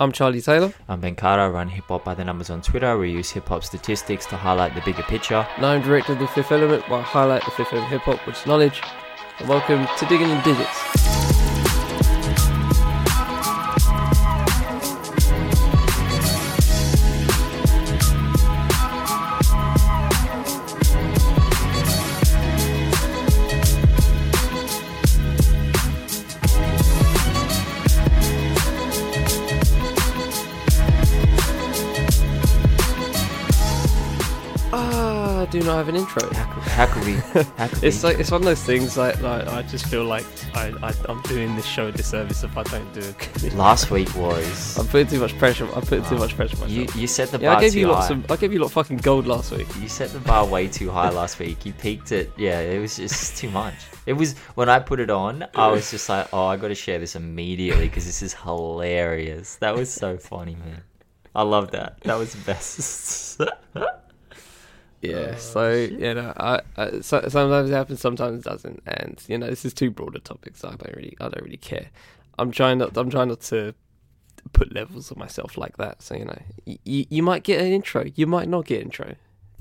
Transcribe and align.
I'm 0.00 0.12
Charlie 0.12 0.40
Taylor. 0.40 0.72
I'm 0.88 1.00
Ben 1.00 1.16
Carter. 1.16 1.42
I 1.42 1.48
run 1.48 1.68
Hip 1.70 1.86
Hop 1.88 2.04
by 2.04 2.14
the 2.14 2.24
Numbers 2.24 2.50
on 2.50 2.62
Twitter. 2.62 2.96
We 2.96 3.10
use 3.10 3.30
hip 3.30 3.48
hop 3.48 3.64
statistics 3.64 4.26
to 4.26 4.36
highlight 4.36 4.76
the 4.76 4.80
bigger 4.82 5.02
picture. 5.02 5.44
And 5.56 5.66
I'm 5.66 5.82
director 5.82 6.12
of 6.12 6.20
The 6.20 6.28
Fifth 6.28 6.52
Element, 6.52 6.88
where 6.88 7.00
I 7.00 7.02
highlight 7.02 7.44
the 7.44 7.50
fifth 7.50 7.72
element 7.72 7.90
hip 7.90 8.02
hop, 8.02 8.24
which 8.24 8.36
is 8.36 8.46
knowledge. 8.46 8.80
And 9.40 9.48
welcome 9.48 9.88
to 9.98 10.06
Digging 10.06 10.30
in 10.30 10.40
Digits. 10.42 11.17
Intro. 35.98 36.32
How 36.32 36.52
could, 36.54 36.62
how 36.62 36.86
could 36.86 37.04
we? 37.06 37.14
How 37.56 37.68
could 37.68 37.84
It's 37.84 38.02
we? 38.02 38.08
like 38.10 38.18
it's 38.20 38.30
one 38.30 38.40
of 38.40 38.44
those 38.46 38.62
things 38.62 38.96
like, 38.96 39.20
like 39.20 39.46
I 39.48 39.62
just 39.62 39.86
feel 39.86 40.04
like 40.04 40.24
I, 40.54 40.72
I 40.82 40.94
I'm 41.08 41.20
doing 41.22 41.54
this 41.56 41.66
show 41.66 41.88
a 41.88 41.92
disservice 41.92 42.42
if 42.44 42.56
I 42.56 42.62
don't 42.64 42.92
do 42.94 43.00
it. 43.00 43.54
Last 43.54 43.90
week 43.90 44.14
was. 44.16 44.78
I'm 44.78 44.86
putting 44.86 45.06
too 45.08 45.20
much 45.20 45.36
pressure. 45.38 45.66
I'm 45.74 45.82
putting 45.82 46.04
too 46.06 46.18
much 46.18 46.34
pressure 46.36 46.62
on 46.62 46.70
You 46.70 46.80
myself. 46.82 46.96
you 47.00 47.06
set 47.06 47.28
the 47.30 47.38
yeah, 47.38 47.50
bar 47.50 47.58
I 47.58 47.60
gave 47.62 47.72
too 47.72 47.80
you 47.80 47.88
lots 47.88 48.08
high. 48.08 48.14
of 48.14 48.30
I 48.30 48.36
gave 48.36 48.52
you 48.52 48.60
lot 48.60 48.66
of 48.66 48.72
fucking 48.72 48.98
gold 48.98 49.26
last 49.26 49.50
week. 49.52 49.66
You 49.80 49.88
set 49.88 50.10
the 50.10 50.20
bar 50.20 50.46
way 50.46 50.68
too 50.68 50.90
high 50.90 51.10
last 51.10 51.38
week. 51.38 51.66
You 51.66 51.72
peaked 51.72 52.12
it. 52.12 52.30
Yeah, 52.36 52.60
it 52.60 52.78
was 52.80 52.96
just 52.96 53.36
too 53.36 53.50
much. 53.50 53.74
It 54.06 54.14
was 54.14 54.36
when 54.54 54.68
I 54.68 54.78
put 54.78 55.00
it 55.00 55.10
on. 55.10 55.46
I 55.54 55.68
was 55.68 55.90
just 55.90 56.08
like, 56.08 56.28
oh, 56.32 56.46
I 56.46 56.56
got 56.56 56.68
to 56.68 56.74
share 56.74 56.98
this 56.98 57.14
immediately 57.14 57.88
because 57.88 58.06
this 58.06 58.22
is 58.22 58.32
hilarious. 58.32 59.56
That 59.56 59.74
was 59.74 59.92
so 59.92 60.16
funny, 60.16 60.54
man. 60.54 60.82
I 61.34 61.42
love 61.42 61.72
that. 61.72 62.00
That 62.02 62.16
was 62.18 62.32
the 62.32 62.44
best. 62.44 63.40
Yeah, 65.00 65.36
so 65.36 65.72
you 65.72 66.14
know, 66.14 66.32
I, 66.36 66.60
I 66.76 67.00
so, 67.00 67.24
sometimes 67.28 67.70
it 67.70 67.74
happens, 67.74 68.00
sometimes 68.00 68.40
it 68.40 68.44
doesn't, 68.48 68.82
and 68.86 69.22
you 69.28 69.38
know, 69.38 69.46
this 69.48 69.64
is 69.64 69.72
two 69.72 69.90
broader 69.90 70.18
topic, 70.18 70.56
So 70.56 70.68
I 70.68 70.72
don't 70.72 70.94
really, 70.96 71.16
I 71.20 71.28
don't 71.28 71.42
really 71.44 71.56
care. 71.56 71.90
I'm 72.38 72.50
trying 72.50 72.78
not, 72.78 72.96
I'm 72.96 73.08
trying 73.10 73.28
not 73.28 73.40
to 73.42 73.74
put 74.52 74.72
levels 74.74 75.12
on 75.12 75.18
myself 75.18 75.56
like 75.56 75.76
that. 75.76 76.02
So 76.02 76.16
you 76.16 76.24
know, 76.24 76.38
y- 76.66 76.78
y- 76.86 77.06
you 77.10 77.22
might 77.22 77.42
get 77.44 77.60
an 77.60 77.68
intro, 77.68 78.04
you 78.14 78.26
might 78.26 78.48
not 78.48 78.64
get 78.66 78.82
intro. 78.82 79.14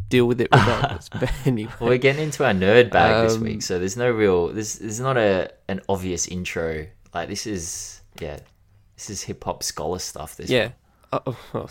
Deal 0.10 0.26
with 0.26 0.40
it 0.40 0.48
regardless. 0.54 1.10
but 1.20 1.32
anyway, 1.46 1.72
we're 1.82 1.98
getting 1.98 2.24
into 2.24 2.46
our 2.46 2.54
nerd 2.54 2.92
bag 2.92 3.28
this 3.28 3.36
Um, 3.36 3.44
week, 3.44 3.62
so 3.62 3.78
there's 3.78 3.98
no 3.98 4.10
real. 4.10 4.48
This 4.48 4.76
there's 4.76 5.00
not 5.02 5.18
a 5.18 5.52
an 5.68 5.82
obvious 5.90 6.28
intro. 6.28 6.88
Like 7.14 7.28
this 7.30 7.46
is 7.46 8.02
yeah, 8.20 8.40
this 8.96 9.10
is 9.10 9.24
hip 9.24 9.44
hop 9.44 9.64
scholar 9.64 10.00
stuff. 10.00 10.38
This 10.38 10.50
yeah. 10.50 10.70
Uh, 11.12 11.20
oh, 11.28 11.38
oh, 11.54 11.68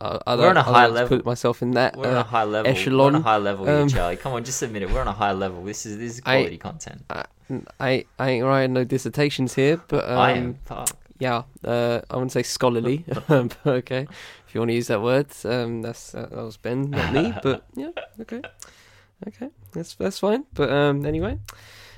I, 0.00 0.18
I 0.26 0.34
We're 0.36 0.42
don't, 0.42 0.56
on 0.56 0.56
a 0.56 0.60
I 0.60 0.62
high 0.72 0.86
to 0.86 0.92
level. 0.92 1.16
Put 1.18 1.26
myself 1.26 1.62
in 1.62 1.72
that. 1.72 1.96
We're 1.96 2.08
on 2.08 2.16
uh, 2.16 2.20
a 2.20 2.24
high 2.24 2.44
level. 2.44 2.72
We're 2.72 3.02
on 3.06 3.14
a 3.14 3.20
high 3.20 3.36
level 3.36 3.66
here, 3.66 3.76
um, 3.76 3.88
Charlie. 3.88 4.16
Come 4.16 4.32
on, 4.32 4.44
just 4.44 4.62
admit 4.62 4.82
it. 4.82 4.90
We're 4.90 5.00
on 5.00 5.08
a 5.08 5.12
high 5.12 5.32
level. 5.32 5.62
This 5.64 5.86
is 5.86 5.98
this 5.98 6.14
is 6.14 6.22
I- 6.26 6.36
quality 6.38 6.58
content. 6.58 7.02
I, 7.10 7.24
I, 7.80 8.04
I 8.18 8.30
ain't 8.30 8.44
writing 8.44 8.72
no 8.72 8.84
dissertations 8.84 9.54
here, 9.54 9.80
but 9.88 10.08
um, 10.08 10.18
I 10.18 10.32
am. 10.32 10.54
Fuck. 10.64 10.90
Yeah, 11.18 11.42
uh, 11.64 12.00
I 12.08 12.14
wouldn't 12.14 12.32
say 12.32 12.42
scholarly, 12.42 13.04
um, 13.28 13.50
but 13.64 13.70
okay. 13.84 14.06
If 14.48 14.54
you 14.54 14.60
want 14.60 14.70
to 14.70 14.74
use 14.74 14.86
that 14.88 15.02
word, 15.02 15.26
um, 15.44 15.82
that's 15.82 16.14
uh, 16.14 16.26
that 16.30 16.42
was 16.42 16.56
Ben, 16.56 16.90
not 16.90 17.12
me. 17.12 17.34
But 17.42 17.64
yeah, 17.74 17.90
okay, 18.20 18.40
okay, 19.28 19.50
that's 19.72 19.94
that's 19.94 20.18
fine. 20.18 20.44
But 20.54 20.70
um, 20.70 21.04
anyway, 21.04 21.38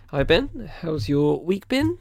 hi 0.09 0.23
Ben, 0.25 0.71
how's 0.81 1.09
your 1.09 1.41
week 1.41 1.69
been? 1.69 1.99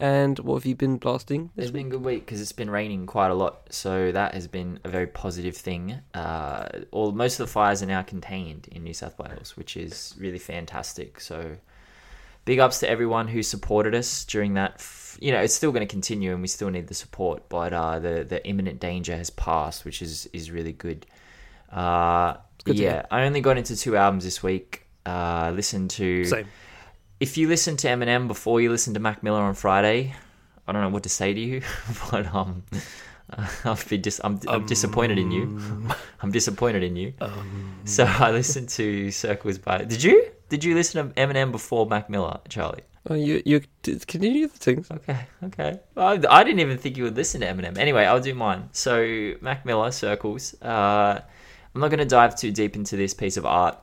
And 0.00 0.38
what 0.38 0.54
have 0.56 0.66
you 0.66 0.76
been 0.76 0.96
blasting 0.96 1.50
this 1.56 1.64
It's 1.66 1.72
been 1.72 1.88
a 1.88 1.90
good 1.90 2.04
week 2.04 2.24
because 2.24 2.40
it's 2.40 2.52
been 2.52 2.70
raining 2.70 3.06
quite 3.06 3.30
a 3.30 3.34
lot, 3.34 3.72
so 3.72 4.12
that 4.12 4.34
has 4.34 4.46
been 4.46 4.78
a 4.84 4.88
very 4.88 5.08
positive 5.08 5.56
thing. 5.56 5.98
Uh, 6.14 6.68
all 6.92 7.10
most 7.10 7.40
of 7.40 7.46
the 7.46 7.52
fires 7.52 7.82
are 7.82 7.86
now 7.86 8.02
contained 8.02 8.68
in 8.70 8.84
New 8.84 8.94
South 8.94 9.18
Wales, 9.18 9.56
which 9.56 9.76
is 9.76 10.14
really 10.16 10.38
fantastic. 10.38 11.20
So, 11.20 11.56
big 12.44 12.60
ups 12.60 12.78
to 12.80 12.88
everyone 12.88 13.26
who 13.26 13.42
supported 13.42 13.92
us 13.92 14.24
during 14.24 14.54
that. 14.54 14.74
F- 14.76 15.18
you 15.20 15.32
know, 15.32 15.40
it's 15.40 15.54
still 15.54 15.72
going 15.72 15.86
to 15.86 15.90
continue, 15.90 16.32
and 16.32 16.42
we 16.42 16.48
still 16.48 16.70
need 16.70 16.86
the 16.86 16.94
support, 16.94 17.48
but 17.48 17.72
uh, 17.72 17.98
the 17.98 18.24
the 18.28 18.46
imminent 18.46 18.78
danger 18.78 19.16
has 19.16 19.30
passed, 19.30 19.84
which 19.84 20.00
is 20.00 20.28
is 20.32 20.52
really 20.52 20.72
good. 20.72 21.06
Uh, 21.72 22.36
good 22.62 22.78
yeah, 22.78 23.04
I 23.10 23.24
only 23.24 23.40
got 23.40 23.58
into 23.58 23.76
two 23.76 23.96
albums 23.96 24.22
this 24.22 24.44
week. 24.44 24.86
Uh, 25.04 25.50
listened 25.52 25.90
to 25.90 26.24
Same. 26.24 26.46
If 27.20 27.36
you 27.36 27.48
listen 27.48 27.76
to 27.78 27.88
Eminem 27.88 28.28
before 28.28 28.60
you 28.60 28.70
listen 28.70 28.94
to 28.94 29.00
Mac 29.00 29.22
Miller 29.22 29.40
on 29.40 29.54
Friday, 29.54 30.14
I 30.66 30.72
don't 30.72 30.82
know 30.82 30.88
what 30.90 31.02
to 31.04 31.08
say 31.08 31.34
to 31.34 31.40
you, 31.40 31.62
but 32.10 32.32
um, 32.34 32.62
I've 33.64 33.88
been 33.88 34.02
dis- 34.02 34.20
I'm, 34.24 34.40
I'm 34.48 34.66
disappointed 34.66 35.18
in 35.18 35.30
you. 35.30 35.60
I'm 36.22 36.30
disappointed 36.30 36.82
in 36.82 36.96
you. 36.96 37.14
so 37.84 38.04
I 38.04 38.30
listened 38.30 38.68
to 38.70 39.10
Circles 39.10 39.58
by. 39.58 39.78
Did 39.78 40.02
you? 40.02 40.28
Did 40.48 40.64
you 40.64 40.74
listen 40.74 41.08
to 41.08 41.14
Eminem 41.14 41.52
before 41.52 41.86
Mac 41.86 42.08
Miller, 42.08 42.40
Charlie? 42.48 42.82
Oh, 43.10 43.14
you 43.14 43.42
you 43.44 43.62
d- 43.82 43.98
can 44.06 44.22
you 44.22 44.32
do 44.32 44.48
the 44.48 44.58
things? 44.58 44.90
Okay, 44.90 45.26
okay. 45.44 45.80
I, 45.96 46.20
I 46.28 46.44
didn't 46.44 46.60
even 46.60 46.78
think 46.78 46.96
you 46.96 47.04
would 47.04 47.16
listen 47.16 47.40
to 47.40 47.46
Eminem. 47.46 47.78
Anyway, 47.78 48.04
I'll 48.04 48.20
do 48.20 48.34
mine. 48.34 48.68
So 48.72 49.34
Mac 49.40 49.64
Miller, 49.64 49.90
Circles. 49.90 50.54
Uh, 50.62 51.20
I'm 51.74 51.80
not 51.80 51.88
going 51.88 51.98
to 52.00 52.04
dive 52.06 52.34
too 52.36 52.50
deep 52.50 52.76
into 52.76 52.96
this 52.96 53.14
piece 53.14 53.36
of 53.36 53.46
art. 53.46 53.78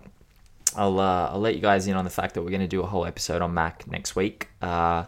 I'll 0.76 1.00
uh, 1.00 1.30
I'll 1.32 1.40
let 1.40 1.56
you 1.56 1.62
guys 1.62 1.88
in 1.88 1.96
on 1.96 2.04
the 2.04 2.12
fact 2.12 2.34
that 2.34 2.42
we're 2.42 2.50
going 2.50 2.62
to 2.62 2.68
do 2.68 2.82
a 2.82 2.86
whole 2.86 3.06
episode 3.06 3.42
on 3.42 3.54
Mac 3.54 3.88
next 3.88 4.16
week. 4.16 4.50
Uh, 4.62 5.06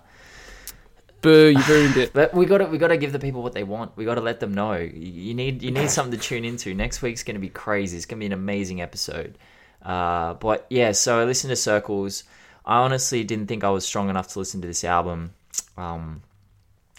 Boo! 1.22 1.50
You 1.50 1.64
ruined 1.68 1.98
it. 1.98 2.14
But 2.18 2.34
we 2.34 2.46
got 2.46 2.60
to 2.60 2.66
we 2.66 2.78
got 2.78 2.90
to 2.90 2.98
give 2.98 3.12
the 3.12 3.20
people 3.20 3.44
what 3.44 3.54
they 3.54 3.64
want. 3.64 3.96
We 3.98 4.06
got 4.06 4.16
to 4.16 4.22
let 4.22 4.40
them 4.40 4.54
know. 4.54 4.74
You 4.74 5.34
need 5.34 5.62
you 5.62 5.72
need 5.72 5.90
something 5.90 6.18
to 6.18 6.24
tune 6.24 6.46
into. 6.46 6.74
Next 6.74 7.02
week's 7.02 7.24
going 7.24 7.36
to 7.36 7.42
be 7.42 7.50
crazy. 7.50 7.98
It's 7.98 8.06
going 8.06 8.20
to 8.20 8.22
be 8.22 8.28
an 8.28 8.34
amazing 8.34 8.82
episode. 8.82 9.38
Uh, 9.82 10.34
but 10.36 10.66
yeah, 10.70 10.92
so 10.92 11.20
I 11.20 11.26
listened 11.26 11.50
to 11.52 11.56
Circles. 11.56 12.24
I 12.66 12.78
honestly 12.80 13.24
didn't 13.24 13.48
think 13.48 13.64
I 13.64 13.70
was 13.70 13.86
strong 13.86 14.10
enough 14.10 14.28
to 14.30 14.40
listen 14.40 14.62
to 14.62 14.68
this 14.68 14.84
album. 14.84 15.34
Um, 15.78 16.22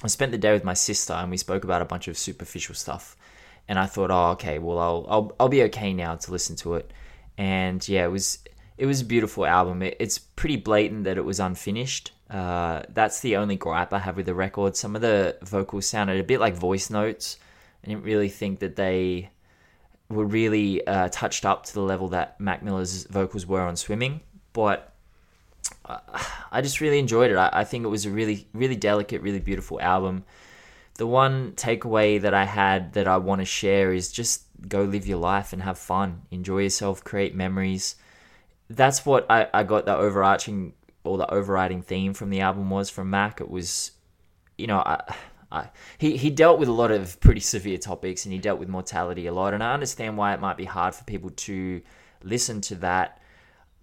I 0.03 0.07
spent 0.07 0.33
the 0.33 0.39
day 0.39 0.53
with 0.53 0.65
my 0.65 0.75
sister 0.75 1.13
and 1.13 1.31
we 1.31 1.37
spoke 1.37 1.65
about 1.65 1.83
a 1.83 1.85
bunch 1.85 2.09
of 2.09 2.17
superficial 2.17 2.75
stuff. 2.75 3.17
And 3.67 3.79
I 3.79 3.85
thought, 3.87 4.11
oh, 4.11 4.31
okay, 4.31 4.59
well, 4.59 4.79
I'll 4.79 5.07
I'll 5.09 5.33
I'll 5.41 5.49
be 5.49 5.63
okay 5.65 5.93
now 5.93 6.15
to 6.17 6.31
listen 6.31 6.57
to 6.57 6.75
it. 6.75 6.91
And 7.37 7.87
yeah, 7.87 8.05
it 8.05 8.11
was 8.11 8.39
it 8.79 8.87
was 8.87 9.01
a 9.01 9.05
beautiful 9.05 9.45
album. 9.45 9.83
It, 9.83 9.97
it's 9.99 10.19
pretty 10.19 10.57
blatant 10.57 11.05
that 11.05 11.19
it 11.19 11.25
was 11.25 11.41
unfinished. 11.41 12.13
Uh, 12.31 12.83
that's 12.91 13.21
the 13.21 13.37
only 13.37 13.57
gripe 13.57 13.93
I 13.93 13.99
have 13.99 14.17
with 14.17 14.27
the 14.27 14.35
record. 14.35 14.77
Some 14.77 14.95
of 14.95 15.03
the 15.03 15.37
vocals 15.43 15.87
sounded 15.87 16.21
a 16.21 16.25
bit 16.25 16.41
like 16.41 16.55
voice 16.55 16.89
notes. 16.89 17.39
I 17.83 17.89
didn't 17.89 18.05
really 18.05 18.29
think 18.29 18.61
that 18.61 18.77
they 18.77 19.31
were 20.09 20.25
really 20.25 20.87
uh, 20.87 21.09
touched 21.11 21.45
up 21.45 21.67
to 21.67 21.75
the 21.75 21.81
level 21.81 22.09
that 22.09 22.41
Mac 22.41 22.63
Miller's 22.63 23.05
vocals 23.05 23.47
were 23.47 23.61
on 23.61 23.77
Swimming. 23.77 24.21
But 24.53 24.93
uh, 25.85 25.99
I 26.53 26.61
just 26.63 26.81
really 26.81 26.99
enjoyed 26.99 27.31
it. 27.31 27.37
I, 27.37 27.51
I 27.53 27.65
think 27.65 27.85
it 27.85 27.89
was 27.89 28.07
a 28.07 28.11
really, 28.11 28.47
really 28.53 28.77
delicate, 28.77 29.23
really 29.23 29.41
beautiful 29.41 29.81
album. 29.81 30.25
The 30.95 31.07
one 31.07 31.53
takeaway 31.53 32.21
that 32.21 32.35
I 32.35 32.45
had 32.45 32.93
that 32.95 33.09
I 33.09 33.17
want 33.19 33.41
to 33.41 33.45
share 33.45 33.93
is 33.93 34.13
just 34.13 34.45
go 34.69 34.83
live 34.83 35.07
your 35.07 35.19
life 35.19 35.53
and 35.53 35.63
have 35.63 35.79
fun, 35.79 36.23
enjoy 36.31 36.59
yourself, 36.59 37.05
create 37.05 37.35
memories. 37.35 37.97
That's 38.71 39.07
what 39.07 39.27
I, 39.31 39.49
I 39.53 39.63
got 39.63 39.87
the 39.87 39.97
overarching 39.97 40.75
or 41.05 41.19
the 41.19 41.33
overriding 41.33 41.83
theme 41.83 42.15
from 42.15 42.31
the 42.31 42.41
album 42.41 42.71
was 42.71 42.91
from 42.91 43.11
Mac. 43.11 43.41
It 43.41 43.51
was, 43.51 43.93
you 44.57 44.67
know, 44.67 44.79
I, 44.79 45.03
I, 45.51 45.71
he, 45.97 46.17
he 46.17 46.31
dealt 46.31 46.59
with 46.59 46.69
a 46.69 46.73
lot 46.73 46.91
of 46.91 47.19
pretty 47.21 47.41
severe 47.41 47.79
topics 47.79 48.25
and 48.25 48.33
he 48.33 48.39
dealt 48.39 48.59
with 48.59 48.69
mortality 48.69 49.27
a 49.27 49.33
lot. 49.33 49.55
And 49.55 49.63
I 49.63 49.73
understand 49.73 50.17
why 50.17 50.35
it 50.35 50.41
might 50.41 50.57
be 50.57 50.67
hard 50.67 50.95
for 50.95 51.05
people 51.05 51.31
to 51.31 51.81
listen 52.23 52.61
to 52.63 52.75
that 52.77 53.21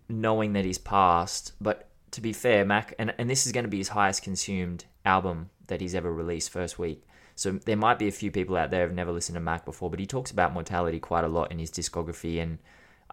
knowing 0.08 0.54
that 0.54 0.66
he's 0.66 0.78
passed. 0.78 1.54
But 1.60 1.90
to 2.12 2.22
be 2.22 2.34
fair, 2.34 2.64
Mac, 2.64 2.94
and, 3.00 3.14
and 3.18 3.30
this 3.30 3.46
is 3.46 3.52
going 3.52 3.66
to 3.66 3.70
be 3.70 3.80
his 3.80 3.90
highest 3.90 4.24
consumed 4.24 4.86
album 5.04 5.50
that 5.68 5.82
he's 5.82 5.96
ever 5.96 6.14
released 6.14 6.52
first 6.52 6.78
week. 6.78 7.04
So 7.36 7.54
there 7.54 7.76
might 7.76 8.00
be 8.00 8.08
a 8.08 8.12
few 8.12 8.32
people 8.32 8.56
out 8.56 8.72
there 8.72 8.86
who've 8.86 8.96
never 8.96 9.12
listened 9.12 9.36
to 9.36 9.42
Mac 9.42 9.66
before, 9.66 9.90
but 9.90 10.00
he 10.00 10.06
talks 10.06 10.32
about 10.32 10.54
mortality 10.54 11.00
quite 11.00 11.26
a 11.26 11.28
lot 11.28 11.52
in 11.52 11.60
his 11.60 11.72
discography. 11.72 12.42
And 12.42 12.60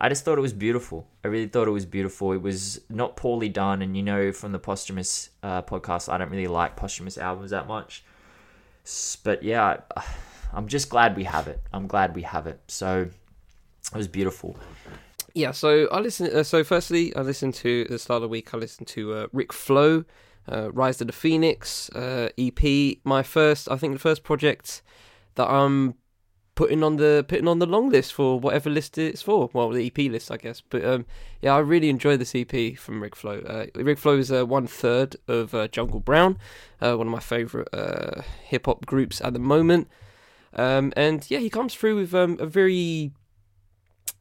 I 0.02 0.08
just 0.08 0.25
thought 0.25 0.37
it 0.37 0.43
was 0.43 0.52
beautiful. 0.52 1.06
I 1.25 1.28
really 1.28 1.46
thought 1.46 1.69
it 1.69 1.70
was 1.70 1.87
beautiful. 1.87 2.32
It 2.32 2.43
was 2.43 2.81
not 2.90 3.14
poorly 3.14 3.49
done. 3.49 3.82
And 3.82 3.96
you 3.96 4.02
know, 4.02 4.32
from 4.32 4.50
the 4.50 4.58
posthumous 4.58 5.31
uh, 5.44 5.62
podcast, 5.62 6.12
I 6.12 6.19
don't 6.19 6.28
really 6.28 6.49
like 6.49 6.75
posthumous 6.75 7.16
albums 7.16 7.52
that 7.52 7.69
much. 7.69 8.02
But 9.22 9.44
yeah, 9.44 9.76
I'm 10.52 10.66
just 10.66 10.88
glad 10.88 11.16
we 11.16 11.22
have 11.22 11.46
it. 11.46 11.60
I'm 11.72 11.87
glad 11.87 12.16
we 12.16 12.22
have 12.22 12.49
it. 12.49 12.60
So 12.66 13.02
it 13.93 13.96
was 13.96 14.08
beautiful. 14.08 14.56
Yeah, 15.34 15.52
so 15.52 15.87
I 15.93 16.00
listened. 16.00 16.31
Uh, 16.31 16.43
so 16.43 16.64
firstly, 16.64 17.14
I 17.14 17.20
listened 17.20 17.54
to 17.54 17.84
the 17.84 17.99
start 17.99 18.16
of 18.16 18.22
the 18.22 18.28
week. 18.28 18.52
I 18.52 18.56
listened 18.56 18.88
to 18.88 19.14
uh, 19.14 19.26
Rick 19.32 19.52
Flow, 19.52 20.04
uh, 20.50 20.72
Rise 20.72 20.96
to 20.96 21.04
the 21.04 21.12
Phoenix 21.12 21.88
uh, 21.90 22.31
EP. 22.37 22.99
My 23.04 23.22
first, 23.22 23.70
I 23.70 23.76
think, 23.76 23.93
the 23.93 24.00
first 24.00 24.25
project 24.25 24.82
that 25.37 25.49
I'm 25.49 25.94
putting 26.62 26.85
on 26.85 26.94
the 26.94 27.25
putting 27.26 27.49
on 27.49 27.59
the 27.59 27.67
long 27.67 27.91
list 27.91 28.12
for 28.12 28.38
whatever 28.38 28.70
list 28.70 28.97
it's 28.97 29.20
for. 29.20 29.50
Well, 29.53 29.70
the 29.70 29.85
EP 29.85 29.99
list, 30.12 30.31
I 30.31 30.37
guess. 30.37 30.61
But 30.61 30.85
um, 30.85 31.06
yeah, 31.41 31.56
I 31.56 31.59
really 31.59 31.91
enjoy 31.91 32.17
this 32.17 32.37
EP 32.37 32.76
from 32.79 33.03
Rick 33.03 33.17
Flow. 33.17 33.41
Uh, 33.41 33.94
Flow 33.97 34.17
is 34.17 34.31
uh, 34.31 34.47
one 34.47 34.69
third 34.69 35.17
of 35.26 35.56
uh, 35.56 35.67
Jungle 35.67 35.99
Brown, 35.99 36.38
uh, 36.81 36.94
one 36.94 37.09
of 37.09 37.12
my 37.12 37.19
favorite 37.19 37.69
uh, 37.73 38.23
hip 38.44 38.67
hop 38.67 38.87
groups 38.87 39.20
at 39.23 39.32
the 39.32 39.41
moment. 39.41 39.88
Um, 40.55 40.93
and 40.97 41.29
yeah, 41.29 41.41
he 41.41 41.50
comes 41.50 41.75
through 41.75 41.97
with 41.97 42.14
um, 42.14 42.37
a 42.38 42.47
very 42.47 43.11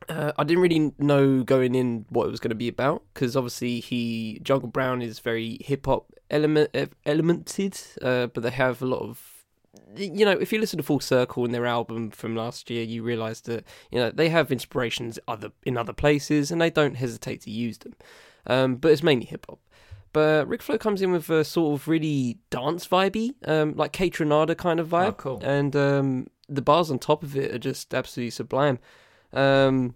uh, 0.09 0.31
I 0.35 0.43
didn't 0.43 0.63
really 0.63 0.93
know 0.97 1.43
going 1.43 1.75
in 1.75 2.05
what 2.09 2.25
it 2.25 2.31
was 2.31 2.39
going 2.39 2.49
to 2.49 2.55
be 2.55 2.69
about 2.69 3.03
because 3.13 3.35
obviously 3.35 3.81
he 3.81 4.39
Jungle 4.41 4.69
Brown 4.69 5.03
is 5.03 5.19
very 5.19 5.59
hip 5.61 5.85
hop 5.85 6.11
element 6.31 6.71
elemented, 7.05 7.97
uh, 8.01 8.25
but 8.33 8.41
they 8.41 8.49
have 8.49 8.81
a 8.81 8.87
lot 8.87 9.03
of 9.03 9.40
you 9.95 10.25
know 10.25 10.31
if 10.31 10.51
you 10.51 10.59
listen 10.59 10.77
to 10.77 10.83
Full 10.83 10.99
Circle 10.99 11.45
in 11.45 11.51
their 11.51 11.65
album 11.65 12.11
from 12.11 12.35
last 12.35 12.69
year, 12.69 12.83
you 12.83 13.03
realise 13.03 13.41
that 13.41 13.65
you 13.91 13.99
know 13.99 14.11
they 14.11 14.29
have 14.29 14.51
inspirations 14.51 15.19
other 15.27 15.51
in 15.63 15.77
other 15.77 15.93
places 15.93 16.51
and 16.51 16.61
they 16.61 16.69
don't 16.69 16.95
hesitate 16.95 17.41
to 17.41 17.51
use 17.51 17.77
them, 17.79 17.93
um, 18.47 18.75
but 18.75 18.91
it's 18.91 19.03
mainly 19.03 19.25
hip 19.25 19.45
hop. 19.49 19.59
But 20.13 20.47
Rick 20.49 20.61
Flow 20.61 20.77
comes 20.77 21.01
in 21.01 21.11
with 21.13 21.29
a 21.29 21.45
sort 21.45 21.79
of 21.79 21.87
really 21.87 22.37
dance 22.49 22.85
vibey, 22.85 23.31
um, 23.47 23.75
like 23.77 23.93
Kaytranada 23.93 24.57
kind 24.57 24.79
of 24.81 24.89
vibe, 24.89 25.07
Oh, 25.07 25.13
cool. 25.13 25.39
and 25.41 25.73
um, 25.75 26.27
the 26.49 26.61
bars 26.61 26.91
on 26.91 26.99
top 26.99 27.23
of 27.23 27.37
it 27.37 27.53
are 27.55 27.59
just 27.59 27.93
absolutely 27.93 28.31
sublime. 28.31 28.77
Um, 29.31 29.95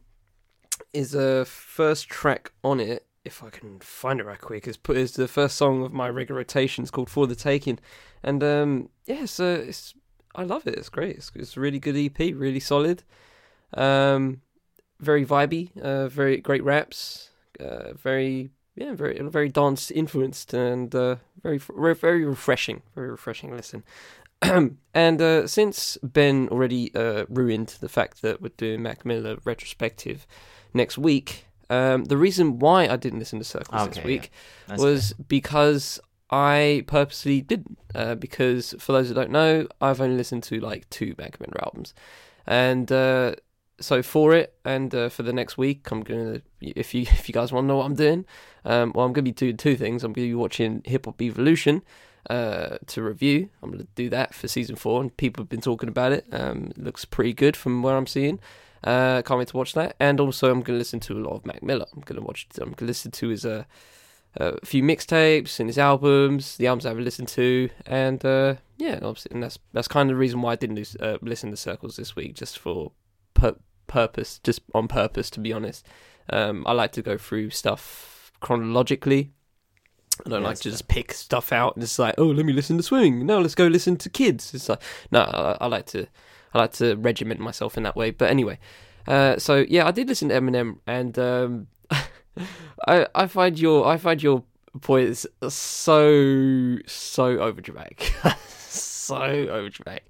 is 0.93 1.13
a 1.13 1.43
first 1.45 2.07
track 2.09 2.51
on 2.63 2.79
it, 2.79 3.05
if 3.25 3.43
I 3.43 3.49
can 3.49 3.79
find 3.79 4.19
it 4.21 4.25
right 4.25 4.39
quick, 4.39 4.67
is 4.67 4.77
put 4.77 4.95
is 4.97 5.13
the 5.13 5.27
first 5.27 5.57
song 5.57 5.83
of 5.83 5.91
my 5.91 6.09
regular 6.09 6.39
rotations 6.39 6.91
called 6.91 7.09
"For 7.09 7.27
the 7.27 7.35
Taking," 7.35 7.79
and 8.25 8.43
um, 8.43 8.89
yeah, 9.05 9.25
so 9.25 9.53
it's 9.53 9.93
I 10.35 10.43
love 10.43 10.67
it. 10.67 10.75
It's 10.75 10.89
great. 10.89 11.15
It's, 11.15 11.31
it's 11.35 11.55
a 11.55 11.59
really 11.59 11.79
good 11.79 11.95
EP, 11.95 12.17
really 12.35 12.59
solid, 12.59 13.03
um, 13.75 14.41
very 14.99 15.25
vibey, 15.25 15.77
uh, 15.79 16.07
very 16.07 16.37
great 16.37 16.63
raps, 16.63 17.29
uh, 17.59 17.93
very 17.93 18.49
yeah, 18.75 18.93
very 18.93 19.19
very 19.21 19.47
dance 19.47 19.91
influenced 19.91 20.53
and 20.53 20.93
uh, 20.93 21.17
very 21.43 21.59
very 21.59 22.25
refreshing, 22.25 22.81
very 22.95 23.11
refreshing 23.11 23.55
listen. 23.55 23.83
and 24.93 25.21
uh, 25.21 25.47
since 25.47 25.97
Ben 26.03 26.49
already 26.49 26.93
uh, 26.95 27.25
ruined 27.29 27.77
the 27.79 27.87
fact 27.87 28.21
that 28.23 28.41
we're 28.41 28.49
doing 28.57 28.81
Mac 28.81 29.05
Miller 29.05 29.37
retrospective 29.45 30.25
next 30.73 30.97
week, 30.97 31.45
um, 31.69 32.05
the 32.05 32.17
reason 32.17 32.59
why 32.59 32.87
I 32.87 32.95
didn't 32.95 33.19
listen 33.19 33.39
to 33.39 33.45
Circles 33.45 33.87
this 33.89 34.03
week 34.03 34.31
That's 34.67 34.81
was 34.81 35.13
because 35.13 35.99
I 36.29 36.83
purposely 36.87 37.41
didn't. 37.41 37.77
Uh, 37.93 38.15
because 38.15 38.75
for 38.79 38.91
those 38.91 39.07
who 39.07 39.13
don't 39.13 39.31
know, 39.31 39.67
I've 39.79 40.01
only 40.01 40.17
listened 40.17 40.43
to 40.43 40.59
like 40.59 40.89
two 40.89 41.15
Mac 41.17 41.39
Miller 41.39 41.63
albums, 41.63 41.93
and 42.45 42.91
uh, 42.91 43.35
so 43.79 44.01
for 44.01 44.33
it 44.33 44.53
and 44.63 44.93
uh, 44.93 45.09
for 45.09 45.23
the 45.23 45.33
next 45.33 45.57
week, 45.57 45.89
I'm 45.91 46.01
gonna 46.01 46.41
if 46.59 46.93
you 46.93 47.01
if 47.11 47.29
you 47.29 47.33
guys 47.33 47.51
want 47.51 47.65
to 47.65 47.67
know 47.67 47.77
what 47.77 47.85
I'm 47.85 47.95
doing, 47.95 48.25
um, 48.65 48.91
well 48.95 49.05
I'm 49.05 49.13
gonna 49.13 49.23
be 49.23 49.31
doing 49.31 49.57
two 49.57 49.75
things. 49.75 50.03
I'm 50.03 50.13
gonna 50.13 50.27
be 50.27 50.35
watching 50.35 50.81
Hip 50.85 51.05
Hop 51.05 51.21
Evolution 51.21 51.83
uh, 52.29 52.77
to 52.87 53.03
review. 53.03 53.49
I'm 53.61 53.71
gonna 53.71 53.87
do 53.95 54.09
that 54.09 54.33
for 54.33 54.47
season 54.47 54.75
four, 54.75 55.01
and 55.01 55.15
people 55.15 55.43
have 55.43 55.49
been 55.49 55.61
talking 55.61 55.89
about 55.89 56.11
it. 56.11 56.25
Um, 56.31 56.71
it 56.71 56.77
looks 56.77 57.05
pretty 57.05 57.33
good 57.33 57.55
from 57.55 57.81
where 57.81 57.95
I'm 57.95 58.07
seeing. 58.07 58.39
Uh, 58.83 59.21
can't 59.23 59.39
wait 59.39 59.47
to 59.47 59.57
watch 59.57 59.73
that. 59.73 59.95
And 59.99 60.19
also, 60.19 60.51
I'm 60.51 60.61
gonna 60.61 60.77
listen 60.77 60.99
to 61.01 61.13
a 61.17 61.21
lot 61.21 61.35
of 61.35 61.45
Mac 61.45 61.63
Miller. 61.63 61.85
I'm 61.95 62.01
gonna 62.01 62.21
watch. 62.21 62.47
I'm 62.59 62.73
gonna 62.73 62.87
listen 62.87 63.11
to 63.11 63.29
his 63.29 63.45
uh, 64.39 64.53
a 64.61 64.65
few 64.65 64.83
mixtapes 64.83 65.59
and 65.59 65.69
his 65.69 65.77
albums, 65.77 66.57
the 66.57 66.67
albums 66.67 66.85
I 66.85 66.89
haven't 66.89 67.05
listened 67.05 67.27
to, 67.29 67.69
and 67.85 68.23
uh, 68.25 68.55
yeah, 68.77 68.99
obviously, 69.01 69.31
and 69.33 69.43
that's 69.43 69.59
that's 69.73 69.87
kind 69.87 70.09
of 70.09 70.15
the 70.15 70.19
reason 70.19 70.41
why 70.41 70.53
I 70.53 70.55
didn't 70.55 70.75
lose, 70.75 70.95
uh, 70.97 71.17
listen 71.21 71.51
to 71.51 71.57
Circles 71.57 71.95
this 71.95 72.15
week, 72.15 72.35
just 72.35 72.59
for 72.59 72.91
pur- 73.33 73.55
purpose, 73.87 74.39
just 74.43 74.61
on 74.73 74.87
purpose, 74.87 75.29
to 75.31 75.39
be 75.39 75.53
honest. 75.53 75.85
Um, 76.29 76.63
I 76.67 76.71
like 76.73 76.91
to 76.93 77.01
go 77.01 77.17
through 77.17 77.51
stuff 77.51 78.31
chronologically. 78.39 79.31
I 80.25 80.29
don't 80.29 80.41
Yeah, 80.41 80.47
like 80.47 80.59
to 80.59 80.71
just 80.71 80.87
pick 80.87 81.13
stuff 81.13 81.51
out 81.51 81.75
and 81.75 81.83
it's 81.83 81.99
like, 81.99 82.15
oh, 82.17 82.27
let 82.27 82.45
me 82.45 82.53
listen 82.53 82.77
to 82.77 82.83
Swing. 82.83 83.25
No, 83.25 83.41
let's 83.41 83.53
go 83.55 83.67
listen 83.67 83.97
to 83.97 84.09
Kids. 84.09 84.53
It's 84.53 84.69
like, 84.69 84.81
no, 85.11 85.19
I, 85.21 85.57
I 85.61 85.67
like 85.67 85.85
to, 85.87 86.07
I 86.53 86.59
like 86.59 86.71
to 86.73 86.95
regiment 86.95 87.41
myself 87.41 87.75
in 87.77 87.83
that 87.83 87.95
way. 87.97 88.11
But 88.11 88.29
anyway, 88.29 88.57
uh, 89.07 89.37
so 89.37 89.65
yeah, 89.67 89.85
I 89.85 89.91
did 89.91 90.07
listen 90.07 90.29
to 90.29 90.35
Eminem, 90.39 90.79
and 90.87 91.19
um, 91.19 91.67
I 92.87 93.07
I 93.15 93.27
find 93.27 93.59
your 93.59 93.85
I 93.87 93.97
find 93.97 94.21
your 94.21 94.43
points 94.81 95.25
so 95.49 96.77
so 96.85 97.37
overdramatic, 97.37 98.11
so 98.69 99.15
overdramatic. 99.15 100.01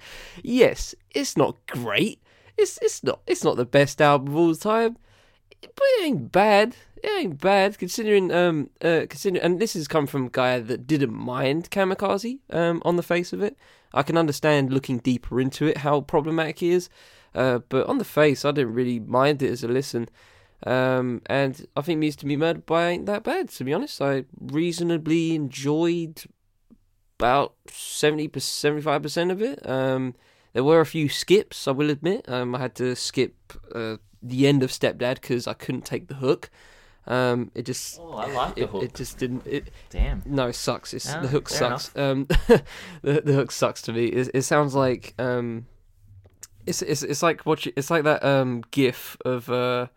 Yes, 0.43 0.95
it's 1.11 1.37
not 1.37 1.57
great. 1.67 2.21
It's 2.57 2.79
it's 2.81 3.03
not 3.03 3.19
it's 3.27 3.43
not 3.43 3.57
the 3.57 3.65
best 3.65 4.01
album 4.01 4.29
of 4.29 4.35
all 4.37 4.55
time, 4.55 4.97
but 5.61 5.71
it 5.77 6.05
ain't 6.05 6.31
bad. 6.31 6.75
It 7.03 7.11
ain't 7.19 7.39
bad 7.39 7.77
considering 7.77 8.31
um 8.31 8.69
uh 8.81 9.05
considering 9.09 9.43
and 9.43 9.59
this 9.59 9.73
has 9.73 9.87
come 9.87 10.07
from 10.07 10.27
a 10.27 10.29
guy 10.29 10.59
that 10.59 10.87
didn't 10.87 11.13
mind 11.13 11.69
Kamikaze 11.69 12.39
um 12.51 12.81
on 12.85 12.95
the 12.95 13.03
face 13.03 13.33
of 13.33 13.41
it. 13.41 13.57
I 13.93 14.03
can 14.03 14.17
understand 14.17 14.73
looking 14.73 14.97
deeper 14.97 15.39
into 15.39 15.67
it 15.67 15.77
how 15.77 16.01
problematic 16.01 16.59
he 16.59 16.71
is, 16.71 16.89
uh, 17.33 17.59
but 17.69 17.87
on 17.87 17.97
the 17.97 18.03
face 18.03 18.43
I 18.43 18.51
didn't 18.51 18.73
really 18.73 18.99
mind 18.99 19.41
it 19.41 19.51
as 19.51 19.63
a 19.63 19.67
listen. 19.67 20.09
Um, 20.63 21.21
and 21.27 21.65
I 21.75 21.81
think 21.81 21.99
Music 21.99 22.21
to 22.21 22.25
Be 22.25 22.37
Murdered 22.37 22.65
By 22.65 22.89
ain't 22.89 23.05
that 23.05 23.23
bad, 23.23 23.49
to 23.49 23.63
be 23.63 23.73
honest. 23.73 24.01
I 24.01 24.25
reasonably 24.39 25.35
enjoyed 25.35 26.23
about 27.19 27.53
70 27.67 28.29
75% 28.29 29.31
of 29.31 29.41
it. 29.41 29.67
Um, 29.67 30.15
there 30.53 30.63
were 30.63 30.81
a 30.81 30.85
few 30.85 31.09
skips, 31.09 31.67
I 31.67 31.71
will 31.71 31.89
admit. 31.89 32.27
Um, 32.29 32.55
I 32.55 32.59
had 32.59 32.75
to 32.75 32.95
skip 32.95 33.35
uh, 33.73 33.97
the 34.23 34.47
end 34.47 34.63
of 34.63 34.71
Stepdad 34.71 35.15
because 35.15 35.47
I 35.47 35.53
couldn't 35.53 35.85
take 35.85 36.07
the 36.07 36.15
hook. 36.15 36.49
Um, 37.07 37.51
it 37.53 37.65
just. 37.65 37.99
Oh, 37.99 38.13
I 38.13 38.31
like 38.31 38.55
the 38.55 38.65
hook. 38.65 38.83
It 38.83 38.95
just 38.95 39.17
didn't. 39.17 39.45
It, 39.45 39.71
Damn. 39.89 40.23
no, 40.25 40.47
it 40.47 40.55
sucks. 40.55 40.93
It's 40.93 41.13
Ah, 41.13 41.21
the 41.21 41.27
hook 41.27 41.49
sucks. 41.49 41.95
Um, 41.95 42.25
the 43.03 43.21
the 43.21 43.33
hook 43.33 43.51
sucks 43.51 43.81
to 43.83 43.93
me. 43.93 44.05
It, 44.05 44.31
it 44.33 44.41
sounds 44.41 44.73
like 44.73 45.13
um, 45.19 45.67
it's 46.65 46.81
it's 46.81 47.03
it's 47.03 47.21
like 47.21 47.45
watch. 47.45 47.67
It's 47.75 47.91
like 47.91 48.05
that 48.05 48.23
um 48.23 48.63
gif 48.71 49.17
of 49.23 49.49
uh, 49.49 49.87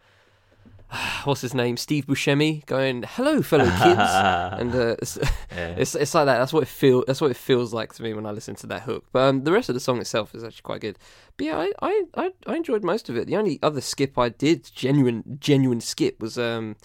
what's 1.25 1.41
his 1.43 1.55
name, 1.55 1.77
Steve 1.77 2.07
Buscemi 2.07 2.65
going, 2.67 3.05
"Hello, 3.07 3.43
fellow 3.43 3.65
kids," 3.65 3.79
and 4.61 4.75
uh, 4.75 4.97
it's, 5.03 5.19
Yeah. 5.51 5.75
it's 5.77 5.95
it's 5.95 6.15
like 6.15 6.27
that. 6.27 6.39
That's 6.39 6.53
what 6.53 6.63
it 6.63 6.69
feel. 6.69 7.05
That's 7.07 7.21
what 7.21 7.31
it 7.31 7.37
feels 7.37 7.75
like 7.75 7.93
to 7.95 8.03
me 8.03 8.15
when 8.15 8.27
I 8.27 8.31
listen 8.31 8.55
to 8.57 8.67
that 8.69 8.83
hook. 8.83 9.05
But 9.13 9.21
um, 9.29 9.45
the 9.45 9.53
rest 9.53 9.69
of 9.69 9.75
the 9.75 9.81
song 9.81 9.99
itself 10.01 10.35
is 10.35 10.43
actually 10.45 10.63
quite 10.63 10.81
good. 10.81 10.99
But 11.37 11.47
yeah, 11.47 11.59
I, 11.59 11.73
I, 11.83 12.03
I, 12.17 12.31
I 12.47 12.57
enjoyed 12.57 12.83
most 12.83 13.09
of 13.09 13.17
it. 13.17 13.27
The 13.27 13.37
only 13.37 13.59
other 13.63 13.81
skip 13.81 14.19
I 14.19 14.31
did, 14.31 14.71
genuine 14.75 15.39
genuine 15.41 15.81
skip, 15.81 16.21
was 16.23 16.39
um, 16.39 16.77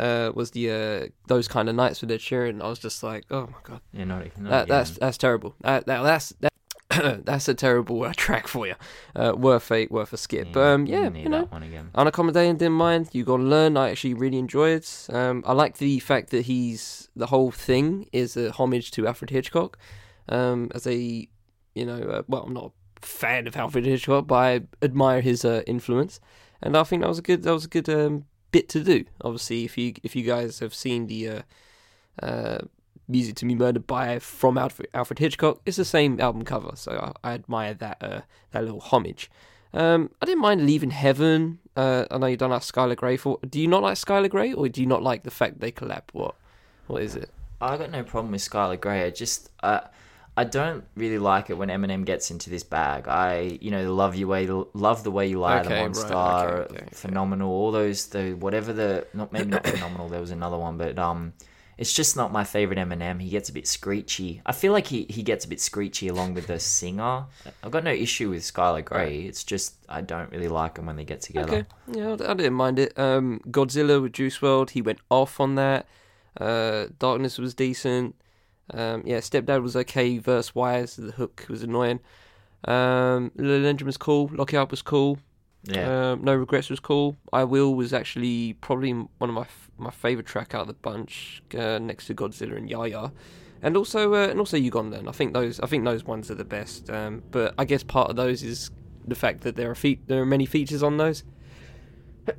uh, 0.00 0.32
was 0.34 0.52
the 0.52 0.70
uh, 0.70 1.06
those 1.26 1.46
kind 1.46 1.68
of 1.68 1.74
nights 1.74 2.00
with 2.00 2.10
Ed 2.10 2.20
Sheeran. 2.20 2.62
I 2.62 2.68
was 2.68 2.78
just 2.78 3.02
like, 3.02 3.24
oh 3.30 3.46
my 3.48 3.58
god, 3.62 3.80
yeah, 3.92 4.04
not, 4.04 4.24
not 4.38 4.50
that, 4.50 4.68
that's 4.68 4.90
that's 4.98 5.18
terrible. 5.18 5.54
That, 5.60 5.84
that 5.86 6.02
that's 6.02 6.30
that. 6.40 6.52
that's 7.24 7.48
a 7.48 7.54
terrible 7.54 8.02
uh, 8.04 8.12
track 8.16 8.48
for 8.48 8.66
you. 8.66 8.74
Uh, 9.14 9.32
worth 9.36 9.70
a 9.70 9.86
worth 9.90 10.12
a 10.12 10.16
skip. 10.16 10.48
But 10.52 10.60
um, 10.60 10.86
yeah, 10.86 11.10
you 11.10 11.28
know, 11.28 11.40
that 11.40 11.52
one 11.52 11.62
again. 11.62 11.90
unaccommodating 11.94 12.58
didn't 12.58 12.72
mind. 12.72 13.08
You 13.12 13.24
gotta 13.24 13.42
learn. 13.42 13.76
I 13.76 13.90
actually 13.90 14.14
really 14.14 14.38
enjoy 14.38 14.70
it 14.70 14.84
um, 15.10 15.42
i 15.46 15.52
like 15.52 15.78
the 15.78 15.98
fact 16.00 16.30
that 16.30 16.46
he's 16.46 17.08
the 17.16 17.26
whole 17.26 17.50
thing 17.50 18.06
is 18.12 18.36
a 18.36 18.52
homage 18.52 18.90
to 18.92 19.06
alfred 19.06 19.30
hitchcock. 19.30 19.78
Um, 20.28 20.70
as 20.74 20.86
a 20.86 21.28
you 21.74 21.84
know 21.84 22.00
uh, 22.00 22.22
well 22.28 22.44
i'm 22.44 22.54
not 22.54 22.72
a 23.02 23.06
fan 23.06 23.46
of 23.46 23.54
alfred 23.56 23.84
hitchcock 23.84 24.26
but 24.26 24.34
i 24.36 24.60
admire 24.82 25.20
his 25.20 25.44
uh, 25.44 25.62
influence. 25.66 26.20
And 26.62 26.76
i 26.76 26.84
think 26.84 27.02
that 27.02 27.08
was 27.08 27.18
a 27.18 27.22
good 27.22 27.42
that 27.42 27.52
was 27.52 27.66
a 27.66 27.68
good 27.68 27.88
um, 27.88 28.24
bit 28.50 28.68
to 28.70 28.82
do. 28.82 29.04
Obviously 29.22 29.64
if 29.64 29.76
you 29.76 29.94
if 30.02 30.16
you 30.16 30.22
guys 30.22 30.60
have 30.60 30.74
seen 30.74 31.06
the 31.06 31.28
uh, 31.28 31.42
uh, 32.22 32.58
music 33.08 33.34
to 33.36 33.44
be 33.44 33.54
murdered 33.54 33.86
by 33.86 34.18
from 34.18 34.56
alfred, 34.56 34.88
alfred 34.94 35.18
hitchcock 35.18 35.60
it's 35.66 35.76
the 35.76 35.84
same 35.84 36.20
album 36.20 36.42
cover 36.42 36.72
so 36.74 37.12
i, 37.24 37.30
I 37.30 37.34
admire 37.34 37.74
that 37.74 37.98
uh, 38.00 38.20
that 38.52 38.64
little 38.64 38.80
homage 38.80 39.30
um, 39.74 40.10
I 40.22 40.26
didn't 40.26 40.40
mind 40.40 40.64
leaving 40.64 40.90
Heaven. 40.90 41.58
Uh, 41.76 42.04
I 42.10 42.18
know 42.18 42.26
you 42.26 42.36
don't 42.36 42.50
like 42.50 42.62
Skylar 42.62 42.96
Grey. 42.96 43.16
For 43.16 43.40
do 43.48 43.60
you 43.60 43.66
not 43.66 43.82
like 43.82 43.96
Skylar 43.96 44.30
Grey, 44.30 44.52
or 44.52 44.68
do 44.68 44.80
you 44.80 44.86
not 44.86 45.02
like 45.02 45.24
the 45.24 45.32
fact 45.32 45.58
they 45.58 45.72
collab? 45.72 46.02
What, 46.12 46.36
what 46.86 47.02
is 47.02 47.16
it? 47.16 47.28
I 47.60 47.76
got 47.76 47.90
no 47.90 48.04
problem 48.04 48.30
with 48.32 48.40
Skylar 48.40 48.80
Grey. 48.80 49.04
I 49.04 49.10
just 49.10 49.50
uh, 49.64 49.80
I 50.36 50.44
don't 50.44 50.84
really 50.94 51.18
like 51.18 51.50
it 51.50 51.58
when 51.58 51.70
Eminem 51.70 52.04
gets 52.04 52.30
into 52.30 52.50
this 52.50 52.62
bag. 52.62 53.08
I 53.08 53.58
you 53.60 53.72
know 53.72 53.92
love 53.92 54.14
you 54.14 54.28
way 54.28 54.46
love 54.46 55.02
the 55.02 55.10
way 55.10 55.26
you 55.26 55.40
lie, 55.40 55.60
Okay, 55.60 55.68
the 55.68 55.74
right, 55.74 55.82
monster, 55.82 56.14
okay, 56.14 56.54
okay, 56.54 56.84
okay. 56.84 56.88
phenomenal. 56.92 57.50
All 57.50 57.72
those 57.72 58.06
the 58.06 58.34
whatever 58.34 58.72
the 58.72 59.08
not 59.12 59.32
maybe 59.32 59.50
not 59.50 59.66
phenomenal. 59.74 60.08
There 60.08 60.20
was 60.20 60.30
another 60.30 60.58
one, 60.58 60.78
but 60.78 60.98
um. 60.98 61.32
It's 61.76 61.92
just 61.92 62.16
not 62.16 62.32
my 62.32 62.44
favorite 62.44 62.78
Eminem. 62.78 63.20
He 63.20 63.30
gets 63.30 63.48
a 63.48 63.52
bit 63.52 63.66
screechy. 63.66 64.40
I 64.46 64.52
feel 64.52 64.72
like 64.72 64.86
he, 64.86 65.06
he 65.10 65.22
gets 65.22 65.44
a 65.44 65.48
bit 65.48 65.60
screechy 65.60 66.08
along 66.08 66.34
with 66.34 66.46
the 66.46 66.60
singer. 66.60 67.24
I've 67.62 67.70
got 67.70 67.84
no 67.84 67.90
issue 67.92 68.30
with 68.30 68.42
Skylar 68.42 68.84
Grey. 68.84 69.22
It's 69.22 69.42
just 69.42 69.74
I 69.88 70.00
don't 70.00 70.30
really 70.30 70.48
like 70.48 70.74
them 70.76 70.86
when 70.86 70.96
they 70.96 71.04
get 71.04 71.20
together. 71.20 71.66
Okay, 71.88 71.98
yeah, 71.98 72.12
I 72.12 72.34
didn't 72.34 72.54
mind 72.54 72.78
it. 72.78 72.96
Um, 72.98 73.40
Godzilla 73.48 74.00
with 74.00 74.12
Juice 74.12 74.38
WRLD, 74.38 74.70
he 74.70 74.82
went 74.82 75.00
off 75.10 75.40
on 75.40 75.56
that. 75.56 75.86
Uh, 76.40 76.86
Darkness 76.98 77.38
was 77.38 77.54
decent. 77.54 78.14
Um, 78.72 79.02
yeah, 79.04 79.18
Stepdad 79.18 79.62
was 79.62 79.76
okay 79.76 80.18
verse 80.18 80.54
wise. 80.54 80.96
The 80.96 81.12
hook 81.12 81.46
was 81.48 81.62
annoying. 81.62 82.00
Um, 82.66 83.30
Little 83.36 83.66
Engine 83.66 83.86
was 83.86 83.96
cool. 83.96 84.30
Lock 84.32 84.54
It 84.54 84.56
Up 84.56 84.70
was 84.70 84.80
cool. 84.82 85.18
Yeah. 85.66 86.12
Um, 86.12 86.24
no 86.24 86.34
Regrets 86.34 86.68
was 86.70 86.78
cool. 86.80 87.16
I 87.32 87.44
Will 87.44 87.74
was 87.74 87.92
actually 87.92 88.52
probably 88.54 88.92
one 88.92 89.30
of 89.30 89.34
my 89.34 89.42
f- 89.42 89.70
my 89.78 89.90
favorite 89.90 90.26
track 90.26 90.54
out 90.54 90.62
of 90.62 90.66
the 90.66 90.74
bunch, 90.74 91.42
uh, 91.56 91.78
next 91.78 92.06
to 92.08 92.14
Godzilla 92.14 92.56
and 92.56 92.68
Yah 92.68 92.84
Yah, 92.84 93.10
and 93.62 93.76
also 93.76 94.14
uh, 94.14 94.28
and 94.28 94.38
also 94.38 94.58
Ugandan. 94.58 95.08
I 95.08 95.12
think 95.12 95.32
those 95.32 95.60
I 95.60 95.66
think 95.66 95.84
those 95.84 96.04
ones 96.04 96.30
are 96.30 96.34
the 96.34 96.44
best. 96.44 96.90
Um, 96.90 97.22
but 97.30 97.54
I 97.56 97.64
guess 97.64 97.82
part 97.82 98.10
of 98.10 98.16
those 98.16 98.42
is 98.42 98.70
the 99.06 99.14
fact 99.14 99.40
that 99.42 99.56
there 99.56 99.70
are 99.70 99.74
fe- 99.74 100.00
there 100.06 100.20
are 100.20 100.26
many 100.26 100.44
features 100.46 100.82
on 100.82 100.98
those. 100.98 101.24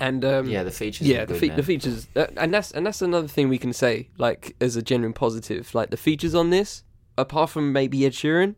and 0.00 0.24
um, 0.24 0.48
yeah, 0.48 0.62
the 0.62 0.70
features. 0.70 1.06
yeah, 1.06 1.24
the, 1.24 1.34
fe- 1.34 1.48
the 1.50 1.62
features, 1.62 2.08
uh, 2.16 2.26
and 2.36 2.52
that's 2.52 2.70
and 2.70 2.86
that's 2.86 3.02
another 3.02 3.28
thing 3.28 3.48
we 3.48 3.58
can 3.58 3.72
say, 3.72 4.08
like 4.18 4.54
as 4.60 4.76
a 4.76 4.82
genuine 4.82 5.12
positive. 5.12 5.74
Like 5.74 5.90
the 5.90 5.96
features 5.96 6.34
on 6.34 6.50
this, 6.50 6.84
apart 7.16 7.50
from 7.50 7.72
maybe 7.72 8.04
Ed 8.04 8.12
Sheeran, 8.12 8.56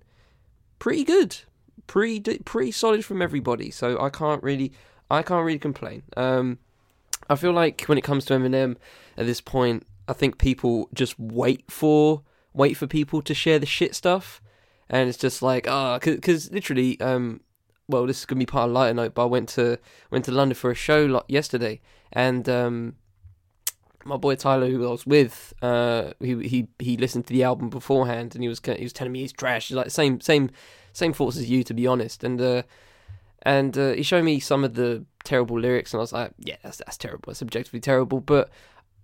pretty 0.78 1.04
good, 1.04 1.38
pretty 1.86 2.38
pretty 2.38 2.72
solid 2.72 3.04
from 3.04 3.22
everybody. 3.22 3.70
So 3.70 4.00
I 4.00 4.10
can't 4.10 4.42
really, 4.42 4.72
I 5.10 5.22
can't 5.22 5.44
really 5.44 5.58
complain. 5.58 6.02
Um, 6.16 6.58
I 7.28 7.36
feel 7.36 7.52
like 7.52 7.82
when 7.82 7.98
it 7.98 8.04
comes 8.04 8.24
to 8.26 8.34
Eminem, 8.34 8.76
at 9.16 9.26
this 9.26 9.40
point, 9.40 9.86
I 10.08 10.12
think 10.12 10.38
people 10.38 10.88
just 10.94 11.18
wait 11.18 11.70
for 11.70 12.22
wait 12.52 12.76
for 12.76 12.86
people 12.86 13.20
to 13.22 13.34
share 13.34 13.58
the 13.58 13.66
shit 13.66 13.94
stuff, 13.94 14.40
and 14.88 15.08
it's 15.08 15.18
just 15.18 15.42
like 15.42 15.68
ah, 15.68 15.98
because 15.98 16.50
literally, 16.52 17.00
um, 17.00 17.40
well, 17.88 18.06
this 18.06 18.20
is 18.20 18.26
gonna 18.26 18.38
be 18.38 18.46
part 18.46 18.68
of 18.68 18.74
lighter 18.74 18.94
note, 18.94 19.14
but 19.14 19.22
I 19.22 19.26
went 19.26 19.48
to 19.50 19.78
went 20.10 20.24
to 20.26 20.32
London 20.32 20.54
for 20.54 20.70
a 20.70 20.74
show 20.74 21.04
like 21.04 21.24
yesterday, 21.28 21.80
and 22.12 22.48
um, 22.48 22.96
my 24.06 24.16
boy 24.16 24.36
Tyler, 24.36 24.68
who 24.68 24.86
I 24.86 24.90
was 24.90 25.06
with, 25.06 25.52
uh, 25.62 26.12
he 26.20 26.48
he 26.48 26.68
he 26.78 26.96
listened 26.96 27.26
to 27.26 27.32
the 27.32 27.42
album 27.42 27.68
beforehand, 27.68 28.34
and 28.34 28.42
he 28.42 28.48
was 28.48 28.60
he 28.64 28.82
was 28.82 28.92
telling 28.92 29.12
me 29.12 29.20
he's 29.20 29.32
trash. 29.32 29.68
He's 29.68 29.76
like 29.76 29.90
same 29.90 30.20
same 30.20 30.50
same 30.96 31.12
thoughts 31.12 31.36
as 31.36 31.50
you, 31.50 31.62
to 31.64 31.74
be 31.74 31.86
honest, 31.86 32.24
and 32.24 32.40
uh, 32.40 32.62
and 33.42 33.76
uh, 33.76 33.92
he 33.92 34.02
showed 34.02 34.24
me 34.24 34.40
some 34.40 34.64
of 34.64 34.74
the 34.74 35.04
terrible 35.24 35.60
lyrics, 35.60 35.92
and 35.92 36.00
I 36.00 36.02
was 36.02 36.12
like, 36.12 36.32
yeah, 36.38 36.56
that's 36.62 36.78
that's 36.78 36.96
terrible. 36.96 37.30
It's 37.30 37.42
objectively 37.42 37.80
terrible, 37.80 38.20
but 38.20 38.50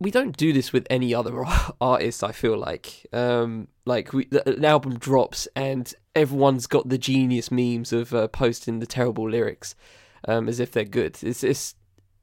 we 0.00 0.10
don't 0.10 0.36
do 0.36 0.52
this 0.52 0.72
with 0.72 0.86
any 0.88 1.14
other 1.14 1.44
artist. 1.80 2.24
I 2.24 2.32
feel 2.32 2.56
like, 2.56 3.06
um, 3.12 3.68
like 3.84 4.12
we, 4.12 4.28
an 4.46 4.64
album 4.64 4.98
drops 4.98 5.46
and 5.54 5.92
everyone's 6.14 6.66
got 6.66 6.88
the 6.88 6.98
genius 6.98 7.50
memes 7.50 7.92
of 7.92 8.12
uh, 8.14 8.28
posting 8.28 8.78
the 8.78 8.86
terrible 8.86 9.28
lyrics, 9.28 9.74
um, 10.26 10.48
as 10.48 10.60
if 10.60 10.72
they're 10.72 10.84
good. 10.84 11.18
It's 11.22 11.44
it's 11.44 11.74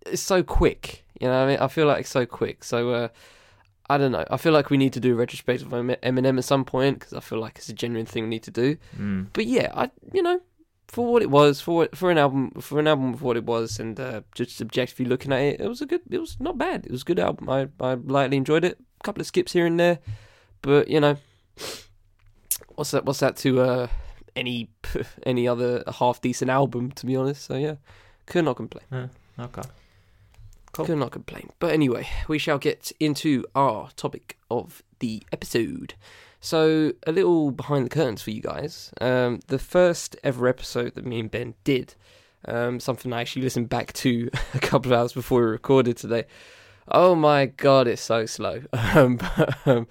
it's 0.05 0.21
so 0.21 0.41
quick, 0.41 1.05
you 1.21 1.27
know. 1.27 1.43
I 1.43 1.47
mean, 1.47 1.59
I 1.59 1.67
feel 1.67 1.85
like 1.85 2.01
it's 2.01 2.09
so 2.09 2.25
quick. 2.25 2.63
So 2.63 2.89
uh, 2.89 3.07
I 3.89 3.97
don't 3.97 4.11
know. 4.11 4.25
I 4.29 4.37
feel 4.37 4.53
like 4.53 4.69
we 4.69 4.77
need 4.77 4.93
to 4.93 4.99
do 4.99 5.13
a 5.13 5.15
retrospective 5.15 5.71
of 5.71 5.85
Eminem 5.85 6.37
at 6.37 6.43
some 6.43 6.63
point 6.63 6.99
because 6.99 7.13
I 7.13 7.21
feel 7.21 7.39
like 7.39 7.57
it's 7.57 7.69
a 7.69 7.73
genuine 7.73 8.05
thing 8.05 8.23
we 8.23 8.29
need 8.29 8.43
to 8.43 8.51
do. 8.51 8.77
Mm. 8.97 9.27
But 9.33 9.45
yeah, 9.45 9.71
I 9.73 9.89
you 10.13 10.21
know 10.21 10.39
for 10.89 11.05
what 11.05 11.21
it 11.21 11.29
was, 11.29 11.61
for 11.61 11.75
what, 11.75 11.95
for 11.95 12.09
an 12.09 12.17
album, 12.17 12.51
for 12.59 12.79
an 12.79 12.87
album 12.87 13.13
of 13.13 13.21
what 13.21 13.37
it 13.37 13.45
was, 13.45 13.79
and 13.79 13.99
uh, 13.99 14.21
just 14.33 14.57
subjectively 14.57 15.05
looking 15.05 15.31
at 15.31 15.39
it, 15.39 15.61
it 15.61 15.67
was 15.67 15.81
a 15.81 15.85
good. 15.85 16.01
It 16.09 16.17
was 16.17 16.37
not 16.39 16.57
bad. 16.57 16.85
It 16.85 16.91
was 16.91 17.03
a 17.03 17.05
good 17.05 17.19
album. 17.19 17.49
I 17.49 17.67
I 17.79 17.93
lightly 17.93 18.37
enjoyed 18.37 18.63
it. 18.63 18.79
A 18.99 19.03
couple 19.03 19.21
of 19.21 19.27
skips 19.27 19.53
here 19.53 19.65
and 19.65 19.79
there, 19.79 19.99
but 20.61 20.87
you 20.87 20.99
know, 20.99 21.17
what's 22.75 22.91
that? 22.91 23.05
What's 23.05 23.19
that 23.19 23.37
to 23.37 23.61
uh, 23.61 23.87
any 24.35 24.69
any 25.25 25.47
other 25.47 25.83
half 25.87 26.21
decent 26.21 26.49
album? 26.49 26.91
To 26.93 27.05
be 27.05 27.15
honest, 27.15 27.45
so 27.45 27.55
yeah, 27.55 27.75
could 28.25 28.45
not 28.45 28.55
complain. 28.55 28.85
Yeah, 28.91 29.07
okay. 29.45 29.61
Cool. 30.71 30.85
Could 30.85 30.97
not 30.97 31.11
complain. 31.11 31.49
But 31.59 31.71
anyway, 31.71 32.07
we 32.27 32.37
shall 32.37 32.57
get 32.57 32.91
into 32.99 33.43
our 33.55 33.89
topic 33.95 34.37
of 34.51 34.83
the 34.99 35.23
episode. 35.31 35.95
So, 36.41 36.93
a 37.05 37.11
little 37.11 37.51
behind 37.51 37.85
the 37.85 37.89
curtains 37.89 38.21
for 38.21 38.31
you 38.31 38.41
guys. 38.41 38.91
Um, 39.01 39.41
the 39.47 39.59
first 39.59 40.15
ever 40.23 40.47
episode 40.47 40.95
that 40.95 41.05
me 41.05 41.19
and 41.19 41.31
Ben 41.31 41.55
did, 41.63 41.95
um, 42.45 42.79
something 42.79 43.11
I 43.11 43.21
actually 43.21 43.41
listened 43.41 43.67
back 43.67 43.91
to 43.93 44.29
a 44.53 44.59
couple 44.59 44.93
of 44.93 44.99
hours 44.99 45.13
before 45.13 45.41
we 45.41 45.47
recorded 45.47 45.97
today. 45.97 46.25
Oh 46.87 47.13
my 47.13 47.47
god, 47.47 47.87
it's 47.87 48.01
so 48.01 48.25
slow. 48.25 48.63
Um, 48.73 49.17
but, 49.17 49.67
um, 49.67 49.87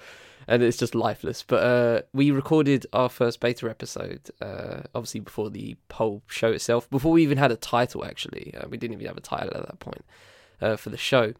and 0.47 0.63
it's 0.63 0.79
just 0.79 0.95
lifeless. 0.95 1.45
But 1.47 1.63
uh, 1.63 2.03
we 2.15 2.31
recorded 2.31 2.87
our 2.95 3.11
first 3.11 3.41
beta 3.41 3.69
episode, 3.69 4.31
uh, 4.41 4.81
obviously 4.95 5.21
before 5.21 5.51
the 5.51 5.77
whole 5.93 6.23
show 6.27 6.53
itself, 6.53 6.89
before 6.89 7.13
we 7.13 7.23
even 7.23 7.37
had 7.37 7.53
a 7.53 7.57
title, 7.57 8.05
actually. 8.05 8.55
Uh, 8.55 8.67
we 8.69 8.79
didn't 8.79 8.95
even 8.95 9.07
have 9.07 9.19
a 9.19 9.21
title 9.21 9.55
at 9.55 9.67
that 9.67 9.79
point 9.81 10.03
uh, 10.61 10.77
for 10.77 10.91
the 10.91 10.97
show. 10.97 11.33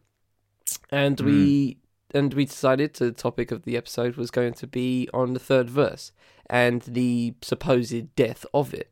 And 0.91 1.17
Mm. 1.17 1.25
we 1.25 1.77
and 2.13 2.33
we 2.33 2.45
decided 2.45 2.93
the 2.95 3.11
topic 3.11 3.51
of 3.51 3.63
the 3.63 3.77
episode 3.77 4.15
was 4.15 4.31
going 4.31 4.53
to 4.55 4.65
be 4.67 5.07
on 5.13 5.33
the 5.33 5.39
third 5.39 5.69
verse 5.69 6.11
and 6.49 6.81
the 6.83 7.35
supposed 7.43 8.15
death 8.15 8.45
of 8.53 8.73
it. 8.73 8.91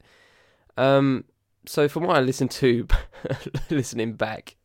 Um, 0.78 1.24
so 1.66 1.88
from 1.90 2.04
what 2.04 2.16
I 2.16 2.20
listened 2.22 2.52
to, 2.52 2.88
listening 3.72 4.14
back, 4.14 4.56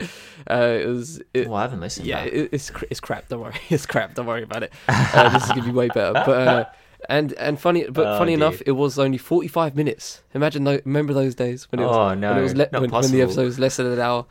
uh, 0.51 0.77
it 0.81 0.87
was 0.87 1.21
it, 1.35 1.49
Well, 1.49 1.57
I 1.57 1.63
haven't 1.63 1.81
listened. 1.81 2.07
yeah, 2.07 2.25
it, 2.25 2.51
it's 2.53 2.71
it's 2.91 3.01
crap. 3.01 3.29
Don't 3.29 3.41
worry, 3.41 3.55
it's 3.71 3.87
crap. 3.87 4.15
Don't 4.15 4.27
worry 4.27 4.43
about 4.43 4.63
it. 4.63 4.73
Uh, 4.89 5.29
this 5.31 5.43
is 5.45 5.49
gonna 5.49 5.65
be 5.65 5.71
way 5.73 5.89
better. 5.89 6.13
But 6.13 6.29
uh, 6.49 6.65
and 7.09 7.33
and 7.35 7.59
funny, 7.61 7.85
but 7.91 8.07
Oh, 8.07 8.19
funny 8.19 8.33
enough, 8.35 8.63
it 8.67 8.73
was 8.73 8.99
only 8.99 9.19
forty 9.19 9.49
five 9.49 9.75
minutes. 9.77 10.23
Imagine, 10.35 10.65
tho- 10.65 10.81
remember 10.85 11.13
those 11.13 11.35
days 11.35 11.71
when 11.73 11.81
it 11.81 11.87
was 11.87 11.97
oh 11.97 12.15
no, 12.15 12.31
when 12.31 12.39
it 12.39 12.43
was 12.43 12.55
le- 12.55 12.69
when, 12.81 12.91
when 12.91 13.11
the 13.13 13.23
episode 13.23 13.45
was 13.45 13.59
less 13.59 13.77
than 13.77 13.87
an 13.87 13.99
hour. 14.01 14.27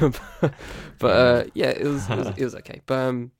but 0.98 1.06
uh, 1.06 1.44
yeah, 1.54 1.70
it 1.70 1.84
was, 1.84 2.08
it 2.10 2.16
was 2.18 2.28
it 2.38 2.44
was 2.44 2.54
okay. 2.56 2.80
But 2.86 2.98
um, 2.98 3.32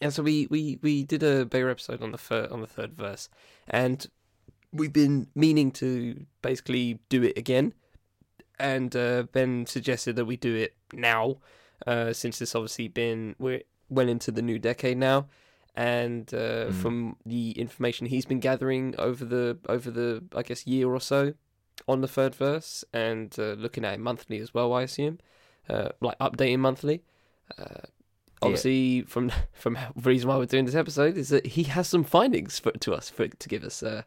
yeah, 0.00 0.08
so 0.10 0.22
we 0.22 0.46
we 0.50 0.78
we 0.82 1.04
did 1.04 1.22
a 1.22 1.44
bigger 1.44 1.68
episode 1.70 2.02
on 2.02 2.12
the 2.12 2.18
third 2.18 2.50
on 2.50 2.60
the 2.60 2.66
third 2.66 2.96
verse, 2.96 3.28
and 3.68 4.06
we've 4.72 4.92
been 4.92 5.28
meaning 5.34 5.70
to 5.72 6.24
basically 6.42 6.98
do 7.08 7.22
it 7.22 7.36
again. 7.38 7.74
And 8.58 8.94
uh, 8.94 9.24
Ben 9.32 9.66
suggested 9.66 10.14
that 10.16 10.26
we 10.26 10.36
do 10.36 10.54
it 10.54 10.74
now, 10.92 11.38
uh, 11.86 12.12
since 12.12 12.40
it's 12.40 12.54
obviously 12.54 12.88
been 12.88 13.34
we're 13.38 13.62
well 13.90 14.08
into 14.08 14.30
the 14.30 14.42
new 14.42 14.58
decade 14.58 14.96
now, 14.96 15.26
and 15.74 16.32
uh, 16.32 16.66
Mm. 16.66 16.74
from 16.74 17.16
the 17.26 17.50
information 17.52 18.06
he's 18.06 18.26
been 18.26 18.40
gathering 18.40 18.94
over 18.98 19.24
the 19.24 19.58
over 19.68 19.90
the 19.90 20.22
I 20.34 20.42
guess 20.42 20.66
year 20.66 20.88
or 20.88 21.00
so 21.00 21.34
on 21.88 22.00
the 22.00 22.08
third 22.08 22.34
verse, 22.34 22.84
and 22.92 23.34
uh, 23.38 23.52
looking 23.54 23.84
at 23.84 23.94
it 23.94 24.00
monthly 24.00 24.38
as 24.38 24.54
well, 24.54 24.72
I 24.72 24.82
assume, 24.82 25.18
uh, 25.68 25.88
like 26.00 26.18
updating 26.18 26.60
monthly. 26.60 27.02
Uh, 27.58 27.86
obviously, 28.42 29.02
from 29.02 29.32
from 29.52 29.74
the 29.74 30.08
reason 30.10 30.28
why 30.28 30.36
we're 30.36 30.46
doing 30.46 30.66
this 30.66 30.74
episode 30.74 31.16
is 31.16 31.28
that 31.30 31.46
he 31.46 31.64
has 31.64 31.88
some 31.88 32.04
findings 32.04 32.58
for 32.58 32.70
to 32.72 32.94
us 32.94 33.10
for 33.10 33.26
to 33.28 33.48
give 33.48 33.64
us. 33.64 33.82
Uh, 33.82 34.02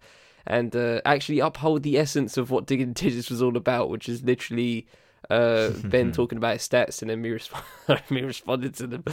and 0.50 0.74
uh, 0.78 1.02
actually 1.04 1.40
uphold 1.40 1.84
the 1.84 1.98
essence 1.98 2.38
of 2.38 2.50
what 2.52 2.66
Digging 2.66 2.94
Digits 2.94 3.30
was 3.30 3.42
all 3.42 3.58
about, 3.58 3.90
which 3.90 4.08
is 4.08 4.24
literally 4.24 4.88
uh, 5.30 5.70
Ben 5.84 6.12
talking 6.12 6.38
about 6.38 6.54
his 6.54 6.68
stats 6.68 7.02
and 7.02 7.10
then 7.10 7.22
me, 7.22 7.30
resp- 7.30 8.10
me 8.12 8.22
responding 8.22 8.72
to 8.74 8.88
them. 8.88 9.04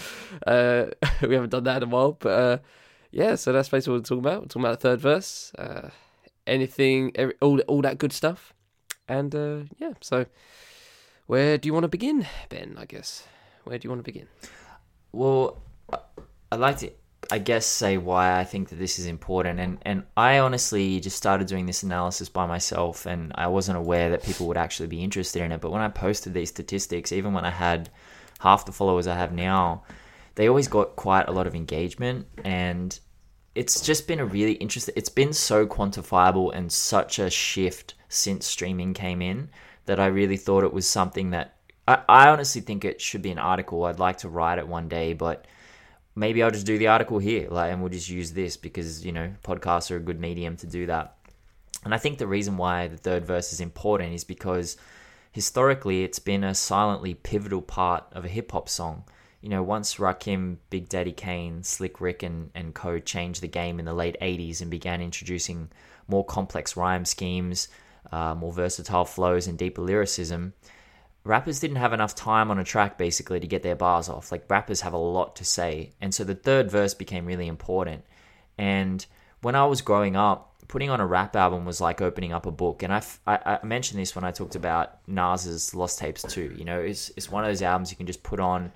Uh, 0.47 0.87
we 1.23 1.35
haven't 1.35 1.51
done 1.51 1.65
that 1.65 1.83
in 1.83 1.89
a 1.89 1.93
while, 1.93 2.13
but 2.13 2.29
uh, 2.31 2.59
yeah, 3.11 3.35
so 3.37 3.53
that's 3.53 3.69
basically 3.69 3.93
what 3.95 3.99
we're 4.01 4.05
talking 4.17 4.19
about. 4.25 4.41
We're 4.43 4.47
talking 4.49 4.63
about 4.63 4.81
the 4.81 4.89
third 4.89 5.01
verse, 5.01 5.53
uh, 5.59 5.89
anything, 6.47 7.13
every, 7.15 7.35
all 7.41 7.61
all 7.61 7.83
that 7.83 7.99
good 7.99 8.13
stuff, 8.13 8.53
and 9.09 9.35
uh, 9.35 9.59
yeah. 9.79 9.93
So 10.01 10.27
where 11.27 11.59
do 11.59 11.67
you 11.69 11.73
want 11.73 11.85
to 11.85 11.89
begin, 11.89 12.27
Ben? 12.49 12.77
I 12.79 12.85
guess 12.87 13.27
where 13.65 13.79
do 13.79 13.87
you 13.87 13.91
want 13.91 14.01
to 14.01 14.05
begin? 14.05 14.27
Well, 15.13 15.63
I- 15.93 15.99
I'd 16.53 16.61
like 16.61 16.79
to, 16.79 16.91
I 17.31 17.39
guess, 17.39 17.67
say 17.67 17.97
why 17.97 18.39
I 18.39 18.45
think 18.45 18.69
that 18.69 18.77
this 18.77 18.99
is 18.99 19.07
important. 19.07 19.61
And, 19.61 19.79
and 19.83 20.05
I 20.17 20.39
honestly 20.39 21.01
just 21.01 21.17
started 21.17 21.47
doing 21.47 21.67
this 21.67 21.83
analysis 21.83 22.29
by 22.29 22.47
myself, 22.47 23.07
and 23.07 23.33
I 23.35 23.47
wasn't 23.47 23.79
aware 23.79 24.11
that 24.11 24.23
people 24.23 24.47
would 24.49 24.57
actually 24.57 24.89
be 24.89 25.03
interested 25.03 25.43
in 25.43 25.53
it. 25.53 25.61
But 25.61 25.73
when 25.73 25.83
I 25.83 25.89
posted 25.89 26.35
these 26.35 26.51
statistics, 26.51 27.13
even 27.13 27.33
when 27.33 27.45
I 27.45 27.51
had 27.51 27.91
half 28.41 28.67
the 28.67 28.73
followers 28.73 29.07
I 29.07 29.17
have 29.17 29.33
now, 29.33 29.85
they 30.35 30.49
always 30.49 30.69
got 30.69 30.97
quite 30.97 31.29
a 31.29 31.33
lot 31.33 31.47
of 31.47 31.55
engagement. 31.55 32.27
And 32.45 32.99
it's 33.55 33.81
just 33.81 34.09
been 34.09 34.21
a 34.21 34.27
really 34.27 34.55
interesting, 34.55 34.95
it's 34.97 35.09
been 35.09 35.33
so 35.33 35.67
quantifiable 35.67 36.55
and 36.55 36.71
such 36.71 37.19
a 37.19 37.31
shift 37.31 37.95
since 38.09 38.47
streaming 38.47 38.95
came 38.95 39.23
in 39.23 39.51
that 39.87 40.01
I 40.01 40.07
really 40.07 40.37
thought 40.37 40.65
it 40.65 40.73
was 40.73 40.87
something 40.87 41.31
that 41.31 41.57
I, 41.87 42.01
I 42.09 42.29
honestly 42.29 42.61
think 42.61 42.85
it 42.85 43.01
should 43.01 43.23
be 43.23 43.31
an 43.31 43.39
article. 43.39 43.85
I'd 43.85 43.99
like 43.99 44.19
to 44.19 44.29
write 44.29 44.59
it 44.59 44.67
one 44.67 44.89
day, 44.89 45.13
but 45.13 45.47
maybe 46.15 46.43
I'll 46.43 46.51
just 46.51 46.67
do 46.67 46.79
the 46.79 46.89
article 46.89 47.19
here, 47.19 47.49
like, 47.51 47.73
and 47.73 47.81
we'll 47.81 47.91
just 47.91 48.09
use 48.09 48.33
this 48.33 48.57
because 48.57 49.05
you 49.05 49.13
know 49.13 49.33
podcasts 49.45 49.91
are 49.91 49.97
a 49.97 50.01
good 50.01 50.21
medium 50.21 50.57
to 50.59 50.67
do 50.67 50.87
that. 50.87 51.17
And 51.85 51.95
I 51.95 51.99
think 51.99 52.19
the 52.19 52.27
reason 52.27 52.57
why 52.57 52.89
the 52.89 52.97
third 52.97 53.27
verse 53.27 53.53
is 53.53 53.61
important 53.61 54.15
is 54.15 54.25
because 54.25 54.77
historically 55.33 56.05
it's 56.05 56.19
been 56.19 56.45
a 56.45 56.55
silently 56.55 57.15
pivotal 57.15 57.61
part 57.61 58.05
of 58.13 58.25
a 58.25 58.29
hip 58.29 58.53
hop 58.53 58.69
song. 58.69 59.05
You 59.43 59.51
know, 59.51 59.63
once 59.63 59.97
Rakim, 59.97 60.57
Big 60.71 60.89
Daddy 60.89 61.13
Kane, 61.13 61.63
Slick 61.63 62.01
Rick, 62.01 62.23
and, 62.23 62.51
and 62.55 62.75
co 62.75 62.99
changed 62.99 63.43
the 63.43 63.49
game 63.49 63.79
in 63.79 63.85
the 63.85 63.93
late 63.93 64.17
80s 64.23 64.63
and 64.63 64.71
began 64.71 65.03
introducing 65.03 65.69
more 66.09 66.25
complex 66.25 66.77
rhyme 66.79 67.05
schemes, 67.05 67.69
uh, 68.11 68.35
more 68.35 68.53
versatile 68.53 69.05
flows, 69.05 69.47
and 69.47 69.59
deeper 69.59 69.83
lyricism, 69.83 70.55
rappers 71.25 71.59
didn't 71.61 71.77
have 71.77 71.93
enough 71.93 72.15
time 72.15 72.51
on 72.51 72.59
a 72.59 72.65
track 72.65 72.99
basically 72.99 73.41
to 73.41 73.47
get 73.47 73.63
their 73.63 73.75
bars 73.75 74.09
off. 74.09 74.31
Like 74.31 74.49
rappers 74.49 74.83
have 74.83 74.93
a 74.93 74.99
lot 74.99 75.37
to 75.37 75.45
say. 75.45 75.93
And 76.01 76.15
so 76.15 76.23
the 76.25 76.35
third 76.35 76.71
verse 76.71 76.95
became 76.95 77.27
really 77.27 77.47
important. 77.47 78.05
And 78.59 79.05
when 79.41 79.55
I 79.55 79.65
was 79.65 79.83
growing 79.83 80.17
up, 80.17 80.55
putting 80.69 80.91
on 80.91 81.01
a 81.01 81.07
rap 81.07 81.37
album 81.37 81.65
was 81.65 81.81
like 81.81 82.01
opening 82.01 82.33
up 82.33 82.47
a 82.47 82.51
book. 82.51 82.83
And 82.83 82.93
I, 82.93 83.03
I 83.27 83.59
mentioned 83.65 84.01
this 84.01 84.15
when 84.15 84.25
I 84.25 84.31
talked 84.31 84.55
about 84.55 84.99
Nas's 85.07 85.75
Lost 85.75 85.99
Tapes 85.99 86.23
too. 86.23 86.55
You 86.57 86.65
know, 86.65 86.81
it's 86.81 87.11
it's 87.17 87.31
one 87.31 87.45
of 87.45 87.51
those 87.51 87.63
albums 87.63 87.91
you 87.91 87.97
can 87.97 88.07
just 88.07 88.23
put 88.23 88.41
on, 88.41 88.73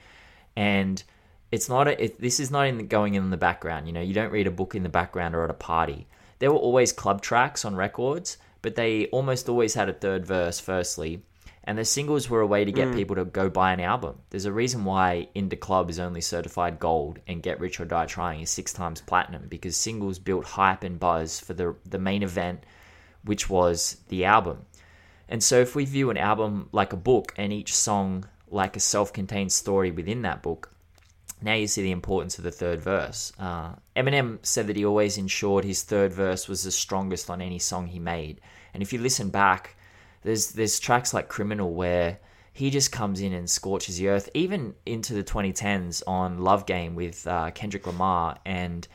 and 0.57 1.03
it's 1.51 1.69
not 1.69 1.89
a, 1.89 2.05
it, 2.05 2.21
this 2.21 2.41
is 2.41 2.51
not 2.51 2.67
in 2.67 2.79
the, 2.79 2.83
going 2.85 3.15
in 3.15 3.31
the 3.31 3.37
background. 3.37 3.87
You 3.87 3.93
know, 3.93 4.01
you 4.01 4.15
don't 4.15 4.31
read 4.33 4.47
a 4.47 4.51
book 4.51 4.75
in 4.75 4.83
the 4.83 4.89
background 4.89 5.35
or 5.35 5.45
at 5.45 5.51
a 5.51 5.55
party. 5.55 6.07
There 6.39 6.53
were 6.53 6.59
always 6.59 6.93
club 6.93 7.23
tracks 7.23 7.65
on 7.65 7.75
records, 7.75 8.37
but 8.63 8.75
they 8.75 9.07
almost 9.07 9.49
always 9.49 9.75
had 9.75 9.89
a 9.89 9.93
third 9.95 10.27
verse. 10.27 10.61
Firstly, 10.61 11.23
and 11.69 11.77
the 11.77 11.85
singles 11.85 12.31
were 12.31 12.41
a 12.41 12.47
way 12.47 12.65
to 12.65 12.73
get 12.73 12.89
mm. 12.89 12.95
people 12.95 13.17
to 13.17 13.27
go 13.27 13.51
buy 13.51 13.75
an 13.75 13.81
album. 13.81 14.19
There's 14.31 14.47
a 14.47 14.53
reason 14.53 14.87
why 14.87 15.29
In 15.35 15.51
Da 15.51 15.57
Club 15.59 15.91
is 15.91 15.99
only 15.99 16.23
certified 16.23 16.79
gold 16.79 17.19
and 17.29 17.43
Get 17.43 17.61
Rich 17.61 17.79
or 17.79 17.85
Die 17.85 18.07
Trying 18.07 18.41
is 18.41 18.49
six 18.49 18.73
times 18.73 19.03
platinum 19.03 19.49
because 19.51 19.77
singles 19.77 20.19
built 20.19 20.47
hype 20.47 20.83
and 20.83 20.99
buzz 20.99 21.39
for 21.39 21.53
the 21.53 21.77
the 21.85 21.99
main 21.99 22.23
event, 22.23 22.65
which 23.23 23.51
was 23.51 23.99
the 24.09 24.25
album. 24.25 24.65
And 25.29 25.43
so 25.43 25.61
if 25.61 25.75
we 25.75 25.85
view 25.85 26.09
an 26.09 26.17
album 26.17 26.71
like 26.73 26.95
a 26.95 26.97
book 26.97 27.35
and 27.37 27.53
each 27.53 27.75
song 27.75 28.25
like 28.51 28.75
a 28.75 28.81
self-contained 28.81 29.53
story 29.53 29.91
within 29.91 30.23
that 30.23 30.43
book, 30.43 30.73
now 31.43 31.53
you 31.53 31.67
see 31.67 31.83
the 31.83 31.91
importance 31.91 32.39
of 32.39 32.45
the 32.45 32.51
third 32.51 32.81
verse. 32.81 33.31
Uh, 33.39 33.75
Eminem 33.95 34.39
said 34.41 34.69
that 34.69 34.77
he 34.77 34.87
always 34.87 35.19
ensured 35.19 35.65
his 35.65 35.83
third 35.83 36.15
verse 36.15 36.49
was 36.49 36.63
the 36.63 36.71
strongest 36.71 37.29
on 37.29 37.43
any 37.43 37.59
song 37.59 37.89
he 37.89 37.99
made. 37.99 38.41
And 38.73 38.83
if 38.83 38.95
you 38.95 38.99
listen 39.01 39.29
back, 39.29 39.77
there's 40.23 40.53
there's 40.53 40.79
tracks 40.81 41.15
like 41.15 41.29
Criminal 41.29 41.73
where 41.75 42.19
he 42.59 42.71
just 42.71 42.91
comes 42.91 43.21
in 43.21 43.33
and 43.33 43.49
scorches 43.49 43.99
the 43.99 44.09
earth, 44.09 44.29
even 44.35 44.75
into 44.85 45.15
the 45.15 45.23
2010s 45.23 46.03
on 46.09 46.39
Love 46.39 46.67
Game 46.67 46.97
with 46.97 47.25
uh, 47.25 47.53
Kendrick 47.53 47.87
Lamar. 47.87 48.37
And, 48.45 48.87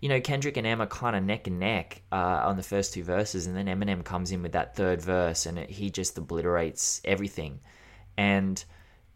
you 0.00 0.08
know, 0.08 0.20
Kendrick 0.20 0.56
and 0.56 0.66
Emma 0.66 0.88
kind 0.88 1.14
of 1.14 1.22
neck 1.22 1.46
and 1.46 1.60
neck 1.60 2.02
uh, 2.10 2.42
on 2.44 2.56
the 2.56 2.64
first 2.64 2.92
two 2.92 3.04
verses. 3.04 3.46
And 3.46 3.56
then 3.56 3.66
Eminem 3.66 4.04
comes 4.04 4.32
in 4.32 4.42
with 4.42 4.50
that 4.52 4.74
third 4.74 5.00
verse 5.00 5.46
and 5.46 5.60
it, 5.60 5.70
he 5.70 5.90
just 5.90 6.18
obliterates 6.18 7.00
everything. 7.04 7.60
And 8.16 8.62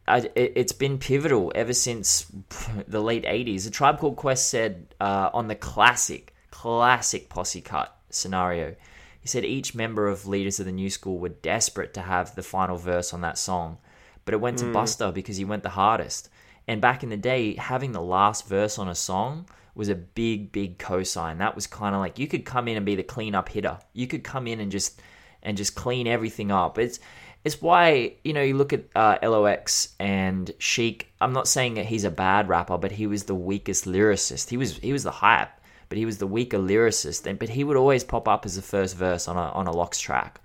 I, 0.07 0.31
it, 0.37 0.57
has 0.57 0.71
been 0.71 0.99
pivotal 0.99 1.51
ever 1.57 1.73
since 1.73 2.31
the 2.87 3.03
late 3.03 3.25
80s. 3.25 3.67
A 3.67 3.71
Tribe 3.71 3.99
Called 3.99 4.15
Quest 4.15 4.49
said 4.49 4.95
uh, 5.01 5.31
on 5.35 5.49
the 5.49 5.57
classic, 5.57 6.37
classic 6.53 7.29
posse 7.29 7.63
cut 7.63 7.99
scenario, 8.11 8.77
he 9.21 9.29
said 9.29 9.45
each 9.45 9.75
member 9.75 10.09
of 10.09 10.27
Leaders 10.27 10.61
of 10.61 10.67
the 10.67 10.73
New 10.73 10.91
School 10.91 11.19
were 11.19 11.29
desperate 11.29 11.95
to 11.95 12.03
have 12.03 12.35
the 12.35 12.43
final 12.43 12.77
verse 12.77 13.13
on 13.13 13.21
that 13.23 13.39
song, 13.39 13.79
but 14.25 14.35
it 14.35 14.41
went 14.41 14.59
to 14.59 14.67
mm. 14.67 14.73
Busta 14.73 15.13
because 15.13 15.37
he 15.37 15.45
went 15.45 15.63
the 15.63 15.71
hardest. 15.71 16.29
And 16.67 16.81
back 16.81 17.03
in 17.03 17.09
the 17.09 17.17
day, 17.17 17.55
having 17.55 17.93
the 17.93 18.01
last 18.01 18.47
verse 18.47 18.79
on 18.79 18.89
a 18.89 18.95
song 18.95 19.47
was 19.75 19.89
a 19.89 19.95
big, 19.95 20.53
big 20.53 20.79
cosign. 20.79 21.39
That 21.39 21.55
was 21.55 21.67
kind 21.67 21.95
of 21.95 22.01
like 22.01 22.19
you 22.19 22.27
could 22.27 22.45
come 22.45 22.69
in 22.69 22.77
and 22.77 22.85
be 22.85 22.95
the 22.95 23.03
cleanup 23.03 23.49
hitter. 23.49 23.79
You 23.95 24.07
could 24.07 24.25
come 24.25 24.47
in 24.47 24.61
and 24.61 24.71
just 24.71 25.01
and 25.43 25.57
just 25.57 25.75
clean 25.75 26.07
everything 26.07 26.51
up. 26.51 26.79
It's 26.79 26.99
it's 27.45 27.63
why 27.63 28.17
you 28.25 28.33
know 28.33 28.43
you 28.43 28.57
look 28.57 28.73
at 28.73 28.85
uh, 28.95 29.19
LOX 29.23 29.95
and 29.99 30.51
Sheek. 30.59 31.13
I'm 31.21 31.33
not 31.33 31.49
saying 31.49 31.75
that 31.75 31.87
he's 31.87 32.05
a 32.05 32.11
bad 32.11 32.49
rapper, 32.49 32.77
but 32.77 32.93
he 32.93 33.07
was 33.07 33.25
the 33.25 33.35
weakest 33.35 33.87
lyricist. 33.87 34.51
He 34.51 34.57
was 34.57 34.77
he 34.79 34.93
was 34.93 35.05
the 35.05 35.11
hype 35.11 35.58
but 35.89 35.99
he 35.99 36.05
was 36.05 36.19
the 36.19 36.27
weaker 36.27 36.59
lyricist. 36.59 37.39
But 37.39 37.49
he 37.49 37.65
would 37.65 37.77
always 37.77 38.05
pop 38.05 38.29
up 38.29 38.47
as 38.47 38.57
the 38.57 38.63
first 38.63 38.97
verse 38.97 39.29
on 39.29 39.37
a 39.37 39.51
on 39.53 39.67
a 39.67 39.73
LOX 39.73 40.01
track, 40.01 40.41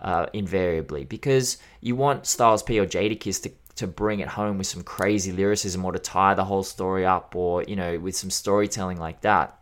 uh, 0.00 0.26
invariably, 0.32 1.04
because 1.04 1.58
you 1.80 1.96
want 1.96 2.26
Styles 2.26 2.62
P 2.62 2.78
or 2.78 2.86
Jadakiss 2.86 3.42
to 3.42 3.52
to 3.74 3.86
bring 3.86 4.20
it 4.20 4.28
home 4.28 4.58
with 4.58 4.66
some 4.66 4.82
crazy 4.82 5.32
lyricism 5.32 5.84
or 5.84 5.92
to 5.92 5.98
tie 5.98 6.34
the 6.34 6.44
whole 6.44 6.62
story 6.62 7.06
up 7.06 7.34
or 7.34 7.62
you 7.62 7.76
know 7.76 7.98
with 7.98 8.16
some 8.16 8.30
storytelling 8.30 8.98
like 8.98 9.22
that. 9.22 9.58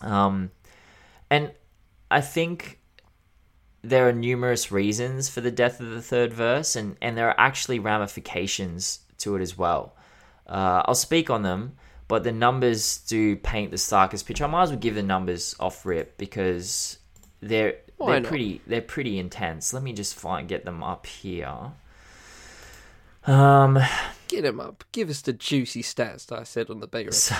Um, 0.00 0.50
and 1.30 1.52
I 2.10 2.20
think 2.20 2.80
there 3.82 4.08
are 4.08 4.12
numerous 4.12 4.72
reasons 4.72 5.28
for 5.28 5.40
the 5.40 5.50
death 5.50 5.80
of 5.80 5.90
the 5.90 6.02
third 6.02 6.32
verse, 6.32 6.76
and, 6.76 6.96
and 7.00 7.16
there 7.16 7.28
are 7.28 7.38
actually 7.38 7.78
ramifications 7.78 9.00
to 9.18 9.36
it 9.36 9.42
as 9.42 9.56
well. 9.56 9.94
Uh, 10.46 10.82
I'll 10.84 10.94
speak 10.94 11.30
on 11.30 11.42
them, 11.42 11.76
but 12.08 12.24
the 12.24 12.32
numbers 12.32 12.98
do 12.98 13.36
paint 13.36 13.70
the 13.70 13.78
starkest 13.78 14.26
picture. 14.26 14.44
I 14.44 14.48
might 14.48 14.64
as 14.64 14.70
well 14.70 14.78
give 14.78 14.94
the 14.94 15.02
numbers 15.02 15.56
off 15.58 15.84
rip 15.84 16.16
because 16.18 16.98
they're 17.40 17.76
Why 17.96 18.12
they're 18.12 18.20
not? 18.20 18.28
pretty 18.28 18.60
they're 18.66 18.80
pretty 18.82 19.18
intense. 19.18 19.72
Let 19.72 19.82
me 19.82 19.92
just 19.92 20.14
find 20.14 20.48
get 20.48 20.64
them 20.64 20.82
up 20.82 21.06
here. 21.06 21.72
Um, 23.26 23.78
Get 24.28 24.44
him 24.44 24.60
up. 24.60 24.84
Give 24.92 25.08
us 25.08 25.20
the 25.22 25.32
juicy 25.32 25.82
stats 25.82 26.26
that 26.26 26.38
I 26.40 26.42
said 26.42 26.68
on 26.68 26.80
the 26.80 26.86
Beggar 26.86 27.12
so, 27.12 27.34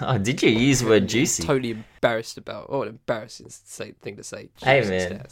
oh, 0.00 0.18
did 0.18 0.42
you 0.42 0.50
use 0.50 0.80
the 0.80 0.88
word 0.88 1.08
juicy? 1.08 1.42
Totally 1.42 1.70
embarrassed 1.72 2.38
about. 2.38 2.66
Oh, 2.68 2.82
an 2.82 2.88
embarrassing 2.88 3.48
thing 3.48 4.16
to 4.16 4.24
say. 4.24 4.48
Juicy 4.56 4.64
hey 4.64 4.80
man, 4.88 5.26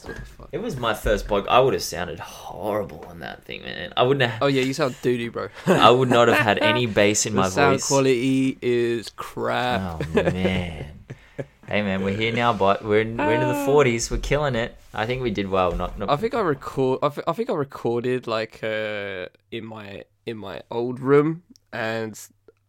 it 0.52 0.58
was 0.58 0.76
my 0.76 0.94
first 0.94 1.26
blog. 1.26 1.46
I 1.48 1.60
would 1.60 1.74
have 1.74 1.82
sounded 1.82 2.20
horrible 2.20 3.04
on 3.08 3.20
that 3.20 3.44
thing, 3.44 3.62
man. 3.62 3.92
I 3.96 4.02
wouldn't 4.02 4.30
have. 4.30 4.42
Oh 4.42 4.46
yeah, 4.46 4.62
you 4.62 4.74
sound 4.74 4.96
doo 5.02 5.16
doo, 5.16 5.30
bro. 5.30 5.48
I 5.66 5.90
would 5.90 6.10
not 6.10 6.28
have 6.28 6.38
had 6.38 6.58
any 6.58 6.86
bass 7.00 7.26
in 7.26 7.34
the 7.34 7.40
my 7.42 7.48
sound 7.48 7.74
voice. 7.74 7.84
Sound 7.84 7.88
quality 7.88 8.58
is 8.60 9.10
crap. 9.10 10.02
Oh 10.04 10.22
man. 10.22 11.00
Hey 11.70 11.82
man, 11.82 12.02
we're 12.02 12.16
here 12.16 12.32
now, 12.32 12.52
but 12.52 12.84
we're 12.84 13.00
in, 13.00 13.16
we're 13.16 13.32
into 13.32 13.46
the 13.46 13.64
forties. 13.64 14.10
We're 14.10 14.18
killing 14.18 14.56
it. 14.56 14.76
I 14.92 15.06
think 15.06 15.22
we 15.22 15.30
did 15.30 15.48
well. 15.48 15.72
Not, 15.72 15.98
not. 15.98 16.10
I 16.10 16.16
think 16.16 16.34
I 16.34 16.40
record. 16.40 16.98
I, 17.02 17.08
th- 17.08 17.24
I 17.26 17.32
think 17.32 17.48
I 17.48 17.54
recorded 17.54 18.26
like 18.26 18.62
uh, 18.62 19.26
in 19.52 19.64
my 19.64 20.04
in 20.26 20.36
my 20.36 20.62
old 20.70 20.98
room, 20.98 21.44
and 21.72 22.18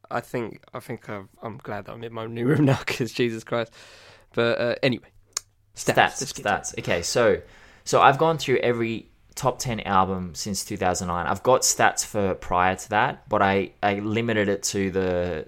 I 0.10 0.22
think 0.22 0.64
I 0.74 0.80
think 0.80 1.10
i 1.10 1.24
am 1.44 1.58
glad 1.58 1.86
that 1.86 1.94
I'm 1.94 2.04
in 2.04 2.14
my 2.14 2.28
new 2.28 2.46
room 2.46 2.66
now 2.72 2.80
because 2.80 3.12
Jesus 3.12 3.44
Christ. 3.44 3.74
But 4.34 4.60
uh, 4.60 4.76
anyway, 4.84 5.10
stats, 5.76 6.22
stats. 6.22 6.42
stats. 6.42 6.80
Okay, 6.80 7.02
so 7.02 7.42
so 7.84 8.02
I've 8.02 8.20
gone 8.20 8.38
through 8.38 8.58
every 8.58 9.08
top 9.34 9.58
10 9.60 9.80
album 9.82 10.36
since 10.36 10.66
2009 10.66 11.26
i've 11.26 11.42
got 11.42 11.62
stats 11.62 12.06
for 12.06 12.36
prior 12.36 12.76
to 12.76 12.90
that 12.90 13.28
but 13.30 13.42
i 13.42 13.72
i 13.82 13.94
limited 14.00 14.50
it 14.50 14.62
to 14.62 14.92
the 14.92 15.48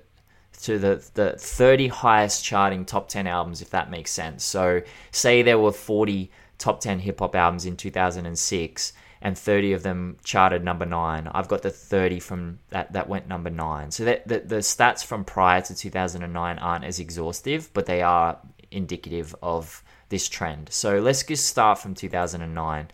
to 0.64 0.80
the, 0.80 1.06
the 1.14 1.36
30 1.38 1.90
highest 1.90 2.44
charting 2.44 2.86
top 2.86 3.10
10 3.10 3.28
albums, 3.28 3.62
if 3.62 3.70
that 3.72 3.92
makes 3.92 4.12
sense. 4.12 4.44
So, 4.44 4.82
say 5.12 5.42
there 5.42 5.60
were 5.60 5.74
40 5.74 6.32
top 6.58 6.80
10 6.80 7.00
hip 7.00 7.20
hop 7.20 7.36
albums 7.36 7.66
in 7.66 7.76
2006 7.76 8.94
and 9.22 9.38
30 9.38 9.74
of 9.74 9.84
them 9.84 10.18
charted 10.24 10.64
number 10.64 10.86
nine. 10.86 11.28
I've 11.34 11.50
got 11.50 11.64
the 11.64 11.70
30 11.70 12.20
from 12.20 12.60
that, 12.70 12.94
that 12.94 13.10
went 13.10 13.28
number 13.28 13.50
nine. 13.50 13.92
So, 13.92 14.06
that, 14.06 14.28
the, 14.28 14.40
the 14.40 14.58
stats 14.58 15.04
from 15.04 15.26
prior 15.26 15.62
to 15.62 15.76
2009 15.76 16.60
aren't 16.60 16.86
as 16.86 17.00
exhaustive, 17.00 17.70
but 17.74 17.86
they 17.86 18.02
are 18.02 18.40
indicative 18.72 19.36
of 19.44 19.84
this 20.08 20.30
trend. 20.30 20.70
So, 20.72 21.00
let's 21.00 21.24
just 21.24 21.46
start 21.46 21.78
from 21.78 21.94
2009. 21.94 22.88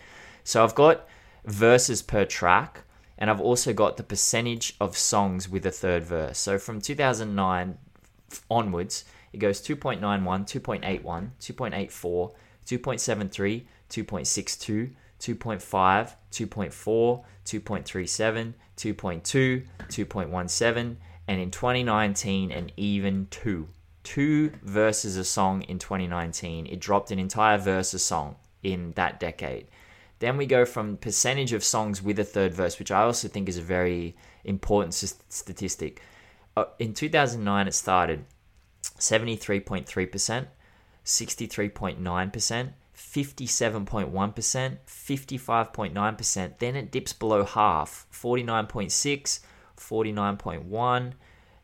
So, 0.43 0.63
I've 0.63 0.75
got 0.75 1.07
verses 1.45 2.01
per 2.01 2.25
track 2.25 2.83
and 3.19 3.29
I've 3.29 3.41
also 3.41 3.73
got 3.73 3.97
the 3.97 4.03
percentage 4.03 4.75
of 4.79 4.97
songs 4.97 5.49
with 5.49 5.65
a 5.65 5.71
third 5.71 6.05
verse. 6.05 6.39
So 6.39 6.57
from 6.57 6.79
2009 6.79 7.77
onwards, 8.49 9.03
it 9.33 9.37
goes 9.37 9.61
2.91, 9.61 9.99
2.81, 9.99 11.31
2.84, 11.39 12.33
2.73, 12.65 13.65
2.62, 13.89 14.93
2.5, 15.19 16.13
2.4, 16.31 17.23
2.37, 17.45 18.53
2.2, 18.77 19.65
2.17, 19.89 20.95
and 21.27 21.41
in 21.41 21.51
2019, 21.51 22.51
an 22.51 22.71
even 22.77 23.27
2. 23.31 23.67
Two 24.03 24.51
verses 24.63 25.17
a 25.17 25.25
song 25.25 25.61
in 25.63 25.77
2019. 25.77 26.67
It 26.67 26.79
dropped 26.79 27.11
an 27.11 27.19
entire 27.19 27.57
verse 27.57 27.93
a 27.93 27.99
song 27.99 28.37
in 28.63 28.93
that 28.93 29.19
decade. 29.19 29.67
Then 30.19 30.37
we 30.37 30.45
go 30.45 30.65
from 30.65 30.97
percentage 30.97 31.53
of 31.53 31.63
songs 31.63 32.01
with 32.01 32.19
a 32.19 32.25
third 32.25 32.53
verse, 32.53 32.77
which 32.77 32.91
I 32.91 33.03
also 33.03 33.27
think 33.27 33.47
is 33.47 33.57
a 33.57 33.61
very 33.61 34.15
important 34.43 34.93
statistic. 34.93 36.01
Uh, 36.55 36.65
in 36.77 36.93
2009, 36.93 37.67
it 37.67 37.73
started 37.73 38.25
73.3%, 38.83 40.47
63.9%, 41.05 42.69
57.1%, 42.95 44.77
55.9%. 44.85 46.57
Then 46.59 46.75
it 46.75 46.91
dips 46.91 47.13
below 47.13 47.45
half 47.45 48.05
49.6, 48.11 49.39
49.1, 49.77 51.13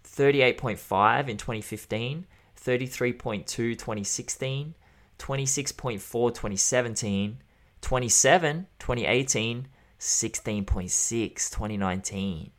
38.5 0.05 1.27
in 1.27 1.37
2015, 1.37 2.25
33.2 2.57 3.45
2016, 3.45 4.75
26.4 5.19 5.99
2017, 6.33 7.37
27, 7.85 8.65
2018, 8.79 9.67
16.6, 9.99 11.51
2019. 11.51 12.51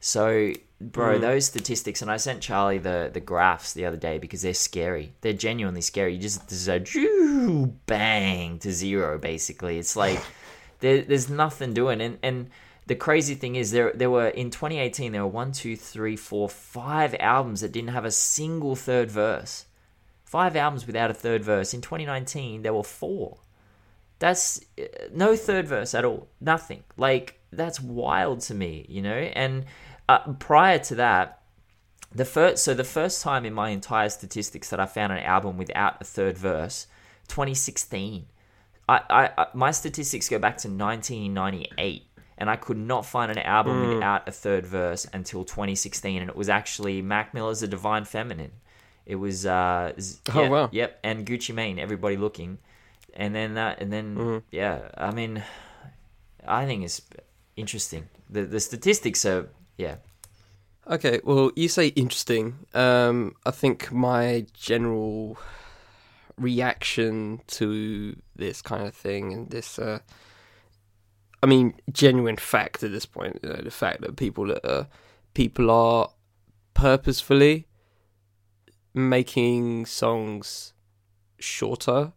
So, 0.00 0.52
bro, 0.80 1.18
mm. 1.18 1.20
those 1.20 1.44
statistics, 1.44 2.00
and 2.00 2.10
I 2.10 2.16
sent 2.16 2.40
Charlie 2.40 2.78
the, 2.78 3.10
the 3.12 3.20
graphs 3.20 3.74
the 3.74 3.84
other 3.84 3.98
day 3.98 4.16
because 4.16 4.40
they're 4.40 4.54
scary. 4.54 5.12
They're 5.20 5.34
genuinely 5.34 5.82
scary. 5.82 6.14
You 6.14 6.20
just, 6.20 6.48
there's 6.48 6.66
a 6.66 6.80
bang 7.84 8.58
to 8.60 8.72
zero, 8.72 9.18
basically. 9.18 9.76
It's 9.76 9.96
like 9.96 10.18
there, 10.80 11.02
there's 11.02 11.28
nothing 11.28 11.74
doing. 11.74 12.00
And, 12.00 12.18
and 12.22 12.48
the 12.86 12.94
crazy 12.94 13.34
thing 13.34 13.54
is, 13.54 13.70
there, 13.70 13.92
there 13.94 14.10
were, 14.10 14.28
in 14.28 14.48
2018, 14.48 15.12
there 15.12 15.26
were 15.26 15.28
one, 15.28 15.52
two, 15.52 15.76
three, 15.76 16.16
four, 16.16 16.48
five 16.48 17.14
albums 17.20 17.60
that 17.60 17.72
didn't 17.72 17.90
have 17.90 18.06
a 18.06 18.10
single 18.10 18.76
third 18.76 19.10
verse. 19.10 19.66
Five 20.24 20.56
albums 20.56 20.86
without 20.86 21.10
a 21.10 21.14
third 21.14 21.44
verse. 21.44 21.74
In 21.74 21.82
2019, 21.82 22.62
there 22.62 22.72
were 22.72 22.82
four. 22.82 23.40
That's 24.18 24.60
uh, 24.80 24.84
no 25.12 25.36
third 25.36 25.66
verse 25.68 25.94
at 25.94 26.04
all. 26.04 26.28
Nothing. 26.40 26.82
Like 26.96 27.40
that's 27.52 27.80
wild 27.80 28.40
to 28.42 28.54
me, 28.54 28.84
you 28.88 29.00
know. 29.02 29.10
And 29.16 29.64
uh, 30.08 30.32
prior 30.34 30.78
to 30.80 30.94
that, 30.96 31.40
the 32.14 32.24
first 32.24 32.64
so 32.64 32.74
the 32.74 32.84
first 32.84 33.22
time 33.22 33.44
in 33.44 33.52
my 33.54 33.68
entire 33.70 34.08
statistics 34.08 34.70
that 34.70 34.80
I 34.80 34.86
found 34.86 35.12
an 35.12 35.18
album 35.20 35.56
without 35.58 36.00
a 36.00 36.04
third 36.04 36.36
verse, 36.38 36.86
2016. 37.28 38.26
I, 38.88 39.00
I, 39.10 39.30
I 39.42 39.46
my 39.54 39.70
statistics 39.70 40.28
go 40.28 40.38
back 40.38 40.56
to 40.58 40.68
1998 40.68 42.04
and 42.38 42.48
I 42.48 42.56
could 42.56 42.76
not 42.78 43.04
find 43.04 43.30
an 43.30 43.38
album 43.38 43.82
Mm. 43.82 43.94
without 43.94 44.28
a 44.28 44.32
third 44.32 44.64
verse 44.66 45.06
until 45.12 45.44
2016, 45.44 46.20
and 46.22 46.30
it 46.30 46.36
was 46.36 46.48
actually 46.48 47.02
Mac 47.02 47.34
Miller's 47.34 47.60
"The 47.60 47.68
Divine 47.68 48.04
Feminine." 48.04 48.52
It 49.06 49.16
was, 49.16 49.44
uh, 49.46 49.92
Oh, 50.34 50.42
yeah, 50.42 50.48
wow. 50.48 50.68
yep, 50.72 51.00
and 51.02 51.26
Gucci 51.26 51.54
Mane, 51.54 51.78
"Everybody 51.78 52.16
Looking," 52.16 52.58
and 53.14 53.34
then 53.34 53.54
that, 53.54 53.80
and 53.80 53.92
then 53.92 54.16
Mm. 54.16 54.42
yeah, 54.50 54.88
I 54.96 55.10
mean, 55.12 55.42
I 56.46 56.66
think 56.66 56.84
it's 56.84 57.02
interesting. 57.56 58.08
The 58.30 58.42
the 58.44 58.60
statistics 58.60 59.24
are 59.24 59.48
yeah, 59.76 59.96
Okay, 60.90 61.20
well, 61.22 61.50
you 61.54 61.68
say 61.68 61.88
interesting. 61.88 62.66
Um, 62.72 63.34
I 63.44 63.50
think 63.50 63.92
my 63.92 64.46
general 64.54 65.36
reaction 66.38 67.42
to 67.48 68.16
this 68.34 68.62
kind 68.62 68.86
of 68.86 68.94
thing 68.94 69.34
and 69.34 69.50
this, 69.50 69.78
uh, 69.78 69.98
I 71.42 71.46
mean, 71.46 71.74
genuine 71.92 72.38
fact 72.38 72.82
at 72.82 72.90
this 72.90 73.04
point, 73.04 73.38
you 73.42 73.50
know, 73.50 73.60
the 73.62 73.70
fact 73.70 74.00
that 74.00 74.16
people 74.16 74.46
that 74.46 74.66
are, 74.66 74.86
people 75.34 75.70
are 75.70 76.10
purposefully 76.72 77.66
making 78.94 79.84
songs 79.84 80.72
shorter 81.38 82.12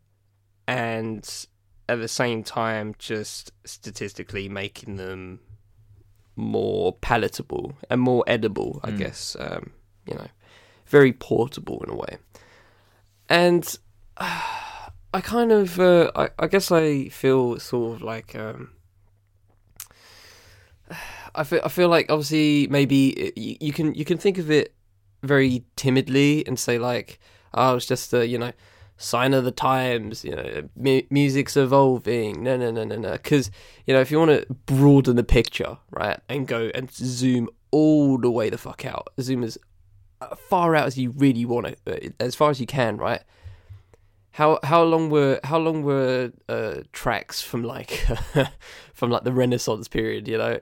and 0.68 1.46
at 1.90 2.00
the 2.00 2.08
same 2.08 2.44
time 2.44 2.96
just 2.98 3.52
statistically 3.66 4.48
making 4.48 4.96
them 4.96 5.40
more 6.36 6.94
palatable 6.94 7.76
and 7.90 8.00
more 8.02 8.24
edible, 8.28 8.80
I 8.84 8.92
Mm. 8.92 8.98
guess. 8.98 9.36
Um, 9.40 9.72
you 10.06 10.16
know, 10.16 10.28
very 10.86 11.14
portable 11.14 11.82
in 11.84 11.90
a 11.90 11.96
way. 11.96 12.18
And 13.30 13.78
uh, 14.18 14.42
I 15.14 15.22
kind 15.22 15.52
of, 15.52 15.80
uh, 15.80 16.12
I, 16.16 16.30
I 16.40 16.48
guess 16.48 16.72
I 16.72 17.10
feel 17.10 17.60
sort 17.60 17.98
of 17.98 18.02
like, 18.02 18.36
um, 18.36 18.72
I 21.36 21.44
feel, 21.44 21.62
I 21.64 21.70
feel 21.70 21.90
like 21.90 22.08
obviously 22.10 22.68
maybe 22.68 23.32
you, 23.36 23.56
you 23.60 23.74
can 23.74 23.94
you 23.94 24.06
can 24.06 24.18
think 24.18 24.38
of 24.38 24.52
it 24.52 24.74
very 25.24 25.64
timidly 25.76 26.46
and 26.48 26.60
say 26.60 26.78
like, 26.78 27.20
oh, 27.54 27.76
it's 27.76 27.86
just 27.86 28.14
a 28.14 28.28
you 28.28 28.38
know 28.38 28.52
sign 29.02 29.34
of 29.34 29.44
the 29.44 29.52
times. 29.52 30.24
You 30.24 30.36
know, 30.36 30.70
mu- 30.76 31.02
music's 31.10 31.58
evolving. 31.58 32.44
No, 32.44 32.58
no, 32.58 32.72
no, 32.72 32.84
no, 32.84 32.96
no. 32.96 33.12
Because 33.14 33.52
you 33.86 33.94
know, 33.94 34.02
if 34.02 34.12
you 34.12 34.20
want 34.20 34.32
to 34.32 34.46
broaden 34.66 35.16
the 35.16 35.24
picture, 35.24 35.78
right, 35.90 36.20
and 36.30 36.48
go 36.48 36.72
and 36.74 36.92
zoom 36.92 37.50
all 37.72 38.18
the 38.18 38.30
way 38.32 38.50
the 38.50 38.58
fuck 38.58 38.86
out, 38.86 39.10
zoom 39.20 39.44
as 39.44 39.58
far 40.50 40.76
out 40.76 40.86
as 40.88 40.98
you 40.98 41.10
really 41.12 41.46
want 41.46 41.76
to, 41.86 42.14
as 42.20 42.36
far 42.36 42.50
as 42.50 42.60
you 42.60 42.68
can, 42.68 42.98
right. 42.98 43.22
How 44.36 44.60
how 44.64 44.84
long 44.84 45.10
were 45.10 45.42
how 45.44 45.58
long 45.58 45.84
were 45.84 46.32
uh, 46.48 46.76
tracks 46.94 47.42
from 47.42 47.64
like 47.64 48.06
from 48.94 49.10
like 49.10 49.26
the 49.26 49.34
Renaissance 49.34 49.90
period? 49.90 50.26
You 50.28 50.38
know, 50.38 50.60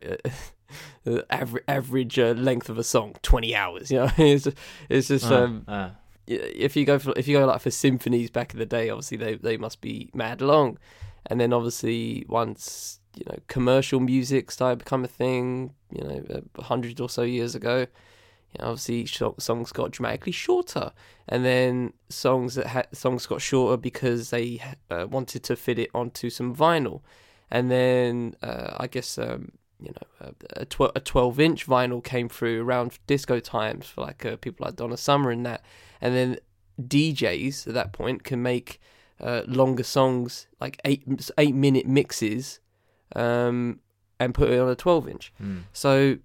average 1.30 1.64
average 1.68 2.18
uh, 2.18 2.32
length 2.32 2.70
of 2.70 2.80
a 2.80 2.84
song 2.84 3.16
twenty 3.22 3.56
hours. 3.56 3.92
You 3.92 4.00
know, 4.00 4.12
it's 4.18 4.48
it's 4.90 5.10
just 5.10 5.30
Uh, 5.32 5.44
um, 5.44 5.66
uh, 5.68 5.90
if 6.30 6.76
you 6.76 6.86
go 6.86 7.00
for 7.00 7.14
if 7.18 7.28
you 7.28 7.38
go 7.38 7.46
like 7.46 7.62
for 7.62 7.72
symphonies 7.72 8.30
back 8.30 8.54
in 8.54 8.60
the 8.60 8.66
day, 8.66 8.90
obviously 8.90 9.18
they 9.18 9.36
they 9.36 9.58
must 9.58 9.82
be 9.82 10.10
mad 10.14 10.42
long, 10.42 10.78
and 11.26 11.40
then 11.40 11.54
obviously 11.54 12.26
once 12.28 13.00
you 13.16 13.26
know 13.28 13.38
commercial 13.48 14.00
music 14.00 14.52
started 14.52 14.80
become 14.80 15.04
a 15.04 15.08
thing, 15.08 15.74
you 15.92 16.04
know, 16.04 16.44
a 16.56 16.64
hundred 16.64 17.00
or 17.00 17.10
so 17.10 17.24
years 17.24 17.56
ago, 17.56 17.80
you 17.80 18.60
know, 18.60 18.70
obviously 18.72 19.06
songs 19.40 19.72
got 19.72 19.92
dramatically 19.92 20.32
shorter, 20.32 20.92
and 21.28 21.44
then 21.44 21.94
songs 22.10 22.56
that 22.56 22.68
had 22.68 22.88
songs 22.96 23.26
got 23.26 23.42
shorter 23.42 23.78
because 23.78 24.30
they 24.30 24.62
uh, 24.92 25.08
wanted 25.10 25.44
to 25.44 25.56
fit 25.56 25.80
it 25.80 25.90
onto 25.96 26.30
some 26.30 26.56
vinyl, 26.56 27.02
and 27.50 27.72
then 27.72 28.36
uh, 28.44 28.76
I 28.78 28.88
guess 28.88 29.18
um, 29.18 29.54
you 29.82 29.92
know 29.92 30.28
a, 30.56 30.62
a, 30.62 30.66
tw- 30.66 30.92
a 30.96 31.00
twelve 31.00 31.40
inch 31.40 31.66
vinyl 31.68 32.04
came 32.04 32.28
through 32.30 32.62
around 32.64 33.00
disco 33.08 33.40
times 33.40 33.88
for 33.88 34.02
like 34.02 34.26
uh, 34.26 34.36
people 34.38 34.66
like 34.66 34.76
Donna 34.76 34.98
Summer 34.98 35.32
and 35.32 35.46
that, 35.46 35.64
and 36.02 36.14
then 36.16 36.38
DJs 36.82 37.68
at 37.68 37.74
that 37.74 37.94
point 37.94 38.24
can 38.24 38.42
make 38.42 38.80
uh, 39.22 39.42
longer 39.48 39.84
songs 39.84 40.48
like 40.60 40.80
eight 40.86 41.04
eight 41.38 41.56
minute 41.56 41.86
mixes, 41.88 42.60
um, 43.16 43.80
and 44.20 44.34
put 44.34 44.50
it 44.50 44.60
on 44.60 44.70
a 44.70 44.76
twelve 44.76 45.08
inch. 45.08 45.34
mm, 45.42 45.64
So 45.74 46.18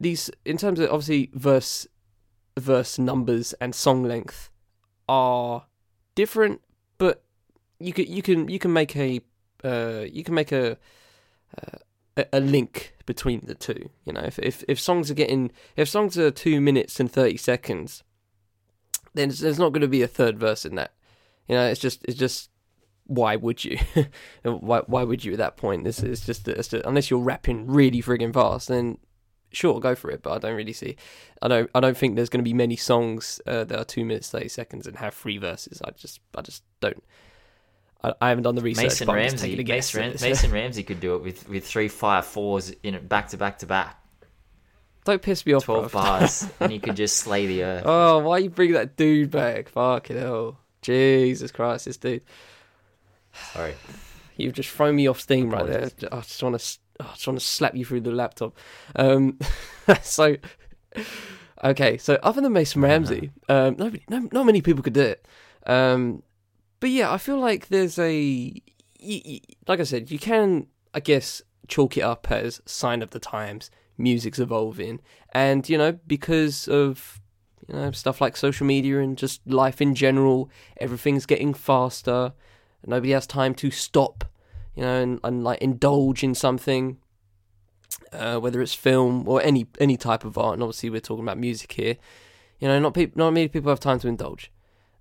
these, 0.00 0.30
in 0.44 0.56
terms 0.56 0.80
of 0.80 0.90
obviously 0.90 1.30
verse, 1.34 1.86
verse 2.58 2.98
numbers 2.98 3.52
and 3.60 3.74
song 3.74 4.02
length, 4.02 4.50
are 5.08 5.66
different, 6.14 6.60
but 6.98 7.22
you 7.78 7.92
can 7.92 8.06
you 8.06 8.22
can 8.22 8.48
you 8.48 8.58
can 8.58 8.72
make 8.72 8.96
a 8.96 9.20
uh, 9.64 10.04
you 10.10 10.24
can 10.24 10.34
make 10.34 10.50
a, 10.52 10.72
uh, 11.56 11.78
a 12.32 12.40
link 12.40 12.94
between 13.06 13.40
the 13.46 13.54
two. 13.54 13.90
You 14.04 14.12
know, 14.12 14.22
if 14.22 14.38
if 14.38 14.64
if 14.68 14.78
songs 14.78 15.10
are 15.10 15.14
getting 15.14 15.50
if 15.76 15.88
songs 15.88 16.18
are 16.18 16.30
two 16.30 16.60
minutes 16.60 17.00
and 17.00 17.10
thirty 17.10 17.36
seconds, 17.36 18.02
then 19.14 19.28
there's- 19.30 19.58
not 19.58 19.72
going 19.72 19.82
to 19.82 19.88
be 19.88 20.02
a 20.02 20.08
third 20.08 20.38
verse 20.38 20.64
in 20.64 20.74
that. 20.76 20.92
You 21.48 21.56
know, 21.56 21.66
it's 21.66 21.80
just 21.80 22.04
it's 22.04 22.18
just 22.18 22.50
why 23.06 23.36
would 23.36 23.64
you? 23.64 23.78
why 24.42 24.82
why 24.86 25.02
would 25.02 25.24
you 25.24 25.32
at 25.32 25.38
that 25.38 25.56
point? 25.56 25.84
This 25.84 26.02
is 26.02 26.24
just, 26.24 26.46
it's 26.48 26.68
just 26.68 26.86
unless 26.86 27.10
you're 27.10 27.20
rapping 27.20 27.66
really 27.66 28.02
friggin' 28.02 28.32
fast, 28.32 28.68
then 28.68 28.98
sure 29.50 29.80
go 29.80 29.94
for 29.94 30.10
it. 30.10 30.22
But 30.22 30.32
I 30.32 30.38
don't 30.38 30.56
really 30.56 30.72
see. 30.72 30.96
I 31.40 31.48
don't 31.48 31.70
I 31.74 31.80
don't 31.80 31.96
think 31.96 32.16
there's 32.16 32.28
going 32.28 32.44
to 32.44 32.48
be 32.48 32.54
many 32.54 32.76
songs 32.76 33.40
uh, 33.46 33.64
that 33.64 33.78
are 33.78 33.84
two 33.84 34.04
minutes 34.04 34.30
thirty 34.30 34.48
seconds 34.48 34.86
and 34.86 34.96
have 34.96 35.14
three 35.14 35.38
verses. 35.38 35.82
I 35.84 35.90
just 35.90 36.20
I 36.36 36.42
just 36.42 36.62
don't. 36.80 37.02
I, 38.02 38.12
I 38.20 38.28
haven't 38.28 38.44
done 38.44 38.54
the 38.54 38.62
research. 38.62 38.84
Mason 38.84 39.06
but 39.06 39.16
I'm 39.16 39.22
just 39.30 39.42
Ramsey, 39.42 39.64
Mason, 39.64 40.00
Ram- 40.00 40.16
Mason 40.20 40.50
Ramsey 40.52 40.82
could 40.82 41.00
do 41.00 41.14
it 41.14 41.22
with 41.22 41.48
with 41.48 41.66
three 41.66 41.88
five 41.88 42.26
fours 42.26 42.70
in 42.82 42.94
it 42.94 43.08
back 43.08 43.28
to 43.28 43.36
back 43.36 43.58
to 43.58 43.66
back, 43.66 44.02
don't 45.04 45.22
piss 45.22 45.44
me 45.44 45.52
off, 45.52 45.64
twelve 45.64 45.90
bruv. 45.90 45.92
bars, 46.20 46.48
and 46.60 46.72
he 46.72 46.78
could 46.78 46.96
just 46.96 47.16
slay 47.16 47.46
the 47.46 47.64
earth. 47.64 47.82
Oh, 47.86 48.18
why 48.20 48.38
you 48.38 48.50
bring 48.50 48.72
that 48.72 48.96
dude 48.96 49.30
back? 49.30 49.68
Fucking 49.68 50.16
hell. 50.16 50.58
Jesus 50.80 51.52
Christ, 51.52 51.84
this 51.84 51.96
dude. 51.96 52.22
Sorry, 53.52 53.74
You've 54.36 54.54
just 54.54 54.68
thrown 54.70 54.96
me 54.96 55.06
off 55.06 55.20
steam 55.20 55.50
right 55.50 55.66
there. 55.66 55.90
I 56.10 56.20
just 56.20 56.42
want 56.42 56.58
to, 56.58 56.78
I 57.00 57.04
just 57.14 57.26
want 57.26 57.38
to 57.38 57.44
slap 57.44 57.74
you 57.76 57.84
through 57.84 58.00
the 58.00 58.10
laptop. 58.10 58.56
Um, 58.96 59.38
so, 60.02 60.36
okay. 61.62 61.98
So 61.98 62.18
other 62.22 62.40
than 62.40 62.52
Mason 62.52 62.82
Ramsey, 62.82 63.30
um, 63.48 63.76
nobody, 63.78 64.02
no, 64.08 64.28
not 64.32 64.44
many 64.44 64.60
people 64.60 64.82
could 64.82 64.92
do 64.94 65.02
it. 65.02 65.26
Um, 65.66 66.22
but 66.82 66.90
yeah, 66.90 67.12
I 67.12 67.16
feel 67.16 67.38
like 67.38 67.68
there's 67.68 67.96
a. 67.96 68.52
like 69.68 69.78
I 69.78 69.84
said, 69.84 70.10
you 70.10 70.18
can, 70.18 70.66
I 70.92 70.98
guess, 70.98 71.40
chalk 71.68 71.96
it 71.96 72.00
up 72.00 72.28
as 72.28 72.60
sign 72.66 73.02
of 73.02 73.10
the 73.10 73.20
times. 73.20 73.70
Music's 73.96 74.40
evolving, 74.40 75.00
and 75.32 75.68
you 75.68 75.78
know, 75.78 75.92
because 76.08 76.66
of 76.66 77.20
you 77.68 77.76
know 77.76 77.92
stuff 77.92 78.20
like 78.20 78.36
social 78.36 78.66
media 78.66 78.98
and 78.98 79.16
just 79.16 79.46
life 79.46 79.80
in 79.80 79.94
general, 79.94 80.50
everything's 80.78 81.24
getting 81.24 81.54
faster. 81.54 82.32
Nobody 82.84 83.12
has 83.12 83.28
time 83.28 83.54
to 83.54 83.70
stop, 83.70 84.24
you 84.74 84.82
know, 84.82 85.00
and, 85.00 85.20
and 85.22 85.44
like 85.44 85.60
indulge 85.60 86.24
in 86.24 86.34
something, 86.34 86.98
uh, 88.12 88.38
whether 88.38 88.60
it's 88.60 88.74
film 88.74 89.28
or 89.28 89.40
any 89.40 89.68
any 89.78 89.96
type 89.96 90.24
of 90.24 90.36
art. 90.36 90.54
And 90.54 90.64
obviously, 90.64 90.90
we're 90.90 91.00
talking 91.00 91.22
about 91.22 91.38
music 91.38 91.70
here. 91.70 91.96
You 92.58 92.66
know, 92.66 92.80
not 92.80 92.94
peop 92.94 93.14
not 93.14 93.30
many 93.30 93.46
people 93.46 93.70
have 93.70 93.78
time 93.78 94.00
to 94.00 94.08
indulge. 94.08 94.50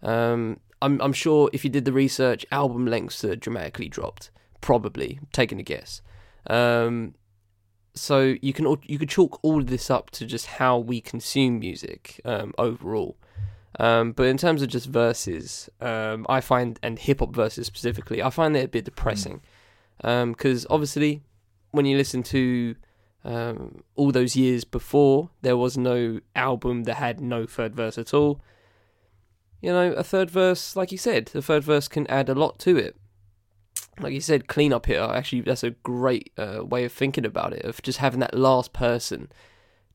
Um, 0.03 0.59
I'm 0.81 1.01
I'm 1.01 1.13
sure 1.13 1.49
if 1.53 1.63
you 1.63 1.69
did 1.69 1.85
the 1.85 1.93
research, 1.93 2.45
album 2.51 2.85
lengths 2.85 3.23
are 3.23 3.35
dramatically 3.35 3.89
dropped. 3.89 4.31
Probably, 4.61 5.19
taking 5.31 5.59
a 5.59 5.63
guess. 5.63 6.01
Um, 6.47 7.15
so 7.93 8.35
you 8.41 8.53
can 8.53 8.65
you 8.83 8.99
could 8.99 9.09
chalk 9.09 9.39
all 9.41 9.59
of 9.59 9.67
this 9.67 9.89
up 9.89 10.11
to 10.11 10.25
just 10.25 10.45
how 10.45 10.77
we 10.77 11.01
consume 11.01 11.59
music 11.59 12.21
um, 12.25 12.53
overall. 12.57 13.17
Um, 13.79 14.11
but 14.11 14.27
in 14.27 14.37
terms 14.37 14.61
of 14.61 14.67
just 14.67 14.87
verses, 14.87 15.69
um, 15.79 16.25
I 16.29 16.41
find 16.41 16.79
and 16.83 16.99
hip 16.99 17.19
hop 17.19 17.33
verses 17.33 17.67
specifically, 17.67 18.21
I 18.21 18.29
find 18.29 18.55
it 18.55 18.65
a 18.65 18.67
bit 18.67 18.85
depressing 18.85 19.41
because 19.97 20.65
obviously 20.69 21.21
when 21.71 21.85
you 21.85 21.95
listen 21.97 22.23
to 22.23 22.75
um, 23.23 23.83
all 23.95 24.11
those 24.11 24.35
years 24.35 24.63
before, 24.63 25.29
there 25.41 25.57
was 25.57 25.77
no 25.77 26.19
album 26.35 26.83
that 26.83 26.95
had 26.95 27.21
no 27.21 27.45
third 27.45 27.75
verse 27.75 27.97
at 27.97 28.13
all. 28.13 28.41
You 29.61 29.71
know, 29.71 29.91
a 29.93 30.03
third 30.03 30.29
verse, 30.31 30.75
like 30.75 30.91
you 30.91 30.97
said, 30.97 31.27
the 31.27 31.41
third 31.41 31.63
verse 31.63 31.87
can 31.87 32.07
add 32.07 32.29
a 32.29 32.35
lot 32.35 32.57
to 32.59 32.77
it. 32.77 32.95
Like 33.99 34.13
you 34.13 34.21
said, 34.21 34.47
clean 34.47 34.73
up 34.73 34.87
here. 34.87 35.01
Actually, 35.01 35.41
that's 35.41 35.63
a 35.63 35.71
great 35.71 36.31
uh, 36.37 36.61
way 36.65 36.85
of 36.85 36.91
thinking 36.91 37.25
about 37.25 37.53
it. 37.53 37.63
Of 37.63 37.81
just 37.81 37.99
having 37.99 38.19
that 38.21 38.33
last 38.33 38.73
person 38.73 39.31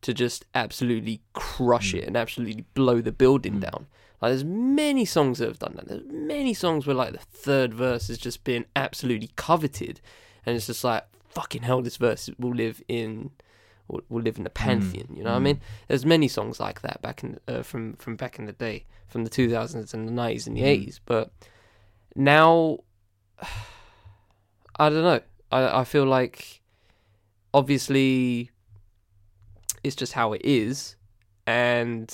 to 0.02 0.14
just 0.14 0.44
absolutely 0.54 1.20
crush 1.32 1.92
Mm. 1.92 1.98
it 1.98 2.04
and 2.06 2.16
absolutely 2.16 2.64
blow 2.74 3.00
the 3.00 3.10
building 3.12 3.54
Mm. 3.54 3.60
down. 3.60 3.86
Like 4.22 4.30
there's 4.30 4.44
many 4.44 5.04
songs 5.04 5.38
that 5.38 5.48
have 5.48 5.58
done 5.58 5.74
that. 5.76 5.88
There's 5.88 6.04
many 6.06 6.54
songs 6.54 6.86
where 6.86 6.94
like 6.94 7.12
the 7.12 7.18
third 7.18 7.74
verse 7.74 8.08
has 8.08 8.18
just 8.18 8.44
been 8.44 8.66
absolutely 8.76 9.30
coveted, 9.36 10.00
and 10.44 10.54
it's 10.56 10.66
just 10.66 10.84
like 10.84 11.04
fucking 11.28 11.62
hell, 11.62 11.82
this 11.82 11.96
verse 11.96 12.30
will 12.38 12.54
live 12.54 12.82
in 12.88 13.30
will, 13.88 14.02
will 14.08 14.22
live 14.22 14.38
in 14.38 14.44
the 14.44 14.50
pantheon. 14.50 15.08
You 15.14 15.24
know 15.24 15.30
what 15.30 15.36
I 15.36 15.40
mm. 15.40 15.44
mean? 15.44 15.60
There's 15.88 16.06
many 16.06 16.28
songs 16.28 16.60
like 16.60 16.82
that 16.82 17.02
back 17.02 17.24
in 17.24 17.40
uh, 17.48 17.62
from 17.62 17.94
from 17.94 18.16
back 18.16 18.38
in 18.38 18.46
the 18.46 18.52
day, 18.52 18.84
from 19.08 19.24
the 19.24 19.30
2000s 19.30 19.94
and 19.94 20.08
the 20.08 20.12
90s 20.12 20.46
and 20.46 20.56
the 20.56 20.62
Mm. 20.62 20.86
80s. 20.86 21.00
But 21.04 21.30
now, 22.14 22.78
I 24.78 24.88
don't 24.90 25.02
know. 25.02 25.20
I 25.50 25.80
I 25.80 25.84
feel 25.84 26.04
like 26.04 26.60
obviously 27.54 28.50
it's 29.82 29.96
just 29.96 30.12
how 30.14 30.32
it 30.32 30.42
is, 30.44 30.96
and 31.46 32.12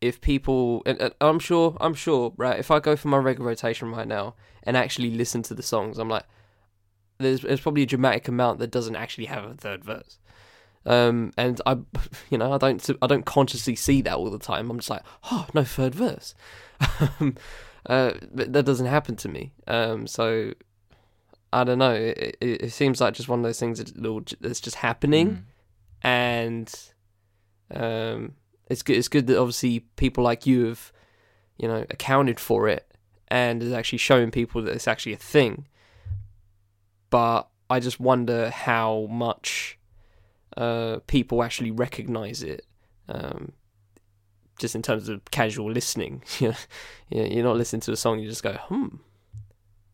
if 0.00 0.20
people 0.20 0.82
and, 0.86 1.00
and 1.00 1.14
I'm 1.20 1.38
sure 1.38 1.76
I'm 1.80 1.94
sure 1.94 2.32
right 2.36 2.58
if 2.58 2.70
I 2.70 2.80
go 2.80 2.96
for 2.96 3.08
my 3.08 3.16
regular 3.18 3.48
rotation 3.48 3.90
right 3.90 4.08
now 4.08 4.34
and 4.64 4.76
actually 4.76 5.10
listen 5.10 5.42
to 5.44 5.54
the 5.54 5.62
songs, 5.62 5.98
I'm 5.98 6.08
like. 6.08 6.24
There's, 7.18 7.42
there's 7.42 7.60
probably 7.60 7.84
a 7.84 7.86
dramatic 7.86 8.26
amount 8.26 8.58
that 8.58 8.72
doesn't 8.72 8.96
actually 8.96 9.26
have 9.26 9.44
a 9.44 9.54
third 9.54 9.84
verse 9.84 10.18
um, 10.86 11.32
and 11.36 11.60
I, 11.66 11.78
you 12.30 12.38
know, 12.38 12.52
I 12.52 12.58
don't, 12.58 12.90
I 13.02 13.06
don't 13.06 13.24
consciously 13.26 13.76
see 13.76 14.02
that 14.02 14.14
all 14.14 14.30
the 14.30 14.38
time. 14.38 14.70
I'm 14.70 14.78
just 14.78 14.90
like, 14.90 15.02
oh, 15.30 15.46
no 15.54 15.64
third 15.64 15.94
verse. 15.94 16.34
um, 17.20 17.36
uh, 17.86 18.12
but 18.32 18.52
that 18.52 18.64
doesn't 18.64 18.86
happen 18.86 19.16
to 19.16 19.28
me. 19.28 19.52
Um, 19.66 20.06
so 20.06 20.52
I 21.52 21.64
don't 21.64 21.78
know. 21.78 21.92
It, 21.92 22.36
it, 22.40 22.62
it 22.62 22.72
seems 22.72 23.00
like 23.00 23.14
just 23.14 23.28
one 23.28 23.38
of 23.40 23.44
those 23.44 23.60
things 23.60 23.78
that 23.78 23.96
will 24.00 24.20
j- 24.20 24.36
that's 24.40 24.60
just 24.60 24.76
happening, 24.76 25.28
Mm. 25.28 25.42
and 26.02 26.74
um, 27.74 28.32
it's 28.68 28.82
good. 28.82 28.96
It's 28.96 29.08
good 29.08 29.26
that 29.28 29.38
obviously 29.38 29.80
people 29.96 30.24
like 30.24 30.46
you 30.46 30.66
have, 30.66 30.92
you 31.58 31.68
know, 31.68 31.84
accounted 31.90 32.40
for 32.40 32.68
it 32.68 32.90
and 33.28 33.62
is 33.62 33.72
actually 33.72 33.98
showing 33.98 34.30
people 34.30 34.62
that 34.62 34.74
it's 34.74 34.88
actually 34.88 35.12
a 35.12 35.16
thing. 35.18 35.66
But 37.10 37.48
I 37.70 37.80
just 37.80 38.00
wonder 38.00 38.50
how 38.50 39.06
much 39.10 39.78
uh, 40.56 40.98
people 41.06 41.42
actually 41.42 41.70
recognize 41.70 42.42
it. 42.42 42.64
Um, 43.08 43.52
just 44.58 44.74
in 44.76 44.82
terms 44.82 45.08
of 45.08 45.24
casual 45.30 45.70
listening, 45.70 46.22
you 46.38 46.48
know, 46.48 46.54
You- 47.10 47.24
you're 47.36 47.44
not 47.44 47.56
listening 47.56 47.80
to 47.82 47.92
a 47.92 47.96
song, 47.96 48.20
you 48.20 48.28
just 48.28 48.42
go, 48.42 48.52
"Hmm, 48.54 48.96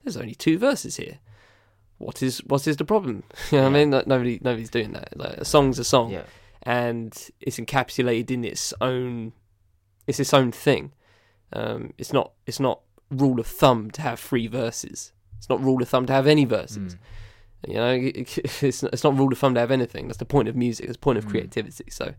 there's 0.04 0.16
only 0.16 0.34
two 0.34 0.58
verses 0.58 0.96
here. 0.96 1.18
What 1.98 2.22
is 2.22 2.38
what 2.44 2.66
is 2.66 2.76
the 2.76 2.84
problem?" 2.84 3.24
You 3.50 3.58
know 3.58 3.64
what 3.64 3.70
I 3.70 3.72
mean? 3.72 3.90
Like, 3.90 4.06
nobody 4.06 4.38
nobody's 4.42 4.70
doing 4.70 4.92
that. 4.92 5.16
Like 5.16 5.38
a 5.38 5.44
song's 5.44 5.78
a 5.78 5.84
song, 5.84 6.10
Yeah. 6.10 6.24
and 6.62 7.12
it's 7.40 7.58
encapsulated 7.58 8.30
in 8.30 8.44
its 8.44 8.72
own. 8.80 9.32
It's 10.06 10.20
its 10.20 10.34
own 10.34 10.52
thing. 10.52 10.92
Um, 11.52 11.92
it's 11.98 12.12
not. 12.12 12.32
It's 12.46 12.60
not 12.60 12.80
rule 13.10 13.40
of 13.40 13.46
thumb 13.46 13.90
to 13.92 14.02
have 14.02 14.20
three 14.20 14.46
verses. 14.46 15.12
It's 15.38 15.48
not 15.48 15.60
rule 15.62 15.82
of 15.82 15.88
thumb 15.88 16.06
to 16.06 16.12
have 16.12 16.26
any 16.26 16.44
verses. 16.44 16.94
Mm. 16.94 16.98
You 17.66 17.74
know, 17.74 17.90
it- 17.92 18.16
it- 18.38 18.62
it's 18.62 18.82
not, 18.82 18.92
it's 18.92 19.04
not 19.04 19.16
rule 19.16 19.32
of 19.32 19.38
thumb 19.38 19.54
to 19.54 19.60
have 19.60 19.70
anything. 19.70 20.06
That's 20.08 20.18
the 20.18 20.24
point 20.24 20.48
of 20.48 20.56
music. 20.56 20.86
It's 20.86 20.94
the 20.94 21.00
point 21.00 21.18
of 21.18 21.26
Mm. 21.26 21.30
creativity. 21.30 21.90
So, 21.90 22.14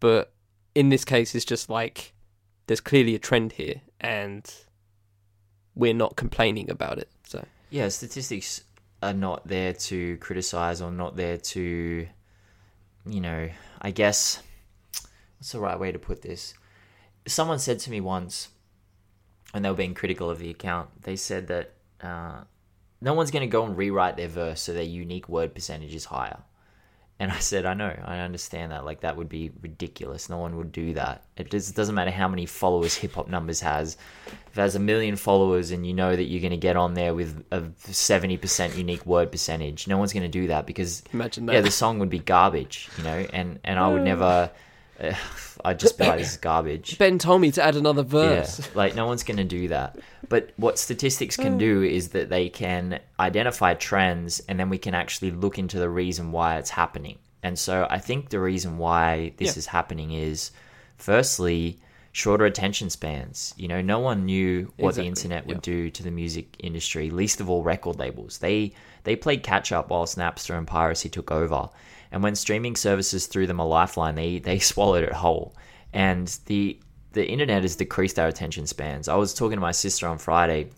but 0.00 0.32
in 0.74 0.88
this 0.90 1.04
case, 1.04 1.34
it's 1.34 1.44
just 1.44 1.68
like 1.70 2.12
there's 2.66 2.80
clearly 2.80 3.14
a 3.14 3.18
trend 3.18 3.52
here, 3.52 3.80
and 4.00 4.52
we're 5.74 5.94
not 5.94 6.16
complaining 6.16 6.70
about 6.70 6.98
it. 6.98 7.08
So, 7.24 7.44
Yeah, 7.70 7.88
statistics 7.88 8.62
are 9.02 9.12
not 9.14 9.46
there 9.48 9.72
to 9.72 10.16
criticize 10.18 10.80
or 10.80 10.90
not 10.90 11.16
there 11.16 11.36
to, 11.36 12.06
you 13.06 13.20
know, 13.20 13.50
I 13.82 13.90
guess, 13.90 14.42
what's 15.38 15.52
the 15.52 15.60
right 15.60 15.78
way 15.78 15.92
to 15.92 15.98
put 15.98 16.22
this? 16.22 16.54
Someone 17.26 17.58
said 17.58 17.78
to 17.80 17.90
me 17.90 18.00
once, 18.00 18.48
when 19.50 19.62
they 19.62 19.68
were 19.70 19.76
being 19.76 19.94
critical 19.94 20.30
of 20.30 20.38
the 20.38 20.50
account, 20.50 21.02
they 21.02 21.16
said 21.16 21.46
that 21.48 21.72
uh, 22.02 22.44
no 23.04 23.12
one's 23.12 23.30
going 23.30 23.42
to 23.42 23.46
go 23.46 23.64
and 23.66 23.76
rewrite 23.76 24.16
their 24.16 24.28
verse 24.28 24.62
so 24.62 24.72
their 24.72 24.82
unique 24.82 25.28
word 25.28 25.54
percentage 25.54 25.94
is 25.94 26.06
higher. 26.06 26.38
And 27.20 27.30
I 27.30 27.38
said, 27.38 27.64
I 27.64 27.74
know, 27.74 27.94
I 28.04 28.18
understand 28.18 28.72
that. 28.72 28.84
Like, 28.84 29.02
that 29.02 29.16
would 29.16 29.28
be 29.28 29.52
ridiculous. 29.60 30.28
No 30.28 30.38
one 30.38 30.56
would 30.56 30.72
do 30.72 30.94
that. 30.94 31.22
It 31.36 31.50
just 31.50 31.76
doesn't 31.76 31.94
matter 31.94 32.10
how 32.10 32.26
many 32.26 32.44
followers 32.44 32.94
Hip 32.96 33.12
Hop 33.12 33.28
Numbers 33.28 33.60
has. 33.60 33.96
If 34.26 34.58
it 34.58 34.60
has 34.60 34.74
a 34.74 34.80
million 34.80 35.14
followers 35.14 35.70
and 35.70 35.86
you 35.86 35.92
know 35.92 36.16
that 36.16 36.24
you're 36.24 36.40
going 36.40 36.50
to 36.50 36.56
get 36.56 36.76
on 36.76 36.94
there 36.94 37.14
with 37.14 37.44
a 37.52 37.60
70% 37.60 38.76
unique 38.76 39.06
word 39.06 39.30
percentage, 39.30 39.86
no 39.86 39.96
one's 39.96 40.12
going 40.12 40.24
to 40.24 40.28
do 40.28 40.48
that 40.48 40.66
because, 40.66 41.04
imagine 41.12 41.46
that. 41.46 41.52
yeah, 41.52 41.60
the 41.60 41.70
song 41.70 42.00
would 42.00 42.10
be 42.10 42.18
garbage, 42.18 42.88
you 42.98 43.04
know? 43.04 43.26
And, 43.32 43.60
and 43.62 43.78
I 43.78 43.86
would 43.86 44.02
never, 44.02 44.24
uh, 44.24 44.48
I'd 45.64 45.78
just 45.78 45.98
be 45.98 46.04
like, 46.04 46.18
this 46.18 46.32
is 46.32 46.36
garbage. 46.38 46.98
ben 46.98 47.18
told 47.18 47.40
me 47.40 47.50
to 47.52 47.62
add 47.62 47.76
another 47.76 48.02
verse. 48.02 48.60
Yeah, 48.60 48.66
like 48.74 48.94
no 48.94 49.06
one's 49.06 49.22
going 49.22 49.38
to 49.38 49.44
do 49.44 49.68
that. 49.68 49.98
But 50.28 50.50
what 50.56 50.78
statistics 50.78 51.36
can 51.36 51.52
hmm. 51.52 51.58
do 51.58 51.82
is 51.82 52.10
that 52.10 52.28
they 52.28 52.48
can 52.48 53.00
identify 53.18 53.74
trends 53.74 54.40
and 54.48 54.58
then 54.58 54.68
we 54.70 54.78
can 54.78 54.94
actually 54.94 55.30
look 55.30 55.58
into 55.58 55.78
the 55.78 55.88
reason 55.88 56.32
why 56.32 56.58
it's 56.58 56.70
happening. 56.70 57.18
And 57.42 57.58
so 57.58 57.86
I 57.90 57.98
think 57.98 58.30
the 58.30 58.40
reason 58.40 58.78
why 58.78 59.34
this 59.36 59.56
Yeah. 59.56 59.58
is 59.58 59.66
happening 59.66 60.12
is 60.12 60.50
firstly 60.96 61.78
shorter 62.12 62.46
attention 62.46 62.88
spans. 62.88 63.52
You 63.56 63.68
know, 63.68 63.82
no 63.82 63.98
one 63.98 64.24
knew 64.24 64.72
what 64.76 64.94
the 64.94 65.04
internet 65.04 65.46
would 65.46 65.60
do 65.60 65.90
to 65.90 66.02
the 66.02 66.12
music 66.12 66.56
industry, 66.60 67.10
least 67.10 67.40
of 67.40 67.50
all 67.50 67.62
record 67.62 67.98
labels. 67.98 68.38
They 68.38 68.72
they 69.02 69.16
played 69.16 69.42
catch 69.42 69.72
up 69.72 69.90
while 69.90 70.06
Napster 70.06 70.56
and 70.56 70.66
piracy 70.66 71.08
took 71.08 71.30
over. 71.30 71.68
And 72.10 72.22
when 72.22 72.34
streaming 72.34 72.76
services 72.76 73.26
threw 73.26 73.46
them 73.46 73.58
a 73.58 73.66
lifeline, 73.66 74.14
they 74.14 74.38
they 74.38 74.58
swallowed 74.72 75.04
it 75.04 75.12
whole. 75.12 75.54
And 75.92 76.28
the 76.46 76.78
the 77.12 77.26
internet 77.26 77.62
has 77.62 77.76
decreased 77.76 78.18
our 78.18 78.26
attention 78.26 78.66
spans. 78.66 79.08
I 79.08 79.14
was 79.14 79.34
talking 79.34 79.56
to 79.56 79.60
my 79.60 79.72
sister 79.72 80.08
on 80.08 80.18
Friday, 80.18 80.70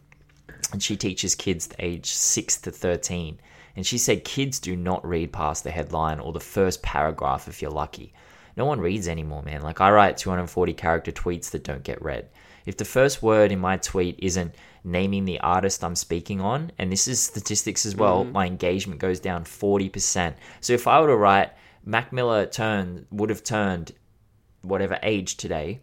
and 0.73 0.83
she 0.83 0.97
teaches 0.97 1.35
kids 1.35 1.69
age 1.79 2.12
six 2.12 2.59
to 2.59 2.71
thirteen, 2.71 3.41
and 3.75 3.87
she 3.87 3.99
said 3.99 4.25
kids 4.25 4.59
do 4.59 4.77
not 4.77 5.07
read 5.07 5.33
past 5.33 5.65
the 5.65 5.71
headline 5.71 6.21
or 6.21 6.33
the 6.33 6.41
first 6.41 6.83
paragraph 6.83 7.49
if 7.49 7.62
you're 7.62 7.71
lucky. 7.71 8.12
No 8.57 8.65
one 8.65 8.81
reads 8.81 9.07
anymore, 9.07 9.43
man. 9.43 9.62
Like 9.62 9.81
I 9.81 9.91
write 9.91 10.17
240 10.17 10.73
character 10.73 11.12
tweets 11.12 11.51
that 11.51 11.62
don't 11.62 11.83
get 11.83 12.01
read. 12.03 12.27
If 12.66 12.76
the 12.76 12.85
first 12.85 13.22
word 13.22 13.52
in 13.52 13.61
my 13.61 13.76
tweet 13.79 14.18
isn't 14.20 14.55
naming 14.85 15.24
the 15.24 15.40
artist 15.40 15.83
I'm 15.83 15.96
speaking 15.96 16.40
on, 16.40 16.72
and 16.79 16.92
this 16.92 17.09
is 17.09 17.20
statistics 17.22 17.87
as 17.87 17.96
well, 17.96 18.24
my 18.24 18.46
engagement 18.46 19.00
goes 19.00 19.20
down 19.20 19.44
40%. 19.44 20.35
So 20.61 20.72
if 20.72 20.87
I 20.87 21.00
were 21.00 21.07
to 21.07 21.16
write 21.16 21.52
Mac 21.85 22.12
Miller 22.12 22.44
turned 22.44 23.07
would 23.12 23.31
have 23.31 23.44
turned 23.44 23.92
whatever 24.62 24.98
age 25.02 25.37
today, 25.37 25.81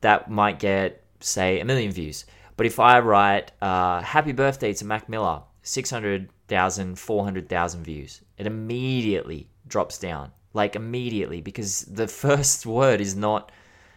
that 0.00 0.30
might 0.30 0.58
get 0.58 1.04
say 1.20 1.60
a 1.60 1.64
million 1.64 1.92
views. 1.92 2.24
But 2.56 2.66
if 2.66 2.80
I 2.80 3.00
write 3.00 3.52
uh, 3.60 4.00
"Happy 4.02 4.32
Birthday 4.32 4.72
to 4.74 4.84
Mac 4.84 5.08
Miller," 5.08 5.42
600,000, 5.62 6.98
400,000 6.98 7.84
views, 7.84 8.22
it 8.38 8.46
immediately 8.46 9.48
drops 9.66 9.98
down, 9.98 10.32
like 10.54 10.74
immediately, 10.74 11.40
because 11.40 11.82
the 11.82 12.08
first 12.24 12.66
word 12.66 13.00
is 13.00 13.14
not. 13.14 13.52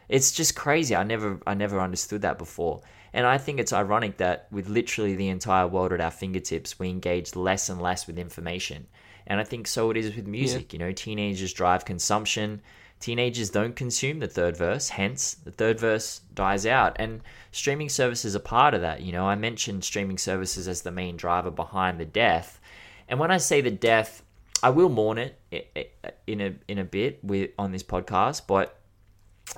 It's 0.10 0.32
just 0.32 0.56
crazy. 0.56 0.96
I 0.96 1.04
never, 1.04 1.40
I 1.48 1.54
never 1.54 1.80
understood 1.80 2.22
that 2.22 2.38
before, 2.38 2.82
and 3.14 3.26
I 3.26 3.38
think 3.38 3.60
it's 3.60 3.74
ironic 3.74 4.18
that 4.18 4.48
with 4.52 4.68
literally 4.68 5.16
the 5.16 5.30
entire 5.30 5.68
world 5.68 5.94
at 5.94 6.02
our 6.02 6.12
fingertips, 6.12 6.78
we 6.80 6.90
engage 6.90 7.36
less 7.36 7.70
and 7.70 7.82
less 7.82 8.08
with 8.08 8.18
information. 8.20 8.88
And 9.28 9.40
I 9.40 9.44
think 9.44 9.66
so 9.68 9.90
it 9.90 9.98
is 9.98 10.16
with 10.16 10.28
music. 10.28 10.72
You 10.74 10.80
know, 10.80 10.92
teenagers 10.92 11.54
drive 11.54 11.86
consumption 11.86 12.62
teenagers 13.02 13.50
don't 13.50 13.76
consume 13.76 14.20
the 14.20 14.28
third 14.28 14.56
verse 14.56 14.88
hence 14.88 15.34
the 15.44 15.52
third 15.52 15.78
verse 15.78 16.22
dies 16.34 16.66
out 16.66 16.96
and 16.98 17.20
streaming 17.52 17.90
services 17.90 18.38
are 18.38 18.40
part 18.40 18.74
of 18.74 18.80
that 18.80 19.02
you 19.02 19.12
know 19.12 19.26
i 19.28 19.36
mentioned 19.36 19.84
streaming 19.84 20.18
services 20.18 20.66
as 20.66 20.82
the 20.82 20.90
main 20.92 21.18
driver 21.18 21.52
behind 21.52 22.00
the 22.00 22.06
death 22.06 22.58
and 23.10 23.20
when 23.20 23.32
i 23.32 23.38
say 23.38 23.60
the 23.60 23.70
death 23.70 24.24
i 24.64 24.70
will 24.70 24.88
mourn 24.88 25.18
it 25.18 25.38
i- 25.52 25.66
i- 25.76 26.12
in 26.26 26.40
a 26.40 26.56
in 26.70 26.78
a 26.80 26.86
bit 26.86 27.22
with 27.22 27.52
on 27.60 27.74
this 27.74 27.84
podcast 27.84 28.44
but 28.48 28.80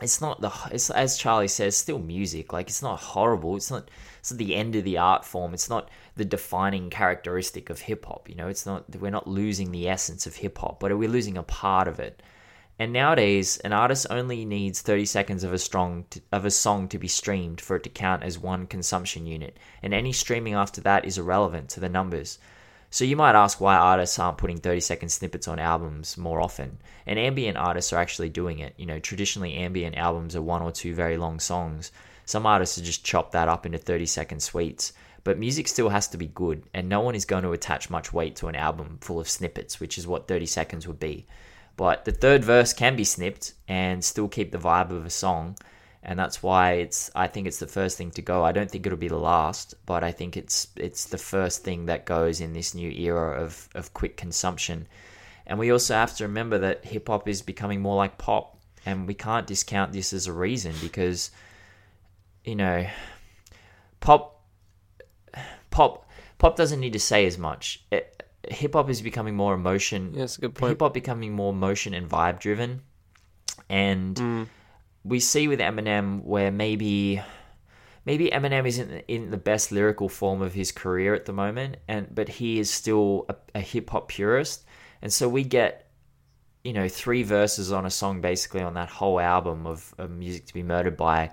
it's 0.02 0.22
not 0.22 0.42
the 0.42 0.52
it's 0.72 0.90
as 0.90 1.18
Charlie 1.18 1.48
says 1.48 1.76
still 1.76 2.00
music 2.00 2.54
like 2.54 2.68
it's 2.68 2.84
not 2.84 3.00
horrible 3.00 3.56
it's 3.56 3.72
not 3.72 3.90
it's 4.20 4.32
not 4.32 4.38
the 4.38 4.56
end 4.56 4.76
of 4.76 4.84
the 4.84 4.98
art 4.98 5.26
form 5.26 5.54
it's 5.54 5.70
not 5.70 5.90
the 6.16 6.26
defining 6.26 6.90
characteristic 6.90 7.70
of 7.70 7.80
hip 7.80 8.06
hop 8.06 8.30
you 8.30 8.36
know 8.36 8.48
it's 8.48 8.66
not 8.66 8.84
we're 8.98 9.10
not 9.10 9.28
losing 9.28 9.72
the 9.72 9.88
essence 9.88 10.28
of 10.28 10.36
hip 10.36 10.58
hop 10.58 10.80
but 10.80 10.96
we're 10.98 11.10
losing 11.10 11.38
a 11.38 11.44
part 11.44 11.88
of 11.88 12.00
it? 12.00 12.22
And 12.80 12.94
nowadays 12.94 13.58
an 13.58 13.74
artist 13.74 14.06
only 14.12 14.46
needs 14.46 14.82
30 14.82 15.06
seconds 15.06 15.44
of 15.44 15.52
a 15.52 15.58
strong 15.58 16.06
of 16.32 16.46
a 16.46 16.52
song 16.52 16.88
to 16.90 17.00
be 17.00 17.08
streamed 17.08 17.60
for 17.60 17.76
it 17.78 17.84
to 17.84 17.90
count 17.90 18.22
as 18.22 18.38
one 18.38 18.68
consumption 18.68 19.26
unit 19.26 19.58
and 19.82 19.96
any 19.96 20.14
streaming 20.14 20.54
after 20.54 20.80
that 20.82 21.04
is 21.04 21.18
irrelevant 21.18 21.70
to 21.70 21.80
the 21.80 21.90
numbers 21.90 22.38
so 22.98 23.06
you 23.06 23.16
might 23.16 23.36
ask 23.36 23.62
why 23.62 23.76
artists 23.76 24.18
aren't 24.18 24.40
putting 24.40 24.58
30 24.58 24.80
second 24.80 25.10
snippets 25.10 25.48
on 25.48 25.60
albums 25.60 26.18
more 26.18 26.42
often. 26.42 26.80
And 27.06 27.20
ambient 27.20 27.56
artists 27.56 27.94
are 27.94 28.00
actually 28.00 28.30
doing 28.30 28.58
it. 28.58 28.74
You 28.76 28.88
know, 28.88 28.98
traditionally 28.98 29.54
ambient 29.54 29.96
albums 29.96 30.36
are 30.36 30.42
one 30.42 30.64
or 30.64 30.72
two 30.72 30.96
very 30.96 31.16
long 31.16 31.40
songs. 31.40 31.92
Some 32.26 32.48
artists 32.48 32.78
have 32.78 32.86
just 32.86 33.06
chopped 33.06 33.34
that 33.34 33.50
up 33.50 33.68
into 33.68 33.78
30 33.78 34.08
second 34.08 34.40
suites. 34.42 34.94
But 35.24 35.38
music 35.38 35.68
still 35.68 35.90
has 35.90 36.08
to 36.08 36.18
be 36.18 36.26
good, 36.26 36.64
and 36.74 36.90
no 36.90 37.02
one 37.02 37.14
is 37.14 37.26
going 37.26 37.44
to 37.44 37.52
attach 37.52 37.92
much 37.92 38.14
weight 38.14 38.36
to 38.38 38.48
an 38.48 38.56
album 38.56 38.98
full 39.00 39.20
of 39.20 39.30
snippets, 39.30 39.80
which 39.80 40.00
is 40.00 40.08
what 40.08 40.28
30 40.28 40.48
seconds 40.48 40.88
would 40.88 41.00
be. 41.00 41.28
But 41.76 42.04
the 42.04 42.12
third 42.12 42.44
verse 42.44 42.74
can 42.74 42.96
be 42.96 43.04
snipped 43.04 43.54
and 43.68 44.04
still 44.04 44.28
keep 44.28 44.52
the 44.52 44.58
vibe 44.58 44.90
of 44.90 45.06
a 45.06 45.12
song. 45.12 45.56
And 46.08 46.18
that's 46.18 46.42
why 46.42 46.72
it's. 46.74 47.12
I 47.14 47.28
think 47.28 47.48
it's 47.48 47.60
the 47.60 47.68
first 47.68 47.98
thing 47.98 48.12
to 48.12 48.22
go. 48.22 48.44
I 48.44 48.54
don't 48.54 48.72
think 48.72 48.86
it'll 48.86 48.98
be 48.98 49.10
the 49.10 49.18
last, 49.18 49.76
but 49.86 50.06
I 50.06 50.14
think 50.14 50.38
it's 50.38 50.68
it's 50.78 51.06
the 51.06 51.18
first 51.18 51.64
thing 51.66 51.88
that 51.88 52.06
goes 52.06 52.40
in 52.40 52.54
this 52.54 52.74
new 52.74 52.90
era 52.90 53.44
of 53.44 53.68
of 53.76 53.94
quick 53.94 54.16
consumption. 54.16 54.88
And 55.46 55.60
we 55.60 55.72
also 55.72 55.94
have 55.94 56.16
to 56.18 56.24
remember 56.24 56.58
that 56.60 56.86
hip 56.86 57.10
hop 57.10 57.28
is 57.28 57.42
becoming 57.42 57.82
more 57.82 57.98
like 57.98 58.18
pop, 58.18 58.58
and 58.86 59.06
we 59.06 59.14
can't 59.14 59.46
discount 59.46 59.92
this 59.92 60.14
as 60.14 60.28
a 60.28 60.34
reason 60.34 60.74
because, 60.82 61.32
you 62.46 62.56
know, 62.56 62.88
pop, 64.00 64.42
pop, 65.72 66.10
pop 66.38 66.56
doesn't 66.56 66.80
need 66.80 66.94
to 66.94 67.00
say 67.00 67.26
as 67.26 67.38
much. 67.38 67.84
Hip 68.50 68.74
hop 68.74 68.90
is 68.90 69.02
becoming 69.02 69.36
more 69.36 69.54
emotion. 69.54 70.14
Yeah, 70.14 70.22
that's 70.22 70.38
a 70.38 70.42
good 70.42 70.56
point. 70.56 70.70
Hip 70.72 70.80
hop 70.80 70.94
becoming 70.94 71.34
more 71.34 71.54
motion 71.54 71.94
and 71.94 72.10
vibe 72.10 72.40
driven, 72.40 72.82
and 73.70 74.16
Mm. 74.16 74.48
We 75.04 75.20
see 75.20 75.48
with 75.48 75.60
Eminem 75.60 76.24
where 76.24 76.52
maybe 76.52 77.22
maybe 78.06 78.30
Eminem 78.30 78.66
isn't 78.68 79.04
in 79.08 79.32
the 79.32 79.38
best 79.38 79.72
lyrical 79.72 80.10
form 80.10 80.42
of 80.42 80.54
his 80.54 80.72
career 80.72 81.14
at 81.14 81.26
the 81.26 81.34
moment, 81.34 81.78
and 81.88 82.14
but 82.14 82.30
he 82.30 82.60
is 82.60 82.70
still 82.70 83.26
a, 83.30 83.36
a 83.56 83.62
hip 83.62 83.90
hop 83.90 84.10
purist, 84.10 84.66
and 85.02 85.12
so 85.12 85.28
we 85.30 85.44
get 85.44 85.90
you 86.64 86.74
know 86.74 86.88
three 86.88 87.24
verses 87.24 87.72
on 87.72 87.86
a 87.86 87.90
song 87.90 88.22
basically 88.22 88.62
on 88.62 88.74
that 88.74 88.90
whole 88.90 89.20
album 89.20 89.66
of, 89.66 89.94
of 89.98 90.12
music 90.12 90.46
to 90.48 90.54
be 90.54 90.64
murdered 90.64 90.98
by. 90.98 91.32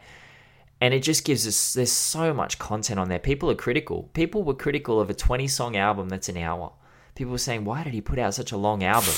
And 0.80 0.92
it 0.92 1.02
just 1.02 1.24
gives 1.24 1.46
us, 1.46 1.72
there's 1.72 1.92
so 1.92 2.34
much 2.34 2.58
content 2.58 3.00
on 3.00 3.08
there. 3.08 3.18
People 3.18 3.50
are 3.50 3.54
critical. 3.54 4.10
People 4.12 4.42
were 4.42 4.52
critical 4.52 5.00
of 5.00 5.08
a 5.08 5.14
20 5.14 5.48
song 5.48 5.76
album 5.76 6.10
that's 6.10 6.28
an 6.28 6.36
hour. 6.36 6.72
People 7.14 7.32
were 7.32 7.38
saying, 7.38 7.64
why 7.64 7.84
did 7.84 7.94
he 7.94 8.02
put 8.02 8.18
out 8.18 8.34
such 8.34 8.52
a 8.52 8.56
long 8.58 8.82
album? 8.84 9.14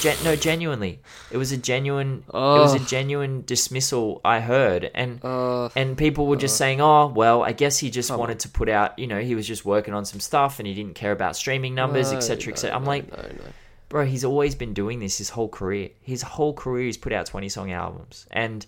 Gen- 0.00 0.16
no, 0.24 0.36
genuinely, 0.36 1.00
it 1.30 1.36
was 1.38 1.52
a 1.52 1.56
genuine, 1.56 2.24
it 2.28 2.32
was 2.32 2.74
a 2.74 2.78
genuine 2.78 3.42
dismissal 3.46 4.20
I 4.24 4.40
heard, 4.40 4.90
and 4.94 5.20
Uh, 5.24 5.68
and 5.74 5.96
people 5.96 6.26
were 6.26 6.36
just 6.36 6.56
saying, 6.56 6.80
oh, 6.80 7.06
well, 7.08 7.42
I 7.42 7.52
guess 7.52 7.78
he 7.78 7.90
just 7.90 8.10
wanted 8.10 8.40
to 8.40 8.48
put 8.48 8.68
out, 8.68 8.98
you 8.98 9.06
know, 9.06 9.20
he 9.20 9.34
was 9.34 9.46
just 9.46 9.64
working 9.64 9.94
on 9.94 10.04
some 10.04 10.20
stuff 10.20 10.58
and 10.58 10.66
he 10.66 10.74
didn't 10.74 10.94
care 10.94 11.12
about 11.12 11.34
streaming 11.36 11.74
numbers, 11.74 12.12
no, 12.12 12.18
etc., 12.18 12.46
no, 12.46 12.52
etc. 12.52 12.76
I'm 12.76 12.84
no, 12.84 12.88
like, 12.88 13.10
no, 13.10 13.22
no. 13.22 13.44
bro, 13.88 14.04
he's 14.04 14.24
always 14.24 14.54
been 14.54 14.74
doing 14.74 14.98
this 15.00 15.18
his 15.18 15.30
whole 15.30 15.48
career. 15.48 15.90
His 16.02 16.22
whole 16.22 16.52
career, 16.52 16.84
he's 16.86 16.98
put 16.98 17.12
out 17.12 17.26
20 17.26 17.48
song 17.48 17.72
albums. 17.72 18.26
And 18.30 18.66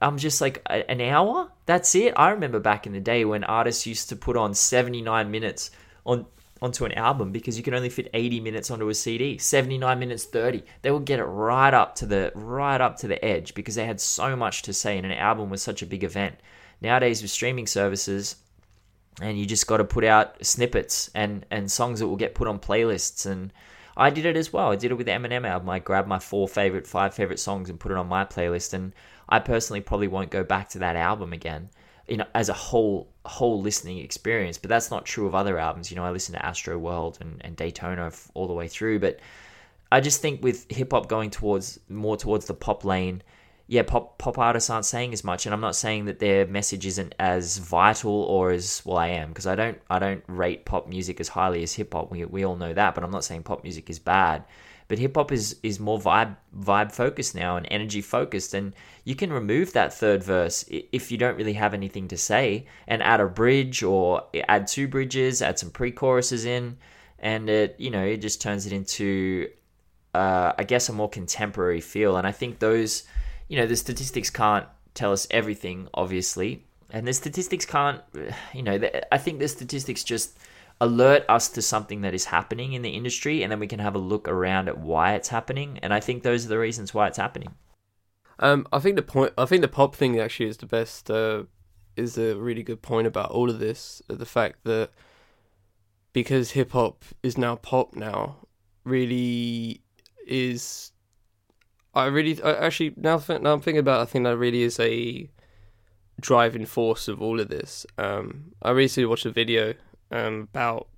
I'm 0.00 0.18
just 0.18 0.40
like, 0.40 0.62
an 0.68 1.00
hour? 1.00 1.50
That's 1.66 1.94
it? 1.94 2.14
I 2.16 2.30
remember 2.30 2.60
back 2.60 2.86
in 2.86 2.92
the 2.92 3.00
day 3.00 3.24
when 3.24 3.44
artists 3.44 3.86
used 3.86 4.08
to 4.10 4.16
put 4.16 4.36
on 4.36 4.54
79 4.54 5.30
minutes 5.30 5.70
on 6.06 6.26
onto 6.62 6.84
an 6.84 6.92
album 6.92 7.32
because 7.32 7.56
you 7.56 7.62
can 7.62 7.74
only 7.74 7.88
fit 7.88 8.10
80 8.12 8.40
minutes 8.40 8.70
onto 8.70 8.88
a 8.88 8.94
CD 8.94 9.38
79 9.38 9.98
minutes 9.98 10.24
30 10.24 10.62
they 10.82 10.90
would 10.90 11.04
get 11.04 11.18
it 11.18 11.24
right 11.24 11.72
up 11.72 11.94
to 11.96 12.06
the 12.06 12.32
right 12.34 12.80
up 12.80 12.96
to 12.98 13.08
the 13.08 13.24
edge 13.24 13.54
because 13.54 13.74
they 13.74 13.86
had 13.86 14.00
so 14.00 14.36
much 14.36 14.62
to 14.62 14.72
say 14.72 14.96
and 14.96 15.06
an 15.06 15.12
album 15.12 15.48
was 15.50 15.62
such 15.62 15.82
a 15.82 15.86
big 15.86 16.04
event 16.04 16.36
nowadays 16.80 17.22
with 17.22 17.30
streaming 17.30 17.66
services 17.66 18.36
and 19.22 19.38
you 19.38 19.46
just 19.46 19.66
got 19.66 19.78
to 19.78 19.84
put 19.84 20.04
out 20.04 20.44
snippets 20.44 21.10
and 21.14 21.46
and 21.50 21.70
songs 21.70 22.00
that 22.00 22.08
will 22.08 22.16
get 22.16 22.34
put 22.34 22.48
on 22.48 22.58
playlists 22.58 23.24
and 23.24 23.52
I 23.96 24.08
did 24.08 24.24
it 24.24 24.36
as 24.36 24.50
well. 24.50 24.70
I 24.70 24.76
did 24.76 24.92
it 24.92 24.94
with 24.94 25.06
the 25.06 25.12
Eminem 25.12 25.46
album. 25.46 25.68
I 25.68 25.78
grabbed 25.78 26.08
my 26.08 26.18
four 26.18 26.48
favorite, 26.48 26.86
five 26.86 27.12
favorite 27.12 27.38
songs 27.38 27.68
and 27.68 27.78
put 27.78 27.92
it 27.92 27.98
on 27.98 28.08
my 28.08 28.24
playlist. 28.24 28.72
And 28.72 28.94
I 29.28 29.40
personally 29.40 29.82
probably 29.82 30.08
won't 30.08 30.30
go 30.30 30.42
back 30.42 30.70
to 30.70 30.78
that 30.78 30.96
album 30.96 31.34
again, 31.34 31.68
you 32.10 32.16
know, 32.16 32.26
as 32.34 32.48
a 32.48 32.54
whole 32.54 33.08
whole 33.24 33.60
listening 33.60 33.98
experience. 33.98 34.58
But 34.58 34.68
that's 34.68 34.90
not 34.90 35.06
true 35.06 35.26
of 35.26 35.34
other 35.34 35.58
albums. 35.58 35.90
You 35.90 35.96
know, 35.96 36.04
I 36.04 36.10
listen 36.10 36.34
to 36.34 36.44
Astro 36.44 36.76
World 36.78 37.18
and, 37.20 37.40
and 37.42 37.56
Daytona 37.56 38.10
all 38.34 38.46
the 38.46 38.52
way 38.52 38.68
through. 38.68 38.98
But 38.98 39.20
I 39.92 40.00
just 40.00 40.20
think 40.20 40.42
with 40.42 40.70
hip 40.70 40.92
hop 40.92 41.08
going 41.08 41.30
towards 41.30 41.78
more 41.88 42.16
towards 42.16 42.46
the 42.46 42.54
pop 42.54 42.84
lane, 42.84 43.22
yeah, 43.66 43.82
pop 43.82 44.18
pop 44.18 44.38
artists 44.38 44.68
aren't 44.68 44.84
saying 44.84 45.12
as 45.12 45.22
much, 45.22 45.46
and 45.46 45.54
I'm 45.54 45.60
not 45.60 45.76
saying 45.76 46.06
that 46.06 46.18
their 46.18 46.46
message 46.46 46.86
isn't 46.86 47.14
as 47.18 47.58
vital 47.58 48.22
or 48.24 48.50
as 48.50 48.82
well. 48.84 48.96
I 48.96 49.08
am 49.08 49.28
because 49.28 49.46
I 49.46 49.54
don't 49.54 49.78
I 49.88 49.98
don't 49.98 50.24
rate 50.26 50.64
pop 50.64 50.88
music 50.88 51.20
as 51.20 51.28
highly 51.28 51.62
as 51.62 51.72
hip 51.72 51.92
hop. 51.94 52.10
We 52.10 52.24
we 52.24 52.44
all 52.44 52.56
know 52.56 52.72
that, 52.72 52.94
but 52.94 53.04
I'm 53.04 53.12
not 53.12 53.24
saying 53.24 53.44
pop 53.44 53.62
music 53.62 53.88
is 53.88 53.98
bad. 53.98 54.44
But 54.90 54.98
hip 54.98 55.14
hop 55.14 55.30
is 55.30 55.54
is 55.62 55.78
more 55.78 56.00
vibe 56.00 56.34
vibe 56.52 56.90
focused 56.90 57.36
now 57.36 57.56
and 57.56 57.64
energy 57.70 58.00
focused, 58.00 58.54
and 58.54 58.74
you 59.04 59.14
can 59.14 59.32
remove 59.32 59.72
that 59.72 59.94
third 59.94 60.24
verse 60.24 60.64
if 60.68 61.12
you 61.12 61.16
don't 61.16 61.36
really 61.36 61.52
have 61.52 61.74
anything 61.74 62.08
to 62.08 62.16
say, 62.16 62.66
and 62.88 63.00
add 63.00 63.20
a 63.20 63.26
bridge 63.26 63.84
or 63.84 64.24
add 64.48 64.66
two 64.66 64.88
bridges, 64.88 65.42
add 65.42 65.60
some 65.60 65.70
pre-choruses 65.70 66.44
in, 66.44 66.76
and 67.20 67.48
it 67.48 67.76
you 67.78 67.88
know 67.88 68.04
it 68.04 68.16
just 68.16 68.42
turns 68.42 68.66
it 68.66 68.72
into 68.72 69.48
uh, 70.12 70.54
I 70.58 70.64
guess 70.64 70.88
a 70.88 70.92
more 70.92 71.08
contemporary 71.08 71.80
feel. 71.80 72.16
And 72.16 72.26
I 72.26 72.32
think 72.32 72.58
those, 72.58 73.04
you 73.46 73.56
know, 73.56 73.66
the 73.66 73.76
statistics 73.76 74.28
can't 74.28 74.66
tell 74.94 75.12
us 75.12 75.28
everything, 75.30 75.88
obviously, 75.94 76.64
and 76.90 77.06
the 77.06 77.12
statistics 77.12 77.64
can't, 77.64 78.00
you 78.52 78.62
know, 78.64 78.80
I 79.12 79.18
think 79.18 79.38
the 79.38 79.46
statistics 79.46 80.02
just 80.02 80.36
alert 80.80 81.24
us 81.28 81.48
to 81.50 81.62
something 81.62 82.00
that 82.00 82.14
is 82.14 82.26
happening 82.26 82.72
in 82.72 82.82
the 82.82 82.90
industry, 82.90 83.42
and 83.42 83.52
then 83.52 83.60
we 83.60 83.66
can 83.66 83.80
have 83.80 83.94
a 83.94 83.98
look 83.98 84.28
around 84.28 84.68
at 84.68 84.78
why 84.78 85.14
it's 85.14 85.28
happening. 85.28 85.78
And 85.82 85.92
I 85.92 86.00
think 86.00 86.22
those 86.22 86.46
are 86.46 86.48
the 86.48 86.58
reasons 86.58 86.94
why 86.94 87.06
it's 87.06 87.18
happening. 87.18 87.54
Um, 88.38 88.66
I 88.72 88.78
think 88.78 88.96
the 88.96 89.02
point. 89.02 89.32
I 89.36 89.44
think 89.44 89.62
the 89.62 89.68
pop 89.68 89.94
thing 89.94 90.18
actually 90.18 90.48
is 90.48 90.56
the 90.56 90.66
best. 90.66 91.10
Uh, 91.10 91.44
is 91.96 92.16
a 92.16 92.34
really 92.36 92.62
good 92.62 92.80
point 92.80 93.06
about 93.06 93.30
all 93.30 93.50
of 93.50 93.58
this. 93.58 94.00
uh, 94.08 94.14
The 94.14 94.24
fact 94.24 94.64
that 94.64 94.90
because 96.12 96.52
hip 96.52 96.72
hop 96.72 97.04
is 97.22 97.36
now 97.36 97.56
pop 97.56 97.94
now, 97.94 98.36
really 98.84 99.82
is. 100.26 100.92
I 101.92 102.06
really, 102.06 102.40
I 102.42 102.54
actually 102.54 102.94
now, 102.96 103.18
th- 103.18 103.40
now 103.40 103.52
I'm 103.52 103.60
thinking 103.60 103.80
about. 103.80 104.00
It, 104.00 104.02
I 104.02 104.06
think 104.06 104.24
that 104.24 104.36
really 104.36 104.62
is 104.62 104.78
a 104.80 105.28
driving 106.20 106.66
force 106.66 107.08
of 107.08 107.20
all 107.20 107.40
of 107.40 107.48
this. 107.48 107.84
Um, 107.98 108.52
I 108.62 108.70
recently 108.70 109.06
watched 109.06 109.26
a 109.26 109.30
video 109.30 109.74
um, 110.10 110.48
about 110.52 110.88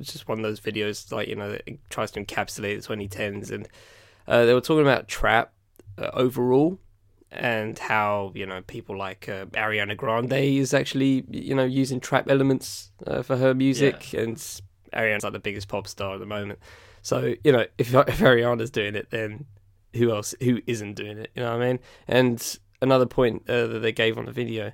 just 0.00 0.28
one 0.28 0.38
of 0.38 0.42
those 0.42 0.60
videos 0.60 1.12
like 1.12 1.28
you 1.28 1.36
know 1.36 1.50
that 1.50 1.68
tries 1.90 2.10
to 2.12 2.24
encapsulate 2.24 2.86
the 2.86 2.94
2010s, 2.94 3.50
and 3.50 3.68
uh, 4.26 4.44
they 4.44 4.54
were 4.54 4.60
talking 4.60 4.82
about 4.82 5.08
trap 5.08 5.52
uh, 5.98 6.10
overall 6.12 6.78
and 7.30 7.78
how 7.78 8.32
you 8.34 8.46
know 8.46 8.62
people 8.62 8.96
like 8.96 9.28
uh, 9.28 9.46
Ariana 9.46 9.96
Grande 9.96 10.32
is 10.32 10.72
actually 10.72 11.24
you 11.30 11.54
know 11.54 11.64
using 11.64 12.00
trap 12.00 12.28
elements 12.28 12.90
uh, 13.06 13.22
for 13.22 13.36
her 13.36 13.54
music, 13.54 14.14
and 14.14 14.36
Ariana's 14.92 15.24
like 15.24 15.32
the 15.32 15.38
biggest 15.38 15.68
pop 15.68 15.86
star 15.86 16.14
at 16.14 16.20
the 16.20 16.26
moment. 16.26 16.58
So 17.02 17.34
you 17.44 17.52
know 17.52 17.66
if 17.76 17.94
if 17.94 18.18
Ariana's 18.18 18.70
doing 18.70 18.94
it, 18.94 19.10
then 19.10 19.46
who 19.94 20.10
else? 20.10 20.34
Who 20.42 20.60
isn't 20.66 20.94
doing 20.94 21.18
it? 21.18 21.30
You 21.34 21.42
know 21.42 21.56
what 21.56 21.62
I 21.62 21.66
mean? 21.66 21.78
And 22.06 22.58
another 22.80 23.06
point 23.06 23.48
uh, 23.48 23.66
that 23.66 23.80
they 23.80 23.92
gave 23.92 24.18
on 24.18 24.26
the 24.26 24.32
video 24.32 24.72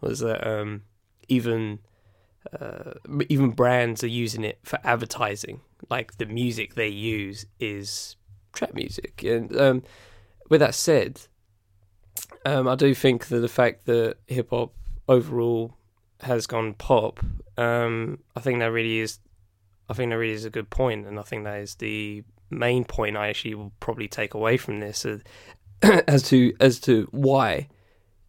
was 0.00 0.20
that 0.20 0.46
um, 0.46 0.82
even 1.28 1.80
uh, 2.58 2.92
even 3.28 3.50
brands 3.50 4.02
are 4.02 4.08
using 4.08 4.44
it 4.44 4.58
for 4.62 4.78
advertising. 4.84 5.60
Like 5.88 6.18
the 6.18 6.26
music 6.26 6.74
they 6.74 6.88
use 6.88 7.46
is 7.58 8.16
trap 8.52 8.74
music, 8.74 9.22
and 9.22 9.56
um, 9.56 9.82
with 10.48 10.60
that 10.60 10.74
said, 10.74 11.20
um, 12.44 12.68
I 12.68 12.74
do 12.74 12.94
think 12.94 13.26
that 13.28 13.40
the 13.40 13.48
fact 13.48 13.86
that 13.86 14.16
hip 14.26 14.50
hop 14.50 14.72
overall 15.08 15.74
has 16.20 16.46
gone 16.46 16.74
pop, 16.74 17.20
um, 17.56 18.18
I 18.36 18.40
think 18.40 18.58
that 18.60 18.72
really 18.72 18.98
is, 18.98 19.18
I 19.88 19.94
think 19.94 20.10
that 20.10 20.18
really 20.18 20.34
is 20.34 20.44
a 20.44 20.50
good 20.50 20.70
point, 20.70 21.06
and 21.06 21.18
I 21.18 21.22
think 21.22 21.44
that 21.44 21.60
is 21.60 21.76
the 21.76 22.24
main 22.50 22.84
point 22.84 23.16
I 23.16 23.28
actually 23.28 23.54
will 23.54 23.72
probably 23.80 24.08
take 24.08 24.34
away 24.34 24.56
from 24.56 24.80
this, 24.80 25.04
uh, 25.04 25.18
as 25.82 26.22
to 26.24 26.52
as 26.60 26.78
to 26.80 27.08
why 27.10 27.68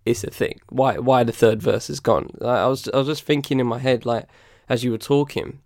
it's 0.05 0.23
a 0.23 0.31
thing, 0.31 0.59
why 0.69 0.97
why 0.97 1.23
the 1.23 1.31
third 1.31 1.61
verse 1.61 1.89
is 1.89 1.99
gone. 1.99 2.31
Like, 2.39 2.59
I 2.59 2.67
was 2.67 2.87
I 2.89 2.97
was 2.97 3.07
just 3.07 3.23
thinking 3.23 3.59
in 3.59 3.67
my 3.67 3.79
head, 3.79 4.05
like 4.05 4.27
as 4.69 4.83
you 4.83 4.91
were 4.91 4.97
talking, 4.97 5.59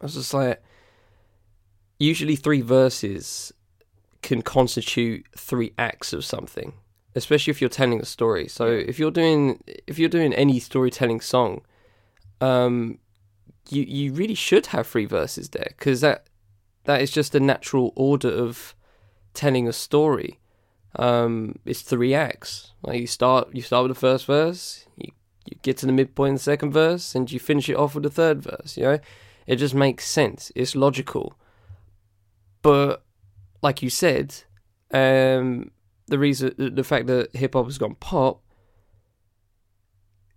I 0.00 0.04
was 0.04 0.14
just 0.14 0.34
like, 0.34 0.62
usually 1.98 2.36
three 2.36 2.60
verses 2.60 3.52
can 4.22 4.42
constitute 4.42 5.26
three 5.36 5.72
acts 5.78 6.12
of 6.12 6.24
something 6.24 6.72
especially 7.16 7.50
if 7.50 7.60
you're 7.60 7.70
telling 7.70 8.00
a 8.00 8.04
story. 8.04 8.46
So 8.46 8.66
if 8.66 8.98
you're 8.98 9.10
doing 9.10 9.60
if 9.86 9.98
you're 9.98 10.08
doing 10.08 10.32
any 10.34 10.60
storytelling 10.60 11.20
song, 11.20 11.62
um, 12.40 12.98
you 13.70 13.82
you 13.82 14.12
really 14.12 14.34
should 14.34 14.66
have 14.66 14.86
three 14.86 15.06
verses 15.06 15.48
there 15.48 15.70
because 15.70 16.02
that 16.02 16.26
that 16.84 17.00
is 17.00 17.10
just 17.10 17.34
a 17.34 17.40
natural 17.40 17.92
order 17.96 18.28
of 18.30 18.76
telling 19.34 19.66
a 19.66 19.72
story. 19.72 20.38
Um, 20.96 21.58
it's 21.64 21.82
three 21.82 22.14
acts. 22.14 22.72
Like 22.82 23.00
you 23.00 23.06
start 23.06 23.48
you 23.54 23.62
start 23.62 23.84
with 23.84 23.96
the 23.96 24.00
first 24.00 24.26
verse, 24.26 24.86
you 24.96 25.12
you 25.46 25.58
get 25.62 25.76
to 25.78 25.86
the 25.86 25.92
midpoint 25.92 26.34
of 26.34 26.38
the 26.38 26.44
second 26.44 26.72
verse, 26.72 27.14
and 27.14 27.30
you 27.30 27.38
finish 27.38 27.68
it 27.68 27.76
off 27.76 27.94
with 27.94 28.04
the 28.04 28.10
third 28.10 28.42
verse. 28.42 28.76
You 28.76 28.84
know, 28.84 28.98
it 29.46 29.56
just 29.56 29.74
makes 29.74 30.08
sense. 30.08 30.50
It's 30.54 30.74
logical. 30.74 31.38
But 32.62 33.04
like 33.62 33.82
you 33.82 33.90
said, 33.90 34.34
um, 34.92 35.70
the 36.06 36.18
reason 36.18 36.54
the 36.56 36.84
fact 36.84 37.06
that 37.06 37.34
hip 37.34 37.54
hop 37.54 37.66
has 37.66 37.78
gone 37.78 37.96
pop 37.96 38.40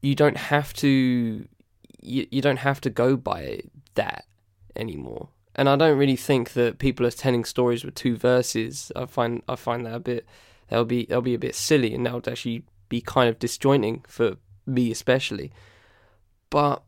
you 0.02 0.16
don't 0.16 0.38
have 0.38 0.74
to 0.74 1.48
you, 2.02 2.28
you 2.32 2.42
don't 2.42 2.58
have 2.58 2.82
to 2.82 2.90
go 2.90 3.16
by 3.16 3.60
that 3.96 4.26
anymore 4.76 5.30
and 5.56 5.70
i 5.70 5.76
don't 5.76 5.98
really 5.98 6.16
think 6.16 6.54
that 6.54 6.80
people 6.80 7.06
are 7.06 7.12
telling 7.12 7.44
stories 7.44 7.84
with 7.84 7.96
two 7.96 8.16
verses 8.16 8.92
i 8.96 9.06
find 9.06 9.42
i 9.48 9.56
find 9.56 9.86
that 9.86 9.96
a 9.96 10.00
bit 10.00 10.26
that'll 10.70 10.86
be 10.86 11.06
that'll 11.06 11.22
be 11.22 11.34
a 11.34 11.40
bit 11.40 11.56
silly 11.56 11.94
and 11.94 12.06
that 12.06 12.14
would 12.14 12.28
actually 12.28 12.64
be 12.88 13.02
kind 13.02 13.30
of 13.30 13.40
disjointing 13.40 14.04
for 14.08 14.38
me 14.66 14.92
especially. 14.92 15.52
But 16.50 16.84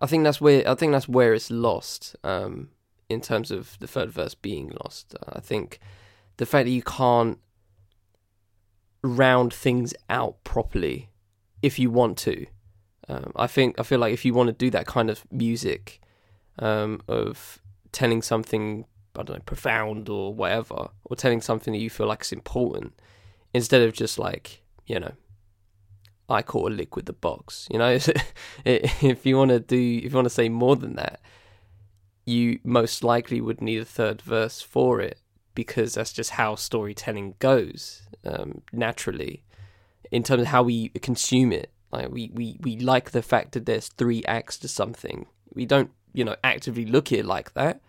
I 0.00 0.06
think 0.06 0.24
that's 0.24 0.40
where 0.40 0.68
I 0.68 0.74
think 0.74 0.92
that's 0.92 1.08
where 1.08 1.34
it's 1.34 1.50
lost 1.50 2.16
um, 2.24 2.70
in 3.08 3.20
terms 3.20 3.50
of 3.50 3.78
the 3.80 3.86
third 3.86 4.10
verse 4.10 4.34
being 4.34 4.72
lost. 4.82 5.14
I 5.28 5.40
think 5.40 5.78
the 6.36 6.46
fact 6.46 6.66
that 6.66 6.72
you 6.72 6.82
can't 6.82 7.38
round 9.02 9.52
things 9.52 9.94
out 10.08 10.42
properly 10.44 11.10
if 11.62 11.78
you 11.78 11.90
want 11.90 12.18
to. 12.18 12.46
Um, 13.08 13.32
I 13.36 13.46
think 13.46 13.78
I 13.78 13.82
feel 13.82 13.98
like 13.98 14.14
if 14.14 14.24
you 14.24 14.32
want 14.32 14.48
to 14.48 14.52
do 14.52 14.70
that 14.70 14.86
kind 14.86 15.10
of 15.10 15.24
music 15.30 16.00
um, 16.58 17.02
of 17.06 17.60
telling 17.92 18.22
something 18.22 18.86
I 19.16 19.22
don't 19.22 19.36
know 19.36 19.42
profound 19.44 20.08
or 20.08 20.34
whatever, 20.34 20.88
or 21.04 21.16
telling 21.16 21.40
something 21.40 21.72
that 21.72 21.80
you 21.80 21.90
feel 21.90 22.06
like 22.06 22.22
is 22.22 22.32
important, 22.32 22.94
instead 23.52 23.82
of 23.82 23.92
just 23.92 24.18
like 24.18 24.62
you 24.86 24.98
know 25.00 25.12
I 26.28 26.42
caught 26.42 26.72
a 26.72 26.74
lick 26.74 26.96
with 26.96 27.06
the 27.06 27.12
box. 27.12 27.68
You 27.70 27.78
know, 27.78 27.98
if 28.64 29.26
you 29.26 29.36
want 29.36 29.50
to 29.50 29.60
do, 29.60 29.76
if 29.76 30.04
you 30.04 30.16
want 30.16 30.26
to 30.26 30.30
say 30.30 30.48
more 30.48 30.76
than 30.76 30.96
that, 30.96 31.20
you 32.24 32.58
most 32.64 33.04
likely 33.04 33.40
would 33.40 33.60
need 33.60 33.80
a 33.80 33.84
third 33.84 34.22
verse 34.22 34.60
for 34.60 35.00
it 35.00 35.20
because 35.54 35.94
that's 35.94 36.12
just 36.12 36.30
how 36.30 36.54
storytelling 36.54 37.34
goes 37.38 38.02
um, 38.24 38.62
naturally 38.72 39.44
in 40.10 40.22
terms 40.22 40.42
of 40.42 40.48
how 40.48 40.62
we 40.62 40.88
consume 40.88 41.52
it. 41.52 41.70
Like 41.92 42.10
we, 42.10 42.30
we, 42.34 42.58
we 42.60 42.78
like 42.78 43.12
the 43.12 43.22
fact 43.22 43.52
that 43.52 43.66
there's 43.66 43.88
three 43.88 44.24
acts 44.24 44.58
to 44.58 44.68
something. 44.68 45.26
We 45.52 45.64
don't, 45.66 45.90
you 46.12 46.24
know, 46.24 46.36
actively 46.42 46.86
look 46.86 47.12
at 47.12 47.20
it 47.20 47.26
like 47.26 47.54
that. 47.54 47.80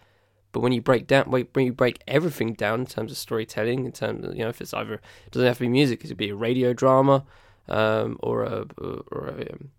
But 0.55 0.61
when 0.61 0.71
you 0.71 0.81
break 0.81 1.05
down, 1.05 1.25
when 1.25 1.65
you 1.65 1.73
break 1.73 2.01
everything 2.07 2.53
down 2.53 2.79
in 2.79 2.85
terms 2.85 3.11
of 3.11 3.17
storytelling, 3.17 3.83
in 3.83 3.91
terms 3.91 4.23
of, 4.23 4.37
you 4.37 4.41
know, 4.41 4.47
if 4.47 4.61
it's 4.61 4.73
either, 4.73 4.93
it 4.93 5.31
doesn't 5.31 5.45
have 5.45 5.57
to 5.57 5.65
be 5.65 5.67
music, 5.67 6.01
it 6.01 6.07
could 6.07 6.15
be 6.15 6.29
a 6.29 6.35
radio 6.35 6.71
drama, 6.71 7.25
um, 7.67 8.17
or 8.23 8.43
a 8.43 8.65
or 8.79 9.35
a 9.37 9.51
um, 9.51 9.71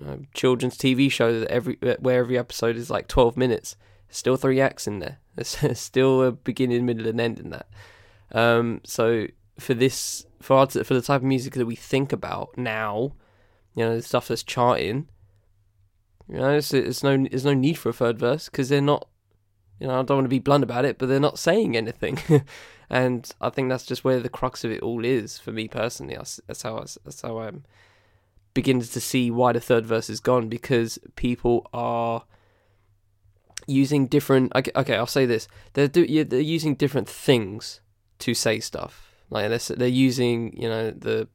you 0.00 0.06
know 0.06 0.20
children's 0.32 0.78
TV 0.78 1.12
show 1.12 1.38
that 1.38 1.50
every 1.50 1.76
where 2.00 2.20
every 2.20 2.38
episode 2.38 2.74
is 2.76 2.88
like 2.88 3.06
twelve 3.06 3.36
minutes. 3.36 3.76
There's 4.06 4.16
still 4.16 4.36
three 4.38 4.62
acts 4.62 4.86
in 4.86 5.00
there. 5.00 5.18
There's 5.34 5.78
still 5.78 6.22
a 6.22 6.32
beginning, 6.32 6.86
middle, 6.86 7.06
and 7.06 7.20
end 7.20 7.38
in 7.38 7.50
that. 7.50 7.68
Um, 8.32 8.80
so 8.84 9.26
for 9.58 9.74
this, 9.74 10.24
for 10.40 10.56
our, 10.56 10.68
for 10.68 10.94
the 10.94 11.02
type 11.02 11.20
of 11.20 11.24
music 11.24 11.52
that 11.52 11.66
we 11.66 11.76
think 11.76 12.14
about 12.14 12.56
now, 12.56 13.12
you 13.74 13.84
know, 13.84 13.96
the 13.96 14.02
stuff 14.02 14.28
that's 14.28 14.42
charting, 14.42 15.06
you 16.30 16.38
know, 16.38 16.56
it's, 16.56 16.72
it's 16.72 17.02
no, 17.02 17.14
there's 17.14 17.44
no 17.44 17.52
need 17.52 17.76
for 17.76 17.90
a 17.90 17.92
third 17.92 18.18
verse 18.18 18.48
because 18.48 18.70
they're 18.70 18.80
not, 18.80 19.06
you 19.80 19.86
know, 19.86 19.98
I 19.98 20.02
don't 20.02 20.18
want 20.18 20.24
to 20.24 20.30
be 20.30 20.38
blunt 20.38 20.64
about 20.64 20.84
it, 20.84 20.98
but 20.98 21.08
they're 21.08 21.20
not 21.20 21.38
saying 21.38 21.76
anything. 21.76 22.18
and 22.90 23.30
I 23.40 23.50
think 23.50 23.68
that's 23.68 23.86
just 23.86 24.04
where 24.04 24.20
the 24.20 24.28
crux 24.28 24.64
of 24.64 24.70
it 24.70 24.82
all 24.82 25.04
is 25.04 25.38
for 25.38 25.52
me 25.52 25.68
personally. 25.68 26.16
That's 26.16 26.62
how 26.62 26.78
I, 26.78 26.86
that's 27.04 27.22
how 27.22 27.38
I'm 27.38 27.64
beginning 28.54 28.82
to 28.82 29.00
see 29.00 29.30
why 29.30 29.52
the 29.52 29.60
third 29.60 29.86
verse 29.86 30.10
is 30.10 30.20
gone 30.20 30.48
because 30.48 30.98
people 31.14 31.68
are 31.72 32.24
using 33.66 34.06
different. 34.06 34.52
Okay, 34.56 34.72
okay 34.74 34.96
I'll 34.96 35.06
say 35.06 35.26
this: 35.26 35.46
they're 35.74 35.88
do, 35.88 36.24
they're 36.24 36.40
using 36.40 36.74
different 36.74 37.08
things 37.08 37.80
to 38.20 38.34
say 38.34 38.58
stuff. 38.58 39.14
Like 39.30 39.48
they're 39.48 39.76
they're 39.76 39.88
using 39.88 40.56
you 40.60 40.68
know 40.68 40.90
the. 40.90 41.28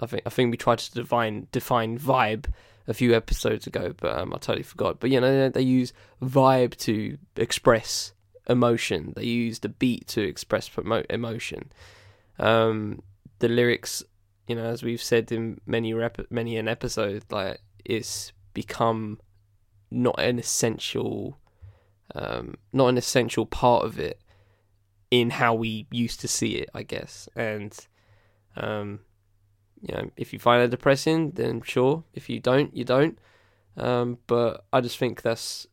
I 0.00 0.06
think 0.06 0.22
I 0.26 0.30
think 0.30 0.50
we 0.50 0.56
tried 0.56 0.78
to 0.78 0.92
define 0.92 1.46
define 1.52 1.98
vibe 1.98 2.46
a 2.90 2.94
few 2.94 3.14
episodes 3.14 3.68
ago, 3.68 3.94
but 3.96 4.18
um, 4.18 4.34
I 4.34 4.38
totally 4.38 4.64
forgot. 4.64 4.98
But 4.98 5.10
you 5.10 5.20
know 5.20 5.48
they, 5.48 5.48
they 5.48 5.66
use 5.66 5.92
vibe 6.20 6.76
to 6.78 7.16
express 7.36 8.12
emotion. 8.48 9.12
They 9.14 9.24
use 9.24 9.60
the 9.60 9.68
beat 9.68 10.08
to 10.08 10.22
express 10.22 10.68
promote 10.68 11.06
emotion. 11.08 11.72
Um, 12.40 13.02
the 13.38 13.48
lyrics, 13.48 14.02
you 14.48 14.56
know, 14.56 14.64
as 14.64 14.82
we've 14.82 15.02
said 15.02 15.30
in 15.30 15.60
many 15.66 15.94
rep- 15.94 16.30
many 16.30 16.56
an 16.56 16.66
episode, 16.66 17.24
like 17.30 17.60
it's 17.84 18.32
become 18.54 19.20
not 19.90 20.18
an 20.18 20.40
essential, 20.40 21.38
um, 22.16 22.56
not 22.72 22.88
an 22.88 22.98
essential 22.98 23.46
part 23.46 23.84
of 23.84 24.00
it 24.00 24.20
in 25.12 25.30
how 25.30 25.54
we 25.54 25.86
used 25.92 26.20
to 26.20 26.28
see 26.28 26.56
it, 26.56 26.68
I 26.74 26.82
guess. 26.82 27.28
And 27.36 27.76
um, 28.56 29.00
you 29.82 29.94
know, 29.94 30.10
if 30.16 30.32
you 30.32 30.38
find 30.38 30.62
it 30.62 30.70
depressing, 30.70 31.32
then 31.32 31.62
sure. 31.62 32.04
If 32.14 32.28
you 32.28 32.40
don't, 32.40 32.74
you 32.76 32.84
don't. 32.84 33.18
Um, 33.76 34.18
but 34.26 34.64
I 34.72 34.80
just 34.80 34.98
think 34.98 35.22
that's 35.22 35.66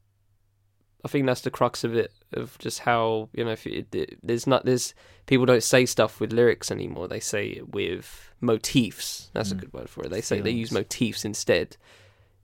I 1.04 1.08
think 1.08 1.26
that's 1.26 1.42
the 1.42 1.52
crux 1.52 1.84
of 1.84 1.96
it, 1.96 2.12
of 2.34 2.58
just 2.58 2.80
how 2.80 3.30
you 3.34 3.46
know, 3.46 3.52
if 3.52 3.66
it, 3.68 3.94
it, 3.94 4.20
there's 4.24 4.48
not 4.48 4.66
there's 4.66 4.94
people 5.26 5.46
don't 5.46 5.64
say 5.64 5.86
stuff 5.86 6.20
with 6.20 6.34
lyrics 6.34 6.72
anymore. 6.72 7.08
They 7.08 7.20
say 7.20 7.48
it 7.48 7.74
with 7.74 8.32
motifs. 8.42 9.30
That's 9.34 9.50
mm. 9.50 9.54
a 9.54 9.56
good 9.56 9.74
word 9.74 9.90
for 9.90 10.04
it. 10.04 10.10
They 10.10 10.22
say 10.22 10.42
they 10.42 10.52
use 10.52 10.72
motifs 10.72 11.26
instead. 11.26 11.78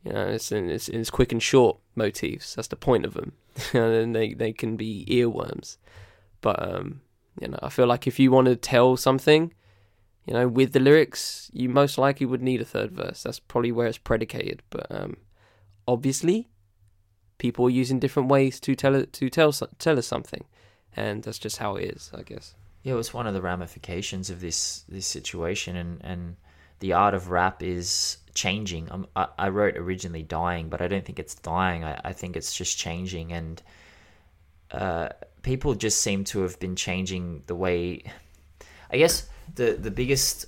You 0.04 0.12
know, 0.12 0.28
it's, 0.28 0.52
it's, 0.52 0.90
it's 0.90 1.10
quick 1.10 1.32
and 1.32 1.42
short 1.42 1.78
motifs. 1.96 2.56
That's 2.56 2.68
the 2.68 2.76
point 2.76 3.06
of 3.06 3.14
them, 3.14 3.34
and 3.74 4.16
they 4.16 4.34
they 4.34 4.54
can 4.54 4.76
be 4.76 5.06
earworms. 5.10 5.78
But 6.42 6.62
um, 6.62 7.02
you 7.42 7.48
know, 7.48 7.60
I 7.62 7.70
feel 7.70 7.88
like 7.88 8.06
if 8.06 8.20
you 8.20 8.32
want 8.32 8.48
to 8.48 8.56
tell 8.56 8.98
something, 8.98 9.54
you 10.26 10.34
know, 10.34 10.48
with 10.48 10.72
the 10.72 10.80
lyrics, 10.80 11.50
you 11.54 11.70
most 11.70 11.98
likely 11.98 12.26
would 12.26 12.42
need 12.42 12.62
a 12.62 12.66
third 12.66 12.92
verse. 12.92 13.24
That's 13.24 13.40
probably 13.40 13.72
where 13.72 13.88
it's 13.88 13.98
predicated. 13.98 14.62
But 14.70 14.88
um, 14.90 15.18
obviously, 15.88 16.48
people 17.38 17.66
are 17.66 17.72
using 17.72 18.00
different 18.00 18.30
ways 18.30 18.60
to 18.62 18.76
tell 18.76 18.96
it 18.96 19.12
to 19.14 19.30
tell 19.30 19.52
tell 19.52 19.98
us 19.98 20.08
something, 20.08 20.46
and 20.96 21.24
that's 21.24 21.40
just 21.40 21.58
how 21.58 21.76
it 21.76 21.86
is, 21.96 22.10
I 22.18 22.22
guess. 22.22 22.56
Yeah, 22.84 22.94
it 22.94 22.98
was 22.98 23.14
one 23.14 23.28
of 23.28 23.34
the 23.34 23.42
ramifications 23.42 24.30
of 24.30 24.40
this 24.40 24.86
this 24.88 25.08
situation, 25.08 25.76
and 25.76 26.02
and 26.04 26.38
the 26.80 26.94
art 26.94 27.14
of 27.14 27.30
rap 27.30 27.62
is 27.62 28.18
changing. 28.34 28.90
Um, 28.92 29.08
I, 29.16 29.28
I 29.38 29.50
wrote 29.50 29.76
originally 29.76 30.24
dying, 30.24 30.70
but 30.70 30.82
I 30.82 30.88
don't 30.88 31.06
think 31.06 31.20
it's 31.20 31.36
dying. 31.36 31.84
I, 31.84 32.00
I 32.06 32.14
think 32.14 32.38
it's 32.38 32.56
just 32.56 32.78
changing, 32.78 33.34
and 33.34 33.62
uh, 34.72 35.10
people 35.42 35.76
just 35.76 36.00
seem 36.02 36.24
to 36.26 36.42
have 36.44 36.58
been 36.62 36.78
changing 36.78 37.44
the 37.48 37.56
way. 37.56 38.04
I 38.90 38.98
guess 38.98 39.28
the 39.56 39.74
the 39.74 39.92
biggest 39.92 40.46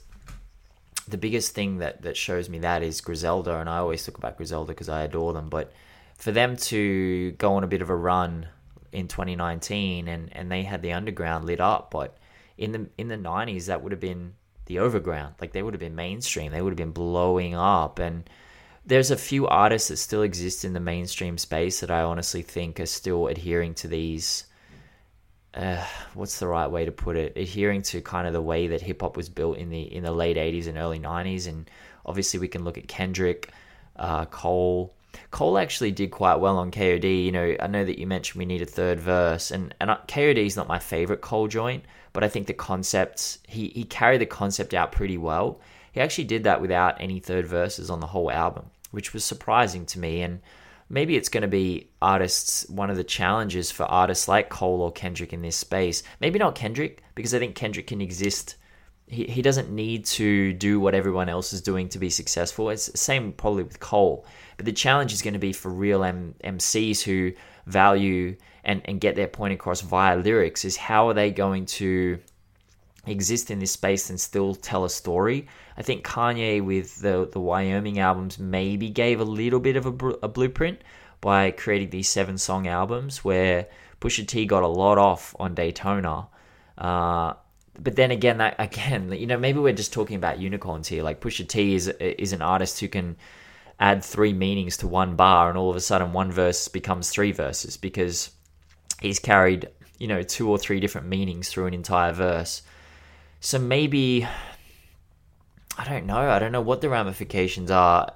the 1.08 1.18
biggest 1.18 1.54
thing 1.54 1.78
that 1.78 2.02
that 2.02 2.18
shows 2.18 2.50
me 2.50 2.60
that 2.60 2.84
is 2.84 3.02
Griselda, 3.02 3.58
and 3.58 3.70
I 3.70 3.78
always 3.78 4.06
talk 4.06 4.18
about 4.18 4.38
Griselda 4.38 4.74
because 4.74 4.90
I 4.90 5.04
adore 5.04 5.34
them, 5.34 5.50
but 5.50 5.72
for 6.16 6.32
them 6.32 6.56
to 6.58 7.32
go 7.34 7.54
on 7.54 7.64
a 7.64 7.68
bit 7.68 7.82
of 7.82 7.90
a 7.90 7.96
run 7.96 8.48
in 8.92 9.08
2019 9.08 10.08
and, 10.08 10.30
and 10.32 10.52
they 10.52 10.64
had 10.64 10.82
the 10.82 10.94
underground 10.94 11.46
lit 11.46 11.60
up, 11.60 11.92
but 11.92 12.18
in 12.58 12.72
the 12.72 12.90
in 12.98 13.10
the 13.10 13.18
90s 13.18 13.66
that 13.66 13.84
would 13.84 13.92
have 13.92 14.02
been 14.02 14.34
the 14.66 14.80
overground. 14.80 15.36
Like 15.40 15.52
they 15.52 15.62
would 15.62 15.74
have 15.74 15.80
been 15.80 15.96
mainstream. 15.96 16.52
They 16.52 16.62
would 16.62 16.72
have 16.72 16.78
been 16.78 16.92
blowing 16.92 17.54
up 17.54 18.00
and 18.00 18.28
there's 18.86 19.12
a 19.12 19.18
few 19.18 19.48
artists 19.48 19.90
that 19.90 19.98
still 19.98 20.22
exist 20.22 20.64
in 20.64 20.74
the 20.74 20.80
mainstream 20.80 21.38
space 21.38 21.80
that 21.80 21.90
I 21.92 22.02
honestly 22.02 22.44
think 22.44 22.80
are 22.80 22.86
still 22.86 23.28
adhering 23.28 23.74
to 23.76 23.88
these 23.88 24.46
uh, 25.56 25.84
what's 26.14 26.40
the 26.40 26.48
right 26.48 26.68
way 26.68 26.86
to 26.86 26.92
put 26.92 27.16
it? 27.16 27.38
Adhering 27.38 27.82
to 27.84 28.02
kind 28.02 28.28
of 28.28 28.34
the 28.34 28.42
way 28.42 28.68
that 28.68 28.82
hip 28.82 29.02
hop 29.02 29.16
was 29.16 29.30
built 29.30 29.58
in 29.58 29.70
the 29.70 29.82
in 29.82 30.04
the 30.04 30.12
late 30.12 30.38
'80s 30.38 30.68
and 30.68 30.78
early 30.78 31.00
'90s, 31.00 31.48
and 31.48 31.70
obviously 32.06 32.40
we 32.40 32.48
can 32.48 32.64
look 32.64 32.78
at 32.78 32.88
Kendrick, 32.88 33.52
uh, 33.96 34.26
Cole, 34.26 34.94
Cole 35.32 35.58
actually 35.58 35.92
did 35.92 36.12
quite 36.12 36.36
well 36.36 36.58
on 36.58 36.72
KOD. 36.72 37.26
You 37.26 37.32
know, 37.32 37.56
I 37.60 37.68
know 37.68 37.86
that 37.86 38.00
you 38.00 38.08
mentioned 38.08 38.40
we 38.40 38.46
need 38.46 38.62
a 38.62 38.66
third 38.66 39.00
verse, 39.00 39.52
and 39.52 39.74
and 39.80 39.90
KOD 39.90 40.46
is 40.46 40.56
not 40.56 40.68
my 40.68 40.80
favorite 40.80 41.22
Cole 41.22 41.48
joint, 41.48 41.84
but 42.14 42.24
I 42.24 42.30
think 42.30 42.48
the 42.48 42.54
concepts 42.54 43.40
he 43.48 43.70
he 43.70 43.84
carried 43.84 44.22
the 44.22 44.26
concept 44.26 44.74
out 44.74 44.92
pretty 44.92 45.18
well. 45.18 45.60
He 45.92 46.02
actually 46.02 46.26
did 46.26 46.44
that 46.44 46.62
without 46.62 47.00
any 47.00 47.20
third 47.20 47.46
verses 47.46 47.90
on 47.90 48.02
the 48.02 48.08
whole 48.08 48.30
album, 48.30 48.66
which 48.92 49.14
was 49.14 49.24
surprising 49.24 49.86
to 49.88 50.00
me. 50.00 50.22
And 50.22 50.42
maybe 50.90 51.16
it's 51.16 51.30
going 51.30 51.42
to 51.42 51.48
be 51.48 51.90
artists 52.02 52.68
one 52.70 52.90
of 52.90 52.98
the 52.98 53.04
challenges 53.04 53.72
for 53.72 53.84
artists 53.84 54.28
like 54.28 54.50
Cole 54.50 54.82
or 54.82 54.92
Kendrick 54.92 55.34
in 55.34 55.42
this 55.42 55.56
space. 55.56 56.04
Maybe 56.20 56.40
not 56.40 56.56
Kendrick 56.56 57.04
because 57.16 57.34
I 57.34 57.40
think 57.40 57.56
Kendrick 57.56 57.88
can 57.88 58.02
exist 58.02 58.56
he, 59.08 59.26
he 59.26 59.42
doesn't 59.42 59.70
need 59.70 60.06
to 60.06 60.54
do 60.54 60.80
what 60.80 60.96
everyone 60.96 61.30
else 61.30 61.54
is 61.54 61.62
doing 61.62 61.90
to 61.90 62.00
be 62.00 62.10
successful. 62.10 62.70
It's 62.70 62.88
the 62.88 62.98
same 62.98 63.34
probably 63.34 63.64
with 63.64 63.80
Cole. 63.80 64.26
But 64.58 64.66
the 64.66 64.74
challenge 64.74 65.14
is 65.14 65.22
going 65.22 65.34
to 65.34 65.40
be 65.40 65.54
for 65.54 65.70
real 65.70 66.04
M- 66.04 66.36
MCs 66.44 67.04
who 67.04 67.34
value 67.68 68.36
and, 68.64 68.82
and 68.86 69.00
get 69.00 69.16
their 69.16 69.28
point 69.28 69.54
across 69.54 69.82
via 69.82 70.18
lyrics 70.18 70.66
is 70.66 70.76
how 70.76 71.08
are 71.08 71.14
they 71.14 71.32
going 71.32 71.66
to 71.66 72.20
exist 73.08 73.52
in 73.52 73.60
this 73.60 73.72
space 73.72 74.10
and 74.10 74.20
still 74.20 74.56
tell 74.56 74.86
a 74.86 74.90
story. 74.90 75.48
I 75.78 75.82
think 75.82 76.06
Kanye 76.06 76.64
with 76.64 77.02
the 77.02 77.30
the 77.32 77.40
Wyoming 77.40 78.00
albums 78.00 78.40
maybe 78.40 78.90
gave 78.90 79.20
a 79.20 79.26
little 79.26 79.60
bit 79.60 79.76
of 79.76 79.86
a, 79.86 80.10
a 80.24 80.28
blueprint 80.28 80.82
by 81.22 81.52
creating 81.52 81.90
these 81.90 82.10
seven 82.10 82.38
song 82.38 82.68
albums 82.68 83.24
where 83.24 83.68
Pusha 84.00 84.28
T 84.28 84.46
got 84.46 84.64
a 84.64 84.68
lot 84.68 84.98
off 84.98 85.36
on 85.40 85.56
Daytona. 85.56 86.28
Uh, 86.78 87.34
but 87.80 87.96
then 87.96 88.12
again, 88.12 88.38
that 88.38 88.56
again, 88.60 89.12
you 89.12 89.28
know, 89.28 89.38
maybe 89.38 89.60
we're 89.60 89.74
just 89.74 89.94
talking 89.94 90.16
about 90.16 90.40
unicorns 90.40 90.88
here. 90.88 91.04
Like 91.04 91.22
Pusha 91.22 91.48
T 91.48 91.76
is 91.76 91.88
is 91.88 92.34
an 92.34 92.42
artist 92.42 92.80
who 92.80 92.88
can 92.88 93.16
add 93.80 94.04
three 94.04 94.34
meanings 94.34 94.78
to 94.78 94.88
one 94.88 95.16
bar, 95.16 95.50
and 95.50 95.58
all 95.58 95.70
of 95.70 95.76
a 95.76 95.82
sudden, 95.82 96.14
one 96.14 96.32
verse 96.32 96.68
becomes 96.68 97.10
three 97.10 97.32
verses 97.32 97.78
because 97.78 98.32
he's 99.02 99.20
carried 99.20 99.70
you 99.98 100.08
know 100.08 100.24
two 100.24 100.50
or 100.50 100.58
three 100.58 100.80
different 100.80 101.08
meanings 101.08 101.50
through 101.50 101.68
an 101.68 101.74
entire 101.74 102.14
verse. 102.14 102.62
So 103.46 103.60
maybe 103.60 104.28
I 105.78 105.84
don't 105.84 106.08
know. 106.08 106.18
I 106.18 106.40
don't 106.40 106.52
know 106.52 106.62
what 106.62 106.82
the 106.82 106.90
ramifications 106.90 107.70
are. 107.70 108.12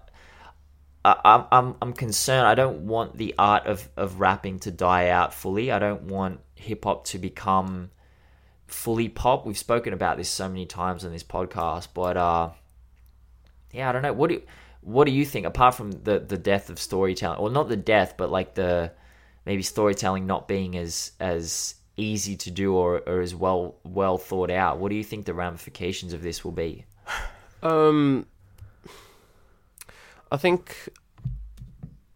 I, 1.06 1.46
I'm 1.52 1.76
I'm 1.80 1.94
concerned. 1.94 2.48
I 2.48 2.56
don't 2.56 2.88
want 2.88 3.16
the 3.16 3.36
art 3.38 3.68
of 3.68 3.88
of 3.96 4.20
rapping 4.20 4.58
to 4.62 4.72
die 4.72 5.10
out 5.10 5.32
fully. 5.32 5.72
I 5.72 5.78
don't 5.78 6.06
want 6.06 6.40
hip 6.56 6.84
hop 6.84 7.06
to 7.10 7.20
become 7.20 7.92
fully 8.66 9.08
pop. 9.08 9.46
We've 9.46 9.56
spoken 9.56 9.94
about 9.94 10.18
this 10.18 10.30
so 10.30 10.50
many 10.50 10.66
times 10.66 11.06
on 11.06 11.12
this 11.12 11.24
podcast, 11.24 11.90
but 11.94 12.18
uh, 12.18 12.50
yeah, 13.72 13.88
I 13.88 13.92
don't 13.92 14.02
know. 14.02 14.14
What 14.14 14.30
do 14.30 14.34
you, 14.34 14.42
what 14.82 15.06
do 15.06 15.12
you 15.12 15.26
think? 15.26 15.46
Apart 15.46 15.76
from 15.76 15.92
the 15.92 16.18
the 16.18 16.40
death 16.40 16.72
of 16.72 16.80
storytelling, 16.80 17.38
or 17.38 17.52
not 17.52 17.70
the 17.70 17.78
death, 17.78 18.16
but 18.18 18.32
like 18.32 18.56
the 18.56 18.94
maybe 19.46 19.62
storytelling 19.62 20.26
not 20.26 20.48
being 20.48 20.76
as 20.76 21.12
as 21.20 21.76
easy 22.00 22.36
to 22.38 22.52
do 22.52 22.76
or, 22.76 23.02
or 23.06 23.22
as 23.22 23.36
well 23.36 23.76
well 23.84 24.18
thought 24.18 24.50
out. 24.50 24.80
What 24.80 24.90
do 24.90 24.96
you 24.96 25.04
think 25.04 25.26
the 25.26 25.34
ramifications 25.34 26.14
of 26.14 26.22
this 26.22 26.44
will 26.44 26.52
be? 26.52 26.86
Um, 27.62 28.26
I 30.32 30.38
think, 30.38 30.90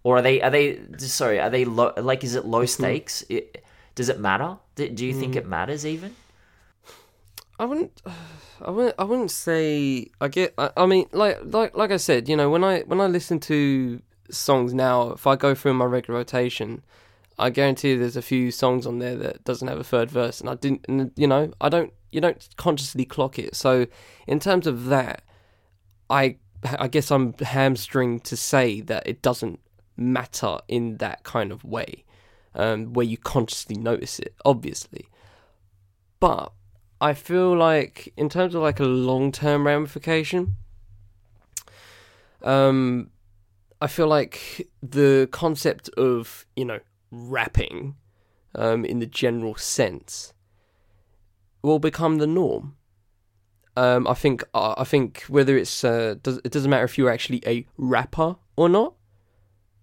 or 0.03 0.17
are 0.17 0.21
they 0.21 0.41
are 0.41 0.49
they 0.49 0.79
sorry? 0.97 1.39
Are 1.39 1.49
they 1.49 1.65
low? 1.65 1.93
Like, 1.97 2.23
is 2.23 2.35
it 2.35 2.45
low 2.45 2.65
stakes? 2.65 3.23
It, 3.29 3.63
does 3.95 4.09
it 4.09 4.19
matter? 4.19 4.57
Do, 4.75 4.89
do 4.89 5.05
you 5.05 5.13
think 5.13 5.35
it 5.35 5.45
matters 5.45 5.85
even? 5.85 6.15
I 7.59 7.65
wouldn't, 7.65 8.01
I 8.61 8.71
wouldn't, 8.71 8.95
I 8.97 9.03
wouldn't 9.03 9.31
say. 9.31 10.07
I 10.19 10.27
get. 10.27 10.53
I, 10.57 10.71
I 10.75 10.85
mean, 10.85 11.07
like, 11.11 11.39
like, 11.43 11.75
like 11.75 11.91
I 11.91 11.97
said, 11.97 12.27
you 12.27 12.35
know, 12.35 12.49
when 12.49 12.63
I 12.63 12.81
when 12.81 12.99
I 12.99 13.07
listen 13.07 13.39
to 13.41 14.01
songs 14.31 14.73
now, 14.73 15.11
if 15.11 15.27
I 15.27 15.35
go 15.35 15.53
through 15.53 15.75
my 15.75 15.85
regular 15.85 16.19
rotation, 16.19 16.83
I 17.37 17.49
guarantee 17.49 17.91
you 17.91 17.99
there's 17.99 18.17
a 18.17 18.21
few 18.21 18.51
songs 18.51 18.85
on 18.85 18.99
there 18.99 19.15
that 19.15 19.43
doesn't 19.43 19.67
have 19.67 19.79
a 19.79 19.83
third 19.83 20.11
verse, 20.11 20.39
and 20.39 20.49
I 20.49 20.55
didn't, 20.55 20.85
and, 20.87 21.11
you 21.15 21.27
know, 21.27 21.51
I 21.59 21.69
don't, 21.69 21.91
you 22.11 22.21
don't 22.21 22.47
consciously 22.57 23.05
clock 23.05 23.39
it. 23.39 23.55
So, 23.55 23.87
in 24.27 24.39
terms 24.39 24.67
of 24.67 24.85
that, 24.85 25.23
I, 26.09 26.37
I 26.63 26.87
guess 26.87 27.11
I'm 27.11 27.33
hamstringed 27.33 28.25
to 28.25 28.37
say 28.37 28.81
that 28.81 29.07
it 29.07 29.21
doesn't 29.21 29.59
matter 29.97 30.59
in 30.67 30.97
that 30.97 31.23
kind 31.23 31.51
of 31.51 31.63
way, 31.63 32.05
um, 32.53 32.93
where 32.93 33.05
you 33.05 33.17
consciously 33.17 33.77
notice 33.77 34.19
it, 34.19 34.35
obviously. 34.45 35.07
But 36.19 36.51
I 37.01 37.13
feel 37.13 37.55
like, 37.55 38.13
in 38.15 38.29
terms 38.29 38.53
of 38.53 38.61
like 38.61 38.79
a 38.79 38.85
long 38.85 39.31
term 39.31 39.65
ramification, 39.65 40.55
um, 42.43 43.09
I 43.81 43.87
feel 43.87 44.07
like 44.07 44.69
the 44.81 45.27
concept 45.31 45.89
of 45.97 46.45
you 46.55 46.65
know 46.65 46.79
rapping 47.13 47.95
um, 48.55 48.83
in 48.83 48.99
the 48.99 49.05
general 49.05 49.55
sense 49.55 50.33
will 51.61 51.79
become 51.79 52.17
the 52.17 52.27
norm. 52.27 52.75
Um, 53.75 54.07
I 54.07 54.13
think 54.13 54.43
uh, 54.53 54.75
I 54.77 54.83
think 54.83 55.23
whether 55.27 55.57
it's 55.57 55.83
uh, 55.83 56.15
does, 56.21 56.39
it 56.43 56.51
doesn't 56.51 56.69
matter 56.69 56.85
if 56.85 56.97
you're 56.97 57.09
actually 57.09 57.41
a 57.45 57.65
rapper 57.77 58.35
or 58.55 58.69
not. 58.69 58.93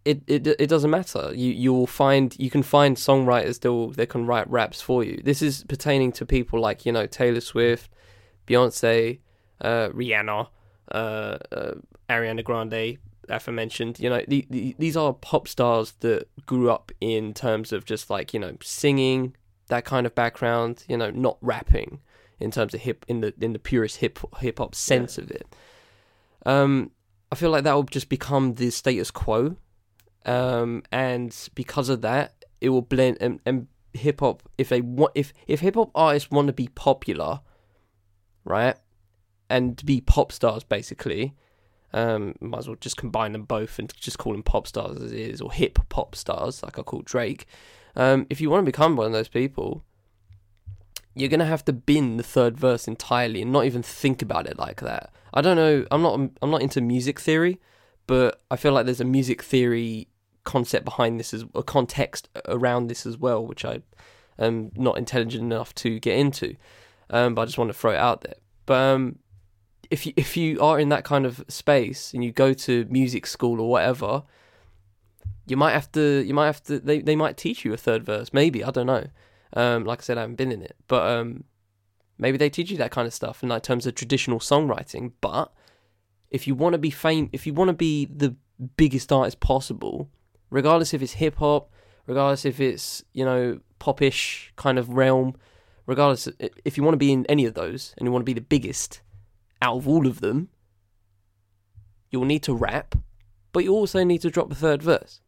It, 0.05 0.23
it 0.27 0.47
it 0.47 0.69
doesn't 0.69 0.91
matter. 0.91 1.33
You 1.35 1.51
you 1.53 1.73
will 1.73 1.89
find 1.89 2.35
you 2.39 2.51
can 2.51 2.63
find 2.63 2.97
songwriters 2.97 3.61
that 3.61 3.73
will, 3.73 3.93
can 4.07 4.27
write 4.27 4.49
raps 4.49 4.81
for 4.81 5.03
you. 5.03 5.21
This 5.25 5.43
is 5.43 5.65
pertaining 5.65 6.13
to 6.13 6.27
people 6.27 6.61
like 6.61 6.87
you 6.87 6.93
know 6.93 7.07
Taylor 7.07 7.41
Swift, 7.41 7.91
Beyonce, 8.47 9.19
uh, 9.61 9.89
Rihanna, 9.89 10.49
uh, 10.93 10.95
uh, 10.95 11.75
Ariana 12.09 12.45
Grande, 12.45 12.99
aforementioned. 13.31 13.99
You 13.99 14.11
know, 14.11 14.25
the, 14.27 14.47
the, 14.51 14.77
these 14.79 14.97
are 14.97 15.13
pop 15.13 15.49
stars 15.49 15.93
that 16.01 16.29
grew 16.47 16.71
up 16.71 16.93
in 17.01 17.35
terms 17.35 17.73
of 17.73 17.85
just 17.85 18.11
like 18.11 18.35
you 18.35 18.41
know 18.41 18.57
singing 18.63 19.37
that 19.69 19.85
kind 19.85 20.07
of 20.07 20.15
background. 20.15 20.85
You 20.89 20.97
know, 20.97 21.11
not 21.11 21.39
rapping 21.41 22.01
in 22.39 22.51
terms 22.51 22.75
of 22.75 22.81
hip 22.81 23.05
in 23.09 23.21
the 23.21 23.35
in 23.41 23.53
the 23.53 23.59
purest 23.59 23.99
hip 23.99 24.19
hip 24.39 24.59
hop 24.59 24.75
sense 24.75 25.19
yeah. 25.19 25.25
of 25.25 25.31
it. 25.31 25.47
Um, 26.47 26.91
I 27.31 27.37
feel 27.37 27.51
like 27.51 27.65
that 27.65 27.75
will 27.75 27.85
just 27.85 28.09
become 28.09 28.55
the 28.55 28.71
status 28.71 29.11
quo, 29.11 29.57
um, 30.27 30.83
and 30.91 31.37
because 31.55 31.89
of 31.89 32.01
that, 32.03 32.45
it 32.61 32.71
will 32.71 32.83
blend 32.83 33.19
and, 33.21 33.41
and 33.47 33.69
hip 33.93 34.21
hop. 34.21 34.43
If 34.59 34.69
they 34.71 34.81
want, 34.81 35.13
if 35.15 35.33
if 35.47 35.61
hip 35.61 35.75
hop 35.75 35.91
artists 35.95 36.31
want 36.31 36.49
to 36.49 36.53
be 36.53 36.69
popular, 36.69 37.41
right, 38.45 38.77
and 39.49 39.85
be 39.85 40.01
pop 40.01 40.33
stars, 40.33 40.65
basically, 40.65 41.35
um, 41.93 42.35
might 42.41 42.59
as 42.59 42.69
well 42.69 42.77
just 42.81 42.97
combine 42.97 43.33
them 43.33 43.45
both 43.45 43.79
and 43.79 43.93
just 43.99 44.19
call 44.19 44.33
them 44.33 44.43
pop 44.43 44.67
stars 44.67 45.01
as 45.01 45.13
it 45.13 45.19
is, 45.19 45.41
or 45.41 45.53
hip 45.53 45.79
pop 45.89 46.15
stars, 46.15 46.63
like 46.63 46.79
I 46.79 46.83
call 46.83 47.03
Drake. 47.03 47.47
Um, 47.97 48.27
if 48.31 48.41
you 48.41 48.51
want 48.51 48.63
to 48.63 48.71
become 48.71 48.97
one 48.97 49.07
of 49.07 49.13
those 49.13 49.29
people, 49.29 49.85
you're 51.15 51.29
gonna 51.29 51.45
have 51.45 51.65
to 51.65 51.73
bin 51.73 52.17
the 52.17 52.23
third 52.23 52.57
verse 52.57 52.87
entirely 52.87 53.43
and 53.43 53.53
not 53.53 53.65
even 53.65 53.83
think 53.83 54.23
about 54.23 54.47
it 54.47 54.59
like 54.59 54.81
that. 54.81 55.13
I 55.35 55.41
don't 55.41 55.57
know. 55.57 55.85
I'm 55.91 56.03
not. 56.03 56.19
I'm 56.43 56.51
not 56.51 56.63
into 56.63 56.81
music 56.81 57.21
theory, 57.21 57.61
but 58.07 58.43
I 58.51 58.57
feel 58.57 58.73
like 58.73 58.87
there's 58.87 59.01
a 59.01 59.05
music 59.05 59.43
theory 59.43 60.09
concept 60.45 60.85
behind 60.85 61.21
this 61.21 61.35
as 61.35 61.45
a 61.55 61.63
context 61.63 62.29
around 62.47 62.87
this 62.87 63.07
as 63.07 63.17
well, 63.17 63.45
which 63.45 63.65
I 63.65 63.83
am 64.39 64.71
not 64.75 64.99
intelligent 64.99 65.43
enough 65.43 65.75
to 65.77 65.99
get 66.01 66.19
into. 66.19 66.57
Um, 67.11 67.35
but 67.35 67.43
I 67.43 67.45
just 67.45 67.59
want 67.59 67.71
to 67.71 67.79
throw 67.79 67.93
it 67.93 67.99
out 67.99 68.23
there. 68.23 68.35
But 68.67 68.79
um, 68.79 69.19
if 69.91 70.07
you 70.07 70.13
if 70.17 70.37
you 70.37 70.61
are 70.61 70.79
in 70.79 70.89
that 70.91 71.05
kind 71.05 71.27
of 71.27 71.45
space 71.49 72.15
and 72.15 72.25
you 72.25 72.33
go 72.33 72.55
to 72.55 72.87
music 72.89 73.27
school 73.27 73.61
or 73.61 73.69
whatever, 73.69 74.23
you 75.47 75.57
might 75.57 75.73
have 75.73 75.91
to 75.93 76.25
you 76.25 76.33
might 76.33 76.47
have 76.47 76.63
to 76.65 76.79
they, 76.79 77.01
they 77.01 77.17
might 77.17 77.37
teach 77.37 77.65
you 77.65 77.73
a 77.73 77.77
third 77.77 78.05
verse. 78.05 78.33
Maybe, 78.33 78.65
I 78.65 78.71
don't 78.71 78.87
know. 78.87 79.07
Um, 79.53 79.85
like 79.85 80.01
I 80.01 80.03
said, 80.03 80.17
I 80.17 80.23
haven't 80.23 80.37
been 80.37 80.53
in 80.53 80.63
it. 80.63 80.77
But 80.87 81.07
um, 81.11 81.45
maybe 82.19 82.39
they 82.39 82.49
teach 82.49 82.71
you 82.71 82.77
that 82.79 82.93
kind 82.93 83.07
of 83.07 83.13
stuff 83.13 83.43
in 83.43 83.49
like 83.49 83.65
terms 83.65 83.87
of 83.87 83.97
traditional 83.97 84.39
songwriting. 84.39 85.13
But 85.21 85.53
if 86.31 86.47
you 86.47 86.55
want 86.55 86.75
to 86.75 86.79
be 86.79 86.91
fame 86.91 87.29
if 87.33 87.47
you 87.47 87.53
want 87.53 87.69
to 87.69 87.75
be 87.75 88.07
the 88.07 88.37
biggest 88.77 89.11
artist 89.11 89.41
possible, 89.41 90.09
regardless 90.51 90.95
if 90.95 91.03
it's 91.03 91.15
hip 91.15 91.37
hop, 91.37 91.71
regardless 92.07 92.45
if 92.45 92.61
it's, 92.61 93.03
you 93.13 93.25
know, 93.25 93.59
popish 93.81 94.53
kind 94.57 94.79
of 94.79 94.91
realm, 94.91 95.35
regardless 95.87 96.29
if 96.65 96.77
you 96.77 96.85
want 96.85 96.93
to 96.93 96.99
be 96.99 97.11
in 97.11 97.27
any 97.27 97.45
of 97.45 97.55
those 97.55 97.95
and 97.99 98.07
you 98.07 98.13
want 98.13 98.23
to 98.23 98.27
be 98.27 98.35
the 98.35 98.41
biggest, 98.41 99.01
out 99.63 99.77
of 99.77 99.89
all 99.89 100.07
of 100.07 100.21
them, 100.21 100.49
you'll 102.11 102.25
need 102.25 102.43
to 102.45 102.55
rap, 102.55 102.95
but 103.53 103.65
you 103.65 103.73
also 103.73 104.05
need 104.05 104.23
to 104.23 104.31
drop 104.31 104.51
a 104.51 104.55
third 104.55 104.83
verse. 104.83 105.21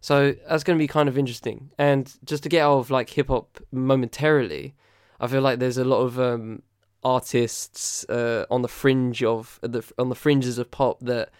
So 0.00 0.34
that's 0.48 0.64
going 0.64 0.78
to 0.78 0.82
be 0.82 0.88
kind 0.88 1.08
of 1.08 1.18
interesting. 1.18 1.70
And 1.78 2.12
just 2.24 2.42
to 2.44 2.48
get 2.48 2.62
out 2.62 2.78
of 2.78 2.90
like 2.90 3.10
hip 3.10 3.28
hop 3.28 3.58
momentarily, 3.70 4.74
I 5.20 5.26
feel 5.26 5.42
like 5.42 5.58
there's 5.58 5.76
a 5.76 5.84
lot 5.84 6.00
of 6.00 6.18
um, 6.18 6.62
artists 7.04 8.04
uh, 8.08 8.46
on 8.50 8.62
the 8.62 8.68
fringe 8.68 9.22
of 9.22 9.58
the 9.62 9.82
on 9.98 10.08
the 10.08 10.14
fringes 10.14 10.58
of 10.58 10.70
pop 10.70 11.00
that 11.00 11.30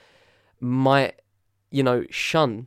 might, 0.60 1.20
you 1.70 1.82
know, 1.82 2.04
shun 2.10 2.66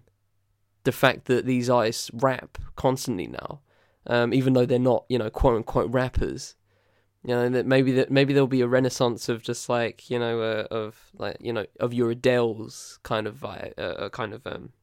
the 0.83 0.91
fact 0.91 1.25
that 1.25 1.45
these 1.45 1.69
artists 1.69 2.09
rap 2.13 2.57
constantly 2.75 3.27
now, 3.27 3.61
um, 4.07 4.33
even 4.33 4.53
though 4.53 4.65
they're 4.65 4.79
not, 4.79 5.05
you 5.07 5.17
know, 5.17 5.29
quote 5.29 5.55
unquote 5.55 5.91
rappers. 5.91 6.55
You 7.25 7.35
know 7.35 7.49
that 7.49 7.65
maybe 7.65 7.93
that 7.93 8.11
maybe 8.11 8.33
there'll 8.33 8.47
be 8.47 8.61
a 8.61 8.67
renaissance 8.67 9.29
of 9.29 9.41
just 9.41 9.69
like 9.69 10.09
you 10.09 10.19
know 10.19 10.41
uh, 10.41 10.67
of 10.69 11.11
like 11.17 11.37
you 11.39 11.53
know 11.53 11.65
of 11.79 11.93
your 11.93 12.11
Adele's 12.11 12.99
kind 13.03 13.27
of 13.27 13.43
uh, 13.45 13.69
a 13.77 14.09
kind 14.09 14.33
of 14.33 14.45
um 14.45 14.73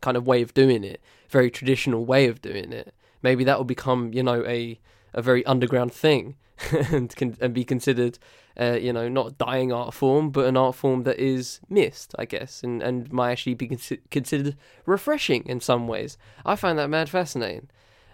kind 0.00 0.16
of 0.16 0.26
way 0.26 0.42
of 0.42 0.54
doing 0.54 0.84
it, 0.84 1.00
very 1.28 1.50
traditional 1.50 2.04
way 2.04 2.26
of 2.26 2.42
doing 2.42 2.72
it. 2.72 2.94
Maybe 3.22 3.44
that 3.44 3.58
will 3.58 3.64
become 3.64 4.12
you 4.12 4.22
know 4.22 4.44
a 4.44 4.80
a 5.14 5.22
very 5.22 5.44
underground 5.46 5.92
thing 5.92 6.36
and 6.72 7.14
can 7.14 7.36
and 7.40 7.54
be 7.54 7.64
considered 7.64 8.18
uh, 8.58 8.78
you 8.80 8.92
know 8.92 9.08
not 9.08 9.26
a 9.28 9.32
dying 9.32 9.72
art 9.72 9.94
form 9.94 10.30
but 10.30 10.46
an 10.46 10.56
art 10.56 10.74
form 10.74 11.02
that 11.04 11.18
is 11.18 11.60
missed 11.68 12.14
I 12.18 12.24
guess 12.24 12.62
and 12.62 12.82
and 12.82 13.12
might 13.12 13.32
actually 13.32 13.54
be 13.54 13.68
considered 14.10 14.56
refreshing 14.86 15.44
in 15.46 15.60
some 15.60 15.86
ways. 15.86 16.18
I 16.44 16.56
find 16.56 16.78
that 16.78 16.90
mad 16.90 17.08
fascinating. 17.08 17.68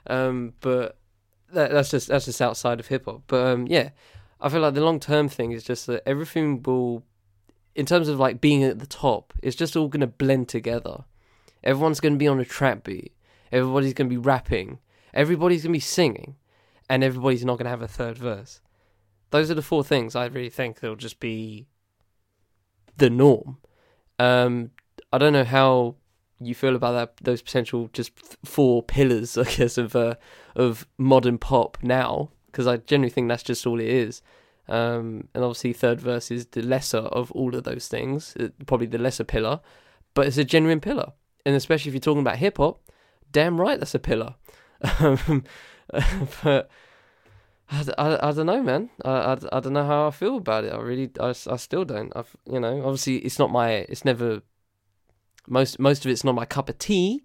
Um, 0.07 0.55
but 0.61 0.97
that, 1.53 1.71
that's 1.71 1.91
just 1.91 2.09
that's 2.09 2.25
just 2.27 2.41
outside 2.41 2.81
of 2.81 2.89
hip 2.89 3.05
hop. 3.05 3.23
But 3.27 3.47
um, 3.47 3.67
yeah, 3.67 3.91
I 4.41 4.49
feel 4.49 4.61
like 4.61 4.75
the 4.75 4.85
long 4.85 5.01
term 5.01 5.29
thing 5.29 5.53
is 5.53 5.65
just 5.65 5.87
that 5.87 6.03
everything 6.07 6.63
will, 6.63 7.05
in 7.75 7.87
terms 7.87 8.09
of 8.09 8.19
like 8.19 8.41
being 8.41 8.65
at 8.65 8.79
the 8.79 8.87
top, 8.87 9.33
it's 9.43 9.57
just 9.57 9.77
all 9.77 9.89
gonna 9.89 10.07
blend 10.07 10.49
together. 10.49 11.05
Everyone's 11.65 12.01
gonna 12.01 12.17
be 12.17 12.29
on 12.29 12.41
a 12.41 12.45
trap 12.45 12.85
beat. 12.85 13.13
Everybody's 13.51 13.95
gonna 13.95 14.11
be 14.11 14.17
rapping. 14.17 14.79
Everybody's 15.15 15.63
gonna 15.63 15.73
be 15.73 15.81
singing, 15.81 16.37
and 16.89 17.03
everybody's 17.03 17.45
not 17.45 17.59
gonna 17.59 17.71
have 17.71 17.83
a 17.83 17.89
third 17.89 18.19
verse. 18.19 18.61
Those 19.31 19.51
are 19.51 19.55
the 19.55 19.63
four 19.63 19.85
things 19.85 20.17
I 20.17 20.27
really 20.27 20.51
think 20.51 20.81
they'll 20.81 20.97
just 20.97 21.21
be 21.21 21.67
the 22.97 23.11
norm. 23.11 23.59
Um, 24.19 24.71
I 25.13 25.19
don't 25.19 25.33
know 25.33 25.45
how 25.45 25.97
you 26.41 26.55
feel 26.55 26.77
about 26.77 26.93
that 26.93 27.25
those 27.25 27.43
potential 27.43 27.89
just 27.93 28.13
four 28.45 28.83
pillars, 28.83 29.37
I 29.39 29.45
guess, 29.45 29.79
of 29.79 29.97
uh, 29.97 30.15
of 30.59 30.87
modern 30.99 31.39
pop 31.39 31.79
now, 31.83 32.31
because 32.47 32.67
I 32.67 32.77
generally 32.77 33.11
think 33.11 33.29
that's 33.29 33.43
just 33.43 33.67
all 33.67 33.81
it 33.81 33.89
is. 33.89 34.21
Um, 34.69 35.29
and 35.33 35.43
obviously, 35.45 35.73
third 35.73 36.01
verse 36.01 36.31
is 36.31 36.47
the 36.47 36.61
lesser 36.61 36.99
of 36.99 37.33
all 37.33 37.55
of 37.55 37.65
those 37.65 37.89
things, 37.89 38.37
uh, 38.39 38.49
probably 38.67 38.89
the 38.89 38.99
lesser 38.99 39.25
pillar, 39.25 39.61
but 40.13 40.27
it's 40.27 40.37
a 40.37 40.45
genuine 40.45 40.81
pillar. 40.81 41.13
And 41.47 41.57
especially 41.57 41.89
if 41.89 41.95
you're 41.95 42.01
talking 42.01 42.21
about 42.21 42.37
hip 42.37 42.59
hop, 42.59 42.81
damn 43.33 43.59
right, 43.59 43.79
that's 43.79 43.95
a 43.95 43.99
pillar. 43.99 44.35
But 46.43 46.71
I, 47.71 47.85
I, 47.97 48.29
I 48.29 48.33
don't 48.33 48.47
know, 48.47 48.63
man. 48.63 48.91
I, 49.05 49.11
I, 49.11 49.39
I 49.53 49.61
don't 49.61 49.73
know 49.73 49.87
how 49.87 50.09
I 50.09 50.11
feel 50.11 50.37
about 50.37 50.65
it. 50.65 50.73
I 50.73 50.79
really, 50.79 51.11
I, 51.21 51.31
I 51.31 51.57
still 51.57 51.85
don't. 51.85 52.13
I've, 52.15 52.37
you 52.51 52.61
know, 52.61 52.79
obviously 52.85 53.17
it's 53.19 53.39
not 53.39 53.51
my, 53.51 53.71
it's 53.71 54.05
never, 54.05 54.43
most 55.47 55.79
most 55.79 56.05
of 56.05 56.11
it's 56.11 56.25
not 56.25 56.35
my 56.35 56.45
cup 56.45 56.69
of 56.69 56.79
tea. 56.79 57.25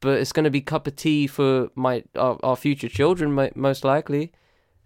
But 0.00 0.20
it's 0.20 0.32
going 0.32 0.44
to 0.44 0.50
be 0.50 0.60
cup 0.60 0.86
of 0.86 0.96
tea 0.96 1.26
for 1.26 1.70
my 1.74 2.04
our, 2.16 2.38
our 2.42 2.56
future 2.56 2.88
children, 2.88 3.50
most 3.54 3.84
likely, 3.84 4.32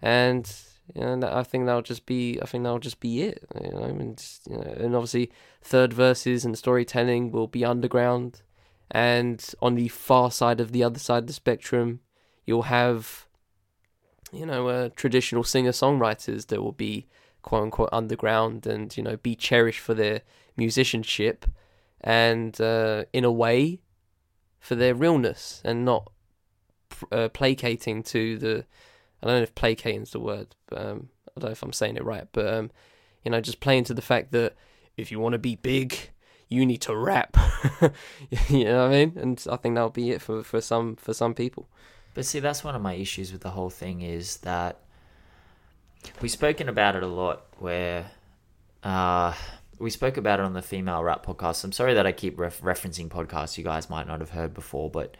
and 0.00 0.50
you 0.94 1.02
know, 1.02 1.30
I 1.32 1.42
think 1.42 1.66
that'll 1.66 1.82
just 1.82 2.06
be, 2.06 2.40
I 2.40 2.46
think 2.46 2.64
that'll 2.64 2.78
just 2.78 3.00
be 3.00 3.22
it. 3.22 3.44
You 3.62 3.70
know, 3.70 3.84
and, 3.84 4.16
just, 4.16 4.46
you 4.48 4.56
know, 4.56 4.62
and 4.62 4.94
obviously 4.94 5.30
third 5.62 5.92
verses 5.92 6.44
and 6.44 6.56
storytelling 6.56 7.32
will 7.32 7.48
be 7.48 7.64
underground, 7.64 8.42
and 8.90 9.44
on 9.60 9.74
the 9.74 9.88
far 9.88 10.30
side 10.30 10.60
of 10.60 10.72
the 10.72 10.84
other 10.84 11.00
side 11.00 11.24
of 11.24 11.26
the 11.26 11.32
spectrum, 11.32 12.00
you'll 12.46 12.62
have 12.62 13.26
you 14.32 14.46
know, 14.46 14.68
uh, 14.68 14.88
traditional 14.94 15.44
singer 15.44 15.72
songwriters 15.72 16.46
that 16.48 16.62
will 16.62 16.72
be 16.72 17.06
quote 17.42 17.62
unquote 17.62 17.88
underground 17.92 18.66
and 18.66 18.96
you 18.96 19.02
know 19.02 19.16
be 19.16 19.34
cherished 19.34 19.80
for 19.80 19.94
their 19.94 20.20
musicianship 20.56 21.46
and 22.02 22.60
uh, 22.60 23.04
in 23.12 23.24
a 23.24 23.32
way 23.32 23.80
for 24.60 24.74
their 24.74 24.94
realness 24.94 25.60
and 25.64 25.84
not 25.84 26.10
uh, 27.10 27.28
placating 27.28 28.02
to 28.02 28.38
the 28.38 28.64
I 29.22 29.26
don't 29.26 29.36
know 29.36 29.42
if 29.42 29.54
placating 29.54 30.02
is 30.02 30.10
the 30.10 30.20
word 30.20 30.54
but, 30.68 30.78
um, 30.78 31.08
I 31.36 31.40
don't 31.40 31.48
know 31.48 31.52
if 31.52 31.62
I'm 31.62 31.72
saying 31.72 31.96
it 31.96 32.04
right 32.04 32.28
but 32.32 32.52
um, 32.52 32.70
you 33.24 33.30
know 33.30 33.40
just 33.40 33.60
playing 33.60 33.84
to 33.84 33.94
the 33.94 34.02
fact 34.02 34.32
that 34.32 34.54
if 34.96 35.10
you 35.10 35.18
want 35.18 35.32
to 35.32 35.38
be 35.38 35.56
big 35.56 35.96
you 36.48 36.66
need 36.66 36.82
to 36.82 36.94
rap 36.94 37.36
you 38.48 38.64
know 38.64 38.88
what 38.88 38.94
I 38.94 39.04
mean 39.04 39.12
and 39.16 39.46
I 39.50 39.56
think 39.56 39.74
that'll 39.74 39.90
be 39.90 40.10
it 40.10 40.20
for, 40.20 40.42
for 40.42 40.60
some 40.60 40.96
for 40.96 41.14
some 41.14 41.34
people 41.34 41.68
but 42.14 42.26
see, 42.26 42.40
that's 42.40 42.64
one 42.64 42.74
of 42.74 42.82
my 42.82 42.94
issues 42.94 43.32
with 43.32 43.42
the 43.42 43.50
whole 43.50 43.70
thing 43.70 44.02
is 44.02 44.38
that 44.38 44.78
we've 46.20 46.30
spoken 46.30 46.68
about 46.68 46.96
it 46.96 47.02
a 47.02 47.06
lot. 47.06 47.46
Where 47.58 48.10
uh, 48.82 49.34
we 49.80 49.90
spoke 49.90 50.18
about 50.18 50.38
it 50.38 50.44
on 50.44 50.52
the 50.52 50.62
female 50.62 51.02
rap 51.02 51.24
podcast. 51.24 51.64
I'm 51.64 51.72
sorry 51.72 51.94
that 51.94 52.06
I 52.06 52.12
keep 52.12 52.38
ref- 52.38 52.60
referencing 52.60 53.08
podcasts 53.08 53.56
you 53.56 53.64
guys 53.64 53.88
might 53.88 54.06
not 54.06 54.20
have 54.20 54.30
heard 54.30 54.52
before, 54.52 54.90
but 54.90 55.16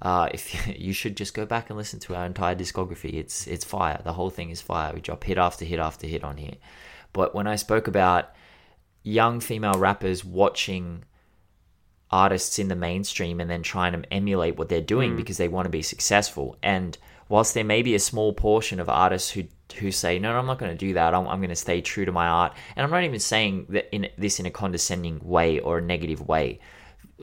uh, 0.00 0.28
if 0.32 0.78
you 0.78 0.92
should 0.92 1.16
just 1.16 1.34
go 1.34 1.44
back 1.44 1.68
and 1.68 1.76
listen 1.76 1.98
to 2.00 2.14
our 2.14 2.24
entire 2.24 2.54
discography, 2.54 3.14
it's 3.14 3.46
it's 3.46 3.64
fire. 3.64 4.00
The 4.04 4.12
whole 4.12 4.30
thing 4.30 4.50
is 4.50 4.60
fire. 4.60 4.94
We 4.94 5.00
drop 5.00 5.24
hit 5.24 5.36
after 5.36 5.64
hit 5.64 5.80
after 5.80 6.06
hit 6.06 6.24
on 6.24 6.36
here. 6.36 6.54
But 7.12 7.34
when 7.34 7.46
I 7.46 7.56
spoke 7.56 7.88
about 7.88 8.30
young 9.02 9.40
female 9.40 9.78
rappers 9.78 10.24
watching 10.24 11.04
artists 12.10 12.58
in 12.58 12.68
the 12.68 12.76
mainstream 12.76 13.40
and 13.40 13.50
then 13.50 13.62
trying 13.62 13.92
to 13.92 14.12
emulate 14.12 14.56
what 14.56 14.68
they're 14.68 14.80
doing 14.80 15.12
mm. 15.12 15.16
because 15.16 15.36
they 15.36 15.48
want 15.48 15.66
to 15.66 15.70
be 15.70 15.82
successful. 15.82 16.56
And 16.62 16.96
whilst 17.28 17.54
there 17.54 17.64
may 17.64 17.82
be 17.82 17.94
a 17.94 18.00
small 18.00 18.32
portion 18.32 18.80
of 18.80 18.88
artists 18.88 19.30
who 19.30 19.44
who 19.72 19.90
say, 19.90 20.18
no, 20.18 20.32
no 20.32 20.38
I'm 20.38 20.46
not 20.46 20.58
going 20.58 20.72
to 20.72 20.78
do 20.78 20.94
that. 20.94 21.14
I'm, 21.14 21.26
I'm 21.28 21.40
going 21.40 21.50
to 21.50 21.56
stay 21.56 21.80
true 21.80 22.04
to 22.04 22.12
my 22.12 22.26
art. 22.26 22.54
And 22.76 22.84
I'm 22.84 22.90
not 22.90 23.04
even 23.04 23.20
saying 23.20 23.66
that 23.70 23.94
in 23.94 24.08
this 24.16 24.40
in 24.40 24.46
a 24.46 24.50
condescending 24.50 25.20
way 25.22 25.60
or 25.60 25.78
a 25.78 25.82
negative 25.82 26.26
way. 26.26 26.60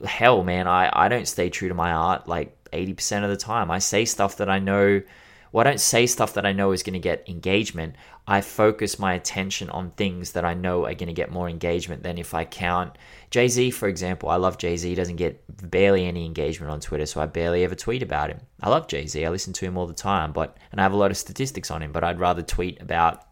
Hell, 0.04 0.44
man, 0.44 0.68
I, 0.68 0.90
I 0.92 1.08
don't 1.08 1.26
stay 1.26 1.50
true 1.50 1.68
to 1.68 1.74
my 1.74 1.92
art 1.92 2.28
like 2.28 2.56
80% 2.70 3.24
of 3.24 3.30
the 3.30 3.36
time. 3.36 3.70
I 3.70 3.78
say 3.78 4.04
stuff 4.04 4.36
that 4.36 4.48
I 4.48 4.58
know 4.58 5.02
well, 5.52 5.66
I 5.66 5.70
don't 5.70 5.80
say 5.80 6.06
stuff 6.06 6.34
that 6.34 6.46
I 6.46 6.52
know 6.52 6.72
is 6.72 6.82
going 6.82 6.94
to 6.94 6.98
get 6.98 7.28
engagement. 7.28 7.96
I 8.26 8.40
focus 8.40 8.98
my 8.98 9.14
attention 9.14 9.70
on 9.70 9.92
things 9.92 10.32
that 10.32 10.44
I 10.44 10.54
know 10.54 10.84
are 10.86 10.94
going 10.94 11.06
to 11.06 11.12
get 11.12 11.30
more 11.30 11.48
engagement 11.48 12.02
than 12.02 12.18
if 12.18 12.34
I 12.34 12.44
count. 12.44 12.98
Jay 13.30 13.48
Z, 13.48 13.70
for 13.70 13.88
example, 13.88 14.28
I 14.28 14.36
love 14.36 14.58
Jay 14.58 14.76
Z. 14.76 14.88
He 14.88 14.94
doesn't 14.94 15.16
get 15.16 15.42
barely 15.70 16.06
any 16.06 16.26
engagement 16.26 16.72
on 16.72 16.80
Twitter, 16.80 17.06
so 17.06 17.20
I 17.20 17.26
barely 17.26 17.62
ever 17.64 17.74
tweet 17.74 18.02
about 18.02 18.30
him. 18.30 18.40
I 18.60 18.68
love 18.68 18.88
Jay 18.88 19.06
Z. 19.06 19.24
I 19.24 19.30
listen 19.30 19.52
to 19.54 19.64
him 19.64 19.78
all 19.78 19.86
the 19.86 19.94
time, 19.94 20.32
but 20.32 20.56
and 20.72 20.80
I 20.80 20.82
have 20.82 20.92
a 20.92 20.96
lot 20.96 21.10
of 21.10 21.16
statistics 21.16 21.70
on 21.70 21.82
him. 21.82 21.92
But 21.92 22.04
I'd 22.04 22.20
rather 22.20 22.42
tweet 22.42 22.80
about 22.80 23.24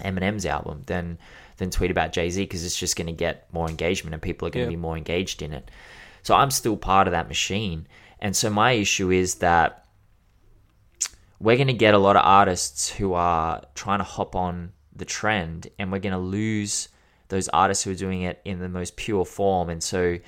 Eminem's 0.00 0.46
album 0.46 0.82
than 0.86 1.18
than 1.56 1.70
tweet 1.70 1.90
about 1.90 2.12
Jay 2.12 2.30
Z 2.30 2.42
because 2.42 2.64
it's 2.64 2.78
just 2.78 2.96
going 2.96 3.08
to 3.08 3.12
get 3.12 3.52
more 3.52 3.68
engagement 3.68 4.14
and 4.14 4.22
people 4.22 4.46
are 4.46 4.52
going 4.52 4.66
to 4.66 4.70
be 4.70 4.76
more 4.76 4.96
engaged 4.96 5.42
in 5.42 5.52
it. 5.52 5.70
So 6.22 6.34
I'm 6.34 6.52
still 6.52 6.76
part 6.76 7.08
of 7.08 7.12
that 7.12 7.28
machine, 7.28 7.88
and 8.20 8.36
so 8.36 8.50
my 8.50 8.72
issue 8.72 9.10
is 9.10 9.36
that 9.36 9.84
we're 11.40 11.56
going 11.56 11.68
to 11.68 11.72
get 11.72 11.94
a 11.94 11.98
lot 11.98 12.16
of 12.16 12.22
artists 12.24 12.88
who 12.88 13.12
are 13.14 13.62
trying 13.74 13.98
to 13.98 14.04
hop 14.04 14.34
on 14.34 14.72
the 14.94 15.04
trend 15.04 15.68
and 15.78 15.92
we're 15.92 16.00
going 16.00 16.12
to 16.12 16.18
lose 16.18 16.88
those 17.28 17.48
artists 17.48 17.84
who 17.84 17.92
are 17.92 17.96
doing 17.96 18.22
it 18.22 18.40
in 18.44 18.58
the 18.58 18.68
most 18.68 18.96
pure 18.96 19.24
form. 19.24 19.70
And 19.70 19.82
so 19.82 20.18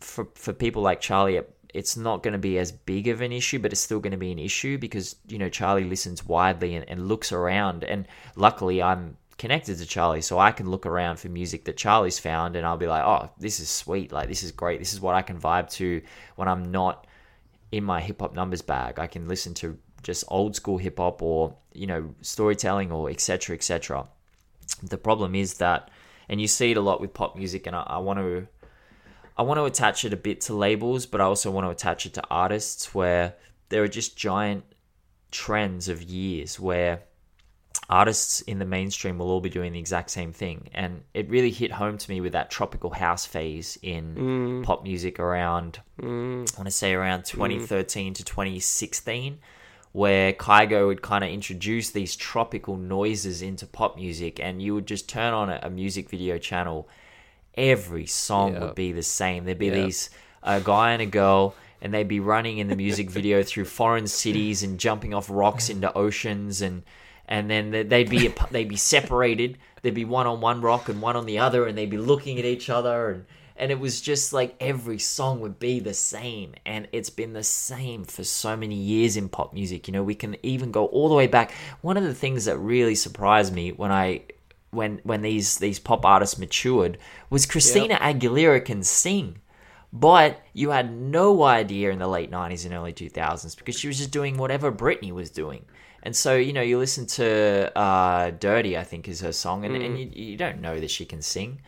for 0.00 0.28
for 0.34 0.52
people 0.52 0.82
like 0.82 1.00
Charlie 1.00 1.40
it's 1.72 1.96
not 1.96 2.24
going 2.24 2.32
to 2.32 2.38
be 2.38 2.58
as 2.58 2.72
big 2.72 3.06
of 3.06 3.20
an 3.20 3.30
issue 3.30 3.58
but 3.58 3.72
it's 3.72 3.80
still 3.80 4.00
going 4.00 4.10
to 4.10 4.18
be 4.18 4.32
an 4.32 4.38
issue 4.38 4.76
because 4.76 5.16
you 5.28 5.38
know 5.38 5.48
Charlie 5.48 5.84
listens 5.84 6.26
widely 6.26 6.74
and, 6.74 6.88
and 6.88 7.08
looks 7.08 7.32
around. 7.32 7.84
And 7.84 8.08
luckily 8.34 8.82
I'm 8.82 9.18
connected 9.36 9.78
to 9.78 9.86
Charlie 9.86 10.22
so 10.22 10.38
I 10.38 10.52
can 10.52 10.70
look 10.70 10.86
around 10.86 11.18
for 11.18 11.28
music 11.28 11.64
that 11.64 11.76
Charlie's 11.76 12.18
found 12.18 12.56
and 12.56 12.64
I'll 12.66 12.76
be 12.78 12.86
like 12.86 13.04
oh 13.04 13.30
this 13.38 13.60
is 13.60 13.68
sweet. 13.68 14.12
Like 14.12 14.28
this 14.28 14.42
is 14.42 14.52
great. 14.52 14.78
This 14.78 14.94
is 14.94 15.00
what 15.00 15.14
I 15.14 15.20
can 15.20 15.38
vibe 15.38 15.68
to 15.72 16.00
when 16.36 16.48
I'm 16.48 16.70
not 16.70 17.06
in 17.70 17.84
my 17.84 18.00
hip 18.00 18.20
hop 18.20 18.34
numbers 18.34 18.62
bag. 18.62 18.98
I 18.98 19.06
can 19.06 19.28
listen 19.28 19.54
to 19.54 19.78
just 20.02 20.24
old 20.28 20.56
school 20.56 20.78
hip 20.78 20.98
hop 20.98 21.22
or 21.22 21.54
you 21.72 21.86
know 21.86 22.14
storytelling 22.20 22.92
or 22.92 23.10
etc 23.10 23.56
etc. 23.56 24.06
The 24.82 24.98
problem 24.98 25.34
is 25.34 25.54
that, 25.54 25.90
and 26.28 26.40
you 26.40 26.48
see 26.48 26.70
it 26.70 26.76
a 26.76 26.80
lot 26.80 27.00
with 27.00 27.14
pop 27.14 27.36
music, 27.36 27.66
and 27.66 27.76
I, 27.76 27.82
I 27.82 27.98
want 27.98 28.18
to. 28.18 28.46
I 29.34 29.42
want 29.42 29.58
to 29.58 29.64
attach 29.64 30.04
it 30.04 30.12
a 30.12 30.16
bit 30.16 30.42
to 30.42 30.54
labels, 30.54 31.06
but 31.06 31.22
I 31.22 31.24
also 31.24 31.50
want 31.50 31.66
to 31.66 31.70
attach 31.70 32.04
it 32.04 32.12
to 32.14 32.22
artists 32.30 32.94
where 32.94 33.34
there 33.70 33.82
are 33.82 33.88
just 33.88 34.14
giant 34.14 34.64
trends 35.30 35.88
of 35.88 36.02
years 36.02 36.60
where 36.60 37.00
artists 37.88 38.42
in 38.42 38.58
the 38.58 38.64
mainstream 38.64 39.18
will 39.18 39.30
all 39.30 39.40
be 39.40 39.48
doing 39.48 39.72
the 39.72 39.78
exact 39.78 40.10
same 40.10 40.32
thing. 40.32 40.68
And 40.74 41.02
it 41.14 41.28
really 41.28 41.50
hit 41.50 41.72
home 41.72 41.98
to 41.98 42.10
me 42.10 42.20
with 42.20 42.32
that 42.32 42.50
tropical 42.50 42.90
house 42.90 43.26
phase 43.26 43.78
in 43.82 44.14
mm. 44.14 44.64
pop 44.64 44.82
music 44.82 45.18
around, 45.18 45.80
mm. 46.00 46.54
I 46.54 46.58
want 46.58 46.66
to 46.66 46.70
say 46.70 46.92
around 46.92 47.24
2013 47.24 48.12
mm. 48.12 48.16
to 48.16 48.24
2016 48.24 49.38
where 49.92 50.32
Kygo 50.32 50.86
would 50.86 51.02
kind 51.02 51.22
of 51.22 51.30
introduce 51.30 51.90
these 51.90 52.16
tropical 52.16 52.76
noises 52.76 53.42
into 53.42 53.66
pop 53.66 53.96
music, 53.96 54.40
and 54.40 54.62
you 54.62 54.74
would 54.74 54.86
just 54.86 55.08
turn 55.08 55.34
on 55.34 55.50
a, 55.50 55.60
a 55.62 55.70
music 55.70 56.08
video 56.08 56.38
channel. 56.38 56.88
Every 57.54 58.06
song 58.06 58.58
would 58.58 58.74
be 58.74 58.92
the 58.92 59.02
same. 59.02 59.44
There'd 59.44 59.58
be 59.58 59.68
these 59.70 60.08
a 60.42 60.60
guy 60.60 60.92
and 60.92 61.02
a 61.02 61.06
girl, 61.06 61.54
and 61.82 61.92
they'd 61.92 62.08
be 62.08 62.20
running 62.20 62.58
in 62.58 62.68
the 62.68 62.76
music 62.76 63.10
video 63.10 63.42
through 63.42 63.66
foreign 63.66 64.06
cities 64.06 64.62
and 64.62 64.80
jumping 64.80 65.12
off 65.12 65.28
rocks 65.30 65.68
into 65.68 65.92
oceans, 65.92 66.62
and 66.62 66.82
and 67.28 67.50
then 67.50 67.70
they'd 67.70 68.08
be 68.08 68.32
they'd 68.50 68.68
be 68.68 68.76
separated. 68.76 69.58
There'd 69.82 69.94
be 69.94 70.06
one 70.06 70.26
on 70.26 70.40
one 70.40 70.62
rock 70.62 70.88
and 70.88 71.02
one 71.02 71.16
on 71.16 71.26
the 71.26 71.38
other, 71.38 71.66
and 71.66 71.76
they'd 71.76 71.90
be 71.90 71.98
looking 71.98 72.38
at 72.38 72.44
each 72.46 72.70
other 72.70 73.10
and 73.10 73.26
and 73.56 73.70
it 73.70 73.78
was 73.78 74.00
just 74.00 74.32
like 74.32 74.56
every 74.60 74.98
song 74.98 75.40
would 75.40 75.58
be 75.58 75.80
the 75.80 75.94
same. 75.94 76.54
And 76.64 76.88
it's 76.92 77.10
been 77.10 77.32
the 77.32 77.42
same 77.42 78.04
for 78.04 78.24
so 78.24 78.56
many 78.56 78.74
years 78.74 79.16
in 79.16 79.28
pop 79.28 79.52
music. 79.52 79.88
You 79.88 79.92
know 79.92 80.02
we 80.02 80.14
can 80.14 80.36
even 80.42 80.70
go 80.70 80.86
all 80.86 81.08
the 81.08 81.14
way 81.14 81.26
back. 81.26 81.52
One 81.80 81.96
of 81.96 82.04
the 82.04 82.14
things 82.14 82.44
that 82.46 82.58
really 82.58 82.94
surprised 82.94 83.54
me 83.54 83.72
when 83.72 83.92
i 83.92 84.22
when 84.70 85.00
when 85.04 85.22
these 85.22 85.58
these 85.58 85.78
pop 85.78 86.04
artists 86.04 86.38
matured 86.38 86.96
was 87.28 87.44
christina 87.44 87.98
yep. 88.00 88.00
aguilera 88.00 88.64
can 88.64 88.82
sing. 88.82 89.38
But 89.94 90.40
you 90.54 90.70
had 90.70 90.90
no 90.90 91.42
idea 91.42 91.90
in 91.90 91.98
the 91.98 92.08
late 92.08 92.30
90s 92.30 92.64
and 92.64 92.72
early 92.72 92.94
2000s 92.94 93.54
because 93.58 93.78
she 93.78 93.88
was 93.88 93.98
just 93.98 94.10
doing 94.10 94.38
whatever 94.38 94.72
britney 94.72 95.12
was 95.12 95.28
doing. 95.28 95.66
And 96.02 96.16
so, 96.16 96.34
you 96.34 96.54
know, 96.54 96.62
you 96.62 96.78
listen 96.78 97.06
to 97.06 97.78
uh, 97.78 98.30
Dirrty, 98.30 98.76
I 98.76 98.84
think 98.84 99.06
is 99.06 99.20
her 99.20 99.32
song, 99.32 99.64
and, 99.64 99.74
mm. 99.74 99.84
and 99.84 99.98
you, 99.98 100.10
you, 100.12 100.36
don't 100.36 100.60
know 100.60 100.80
that 100.80 100.90
she 100.90 101.04
can 101.04 101.22
sing 101.22 101.60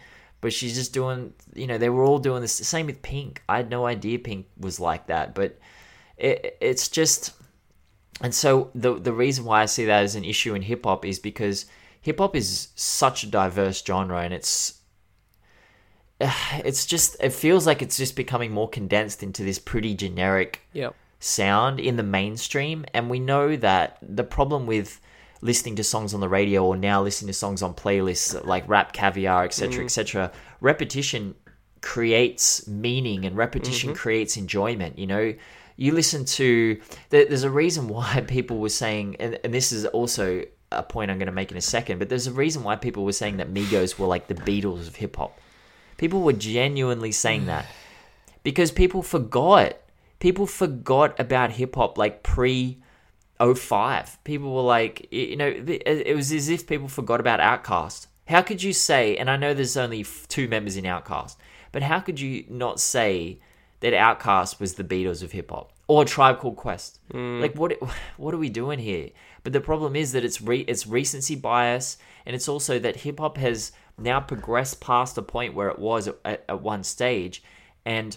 but 0.44 0.52
she's 0.52 0.74
just 0.74 0.92
doing 0.92 1.32
you 1.54 1.66
know 1.66 1.78
they 1.78 1.88
were 1.88 2.04
all 2.04 2.18
doing 2.18 2.42
this 2.42 2.58
the 2.58 2.64
same 2.64 2.84
with 2.84 3.00
pink 3.00 3.42
i 3.48 3.56
had 3.56 3.70
no 3.70 3.86
idea 3.86 4.18
pink 4.18 4.46
was 4.60 4.78
like 4.78 5.06
that 5.06 5.34
but 5.34 5.58
it, 6.18 6.58
it's 6.60 6.88
just 6.88 7.32
and 8.20 8.34
so 8.34 8.70
the 8.74 9.00
the 9.00 9.12
reason 9.14 9.46
why 9.46 9.62
i 9.62 9.64
see 9.64 9.86
that 9.86 10.04
as 10.04 10.14
an 10.14 10.22
issue 10.22 10.54
in 10.54 10.60
hip 10.60 10.84
hop 10.84 11.02
is 11.02 11.18
because 11.18 11.64
hip 11.98 12.18
hop 12.18 12.36
is 12.36 12.68
such 12.74 13.24
a 13.24 13.26
diverse 13.26 13.82
genre 13.82 14.20
and 14.20 14.34
it's 14.34 14.82
it's 16.20 16.84
just 16.84 17.16
it 17.20 17.32
feels 17.32 17.66
like 17.66 17.80
it's 17.80 17.96
just 17.96 18.14
becoming 18.14 18.52
more 18.52 18.68
condensed 18.68 19.22
into 19.22 19.42
this 19.44 19.58
pretty 19.58 19.94
generic 19.94 20.60
yep. 20.74 20.94
sound 21.20 21.80
in 21.80 21.96
the 21.96 22.02
mainstream 22.02 22.84
and 22.92 23.08
we 23.08 23.18
know 23.18 23.56
that 23.56 23.96
the 24.02 24.24
problem 24.24 24.66
with 24.66 25.00
listening 25.44 25.76
to 25.76 25.84
songs 25.84 26.14
on 26.14 26.20
the 26.20 26.28
radio 26.28 26.64
or 26.64 26.74
now 26.74 27.02
listening 27.02 27.26
to 27.26 27.34
songs 27.34 27.62
on 27.62 27.74
playlists 27.74 28.44
like 28.46 28.66
Rap 28.66 28.94
Caviar, 28.94 29.44
etc., 29.44 29.82
mm. 29.82 29.84
etc. 29.84 30.32
Repetition 30.62 31.34
creates 31.82 32.66
meaning 32.66 33.26
and 33.26 33.36
repetition 33.36 33.90
mm-hmm. 33.90 33.98
creates 33.98 34.38
enjoyment. 34.38 34.98
You 34.98 35.06
know, 35.06 35.34
you 35.76 35.92
listen 35.92 36.24
to 36.24 36.80
there's 37.10 37.44
a 37.44 37.50
reason 37.50 37.88
why 37.94 38.24
people 38.26 38.58
were 38.58 38.70
saying, 38.70 39.16
and, 39.20 39.38
and 39.44 39.52
this 39.52 39.70
is 39.70 39.84
also 39.84 40.44
a 40.72 40.82
point 40.82 41.10
I'm 41.10 41.18
going 41.18 41.26
to 41.26 41.32
make 41.32 41.50
in 41.52 41.58
a 41.58 41.60
second, 41.60 41.98
but 41.98 42.08
there's 42.08 42.26
a 42.26 42.32
reason 42.32 42.62
why 42.62 42.76
people 42.76 43.04
were 43.04 43.12
saying 43.12 43.36
that 43.36 43.52
Migos 43.52 43.98
were 43.98 44.06
like 44.06 44.26
the 44.28 44.34
Beatles 44.34 44.88
of 44.88 44.96
hip 44.96 45.16
hop. 45.16 45.38
People 45.98 46.22
were 46.22 46.32
genuinely 46.32 47.12
saying 47.12 47.46
that 47.46 47.66
because 48.42 48.72
people 48.72 49.02
forgot. 49.02 49.76
People 50.20 50.46
forgot 50.46 51.20
about 51.20 51.50
hip 51.50 51.74
hop 51.74 51.98
like 51.98 52.22
pre 52.22 52.78
05. 53.40 54.22
People 54.24 54.54
were 54.54 54.62
like, 54.62 55.08
you 55.10 55.36
know, 55.36 55.48
it 55.48 56.14
was 56.14 56.32
as 56.32 56.48
if 56.48 56.66
people 56.66 56.88
forgot 56.88 57.20
about 57.20 57.40
OutKast. 57.40 58.06
How 58.26 58.42
could 58.42 58.62
you 58.62 58.72
say, 58.72 59.16
and 59.16 59.30
I 59.30 59.36
know 59.36 59.52
there's 59.52 59.76
only 59.76 60.04
two 60.28 60.48
members 60.48 60.76
in 60.76 60.84
OutKast, 60.84 61.36
but 61.72 61.82
how 61.82 62.00
could 62.00 62.20
you 62.20 62.44
not 62.48 62.80
say 62.80 63.40
that 63.80 63.92
OutKast 63.92 64.60
was 64.60 64.74
the 64.74 64.84
Beatles 64.84 65.22
of 65.22 65.32
hip 65.32 65.50
hop 65.50 65.72
or 65.88 66.04
Tribe 66.04 66.38
Called 66.38 66.56
Quest? 66.56 67.00
Mm. 67.12 67.40
Like, 67.40 67.56
what 67.56 67.76
what 68.16 68.32
are 68.32 68.38
we 68.38 68.48
doing 68.48 68.78
here? 68.78 69.10
But 69.42 69.52
the 69.52 69.60
problem 69.60 69.94
is 69.94 70.12
that 70.12 70.24
it's 70.24 70.40
re- 70.40 70.64
it's 70.66 70.86
recency 70.86 71.34
bias, 71.34 71.98
and 72.24 72.34
it's 72.34 72.48
also 72.48 72.78
that 72.78 72.96
hip 72.96 73.20
hop 73.20 73.36
has 73.36 73.72
now 73.98 74.20
progressed 74.20 74.80
past 74.80 75.16
the 75.16 75.22
point 75.22 75.54
where 75.54 75.68
it 75.68 75.78
was 75.78 76.08
at, 76.08 76.44
at 76.48 76.62
one 76.62 76.82
stage, 76.82 77.42
and 77.84 78.16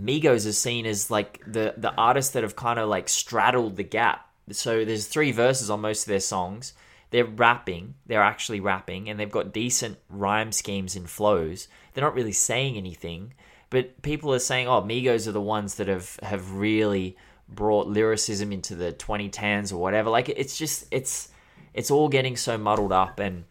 Migos 0.00 0.46
is 0.46 0.58
seen 0.58 0.86
as 0.86 1.10
like 1.10 1.40
the 1.46 1.74
the 1.76 1.94
artists 1.94 2.32
that 2.32 2.42
have 2.42 2.56
kind 2.56 2.78
of 2.78 2.88
like 2.88 3.08
straddled 3.08 3.76
the 3.76 3.84
gap. 3.84 4.23
So 4.50 4.84
there's 4.84 5.06
three 5.06 5.32
verses 5.32 5.70
on 5.70 5.80
most 5.80 6.02
of 6.02 6.08
their 6.08 6.20
songs. 6.20 6.74
They're 7.10 7.24
rapping, 7.24 7.94
they're 8.06 8.22
actually 8.22 8.60
rapping, 8.60 9.08
and 9.08 9.18
they've 9.18 9.30
got 9.30 9.52
decent 9.52 9.98
rhyme 10.08 10.52
schemes 10.52 10.96
and 10.96 11.08
flows. 11.08 11.68
They're 11.92 12.04
not 12.04 12.14
really 12.14 12.32
saying 12.32 12.76
anything, 12.76 13.34
but 13.70 14.02
people 14.02 14.34
are 14.34 14.40
saying, 14.40 14.68
"Oh, 14.68 14.82
Migos 14.82 15.28
are 15.28 15.32
the 15.32 15.40
ones 15.40 15.76
that 15.76 15.88
have 15.88 16.18
have 16.22 16.52
really 16.52 17.16
brought 17.48 17.86
lyricism 17.86 18.52
into 18.52 18.74
the 18.74 18.92
2010s 18.92 19.72
or 19.72 19.76
whatever." 19.76 20.10
Like 20.10 20.28
it's 20.28 20.58
just 20.58 20.86
it's 20.90 21.28
it's 21.72 21.90
all 21.90 22.08
getting 22.08 22.36
so 22.36 22.58
muddled 22.58 22.92
up, 22.92 23.20
and 23.20 23.44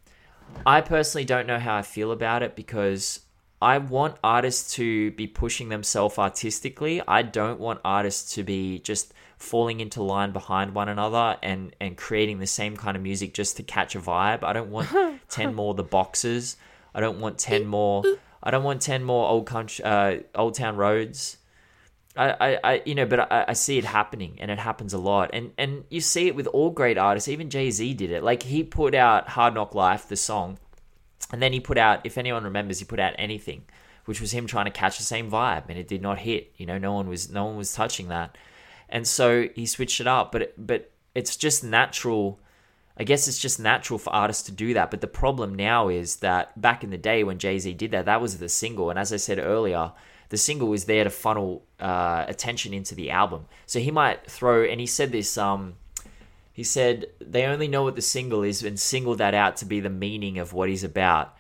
I 0.66 0.82
personally 0.82 1.26
don't 1.26 1.48
know 1.48 1.60
how 1.60 1.78
I 1.78 1.82
feel 1.82 2.12
about 2.12 2.44
it 2.44 2.56
because 2.56 3.22
I 3.62 3.78
want 3.78 4.18
artists 4.24 4.76
to 4.76 5.12
be 5.12 5.26
pushing 5.26 5.70
themselves 5.70 6.18
artistically. 6.18 7.02
I 7.08 7.22
don't 7.22 7.62
want 7.62 7.80
artists 7.86 8.36
to 8.36 8.44
be 8.44 8.80
just 8.80 9.14
falling 9.44 9.80
into 9.80 10.02
line 10.02 10.32
behind 10.32 10.74
one 10.74 10.90
another 10.90 11.38
and 11.44 11.76
and 11.80 11.98
creating 11.98 12.40
the 12.40 12.48
same 12.48 12.78
kind 12.78 12.96
of 12.96 13.04
music 13.04 13.34
just 13.34 13.58
to 13.58 13.64
catch 13.64 13.96
a 13.96 14.00
vibe. 14.00 14.44
I 14.44 14.54
don't 14.54 14.70
want 14.70 14.90
10 15.30 15.54
more 15.54 15.74
the 15.74 15.84
boxes. 15.84 16.56
I 16.96 17.02
don't 17.02 17.20
want 17.20 17.38
10 17.38 17.66
more 17.66 18.04
I 18.42 18.52
don't 18.52 18.64
want 18.64 18.82
10 18.82 19.04
more 19.04 19.28
old 19.28 19.46
country 19.46 19.84
uh, 19.86 20.20
old 20.34 20.56
town 20.56 20.78
roads. 20.78 21.38
I, 22.16 22.36
I, 22.40 22.60
I 22.64 22.82
you 22.86 22.96
know, 22.96 23.06
but 23.06 23.32
I, 23.32 23.46
I 23.50 23.54
see 23.54 23.78
it 23.78 23.86
happening 23.86 24.38
and 24.40 24.50
it 24.50 24.60
happens 24.60 24.94
a 24.94 24.98
lot. 24.98 25.32
And 25.34 25.52
and 25.58 25.84
you 25.90 26.02
see 26.02 26.28
it 26.28 26.36
with 26.36 26.48
all 26.48 26.70
great 26.70 26.98
artists. 26.98 27.28
Even 27.28 27.50
Jay-Z 27.50 27.94
did 27.96 28.12
it. 28.12 28.24
Like 28.24 28.44
he 28.44 28.64
put 28.64 28.96
out 28.96 29.30
Hard 29.30 29.54
Knock 29.54 29.76
Life, 29.76 30.08
the 30.08 30.16
song, 30.16 30.58
and 31.32 31.42
then 31.42 31.54
he 31.54 31.60
put 31.60 31.78
out, 31.78 32.06
if 32.06 32.18
anyone 32.18 32.44
remembers, 32.44 32.80
he 32.80 32.86
put 32.86 33.00
out 33.00 33.14
anything, 33.18 33.64
which 34.06 34.22
was 34.22 34.32
him 34.32 34.46
trying 34.46 34.66
to 34.66 34.72
catch 34.72 34.98
the 34.98 35.04
same 35.04 35.32
vibe, 35.32 35.64
and 35.70 35.78
it 35.78 35.88
did 35.88 36.02
not 36.02 36.20
hit. 36.20 36.54
You 36.58 36.66
know, 36.66 36.78
no 36.78 36.94
one 36.94 37.08
was 37.10 37.30
no 37.32 37.46
one 37.46 37.58
was 37.58 37.74
touching 37.74 38.08
that, 38.10 38.38
and 38.94 39.08
so 39.08 39.50
he 39.56 39.66
switched 39.66 40.00
it 40.00 40.08
up. 40.08 40.32
But 40.32 40.54
but 40.56 40.92
it's 41.14 41.36
just 41.36 41.64
natural. 41.64 42.40
I 42.96 43.04
guess 43.04 43.28
it's 43.28 43.40
just 43.40 43.60
natural 43.60 43.98
for 43.98 44.14
artists 44.14 44.44
to 44.44 44.52
do 44.52 44.76
that. 44.76 44.92
But 44.92 45.02
the 45.02 45.08
problem 45.08 45.56
now 45.56 45.90
is 45.90 46.18
that 46.18 46.62
back 46.62 46.84
in 46.84 46.92
the 46.92 46.98
day 46.98 47.24
when 47.24 47.40
Jay 47.40 47.58
Z 47.58 47.74
did 47.74 47.90
that, 47.92 48.06
that 48.06 48.22
was 48.22 48.38
the 48.38 48.48
single, 48.48 48.90
and 48.92 49.00
as 49.00 49.12
I 49.12 49.18
said 49.18 49.40
earlier, 49.40 49.92
the 50.30 50.38
single 50.38 50.70
was 50.70 50.86
there 50.86 51.04
to 51.04 51.10
funnel 51.10 51.64
uh, 51.80 52.26
attention 52.28 52.74
into 52.74 52.94
the 52.96 53.10
album. 53.10 53.48
So 53.66 53.80
he 53.80 53.92
might 53.92 54.30
throw, 54.30 54.64
and 54.64 54.80
he 54.80 54.86
said 54.86 55.12
this 55.12 55.38
um, 55.40 55.74
he 56.54 56.64
said 56.64 57.08
they 57.20 57.46
only 57.46 57.68
know 57.68 57.84
what 57.84 57.96
the 57.96 58.02
single 58.02 58.44
is 58.44 58.64
and 58.64 58.80
single 58.80 59.16
that 59.16 59.34
out 59.34 59.58
to 59.58 59.66
be 59.66 59.80
the 59.80 59.90
meaning 59.90 60.38
of 60.38 60.54
what 60.54 60.70
he's 60.70 60.84
about. 60.84 61.36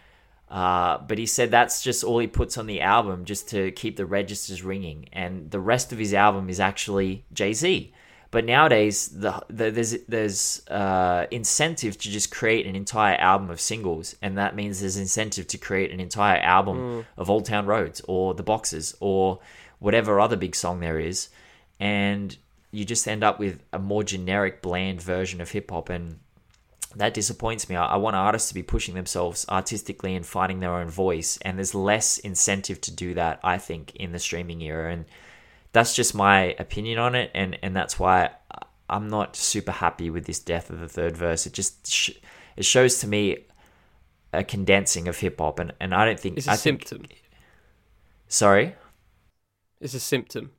Uh, 0.53 0.99
but 1.07 1.17
he 1.17 1.25
said 1.25 1.49
that's 1.49 1.81
just 1.81 2.03
all 2.03 2.19
he 2.19 2.27
puts 2.27 2.59
on 2.59 2.67
the 2.67 2.79
album 2.79 3.25
just 3.25 3.49
to 3.49 3.71
keep 3.71 3.97
the 3.97 4.05
registers 4.05 4.61
ringing. 4.61 5.09
And 5.11 5.49
the 5.49 5.59
rest 5.59 5.91
of 5.91 5.97
his 5.97 6.13
album 6.13 6.47
is 6.47 6.59
actually 6.59 7.25
Jay 7.33 7.53
Z. 7.53 7.91
But 8.29 8.45
nowadays, 8.45 9.07
the, 9.07 9.43
the, 9.47 9.71
there's 9.71 9.95
there's 10.07 10.67
uh, 10.67 11.25
incentive 11.31 11.97
to 11.97 12.09
just 12.11 12.29
create 12.29 12.67
an 12.67 12.75
entire 12.75 13.15
album 13.15 13.49
of 13.49 13.59
singles, 13.59 14.15
and 14.21 14.37
that 14.37 14.55
means 14.55 14.79
there's 14.79 14.97
incentive 14.97 15.47
to 15.47 15.57
create 15.57 15.91
an 15.91 15.99
entire 15.99 16.39
album 16.39 16.77
mm. 16.77 17.05
of 17.17 17.31
Old 17.31 17.45
Town 17.45 17.65
Roads 17.65 18.01
or 18.07 18.35
The 18.35 18.43
Boxes 18.43 18.95
or 18.99 19.39
whatever 19.79 20.19
other 20.19 20.35
big 20.35 20.55
song 20.55 20.81
there 20.81 20.99
is. 20.99 21.29
And 21.79 22.37
you 22.69 22.85
just 22.85 23.07
end 23.07 23.23
up 23.23 23.39
with 23.39 23.59
a 23.71 23.79
more 23.79 24.03
generic, 24.03 24.61
bland 24.61 25.01
version 25.01 25.41
of 25.41 25.49
hip 25.49 25.71
hop, 25.71 25.89
and 25.89 26.19
that 26.95 27.13
disappoints 27.13 27.69
me. 27.69 27.75
I, 27.75 27.85
I, 27.85 27.95
want 27.97 28.15
artists 28.15 28.49
to 28.49 28.53
be 28.53 28.63
pushing 28.63 28.95
themselves 28.95 29.45
artistically 29.49 30.15
and 30.15 30.25
finding 30.25 30.59
their 30.59 30.75
own 30.75 30.89
voice, 30.89 31.37
and 31.41 31.57
there's 31.57 31.75
less 31.75 32.17
incentive 32.17 32.81
to 32.81 32.91
do 32.91 33.13
that, 33.15 33.39
I 33.43 33.57
think, 33.57 33.95
in 33.95 34.11
the 34.11 34.19
streaming 34.19 34.61
era, 34.61 34.91
and 34.91 35.05
that's 35.71 35.95
just 35.95 36.13
my 36.13 36.55
opinion 36.59 36.99
on 36.99 37.15
it, 37.15 37.31
and 37.33 37.57
and 37.63 37.75
that's 37.75 37.99
why 37.99 38.31
I'm 38.89 39.09
not 39.09 39.35
super 39.35 39.71
happy 39.71 40.09
with 40.09 40.25
this 40.25 40.39
death 40.39 40.69
of 40.69 40.79
the 40.79 40.89
third 40.89 41.17
verse. 41.17 41.45
It 41.45 41.53
just 41.53 41.91
sh- 41.91 42.11
it 42.55 42.65
shows 42.65 42.99
to 42.99 43.07
me 43.07 43.45
a 44.31 44.43
condensing 44.43 45.07
of 45.07 45.17
hip 45.19 45.39
hop, 45.39 45.59
and, 45.59 45.73
and 45.79 45.93
I 45.93 46.05
don't 46.05 46.19
think 46.19 46.37
it's 46.37 46.47
a 46.47 46.51
I 46.51 46.55
symptom. 46.55 46.99
Think, 46.99 47.23
sorry, 48.27 48.75
it's 49.79 49.93
a 49.93 49.99
symptom 49.99 50.51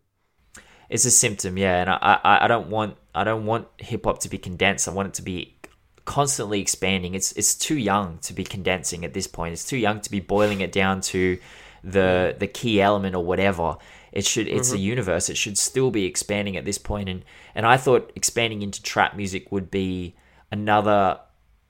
it's 0.88 1.04
a 1.04 1.10
symptom, 1.10 1.58
yeah. 1.58 1.80
And 1.80 1.90
I, 1.90 2.20
I, 2.22 2.44
I 2.44 2.48
don't 2.48 2.68
want 2.68 2.96
I 3.14 3.24
don't 3.24 3.46
want 3.46 3.68
hip 3.78 4.04
hop 4.04 4.20
to 4.20 4.28
be 4.28 4.38
condensed. 4.38 4.88
I 4.88 4.92
want 4.92 5.08
it 5.08 5.14
to 5.14 5.22
be 5.22 5.56
constantly 6.04 6.60
expanding. 6.60 7.14
It's 7.14 7.32
it's 7.32 7.54
too 7.54 7.76
young 7.76 8.18
to 8.18 8.32
be 8.32 8.44
condensing 8.44 9.04
at 9.04 9.14
this 9.14 9.26
point. 9.26 9.52
It's 9.52 9.66
too 9.66 9.76
young 9.76 10.00
to 10.00 10.10
be 10.10 10.20
boiling 10.20 10.60
it 10.60 10.72
down 10.72 11.00
to 11.02 11.38
the 11.82 12.34
the 12.38 12.46
key 12.46 12.80
element 12.80 13.14
or 13.14 13.24
whatever. 13.24 13.76
It 14.12 14.24
should 14.24 14.48
it's 14.48 14.68
mm-hmm. 14.68 14.76
a 14.76 14.80
universe. 14.80 15.28
It 15.28 15.36
should 15.36 15.58
still 15.58 15.90
be 15.90 16.04
expanding 16.04 16.56
at 16.56 16.64
this 16.64 16.78
point. 16.78 17.08
And 17.08 17.24
and 17.54 17.66
I 17.66 17.76
thought 17.76 18.12
expanding 18.14 18.62
into 18.62 18.82
trap 18.82 19.16
music 19.16 19.50
would 19.50 19.70
be 19.70 20.16
another, 20.50 21.20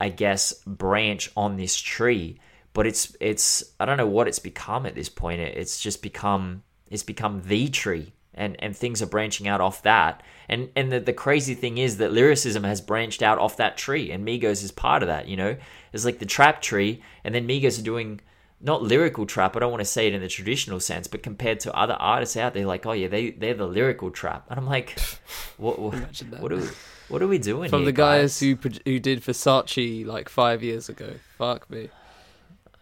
I 0.01 0.09
guess, 0.09 0.53
branch 0.67 1.31
on 1.37 1.57
this 1.57 1.77
tree. 1.77 2.41
But 2.73 2.87
it's 2.87 3.17
it's 3.21 3.63
I 3.79 3.85
don't 3.85 3.99
know 3.99 4.07
what 4.07 4.29
it's 4.29 4.41
become 4.41 4.85
at 4.85 4.95
this 4.95 5.09
point. 5.09 5.41
It's 5.41 5.81
just 5.81 6.03
become 6.03 6.65
it's 6.91 7.05
become 7.05 7.43
the 7.45 7.69
tree 7.69 8.14
and 8.35 8.57
and 8.63 8.77
things 8.77 9.03
are 9.03 9.07
branching 9.07 9.49
out 9.49 9.61
off 9.61 9.83
that. 9.83 10.23
And 10.49 10.71
and 10.77 10.93
the, 10.93 11.01
the 11.01 11.13
crazy 11.13 11.55
thing 11.55 11.79
is 11.79 11.97
that 11.99 12.13
lyricism 12.13 12.65
has 12.65 12.81
branched 12.81 13.23
out 13.23 13.39
off 13.39 13.57
that 13.57 13.77
tree, 13.77 14.11
and 14.11 14.27
Migos 14.27 14.63
is 14.63 14.73
part 14.73 15.03
of 15.03 15.09
that. 15.09 15.29
You 15.29 15.37
know, 15.37 15.57
it's 15.93 16.05
like 16.05 16.19
the 16.19 16.27
trap 16.27 16.61
tree, 16.61 17.03
and 17.23 17.35
then 17.35 17.49
Migos 17.49 17.79
are 17.79 17.85
doing 17.85 18.21
not 18.61 18.83
lyrical 18.83 19.27
trap. 19.27 19.57
I 19.57 19.61
don't 19.61 19.71
want 19.71 19.83
to 19.83 19.87
say 19.87 20.07
it 20.07 20.15
in 20.15 20.21
the 20.21 20.29
traditional 20.29 20.81
sense, 20.81 21.07
but 21.07 21.23
compared 21.23 21.61
to 21.61 21.75
other 21.75 21.95
artists 21.95 22.37
out 22.37 22.55
there, 22.55 22.67
like 22.67 22.87
oh 22.87 22.93
yeah, 22.93 23.09
they 23.09 23.31
they're 23.31 23.55
the 23.55 23.67
lyrical 23.67 24.11
trap, 24.11 24.47
and 24.51 24.59
I'm 24.59 24.67
like, 24.67 24.99
what 25.57 25.79
what, 25.79 25.95
what 26.41 26.53
are 26.53 26.57
we, 26.57 26.69
what 27.09 27.23
are 27.23 27.29
we 27.29 27.39
doing 27.39 27.71
from 27.71 27.81
here, 27.81 27.87
the 27.87 27.93
guys, 27.93 28.41
guys, 28.41 28.41
who 28.41 28.57
who 28.85 28.99
did 28.99 29.23
Versace 29.23 30.07
like 30.07 30.29
five 30.29 30.63
years 30.63 30.89
ago? 30.89 31.15
Fuck 31.39 31.71
me. 31.71 31.91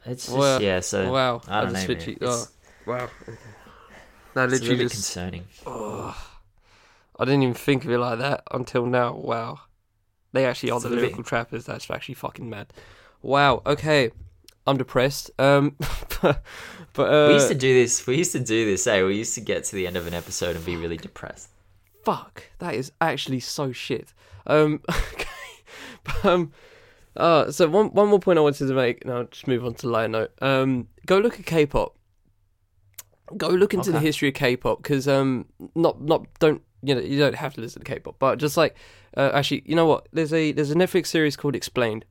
It's 0.04 0.26
just, 0.26 0.36
well, 0.36 0.60
yeah. 0.60 0.80
So 0.80 1.12
wow, 1.12 1.42
I 1.46 1.60
don't 1.62 1.76
I 1.76 1.86
know. 1.86 2.14
Oh, 2.22 2.46
wow. 2.86 3.10
No, 4.34 4.46
literally 4.46 4.84
it's 4.84 4.94
a 4.94 4.96
just, 4.96 5.14
concerning. 5.14 5.44
Oh, 5.66 6.16
I 7.18 7.24
didn't 7.24 7.42
even 7.42 7.54
think 7.54 7.84
of 7.84 7.90
it 7.90 7.98
like 7.98 8.18
that 8.18 8.42
until 8.50 8.86
now. 8.86 9.14
Wow, 9.14 9.60
they 10.32 10.46
actually 10.46 10.70
are 10.70 10.80
the 10.80 10.88
lyrical 10.88 11.18
bit... 11.18 11.26
trappers. 11.26 11.66
That's 11.66 11.90
actually 11.90 12.14
fucking 12.14 12.48
mad. 12.48 12.72
Wow. 13.22 13.62
Okay, 13.66 14.10
I'm 14.66 14.76
depressed. 14.76 15.30
Um, 15.38 15.76
but, 16.22 16.42
uh, 16.98 17.26
we 17.28 17.34
used 17.34 17.48
to 17.48 17.54
do 17.54 17.74
this. 17.74 18.06
We 18.06 18.16
used 18.16 18.32
to 18.32 18.40
do 18.40 18.64
this. 18.64 18.84
Hey, 18.84 19.02
we 19.02 19.16
used 19.16 19.34
to 19.34 19.40
get 19.40 19.64
to 19.64 19.76
the 19.76 19.86
end 19.86 19.96
of 19.96 20.06
an 20.06 20.14
episode 20.14 20.56
and 20.56 20.64
be 20.64 20.76
really 20.76 20.96
depressed. 20.96 21.48
Fuck, 22.04 22.44
that 22.58 22.74
is 22.74 22.90
actually 23.00 23.40
so 23.40 23.72
shit. 23.72 24.12
Um, 24.46 24.80
okay, 24.90 25.28
but, 26.04 26.24
um. 26.24 26.52
Uh, 27.14 27.50
so 27.50 27.68
one 27.68 27.88
one 27.92 28.08
more 28.08 28.18
point 28.18 28.38
I 28.38 28.42
wanted 28.42 28.68
to 28.68 28.74
make, 28.74 29.04
and 29.04 29.12
I'll 29.12 29.24
just 29.24 29.46
move 29.46 29.66
on 29.66 29.74
to 29.74 29.88
lighter 29.88 30.08
note. 30.08 30.32
Um, 30.40 30.88
go 31.04 31.18
look 31.18 31.38
at 31.38 31.44
K-pop 31.44 31.94
go 33.36 33.48
look 33.48 33.74
into 33.74 33.90
okay. 33.90 33.98
the 33.98 34.04
history 34.04 34.28
of 34.28 34.34
K-pop 34.34 34.82
because 34.82 35.08
um 35.08 35.46
not 35.74 36.00
not 36.00 36.26
don't 36.38 36.62
you 36.82 36.94
know 36.94 37.00
you 37.00 37.18
don't 37.18 37.34
have 37.34 37.54
to 37.54 37.60
listen 37.60 37.82
to 37.82 37.92
K-pop, 37.92 38.16
but 38.18 38.36
just 38.38 38.56
like 38.56 38.76
uh, 39.16 39.30
actually 39.34 39.62
you 39.66 39.76
know 39.76 39.86
what 39.86 40.08
there's 40.12 40.32
a 40.32 40.52
there's 40.52 40.70
a 40.70 40.74
Netflix 40.74 41.06
series 41.06 41.36
called 41.36 41.54
Explained. 41.54 42.04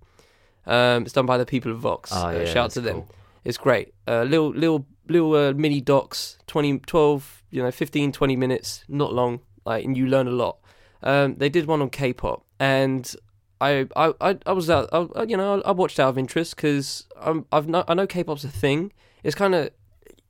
Um, 0.65 1.03
it's 1.03 1.13
done 1.13 1.25
by 1.25 1.37
the 1.37 1.45
people 1.45 1.71
of 1.71 1.79
Vox. 1.79 2.11
Oh, 2.13 2.27
uh, 2.27 2.45
shout 2.45 2.65
out 2.65 2.71
to 2.71 2.81
cool. 2.81 2.91
them. 2.91 3.03
It's 3.43 3.57
great. 3.57 3.93
Uh, 4.07 4.23
little 4.23 4.49
little 4.49 4.85
little 5.07 5.35
uh, 5.35 5.53
mini 5.53 5.81
docs, 5.81 6.37
20, 6.47 6.79
12, 6.79 7.43
you 7.49 7.61
know, 7.61 7.71
15, 7.71 8.11
20 8.11 8.35
minutes, 8.35 8.85
not 8.87 9.13
long. 9.13 9.41
Like 9.65 9.83
and 9.83 9.97
you 9.97 10.07
learn 10.07 10.27
a 10.27 10.31
lot. 10.31 10.57
Um, 11.03 11.35
they 11.35 11.49
did 11.49 11.65
one 11.65 11.81
on 11.81 11.89
K-pop, 11.89 12.45
and 12.59 13.13
I 13.59 13.87
I 13.95 14.13
I, 14.21 14.37
I 14.45 14.51
was 14.53 14.69
out. 14.69 14.89
I, 14.93 15.23
you 15.23 15.37
know, 15.37 15.61
I 15.61 15.71
watched 15.71 15.99
out 15.99 16.09
of 16.09 16.17
interest 16.17 16.55
because 16.55 17.07
I'm 17.19 17.45
I've 17.51 17.67
no, 17.67 17.83
I 17.87 17.93
know 17.93 18.07
K-pop's 18.07 18.43
a 18.43 18.49
thing. 18.49 18.91
It's 19.23 19.35
kind 19.35 19.53
of 19.53 19.71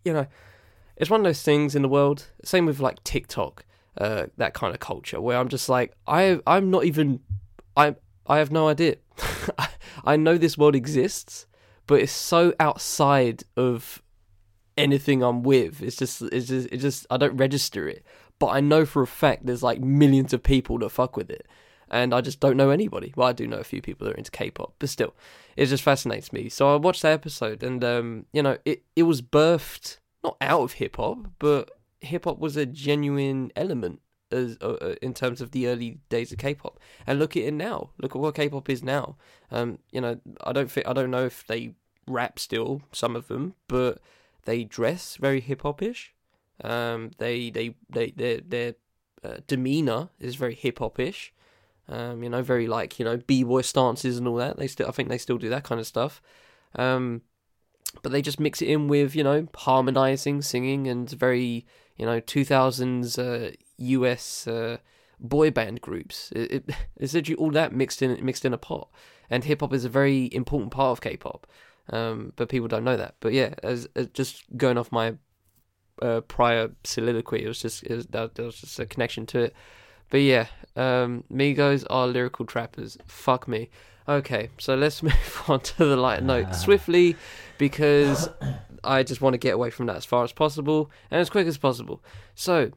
you 0.03 0.13
know 0.13 0.27
it's 1.01 1.09
one 1.09 1.19
of 1.19 1.25
those 1.25 1.41
things 1.41 1.75
in 1.75 1.81
the 1.81 1.89
world. 1.89 2.27
Same 2.43 2.67
with 2.67 2.79
like 2.79 3.03
TikTok, 3.03 3.65
uh, 3.97 4.27
that 4.37 4.53
kind 4.53 4.71
of 4.71 4.79
culture 4.79 5.19
where 5.19 5.37
I'm 5.39 5.49
just 5.49 5.67
like 5.67 5.93
I 6.05 6.39
I'm 6.45 6.69
not 6.69 6.85
even 6.85 7.21
I 7.75 7.95
I 8.27 8.37
have 8.37 8.51
no 8.51 8.67
idea. 8.67 8.97
I 10.05 10.15
know 10.15 10.37
this 10.37 10.59
world 10.59 10.75
exists, 10.75 11.47
but 11.87 12.01
it's 12.01 12.11
so 12.11 12.53
outside 12.59 13.43
of 13.57 14.03
anything 14.77 15.23
I'm 15.23 15.41
with. 15.41 15.81
It's 15.81 15.95
just 15.95 16.21
it's 16.21 16.47
just 16.47 16.67
it's 16.71 16.83
just 16.83 17.07
I 17.09 17.17
don't 17.17 17.35
register 17.35 17.89
it. 17.89 18.05
But 18.37 18.49
I 18.49 18.59
know 18.59 18.85
for 18.85 19.01
a 19.01 19.07
fact 19.07 19.47
there's 19.47 19.63
like 19.63 19.81
millions 19.81 20.33
of 20.33 20.43
people 20.43 20.77
that 20.79 20.89
fuck 20.89 21.17
with 21.17 21.31
it. 21.31 21.47
and 21.89 22.13
I 22.13 22.21
just 22.21 22.39
don't 22.39 22.57
know 22.57 22.69
anybody. 22.69 23.11
Well, 23.15 23.27
I 23.27 23.33
do 23.33 23.47
know 23.47 23.57
a 23.57 23.63
few 23.63 23.81
people 23.81 24.05
that 24.05 24.13
are 24.13 24.17
into 24.17 24.31
K-pop, 24.31 24.75
but 24.77 24.87
still, 24.87 25.15
it 25.57 25.65
just 25.65 25.83
fascinates 25.83 26.31
me. 26.31 26.47
So 26.47 26.71
I 26.71 26.75
watched 26.77 27.01
that 27.01 27.13
episode, 27.13 27.63
and 27.63 27.83
um, 27.83 28.27
you 28.33 28.43
know, 28.43 28.59
it 28.65 28.83
it 28.95 29.03
was 29.03 29.23
birthed 29.23 29.97
not 30.23 30.37
out 30.41 30.61
of 30.61 30.73
hip 30.73 30.97
hop, 30.97 31.27
but 31.39 31.71
hip 31.99 32.25
hop 32.25 32.39
was 32.39 32.57
a 32.57 32.65
genuine 32.65 33.51
element 33.55 34.01
as 34.31 34.57
uh, 34.61 34.73
uh, 34.81 34.95
in 35.01 35.13
terms 35.13 35.41
of 35.41 35.51
the 35.51 35.67
early 35.67 35.99
days 36.09 36.31
of 36.31 36.37
K-pop. 36.37 36.79
And 37.05 37.19
look 37.19 37.35
at 37.35 37.43
it 37.43 37.53
now. 37.53 37.89
Look 37.97 38.15
at 38.15 38.21
what 38.21 38.35
K-pop 38.35 38.69
is 38.69 38.83
now. 38.83 39.17
Um, 39.51 39.79
you 39.91 40.01
know, 40.01 40.19
I 40.43 40.51
don't 40.53 40.71
think 40.71 40.87
I 40.87 40.93
don't 40.93 41.11
know 41.11 41.25
if 41.25 41.45
they 41.45 41.75
rap 42.07 42.39
still, 42.39 42.81
some 42.91 43.15
of 43.15 43.27
them, 43.27 43.55
but 43.67 43.99
they 44.45 44.63
dress 44.63 45.17
very 45.17 45.41
hip 45.41 45.61
hopish. 45.61 46.09
Um, 46.63 47.11
they 47.17 47.49
they 47.49 47.75
they 47.89 48.11
their 48.11 48.37
their 48.41 48.75
uh, 49.23 49.37
demeanor 49.47 50.09
is 50.19 50.35
very 50.35 50.55
hip 50.55 50.79
hopish. 50.79 51.29
Um, 51.87 52.23
you 52.23 52.29
know, 52.29 52.41
very 52.41 52.67
like 52.67 52.99
you 52.99 53.05
know 53.05 53.17
b 53.17 53.43
boy 53.43 53.61
stances 53.61 54.17
and 54.17 54.27
all 54.27 54.35
that. 54.35 54.57
They 54.57 54.67
still, 54.67 54.87
I 54.87 54.91
think 54.91 55.09
they 55.09 55.17
still 55.17 55.37
do 55.37 55.49
that 55.49 55.63
kind 55.63 55.79
of 55.79 55.87
stuff. 55.87 56.21
Um, 56.75 57.21
but 58.01 58.11
they 58.11 58.21
just 58.21 58.39
mix 58.39 58.61
it 58.61 58.67
in 58.67 58.87
with 58.87 59.15
you 59.15 59.23
know 59.23 59.47
harmonizing, 59.55 60.41
singing, 60.41 60.87
and 60.87 61.09
very 61.09 61.65
you 61.97 62.05
know 62.05 62.21
2000s 62.21 63.17
uh, 63.19 63.55
US 63.77 64.47
uh, 64.47 64.77
boy 65.19 65.51
band 65.51 65.81
groups. 65.81 66.31
It, 66.35 66.51
it, 66.51 66.75
essentially 66.99 67.35
all 67.35 67.51
that 67.51 67.73
mixed 67.73 68.01
in 68.01 68.23
mixed 68.25 68.45
in 68.45 68.53
a 68.53 68.57
pot. 68.57 68.89
And 69.29 69.45
hip 69.45 69.61
hop 69.61 69.73
is 69.73 69.85
a 69.85 69.89
very 69.89 70.29
important 70.33 70.71
part 70.71 70.91
of 70.91 70.99
K-pop, 70.99 71.47
um, 71.89 72.33
but 72.35 72.49
people 72.49 72.67
don't 72.67 72.83
know 72.83 72.97
that. 72.97 73.15
But 73.21 73.31
yeah, 73.31 73.53
as, 73.63 73.87
as 73.95 74.07
just 74.07 74.43
going 74.57 74.77
off 74.77 74.91
my 74.91 75.15
uh, 76.01 76.19
prior 76.21 76.71
soliloquy, 76.83 77.45
it 77.45 77.47
was 77.47 77.61
just 77.61 77.83
it 77.83 77.95
was, 77.95 78.07
that, 78.07 78.35
there 78.35 78.45
was 78.45 78.59
just 78.59 78.77
a 78.79 78.85
connection 78.85 79.25
to 79.27 79.39
it. 79.39 79.55
But 80.09 80.19
yeah, 80.19 80.47
um, 80.75 81.23
Migos 81.31 81.85
are 81.89 82.07
lyrical 82.07 82.45
trappers. 82.45 82.97
Fuck 83.07 83.47
me. 83.47 83.69
Okay, 84.07 84.49
so 84.57 84.75
let's 84.75 85.01
move 85.03 85.43
on 85.47 85.61
to 85.61 85.85
the 85.85 85.95
light 85.95 86.23
note 86.23 86.53
swiftly 86.53 87.15
because 87.61 88.27
I 88.83 89.03
just 89.03 89.21
want 89.21 89.35
to 89.35 89.37
get 89.37 89.53
away 89.53 89.69
from 89.69 89.85
that 89.85 89.95
as 89.95 90.03
far 90.03 90.23
as 90.23 90.31
possible 90.31 90.89
and 91.11 91.21
as 91.21 91.29
quick 91.29 91.45
as 91.45 91.59
possible. 91.59 92.03
So, 92.33 92.71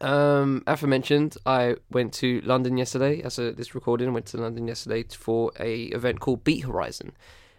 um, 0.00 0.64
aforementioned, 0.66 1.36
I 1.44 1.76
went 1.90 2.14
to 2.14 2.40
London 2.40 2.78
yesterday. 2.78 3.20
As 3.20 3.38
a, 3.38 3.52
this 3.52 3.74
recording, 3.74 4.14
went 4.14 4.24
to 4.28 4.38
London 4.38 4.66
yesterday 4.66 5.02
for 5.02 5.52
a 5.60 5.82
event 5.98 6.20
called 6.20 6.44
Beat 6.44 6.64
Horizon, 6.64 7.12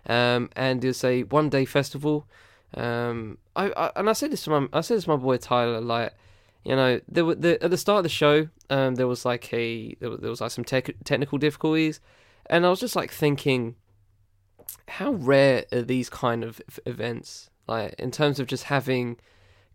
um, 0.07 0.49
and 0.55 0.83
it's 0.83 1.03
a 1.03 1.21
one 1.25 1.49
day 1.49 1.63
festival. 1.63 2.25
Um, 2.73 3.37
I, 3.55 3.69
I 3.77 3.91
and 3.97 4.09
I 4.09 4.13
said 4.13 4.31
this 4.31 4.43
to 4.45 4.49
my 4.49 4.67
I 4.73 4.81
said 4.81 4.97
this 4.97 5.03
to 5.03 5.11
my 5.11 5.17
boy 5.17 5.37
Tyler 5.37 5.79
like 5.79 6.15
you 6.63 6.75
know, 6.75 7.01
there 7.07 7.25
were 7.25 7.35
the, 7.35 7.63
at 7.63 7.69
the 7.69 7.77
start 7.77 7.99
of 7.99 8.03
the 8.03 8.09
show, 8.09 8.47
um, 8.71 8.95
there 8.95 9.07
was 9.07 9.25
like 9.25 9.53
a 9.53 9.95
there 9.99 10.09
was, 10.09 10.19
there 10.21 10.29
was 10.31 10.41
like 10.41 10.51
some 10.51 10.63
tech, 10.63 10.89
technical 11.03 11.37
difficulties, 11.37 11.99
and 12.47 12.65
I 12.65 12.69
was 12.69 12.79
just 12.79 12.95
like 12.95 13.11
thinking, 13.11 13.75
how 14.88 15.11
rare 15.11 15.65
are 15.72 15.82
these 15.82 16.09
kind 16.09 16.43
of 16.43 16.61
events? 16.86 17.49
Like 17.67 17.95
in 17.97 18.11
terms 18.11 18.39
of 18.39 18.47
just 18.47 18.65
having, 18.65 19.17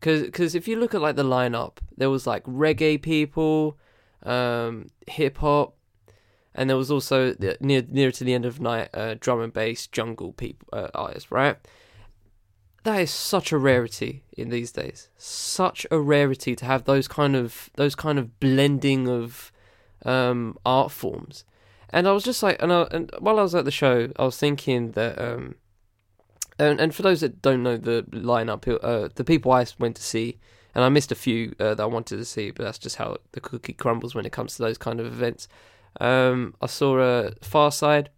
because 0.00 0.54
if 0.54 0.68
you 0.68 0.78
look 0.78 0.94
at 0.94 1.00
like 1.00 1.16
the 1.16 1.24
lineup, 1.24 1.78
there 1.96 2.10
was 2.10 2.26
like 2.26 2.44
reggae 2.44 3.00
people, 3.00 3.78
um, 4.22 4.90
hip 5.06 5.38
hop, 5.38 5.74
and 6.54 6.68
there 6.68 6.76
was 6.76 6.90
also 6.90 7.34
near 7.60 7.84
near 7.88 8.10
to 8.10 8.24
the 8.24 8.34
end 8.34 8.44
of 8.44 8.60
night, 8.60 8.88
uh, 8.94 9.14
drum 9.18 9.40
and 9.40 9.52
bass, 9.52 9.86
jungle 9.86 10.32
people 10.32 10.68
uh, 10.72 10.88
artists, 10.94 11.30
right? 11.30 11.56
that 12.86 13.00
is 13.00 13.10
such 13.10 13.50
a 13.50 13.58
rarity 13.58 14.22
in 14.36 14.48
these 14.48 14.70
days. 14.70 15.08
Such 15.18 15.86
a 15.90 15.98
rarity 15.98 16.54
to 16.54 16.64
have 16.64 16.84
those 16.84 17.08
kind 17.08 17.34
of 17.34 17.68
those 17.74 17.96
kind 17.96 18.16
of 18.18 18.38
blending 18.38 19.08
of 19.08 19.52
um, 20.04 20.56
art 20.64 20.92
forms. 20.92 21.44
And 21.90 22.08
I 22.08 22.12
was 22.12 22.24
just 22.24 22.42
like, 22.42 22.60
and, 22.60 22.72
I, 22.72 22.82
and 22.90 23.10
while 23.18 23.38
I 23.38 23.42
was 23.42 23.54
at 23.54 23.64
the 23.64 23.70
show, 23.70 24.10
I 24.16 24.24
was 24.24 24.36
thinking 24.36 24.92
that, 24.92 25.18
um, 25.20 25.54
and, 26.58 26.80
and 26.80 26.94
for 26.94 27.02
those 27.02 27.20
that 27.20 27.42
don't 27.42 27.62
know 27.62 27.76
the 27.76 28.04
lineup, 28.10 28.66
uh, 28.82 29.08
the 29.14 29.24
people 29.24 29.52
I 29.52 29.66
went 29.78 29.96
to 29.96 30.02
see, 30.02 30.38
and 30.74 30.84
I 30.84 30.88
missed 30.88 31.12
a 31.12 31.14
few 31.14 31.54
uh, 31.58 31.74
that 31.74 31.82
I 31.82 31.86
wanted 31.86 32.16
to 32.16 32.24
see, 32.24 32.50
but 32.50 32.64
that's 32.64 32.78
just 32.78 32.96
how 32.96 33.18
the 33.32 33.40
cookie 33.40 33.72
crumbles 33.72 34.14
when 34.14 34.26
it 34.26 34.32
comes 34.32 34.56
to 34.56 34.62
those 34.62 34.78
kind 34.78 35.00
of 35.00 35.06
events. 35.06 35.48
Um, 36.00 36.54
I 36.60 36.66
saw 36.66 36.98
a 36.98 37.30
Pharcyde, 37.40 38.08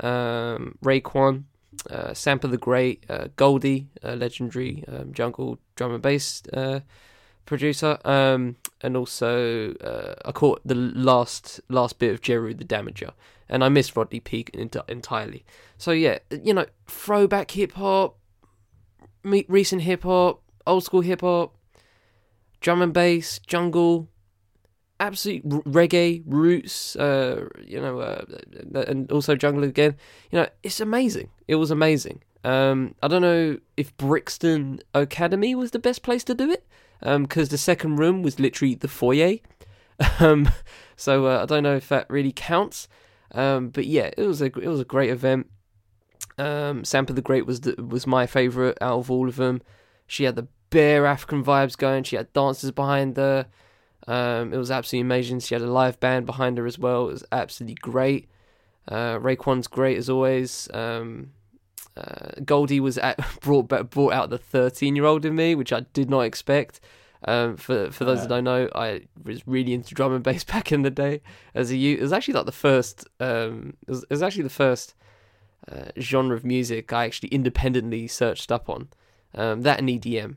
um, 0.00 0.76
Raekwon, 0.84 1.44
uh, 1.88 2.12
Sampa 2.12 2.48
the 2.48 2.58
Great, 2.58 3.04
uh, 3.08 3.28
Goldie, 3.36 3.88
legendary 4.02 4.84
um, 4.88 5.12
jungle 5.14 5.58
drum 5.76 5.94
and 5.94 6.02
bass 6.02 6.42
uh, 6.52 6.80
producer, 7.46 7.98
um, 8.04 8.56
and 8.80 8.96
also 8.96 9.74
uh, 9.74 10.14
I 10.24 10.32
caught 10.32 10.60
the 10.64 10.74
last 10.74 11.60
last 11.68 11.98
bit 11.98 12.12
of 12.12 12.20
Jeru 12.20 12.54
the 12.54 12.64
Damaja, 12.64 13.12
and 13.48 13.64
I 13.64 13.68
missed 13.68 13.96
Rodney 13.96 14.20
P 14.20 14.46
entirely. 14.54 15.44
So 15.78 15.90
yeah, 15.90 16.18
you 16.30 16.54
know, 16.54 16.66
throwback 16.86 17.50
hip 17.52 17.72
hop, 17.72 18.18
recent 19.24 19.82
hip 19.82 20.02
hop, 20.02 20.42
old 20.66 20.84
school 20.84 21.00
hip 21.00 21.20
hop, 21.22 21.56
drum 22.60 22.82
and 22.82 22.92
bass, 22.92 23.38
jungle, 23.46 24.08
absolute 25.00 25.48
reggae 25.48 26.22
roots, 26.26 26.94
uh, 26.96 27.48
you 27.64 27.80
know, 27.80 27.98
uh, 28.00 28.24
and 28.86 29.10
also 29.10 29.34
jungle 29.34 29.64
again. 29.64 29.96
You 30.30 30.40
know, 30.40 30.48
it's 30.62 30.80
amazing. 30.80 31.30
It 31.48 31.56
was 31.56 31.70
amazing. 31.70 32.22
Um, 32.44 32.94
I 33.02 33.08
don't 33.08 33.22
know 33.22 33.58
if 33.76 33.94
Brixton 33.96 34.80
Academy 34.94 35.54
was 35.54 35.72
the 35.72 35.78
best 35.78 36.02
place 36.02 36.24
to 36.24 36.34
do 36.34 36.50
it, 36.50 36.66
because 37.00 37.48
um, 37.48 37.50
the 37.50 37.58
second 37.58 37.96
room 37.96 38.22
was 38.22 38.38
literally 38.38 38.74
the 38.74 38.88
foyer. 38.88 39.36
Um, 40.18 40.48
so 40.96 41.26
uh, 41.26 41.42
I 41.42 41.46
don't 41.46 41.62
know 41.62 41.76
if 41.76 41.90
that 41.90 42.08
really 42.08 42.32
counts. 42.32 42.88
Um, 43.32 43.68
but 43.68 43.84
yeah, 43.84 44.10
it 44.16 44.26
was 44.26 44.40
a 44.40 44.46
it 44.46 44.66
was 44.66 44.80
a 44.80 44.84
great 44.84 45.10
event. 45.10 45.50
Um, 46.38 46.84
Sampa 46.84 47.14
the 47.14 47.20
Great 47.20 47.44
was 47.44 47.60
the, 47.60 47.74
was 47.82 48.06
my 48.06 48.26
favorite 48.26 48.78
out 48.80 48.98
of 48.98 49.10
all 49.10 49.28
of 49.28 49.36
them. 49.36 49.60
She 50.06 50.24
had 50.24 50.36
the 50.36 50.48
bare 50.70 51.04
African 51.04 51.44
vibes 51.44 51.76
going. 51.76 52.04
She 52.04 52.16
had 52.16 52.32
dancers 52.32 52.70
behind 52.70 53.16
her. 53.18 53.46
Um, 54.06 54.52
it 54.52 54.56
was 54.56 54.70
absolutely 54.70 55.02
amazing. 55.02 55.40
She 55.40 55.54
had 55.54 55.62
a 55.62 55.70
live 55.70 56.00
band 56.00 56.26
behind 56.26 56.56
her 56.58 56.66
as 56.66 56.78
well. 56.78 57.08
It 57.08 57.12
was 57.12 57.24
absolutely 57.30 57.76
great. 57.76 58.28
Uh, 58.88 59.18
Raekwon's 59.18 59.66
great 59.66 59.98
as 59.98 60.08
always. 60.08 60.68
Um, 60.72 61.32
uh, 61.96 62.40
Goldie 62.44 62.80
was 62.80 62.98
at, 62.98 63.18
brought 63.40 63.68
brought 63.90 64.12
out 64.12 64.30
the 64.30 64.38
thirteen 64.38 64.96
year 64.96 65.04
old 65.04 65.24
in 65.24 65.34
me, 65.34 65.54
which 65.54 65.72
I 65.72 65.80
did 65.92 66.10
not 66.10 66.20
expect. 66.20 66.80
Um, 67.24 67.56
for 67.56 67.90
for 67.90 68.04
those 68.04 68.22
that 68.22 68.28
don't 68.28 68.44
know, 68.44 68.68
I 68.74 69.02
was 69.22 69.46
really 69.46 69.74
into 69.74 69.94
drum 69.94 70.14
and 70.14 70.24
bass 70.24 70.44
back 70.54 70.72
in 70.72 70.82
the 70.82 70.90
day 70.90 71.20
as 71.54 71.70
a 71.70 71.76
youth. 71.76 71.98
It 71.98 72.02
was 72.02 72.12
actually 72.12 72.34
like 72.34 72.46
the 72.46 72.52
first. 72.52 73.06
Um, 73.18 73.74
it, 73.86 73.90
was, 73.90 74.02
it 74.04 74.10
was 74.10 74.22
actually 74.22 74.44
the 74.44 74.50
first 74.50 74.94
uh, 75.70 75.90
genre 75.98 76.36
of 76.36 76.44
music 76.44 76.92
I 76.92 77.04
actually 77.04 77.28
independently 77.30 78.08
searched 78.08 78.50
up 78.50 78.68
on. 78.68 78.88
Um, 79.34 79.62
that 79.62 79.78
and 79.78 79.88
EDM. 79.88 80.36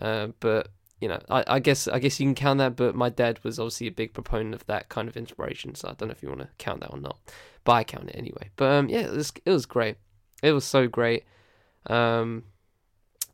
Uh, 0.00 0.28
but 0.40 0.68
you 1.00 1.08
know, 1.08 1.20
I, 1.28 1.44
I, 1.46 1.58
guess 1.58 1.88
I 1.88 1.98
guess 1.98 2.18
you 2.18 2.26
can 2.26 2.34
count 2.34 2.58
that, 2.58 2.76
but 2.76 2.94
my 2.94 3.08
dad 3.08 3.42
was 3.42 3.58
obviously 3.58 3.86
a 3.86 3.92
big 3.92 4.14
proponent 4.14 4.54
of 4.54 4.66
that 4.66 4.88
kind 4.88 5.08
of 5.08 5.16
inspiration, 5.16 5.74
so 5.74 5.88
I 5.88 5.92
don't 5.92 6.08
know 6.08 6.12
if 6.12 6.22
you 6.22 6.28
want 6.28 6.40
to 6.42 6.48
count 6.58 6.80
that 6.80 6.90
or 6.90 6.98
not, 6.98 7.18
but 7.64 7.72
I 7.72 7.84
count 7.84 8.08
it 8.08 8.16
anyway. 8.16 8.50
But 8.56 8.72
um, 8.72 8.88
yeah, 8.88 9.00
it 9.00 9.12
was 9.12 9.32
it 9.44 9.50
was 9.50 9.66
great. 9.66 9.96
It 10.42 10.52
was 10.52 10.64
so 10.64 10.86
great. 10.88 11.24
Um, 11.86 12.44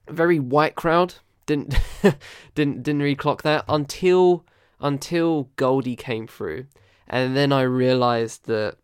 very 0.08 0.38
white 0.38 0.74
crowd. 0.74 1.14
Didn't 1.46 1.74
didn't 2.54 2.82
didn't 2.82 3.02
really 3.02 3.16
clock 3.16 3.42
that 3.42 3.64
until 3.68 4.44
until 4.80 5.48
Goldie 5.56 5.96
came 5.96 6.26
through, 6.26 6.66
and 7.08 7.36
then 7.36 7.52
I 7.52 7.62
realized 7.62 8.46
that 8.46 8.76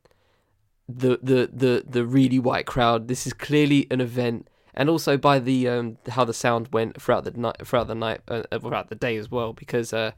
the 0.89 1.19
the 1.23 1.51
the 1.53 1.85
the 1.89 2.05
really 2.05 2.39
white 2.39 2.67
crowd. 2.67 3.09
This 3.09 3.27
is 3.27 3.33
clearly 3.33 3.87
an 3.91 4.01
event 4.01 4.49
and 4.79 4.89
also 4.89 5.17
by 5.17 5.41
the 5.41 5.69
um, 5.69 5.99
how 6.09 6.25
the 6.25 6.33
sound 6.33 6.69
went 6.73 7.03
throughout 7.03 7.25
the 7.25 7.33
night, 7.33 7.57
throughout 7.67 7.89
the 7.89 7.97
night, 7.97 8.21
uh, 8.29 8.45
uh, 8.53 8.61
throughout 8.61 8.89
the 8.89 8.95
day 8.95 9.17
as 9.17 9.29
well. 9.29 9.53
Because 9.53 9.93
uh, 9.93 10.13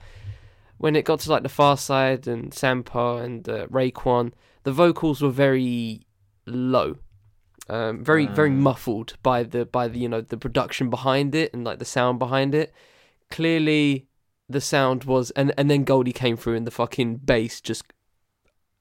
when 0.76 0.94
it 0.94 1.06
got 1.06 1.20
to 1.20 1.30
like 1.30 1.42
the 1.42 1.48
Pharcyde 1.48 2.26
and 2.26 2.52
Sampa 2.52 3.24
and 3.24 3.48
uh, 3.48 3.66
Raekwon, 3.68 4.32
the 4.64 4.72
vocals 4.72 5.22
were 5.22 5.30
very 5.30 6.02
low, 6.44 6.98
um, 7.70 8.04
very 8.04 8.26
very 8.26 8.50
muffled 8.50 9.16
by 9.22 9.44
the 9.44 9.64
by 9.64 9.86
the 9.86 10.00
you 10.00 10.08
know 10.08 10.20
the 10.20 10.36
production 10.36 10.90
behind 10.90 11.36
it 11.36 11.54
and 11.54 11.64
like 11.64 11.78
the 11.78 11.84
sound 11.84 12.18
behind 12.18 12.52
it. 12.52 12.74
Clearly, 13.30 14.08
the 14.48 14.60
sound 14.60 15.04
was 15.04 15.30
and 15.32 15.54
and 15.56 15.70
then 15.70 15.84
Goldie 15.84 16.12
came 16.12 16.36
through 16.36 16.56
and 16.56 16.66
the 16.66 16.72
fucking 16.72 17.18
bass 17.18 17.60
just 17.60 17.84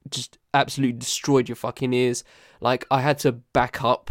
just 0.09 0.39
absolutely 0.55 0.97
destroyed 0.97 1.47
your 1.47 1.55
fucking 1.55 1.93
ears. 1.93 2.23
Like 2.61 2.87
I 2.89 3.01
had 3.01 3.19
to 3.19 3.31
back 3.31 3.83
up 3.83 4.09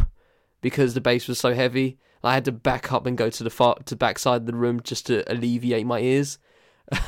because 0.61 0.93
the 0.93 1.01
bass 1.01 1.27
was 1.27 1.39
so 1.39 1.53
heavy. 1.53 1.99
I 2.23 2.33
had 2.33 2.45
to 2.45 2.53
back 2.53 2.93
up 2.93 3.05
and 3.05 3.17
go 3.17 3.29
to 3.29 3.43
the 3.43 3.49
far 3.49 3.75
to 3.83 3.95
back 3.97 4.17
side 4.17 4.41
of 4.41 4.45
the 4.45 4.55
room 4.55 4.81
just 4.81 5.05
to 5.07 5.29
alleviate 5.31 5.85
my 5.85 5.99
ears. 5.99 6.39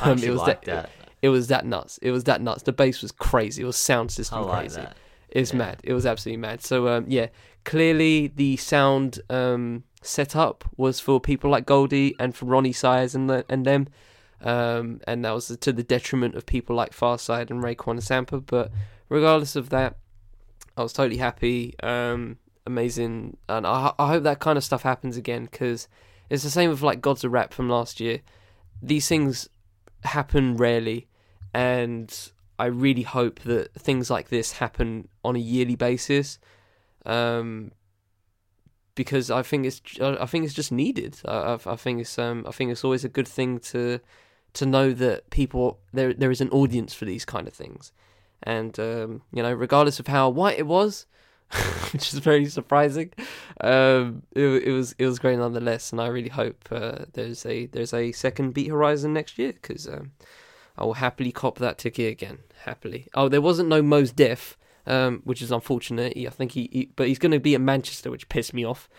Um, 0.01 0.19
it 0.19 0.29
was 0.29 0.41
like 0.41 0.65
that, 0.65 0.83
that, 0.83 0.89
It 1.23 1.29
was 1.29 1.47
that 1.47 1.65
nuts. 1.65 1.97
It 2.03 2.11
was 2.11 2.25
that 2.25 2.39
nuts. 2.39 2.61
The 2.61 2.71
bass 2.71 3.01
was 3.01 3.11
crazy. 3.11 3.63
It 3.63 3.65
was 3.65 3.77
sound 3.77 4.11
system 4.11 4.43
like 4.43 4.59
crazy. 4.59 4.81
That. 4.81 4.95
It's 5.31 5.53
yeah. 5.53 5.57
mad. 5.57 5.79
It 5.83 5.93
was 5.93 6.05
absolutely 6.05 6.37
mad. 6.37 6.61
So 6.61 6.87
um, 6.87 7.05
yeah, 7.07 7.27
clearly 7.63 8.27
the 8.27 8.57
sound 8.57 9.19
um, 9.29 9.83
setup 10.01 10.65
was 10.77 10.99
for 10.99 11.19
people 11.19 11.49
like 11.49 11.65
Goldie 11.65 12.15
and 12.19 12.35
for 12.35 12.45
Roni 12.45 12.73
Size 12.75 13.15
and 13.15 13.29
the, 13.29 13.45
and 13.49 13.65
them. 13.65 13.87
um, 14.43 15.01
and 15.07 15.23
that 15.23 15.31
was 15.31 15.55
to 15.55 15.73
the 15.73 15.83
detriment 15.83 16.35
of 16.35 16.45
people 16.45 16.75
like 16.75 16.95
Pharcyde 16.95 17.51
and 17.51 17.63
Raekwon 17.63 17.91
and 17.91 18.03
Sampa. 18.03 18.39
But 18.45 18.71
regardless 19.09 19.55
of 19.55 19.69
that, 19.69 19.97
I 20.77 20.83
was 20.83 20.93
totally 20.93 21.17
happy, 21.17 21.75
um, 21.83 22.37
amazing, 22.65 23.37
and 23.47 23.67
I, 23.67 23.93
I 23.99 24.07
hope 24.07 24.23
that 24.23 24.39
kind 24.39 24.57
of 24.57 24.63
stuff 24.63 24.83
happens 24.83 25.17
again 25.17 25.45
because 25.45 25.87
it's 26.29 26.43
the 26.43 26.49
same 26.49 26.69
with 26.69 26.81
like 26.81 27.01
Gods 27.01 27.23
of 27.23 27.31
Rap 27.31 27.53
from 27.53 27.69
last 27.69 27.99
year. 27.99 28.21
These 28.81 29.07
things 29.07 29.49
happen 30.03 30.57
rarely, 30.57 31.07
and 31.53 32.31
I 32.57 32.65
really 32.65 33.03
hope 33.03 33.41
that 33.41 33.73
things 33.73 34.09
like 34.09 34.29
this 34.29 34.53
happen 34.53 35.07
on 35.23 35.35
a 35.35 35.39
yearly 35.39 35.75
basis. 35.75 36.39
Um, 37.05 37.71
because 38.95 39.31
I 39.31 39.41
think 39.41 39.65
it's 39.65 39.81
I 40.01 40.25
think 40.25 40.45
it's 40.45 40.53
just 40.53 40.71
needed. 40.71 41.19
I, 41.25 41.57
I, 41.65 41.75
think 41.75 42.01
it's 42.01 42.19
um 42.19 42.45
I 42.47 42.51
think 42.51 42.71
it's 42.71 42.83
always 42.83 43.03
a 43.03 43.09
good 43.09 43.27
thing 43.27 43.59
to 43.71 43.99
to 44.53 44.65
know 44.65 44.91
that 44.93 45.29
people 45.29 45.79
there 45.93 46.13
there 46.13 46.31
is 46.31 46.41
an 46.41 46.49
audience 46.49 46.93
for 46.93 47.05
these 47.05 47.25
kind 47.25 47.47
of 47.47 47.53
things, 47.53 47.91
and 48.43 48.77
um, 48.79 49.21
you 49.33 49.41
know 49.41 49.53
regardless 49.53 49.99
of 49.99 50.07
how 50.07 50.29
white 50.29 50.59
it 50.59 50.67
was, 50.67 51.05
which 51.91 52.13
is 52.13 52.19
very 52.19 52.45
surprising, 52.45 53.11
um, 53.61 54.23
it, 54.33 54.45
it 54.45 54.71
was 54.71 54.93
it 54.97 55.05
was 55.05 55.19
great 55.19 55.39
nonetheless, 55.39 55.91
and 55.91 56.01
I 56.01 56.07
really 56.07 56.29
hope 56.29 56.67
uh, 56.71 57.05
there's 57.13 57.45
a 57.45 57.67
there's 57.67 57.93
a 57.93 58.11
second 58.11 58.53
Beat 58.53 58.69
Horizon 58.69 59.13
next 59.13 59.39
year 59.39 59.53
because 59.53 59.87
um, 59.87 60.11
I 60.77 60.83
will 60.83 60.95
happily 60.95 61.31
cop 61.31 61.59
that 61.59 61.77
ticket 61.77 62.11
again 62.11 62.39
happily. 62.65 63.07
Oh, 63.13 63.29
there 63.29 63.41
wasn't 63.41 63.69
no 63.69 63.81
Mos 63.81 64.11
Def 64.11 64.57
um, 64.87 65.21
which 65.23 65.41
is 65.41 65.51
unfortunate. 65.51 66.15
He, 66.15 66.27
I 66.27 66.31
think 66.31 66.51
he, 66.51 66.69
he 66.71 66.91
but 66.95 67.07
he's 67.07 67.19
going 67.19 67.31
to 67.31 67.39
be 67.39 67.55
at 67.55 67.61
Manchester, 67.61 68.11
which 68.11 68.29
pissed 68.29 68.53
me 68.53 68.65
off, 68.65 68.89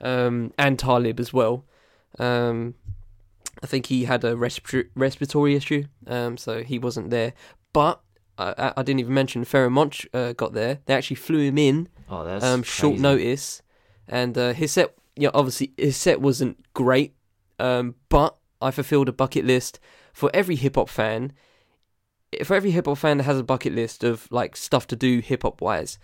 um, 0.00 0.52
and 0.58 0.78
Talib 0.78 1.20
as 1.20 1.32
well. 1.32 1.64
Um, 2.18 2.74
I 3.62 3.66
think 3.66 3.86
he 3.86 4.04
had 4.04 4.24
a 4.24 4.36
respiratory, 4.36 4.90
respiratory 4.94 5.54
issue, 5.54 5.84
um, 6.06 6.36
so 6.36 6.62
he 6.62 6.78
wasn't 6.78 7.10
there. 7.10 7.32
But 7.72 8.00
I, 8.38 8.72
I 8.76 8.82
didn't 8.82 9.00
even 9.00 9.14
mention 9.14 9.44
Pharoahe 9.44 9.70
Monch 9.70 10.06
uh, 10.14 10.32
got 10.32 10.52
there. 10.52 10.80
They 10.86 10.94
actually 10.94 11.16
flew 11.16 11.40
him 11.40 11.58
in. 11.58 11.88
Oh, 12.08 12.24
that's 12.24 12.44
um, 12.44 12.62
short 12.62 12.98
notice, 12.98 13.62
and 14.06 14.36
uh, 14.36 14.52
his 14.52 14.72
set. 14.72 14.94
Yeah, 15.16 15.22
you 15.22 15.26
know, 15.26 15.32
obviously 15.34 15.72
his 15.76 15.96
set 15.96 16.20
wasn't 16.20 16.64
great, 16.74 17.14
um, 17.58 17.96
but 18.08 18.36
I 18.62 18.70
fulfilled 18.70 19.08
a 19.08 19.12
bucket 19.12 19.44
list 19.44 19.80
for 20.12 20.30
every 20.32 20.54
hip 20.54 20.76
hop 20.76 20.88
fan 20.88 21.32
for 22.44 22.54
every 22.54 22.70
hip 22.70 22.86
hop 22.86 22.98
fan 22.98 23.18
that 23.18 23.24
has 23.24 23.38
a 23.38 23.44
bucket 23.44 23.74
list 23.74 24.04
of 24.04 24.30
like 24.30 24.56
stuff 24.56 24.86
to 24.88 24.96
do 24.96 25.20
hip 25.20 25.42
hop 25.42 25.60
wise, 25.60 25.98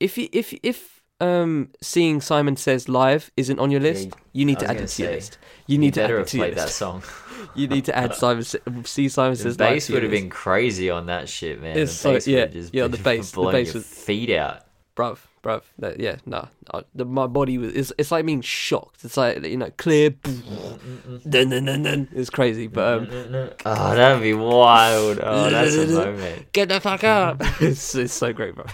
if 0.00 0.18
you, 0.18 0.28
if 0.32 0.54
if 0.62 1.02
um 1.20 1.70
seeing 1.80 2.20
Simon 2.20 2.56
Says 2.56 2.88
live 2.88 3.30
isn't 3.36 3.58
on 3.58 3.70
your 3.70 3.80
list, 3.80 4.08
yeah, 4.08 4.14
you 4.32 4.44
need 4.44 4.58
to 4.60 4.68
add 4.68 4.76
it 4.76 4.88
to 4.88 5.02
your 5.02 5.12
list. 5.12 5.38
You 5.66 5.78
need 5.78 5.94
to 5.94 6.02
add 6.02 6.10
it 6.10 6.26
to 6.28 6.36
your 6.36 6.46
list. 6.46 6.58
that 6.58 6.70
song. 6.70 7.02
you 7.54 7.68
need 7.68 7.84
to 7.86 7.96
add 7.96 8.14
Simon 8.14 8.44
see 8.84 9.08
Simon 9.08 9.36
Says 9.36 9.44
live. 9.44 9.56
The 9.58 9.74
bass 9.74 9.88
would 9.90 10.02
have 10.02 10.12
been 10.12 10.30
crazy 10.30 10.90
on 10.90 11.06
that 11.06 11.28
shit, 11.28 11.62
man. 11.62 11.78
It's 11.78 12.02
the 12.02 12.20
so 12.20 12.30
yeah, 12.30 12.46
yeah. 12.72 12.88
The 12.88 12.98
bass, 13.02 13.30
the 13.30 13.50
bass 13.50 13.74
was 13.74 13.86
feet 13.86 14.30
out, 14.30 14.62
bruv 14.96 15.18
bruv. 15.46 15.62
That, 15.78 16.00
yeah, 16.00 16.16
no, 16.26 16.48
nah, 16.72 17.04
my 17.04 17.26
body 17.26 17.58
was. 17.58 17.72
It's, 17.74 17.92
it's 17.98 18.10
like 18.10 18.26
being 18.26 18.40
shocked. 18.40 19.04
It's 19.04 19.16
like 19.16 19.44
you 19.44 19.56
know, 19.56 19.70
clear. 19.76 20.10
dun, 20.10 21.50
dun, 21.50 21.64
dun, 21.64 21.82
dun. 21.82 22.08
It's 22.12 22.30
crazy, 22.30 22.66
but 22.66 22.98
um, 22.98 23.50
oh, 23.64 23.94
that'd 23.94 24.22
be 24.22 24.34
wild. 24.34 25.20
Oh, 25.22 25.50
that's 25.50 25.74
a 25.74 25.86
moment. 25.86 26.52
Get 26.52 26.68
the 26.68 26.80
fuck 26.80 27.04
up! 27.04 27.36
it's, 27.60 27.94
it's 27.94 28.12
so 28.12 28.32
great, 28.32 28.54
bro. 28.54 28.64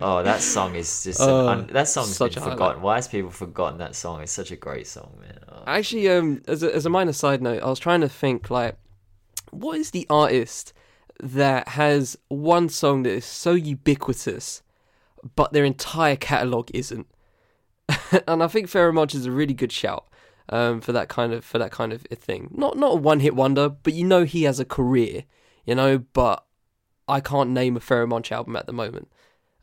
oh, 0.00 0.22
that 0.22 0.40
song 0.40 0.74
is 0.74 1.04
just 1.04 1.20
uh, 1.20 1.48
un- 1.48 1.68
that 1.68 1.88
song's 1.88 2.18
been 2.18 2.30
forgotten. 2.30 2.58
Highlight. 2.58 2.80
Why 2.80 2.96
has 2.96 3.08
people 3.08 3.30
forgotten 3.30 3.78
that 3.78 3.94
song? 3.94 4.22
It's 4.22 4.32
such 4.32 4.50
a 4.50 4.56
great 4.56 4.86
song, 4.86 5.16
man. 5.20 5.38
Oh. 5.48 5.62
Actually, 5.66 6.08
um, 6.10 6.42
as 6.46 6.62
a, 6.62 6.74
as 6.74 6.86
a 6.86 6.90
minor 6.90 7.12
side 7.12 7.42
note, 7.42 7.62
I 7.62 7.66
was 7.66 7.78
trying 7.78 8.02
to 8.02 8.08
think 8.08 8.50
like, 8.50 8.76
what 9.50 9.78
is 9.78 9.92
the 9.92 10.06
artist 10.10 10.72
that 11.22 11.68
has 11.68 12.18
one 12.28 12.68
song 12.68 13.04
that 13.04 13.10
is 13.10 13.24
so 13.24 13.52
ubiquitous 13.52 14.62
but 15.36 15.52
their 15.52 15.64
entire 15.64 16.16
catalogue 16.16 16.70
isn't. 16.74 17.06
and 18.28 18.42
I 18.42 18.48
think 18.48 18.68
Pharoahe 18.68 19.14
is 19.14 19.26
a 19.26 19.30
really 19.30 19.54
good 19.54 19.72
shout 19.72 20.08
um, 20.48 20.80
for 20.80 20.92
that 20.92 21.08
kind 21.08 21.32
of 21.32 21.44
for 21.44 21.58
that 21.58 21.70
kind 21.70 21.92
of 21.92 22.02
thing. 22.02 22.48
Not 22.52 22.76
not 22.76 22.92
a 22.92 22.96
one 22.96 23.20
hit 23.20 23.34
wonder, 23.34 23.68
but 23.68 23.92
you 23.92 24.04
know 24.04 24.24
he 24.24 24.44
has 24.44 24.60
a 24.60 24.64
career, 24.64 25.24
you 25.64 25.74
know. 25.74 25.98
But 25.98 26.44
I 27.08 27.20
can't 27.20 27.50
name 27.50 27.76
a 27.76 27.80
Pharoahe 27.80 28.32
album 28.32 28.56
at 28.56 28.66
the 28.66 28.72
moment. 28.72 29.08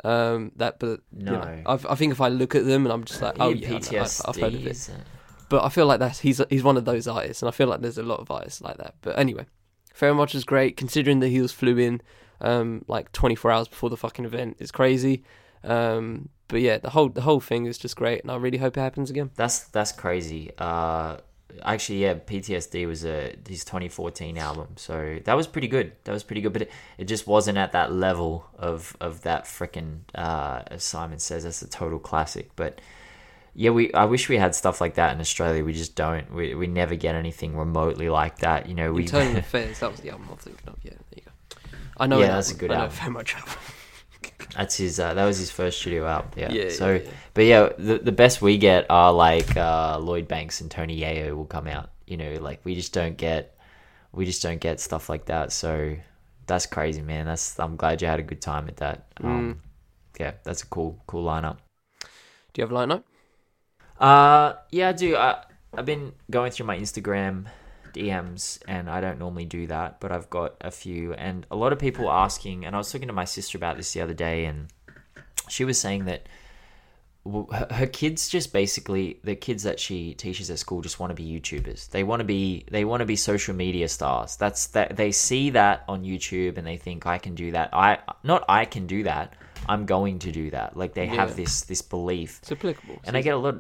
Um, 0.03 0.51
that, 0.55 0.79
but 0.79 1.01
no, 1.11 1.33
you 1.33 1.37
know, 1.37 1.79
i 1.87 1.93
think 1.93 2.11
if 2.11 2.19
I 2.19 2.27
look 2.27 2.55
at 2.55 2.65
them 2.65 2.87
and 2.87 2.93
I'm 2.93 3.03
just 3.03 3.21
like, 3.21 3.35
oh 3.39 3.49
yeah, 3.49 3.75
I've, 3.75 4.21
I've 4.25 4.35
heard 4.35 4.55
of 4.55 4.65
it. 4.65 4.89
But 5.47 5.63
I 5.63 5.69
feel 5.69 5.85
like 5.85 5.99
that's 5.99 6.19
he's 6.19 6.41
he's 6.49 6.63
one 6.63 6.77
of 6.77 6.85
those 6.85 7.07
artists, 7.07 7.43
and 7.43 7.49
I 7.49 7.51
feel 7.51 7.67
like 7.67 7.81
there's 7.81 7.97
a 7.97 8.03
lot 8.03 8.19
of 8.19 8.31
artists 8.31 8.61
like 8.61 8.77
that. 8.77 8.95
But 9.01 9.19
anyway, 9.19 9.45
Pharoahe 9.93 10.33
is 10.33 10.43
great 10.43 10.77
considering 10.77 11.19
that 11.19 11.27
he 11.27 11.41
was 11.41 11.51
flew 11.51 11.77
in 11.77 12.01
um, 12.39 12.83
like 12.87 13.11
24 13.11 13.51
hours 13.51 13.67
before 13.67 13.89
the 13.89 13.97
fucking 13.97 14.25
event. 14.25 14.57
It's 14.59 14.71
crazy. 14.71 15.23
Um, 15.63 16.29
but 16.47 16.61
yeah, 16.61 16.77
the 16.77 16.89
whole 16.89 17.09
the 17.09 17.21
whole 17.21 17.39
thing 17.39 17.65
is 17.65 17.77
just 17.77 17.95
great, 17.95 18.21
and 18.21 18.31
I 18.31 18.35
really 18.35 18.57
hope 18.57 18.77
it 18.77 18.81
happens 18.81 19.09
again. 19.09 19.31
That's 19.35 19.59
that's 19.69 19.91
crazy. 19.91 20.51
Uh, 20.57 21.17
actually, 21.63 22.01
yeah, 22.03 22.15
PTSD 22.15 22.85
was 22.87 23.05
a 23.05 23.35
his 23.47 23.63
2014 23.63 24.37
album, 24.37 24.67
so 24.75 25.19
that 25.23 25.33
was 25.33 25.47
pretty 25.47 25.69
good. 25.69 25.93
That 26.03 26.11
was 26.11 26.23
pretty 26.23 26.41
good, 26.41 26.53
but 26.53 26.63
it, 26.63 26.71
it 26.97 27.05
just 27.05 27.25
wasn't 27.25 27.57
at 27.57 27.71
that 27.71 27.93
level 27.93 28.45
of 28.57 28.95
of 28.99 29.21
that 29.21 29.45
freaking. 29.45 29.99
Uh, 30.13 30.63
as 30.67 30.83
Simon 30.83 31.19
says, 31.19 31.43
that's 31.43 31.61
a 31.61 31.69
total 31.69 31.99
classic, 31.99 32.51
but. 32.55 32.79
Yeah, 33.53 33.71
we. 33.71 33.93
I 33.93 34.05
wish 34.05 34.29
we 34.29 34.37
had 34.37 34.55
stuff 34.55 34.79
like 34.79 34.93
that 34.93 35.13
in 35.13 35.19
Australia. 35.19 35.65
We 35.65 35.73
just 35.73 35.93
don't. 35.93 36.33
We, 36.33 36.55
we 36.55 36.67
never 36.67 36.95
get 36.95 37.15
anything 37.15 37.57
remotely 37.57 38.07
like 38.07 38.37
that. 38.39 38.69
You 38.69 38.75
know, 38.75 38.93
we. 38.93 39.01
Internal 39.01 39.35
Affairs. 39.39 39.79
That 39.79 39.91
was 39.91 39.99
the 39.99 40.09
album 40.09 40.29
I'm 40.31 40.37
thinking 40.37 40.69
of. 40.69 40.77
Yeah, 40.81 40.91
there 40.91 41.01
you 41.17 41.21
go. 41.25 41.67
I 41.97 42.07
know. 42.07 42.19
Yeah, 42.19 42.27
that's 42.27 42.51
a 42.51 42.55
good 42.55 42.71
I 42.71 42.75
album. 42.75 42.89
Know 42.91 42.95
very 42.95 43.11
much 43.11 43.35
album. 43.35 43.53
That's 44.55 44.75
his. 44.75 44.99
Uh, 44.99 45.13
that 45.13 45.25
was 45.25 45.37
his 45.37 45.51
first 45.51 45.79
studio 45.79 46.07
album. 46.07 46.31
Yeah. 46.35 46.51
yeah 46.51 46.69
so, 46.69 46.93
yeah, 46.93 46.99
yeah. 46.99 47.11
but 47.33 47.45
yeah, 47.45 47.69
the 47.77 47.99
the 47.99 48.11
best 48.11 48.41
we 48.41 48.57
get 48.57 48.85
are 48.89 49.13
like 49.13 49.55
uh, 49.55 49.97
Lloyd 49.99 50.27
Banks 50.27 50.61
and 50.61 50.69
Tony 50.69 50.99
Yayo 50.99 51.35
will 51.35 51.45
come 51.45 51.67
out. 51.67 51.91
You 52.05 52.17
know, 52.17 52.33
like 52.41 52.59
we 52.63 52.75
just 52.75 52.93
don't 52.93 53.15
get, 53.15 53.57
we 54.11 54.25
just 54.25 54.43
don't 54.43 54.59
get 54.59 54.79
stuff 54.79 55.09
like 55.09 55.25
that. 55.25 55.51
So 55.51 55.95
that's 56.47 56.65
crazy, 56.65 57.01
man. 57.01 57.25
That's 57.25 57.59
I'm 57.59 57.75
glad 57.77 58.01
you 58.01 58.07
had 58.07 58.19
a 58.19 58.23
good 58.23 58.41
time 58.41 58.67
at 58.67 58.77
that. 58.77 59.07
Um, 59.23 59.55
mm. 59.55 59.57
Yeah, 60.19 60.33
that's 60.43 60.63
a 60.63 60.67
cool 60.67 61.01
cool 61.07 61.25
lineup. 61.25 61.57
Do 62.53 62.61
you 62.61 62.67
have 62.67 62.71
a 62.71 62.75
lineup? 62.75 63.03
Uh, 63.97 64.55
yeah, 64.71 64.89
I 64.89 64.91
do. 64.91 65.15
I 65.15 65.43
I've 65.73 65.85
been 65.85 66.11
going 66.29 66.51
through 66.51 66.65
my 66.65 66.77
Instagram 66.77 67.45
DMs, 67.93 68.59
and 68.67 68.89
I 68.89 69.01
don't 69.01 69.19
normally 69.19 69.45
do 69.45 69.67
that, 69.67 69.99
but 69.99 70.11
I've 70.11 70.29
got 70.29 70.55
a 70.61 70.71
few, 70.71 71.13
and 71.13 71.45
a 71.51 71.55
lot 71.55 71.73
of 71.73 71.79
people 71.79 72.09
asking. 72.09 72.65
And 72.65 72.75
I 72.75 72.77
was 72.77 72.91
talking 72.91 73.07
to 73.07 73.13
my 73.13 73.25
sister 73.25 73.57
about 73.57 73.77
this 73.77 73.93
the 73.93 74.01
other 74.01 74.13
day, 74.13 74.45
and 74.45 74.67
she 75.49 75.65
was 75.65 75.79
saying 75.79 76.05
that 76.05 76.27
her 77.23 77.85
kids 77.85 78.29
just 78.29 78.51
basically 78.51 79.19
the 79.23 79.35
kids 79.35 79.61
that 79.63 79.79
she 79.79 80.15
teaches 80.15 80.49
at 80.49 80.57
school 80.57 80.81
just 80.81 80.99
want 80.99 81.11
to 81.11 81.15
be 81.15 81.39
YouTubers. 81.39 81.89
They 81.89 82.03
want 82.03 82.21
to 82.21 82.23
be 82.23 82.65
they 82.71 82.83
want 82.83 83.01
to 83.01 83.05
be 83.05 83.15
social 83.15 83.53
media 83.53 83.87
stars. 83.89 84.37
That's 84.37 84.67
that 84.67 84.97
they 84.97 85.11
see 85.11 85.51
that 85.51 85.83
on 85.87 86.03
YouTube 86.03 86.57
and 86.57 86.65
they 86.65 86.77
think 86.77 87.05
I 87.05 87.19
can 87.19 87.35
do 87.35 87.51
that. 87.51 87.69
I 87.73 87.99
not 88.23 88.43
I 88.49 88.65
can 88.65 88.87
do 88.87 89.03
that. 89.03 89.35
I'm 89.69 89.85
going 89.85 90.17
to 90.19 90.31
do 90.31 90.49
that. 90.49 90.75
Like 90.75 90.95
they 90.95 91.05
yeah. 91.05 91.15
have 91.15 91.35
this 91.35 91.61
this 91.61 91.83
belief. 91.83 92.39
It's 92.41 92.51
applicable. 92.51 92.99
And 93.03 93.15
I 93.15 93.21
get 93.21 93.35
a 93.35 93.37
lot 93.37 93.57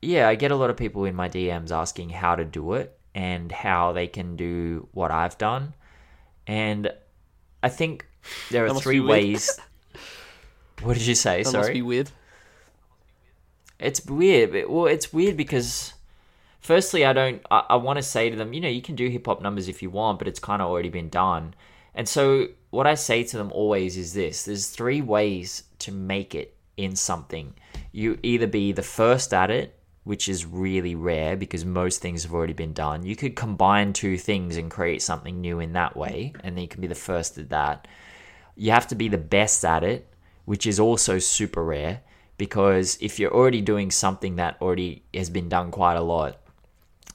yeah, 0.00 0.28
I 0.28 0.34
get 0.34 0.50
a 0.50 0.56
lot 0.56 0.70
of 0.70 0.76
people 0.78 1.04
in 1.04 1.14
my 1.14 1.28
DMs 1.28 1.70
asking 1.70 2.10
how 2.10 2.34
to 2.34 2.46
do 2.46 2.74
it 2.74 2.98
and 3.16 3.50
how 3.50 3.92
they 3.92 4.06
can 4.06 4.36
do 4.36 4.88
what 4.92 5.10
I've 5.10 5.38
done. 5.38 5.72
And 6.46 6.92
I 7.62 7.70
think 7.70 8.06
there 8.50 8.66
are 8.66 8.74
three 8.74 9.00
ways. 9.00 9.58
what 10.82 10.98
did 10.98 11.06
you 11.06 11.14
say? 11.14 11.42
That 11.42 11.50
Sorry. 11.50 11.62
Must 11.62 11.72
be 11.72 11.82
weird. 11.82 12.10
It's 13.78 14.04
weird. 14.04 14.68
Well, 14.68 14.86
it's 14.86 15.14
weird 15.14 15.36
because, 15.36 15.94
firstly, 16.60 17.06
I 17.06 17.14
don't. 17.14 17.42
I, 17.50 17.64
I 17.70 17.76
want 17.76 17.96
to 17.96 18.02
say 18.02 18.28
to 18.28 18.36
them, 18.36 18.52
you 18.52 18.60
know, 18.60 18.68
you 18.68 18.82
can 18.82 18.96
do 18.96 19.08
hip 19.08 19.26
hop 19.26 19.40
numbers 19.40 19.66
if 19.66 19.82
you 19.82 19.88
want, 19.88 20.18
but 20.18 20.28
it's 20.28 20.38
kind 20.38 20.60
of 20.60 20.68
already 20.68 20.90
been 20.90 21.08
done. 21.08 21.54
And 21.94 22.06
so, 22.06 22.48
what 22.68 22.86
I 22.86 22.94
say 22.94 23.24
to 23.24 23.38
them 23.38 23.50
always 23.50 23.96
is 23.96 24.12
this: 24.12 24.44
there's 24.44 24.68
three 24.68 25.00
ways 25.00 25.64
to 25.80 25.90
make 25.90 26.34
it 26.34 26.54
in 26.76 26.94
something. 26.94 27.54
You 27.92 28.18
either 28.22 28.46
be 28.46 28.72
the 28.72 28.82
first 28.82 29.32
at 29.32 29.50
it, 29.50 29.75
which 30.06 30.28
is 30.28 30.46
really 30.46 30.94
rare 30.94 31.36
because 31.36 31.64
most 31.64 32.00
things 32.00 32.22
have 32.22 32.32
already 32.32 32.52
been 32.52 32.72
done. 32.72 33.04
You 33.04 33.16
could 33.16 33.34
combine 33.34 33.92
two 33.92 34.16
things 34.16 34.56
and 34.56 34.70
create 34.70 35.02
something 35.02 35.40
new 35.40 35.58
in 35.58 35.72
that 35.72 35.96
way, 35.96 36.32
and 36.44 36.56
then 36.56 36.62
you 36.62 36.68
can 36.68 36.80
be 36.80 36.86
the 36.86 36.94
first 36.94 37.36
at 37.38 37.48
that. 37.48 37.88
You 38.54 38.70
have 38.70 38.86
to 38.86 38.94
be 38.94 39.08
the 39.08 39.18
best 39.18 39.64
at 39.64 39.82
it, 39.82 40.06
which 40.44 40.64
is 40.64 40.78
also 40.78 41.18
super 41.18 41.64
rare 41.64 42.02
because 42.38 42.96
if 43.00 43.18
you're 43.18 43.34
already 43.34 43.60
doing 43.60 43.90
something 43.90 44.36
that 44.36 44.56
already 44.62 45.02
has 45.12 45.28
been 45.28 45.48
done 45.48 45.72
quite 45.72 45.96
a 45.96 46.02
lot, 46.02 46.38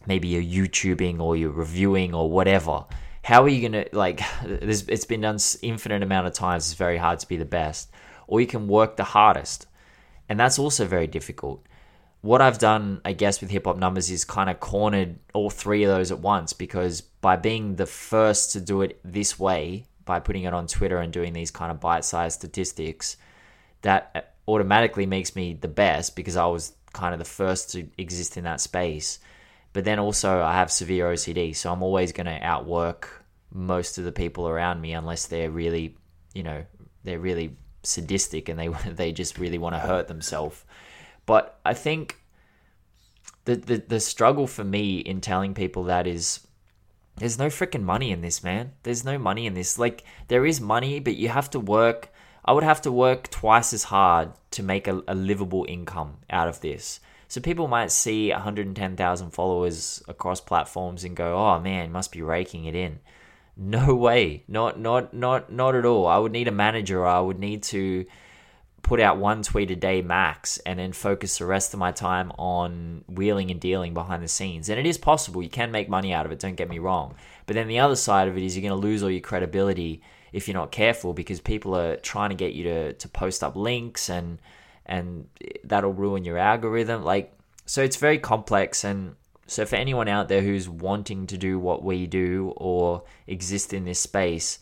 maybe 0.06 0.28
you're 0.28 0.66
YouTubing 0.68 1.22
or 1.22 1.38
you're 1.38 1.50
reviewing 1.50 2.14
or 2.14 2.30
whatever, 2.30 2.84
how 3.24 3.42
are 3.42 3.48
you 3.48 3.70
gonna 3.70 3.86
like? 3.94 4.20
It's 4.44 5.06
been 5.06 5.22
done 5.22 5.38
infinite 5.62 6.04
amount 6.04 6.28
of 6.28 6.34
times. 6.34 6.66
It's 6.66 6.74
very 6.74 6.98
hard 6.98 7.20
to 7.20 7.28
be 7.30 7.38
the 7.38 7.46
best, 7.46 7.89
or 8.28 8.42
you 8.42 8.48
can 8.48 8.68
work 8.68 8.98
the 8.98 9.06
hardest, 9.06 9.66
and 10.28 10.38
that's 10.38 10.60
also 10.60 10.86
very 10.86 11.08
difficult 11.08 11.66
what 12.22 12.41
I've 12.41 12.59
done, 12.59 13.01
I 13.03 13.13
guess, 13.13 13.41
with 13.41 13.49
hip 13.49 13.65
hop 13.65 13.78
numbers 13.78 14.11
is 14.11 14.24
kind 14.24 14.49
of 14.49 14.59
cornered 14.59 15.17
all 15.34 15.49
three 15.49 15.84
of 15.84 15.89
those 15.89 16.11
at 16.11 16.19
once 16.19 16.53
because 16.53 17.01
by 17.01 17.36
being 17.36 17.76
the 17.76 17.88
first 17.88 18.53
to 18.53 18.61
do 18.61 18.82
it 18.82 18.99
this 19.03 19.39
way, 19.39 19.88
by 20.05 20.19
putting 20.19 20.43
it 20.43 20.53
on 20.53 20.67
Twitter 20.67 20.99
and 20.99 21.11
doing 21.11 21.34
these 21.34 21.51
kind 21.51 21.72
of 21.72 21.80
bite 21.80 22.05
sized 22.05 22.39
statistics, 22.39 23.17
that 23.82 24.11
uh, 24.13 24.22
automatically 24.47 25.07
makes 25.07 25.36
me 25.36 25.53
the 25.53 25.67
best 25.67 26.15
because 26.15 26.38
I 26.38 26.45
was 26.45 26.74
kind 26.93 27.13
of 27.13 27.19
the 27.19 27.26
first 27.26 27.72
to 27.72 27.88
exist 27.97 28.38
in 28.38 28.43
that 28.43 28.61
space. 28.61 29.19
But 29.74 29.86
then 29.86 29.97
also, 29.97 30.41
I 30.41 30.53
have 30.53 30.72
severe 30.72 31.13
OCD, 31.13 31.55
so 31.55 31.72
I'm 31.72 31.82
always 31.82 32.11
going 32.11 32.26
to 32.26 32.43
outwork 32.43 33.24
most 33.51 33.97
of 33.97 34.03
the 34.03 34.11
people 34.11 34.47
around 34.47 34.80
me 34.80 34.93
unless 34.93 35.26
they're 35.26 35.49
really, 35.49 35.97
you 36.34 36.43
know, 36.43 36.65
they're 37.03 37.19
really 37.19 37.55
sadistic 37.84 38.47
and 38.47 38.59
they 38.59 38.67
they 38.91 39.11
just 39.11 39.39
really 39.39 39.57
want 39.57 39.74
to 39.74 39.80
hurt 39.80 40.07
themselves. 40.07 40.63
But 41.26 41.59
I 41.65 41.74
think 41.74 42.22
the, 43.45 43.55
the 43.55 43.84
the 43.88 43.99
struggle 43.99 44.47
for 44.47 44.63
me 44.63 44.99
in 44.99 45.22
telling 45.22 45.53
people 45.53 45.84
that 45.86 46.07
is 46.07 46.47
there's 47.17 47.38
no 47.38 47.47
freaking 47.47 47.84
money 47.84 48.11
in 48.11 48.22
this, 48.22 48.43
man. 48.43 48.72
There's 48.84 49.03
no 49.03 49.17
money 49.17 49.45
in 49.45 49.53
this. 49.53 49.78
Like 49.78 50.03
there 50.28 50.45
is 50.45 50.59
money, 50.61 50.99
but 50.99 51.15
you 51.17 51.30
have 51.30 51.49
to 51.51 51.59
work. 51.59 52.09
I 52.43 52.53
would 52.53 52.63
have 52.63 52.82
to 52.84 52.91
work 52.91 53.30
twice 53.30 53.74
as 53.74 53.84
hard 53.84 54.32
to 54.51 54.63
make 54.63 54.88
a, 54.88 55.03
a 55.07 55.13
livable 55.13 55.65
income 55.69 56.17
out 56.30 56.47
of 56.47 56.61
this. 56.61 56.99
So 57.28 57.39
people 57.39 57.67
might 57.67 57.91
see 57.91 58.32
110,000 58.32 59.30
followers 59.30 60.03
across 60.07 60.41
platforms 60.41 61.03
and 61.03 61.15
go, 61.15 61.38
"Oh 61.38 61.59
man, 61.59 61.91
must 61.91 62.11
be 62.11 62.22
raking 62.22 62.65
it 62.65 62.76
in." 62.76 62.99
No 63.55 63.93
way. 63.95 64.43
Not 64.47 64.80
not 64.80 65.13
not 65.13 65.51
not 65.51 65.76
at 65.76 65.86
all. 65.86 66.07
I 66.07 66.17
would 66.17 66.32
need 66.32 66.47
a 66.47 66.51
manager. 66.51 67.05
I 67.05 67.19
would 67.19 67.39
need 67.39 67.63
to 67.63 68.05
put 68.84 69.00
out 69.00 69.18
one 69.18 69.44
tweet 69.44 69.72
a 69.72 69.76
day 69.76 70.02
max 70.02 70.58
and 70.60 70.80
then 70.80 70.92
focus 70.92 71.38
the 71.38 71.46
rest 71.46 71.74
of 71.74 71.80
my 71.80 71.92
time 71.92 72.32
on 72.38 73.04
wheeling 73.08 73.52
and 73.52 73.60
dealing 73.60 73.94
behind 73.94 74.24
the 74.24 74.28
scenes. 74.28 74.70
And 74.70 74.80
it 74.80 74.86
is 74.86 74.98
possible. 74.98 75.44
You 75.44 75.50
can 75.50 75.72
make 75.72 75.90
money 75.90 76.14
out 76.14 76.26
of 76.26 76.32
it, 76.32 76.40
don't 76.40 76.56
get 76.56 76.70
me 76.70 76.80
wrong. 76.80 77.16
But 77.46 77.56
then 77.56 77.68
the 77.68 77.80
other 77.80 77.96
side 77.96 78.28
of 78.28 78.38
it 78.38 78.44
is 78.44 78.56
you're 78.56 78.68
going 78.68 78.80
to 78.80 78.88
lose 78.88 79.04
all 79.04 79.10
your 79.10 79.22
credibility 79.22 80.02
if 80.32 80.48
you're 80.48 80.56
not 80.56 80.72
careful 80.72 81.14
because 81.14 81.40
people 81.40 81.76
are 81.76 81.98
trying 81.98 82.30
to 82.30 82.36
get 82.36 82.54
you 82.54 82.64
to, 82.64 82.94
to 82.94 83.08
post 83.10 83.44
up 83.44 83.56
links 83.56 84.10
and 84.10 84.40
and 84.86 85.28
that'll 85.64 85.94
ruin 85.94 86.26
your 86.26 86.38
algorithm. 86.38 87.04
Like 87.04 87.34
so 87.66 87.82
it's 87.82 87.98
very 87.98 88.18
complex 88.18 88.84
and 88.84 89.16
so 89.48 89.66
for 89.66 89.76
anyone 89.76 90.08
out 90.08 90.30
there 90.30 90.42
who's 90.42 90.70
wanting 90.70 91.28
to 91.28 91.38
do 91.38 91.60
what 91.60 91.84
we 91.84 92.08
do 92.08 92.54
or 92.56 93.04
exist 93.28 93.74
in 93.74 93.84
this 93.84 94.00
space, 94.00 94.60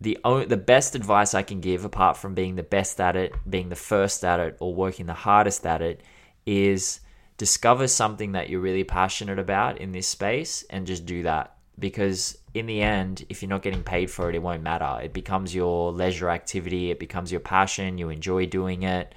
the 0.00 0.18
the 0.46 0.56
best 0.56 0.94
advice 0.94 1.34
I 1.34 1.42
can 1.42 1.60
give, 1.60 1.84
apart 1.84 2.16
from 2.16 2.34
being 2.34 2.56
the 2.56 2.62
best 2.62 3.00
at 3.00 3.16
it, 3.16 3.34
being 3.48 3.68
the 3.68 3.76
first 3.76 4.24
at 4.24 4.40
it, 4.40 4.56
or 4.60 4.74
working 4.74 5.06
the 5.06 5.14
hardest 5.14 5.66
at 5.66 5.80
it, 5.80 6.02
is 6.44 7.00
discover 7.38 7.88
something 7.88 8.32
that 8.32 8.48
you're 8.48 8.60
really 8.60 8.84
passionate 8.84 9.38
about 9.38 9.78
in 9.78 9.92
this 9.92 10.06
space 10.06 10.64
and 10.70 10.86
just 10.86 11.06
do 11.06 11.22
that. 11.22 11.56
Because 11.78 12.38
in 12.54 12.66
the 12.66 12.80
end, 12.80 13.26
if 13.28 13.42
you're 13.42 13.50
not 13.50 13.62
getting 13.62 13.82
paid 13.82 14.10
for 14.10 14.30
it, 14.30 14.34
it 14.34 14.42
won't 14.42 14.62
matter. 14.62 14.98
It 15.02 15.12
becomes 15.12 15.54
your 15.54 15.92
leisure 15.92 16.30
activity, 16.30 16.90
it 16.90 16.98
becomes 16.98 17.30
your 17.30 17.40
passion, 17.40 17.98
you 17.98 18.08
enjoy 18.08 18.46
doing 18.46 18.82
it, 18.82 19.14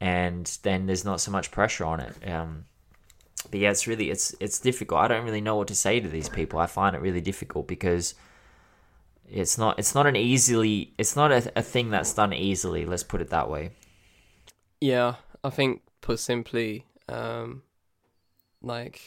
and 0.00 0.46
then 0.62 0.86
there's 0.86 1.04
not 1.04 1.20
so 1.20 1.32
much 1.32 1.50
pressure 1.50 1.84
on 1.84 2.00
it. 2.00 2.28
Um, 2.28 2.64
but 3.50 3.60
yeah, 3.60 3.70
it's 3.70 3.86
really 3.86 4.10
it's 4.10 4.34
it's 4.38 4.58
difficult. 4.60 5.00
I 5.00 5.08
don't 5.08 5.24
really 5.24 5.40
know 5.40 5.56
what 5.56 5.68
to 5.68 5.74
say 5.74 5.98
to 5.98 6.08
these 6.08 6.28
people. 6.28 6.58
I 6.58 6.66
find 6.66 6.94
it 6.94 7.02
really 7.02 7.20
difficult 7.20 7.66
because 7.66 8.14
it's 9.32 9.58
not 9.58 9.78
it's 9.78 9.94
not 9.94 10.06
an 10.06 10.16
easily 10.16 10.92
it's 10.98 11.16
not 11.16 11.32
a, 11.32 11.52
a 11.56 11.62
thing 11.62 11.90
that's 11.90 12.12
done 12.12 12.32
easily. 12.32 12.84
Let's 12.84 13.02
put 13.02 13.20
it 13.20 13.30
that 13.30 13.50
way. 13.50 13.70
Yeah, 14.80 15.16
I 15.44 15.50
think 15.50 15.82
put 16.00 16.18
simply, 16.18 16.86
um, 17.08 17.62
like, 18.62 19.00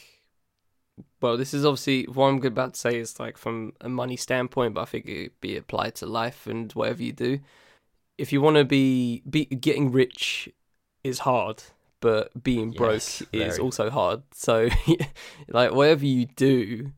well, 1.20 1.36
this 1.36 1.52
is 1.52 1.64
obviously 1.64 2.04
what 2.04 2.26
I'm 2.26 2.44
about 2.44 2.74
to 2.74 2.80
say 2.80 2.98
is 2.98 3.18
like 3.18 3.36
from 3.36 3.72
a 3.80 3.88
money 3.88 4.16
standpoint, 4.16 4.74
but 4.74 4.82
I 4.82 4.84
think 4.84 5.08
it'd 5.08 5.40
be 5.40 5.56
applied 5.56 5.96
to 5.96 6.06
life 6.06 6.46
and 6.46 6.72
whatever 6.72 7.02
you 7.02 7.12
do. 7.12 7.40
If 8.16 8.32
you 8.32 8.40
want 8.40 8.56
to 8.56 8.64
be 8.64 9.22
be 9.28 9.46
getting 9.46 9.90
rich 9.90 10.48
is 11.02 11.20
hard 11.20 11.62
but 12.04 12.44
being 12.44 12.70
broke 12.70 13.00
yes, 13.32 13.54
is 13.54 13.58
also 13.58 13.88
hard. 13.88 14.24
So, 14.34 14.68
like 15.48 15.72
whatever 15.72 16.04
you 16.04 16.26
do, 16.26 16.92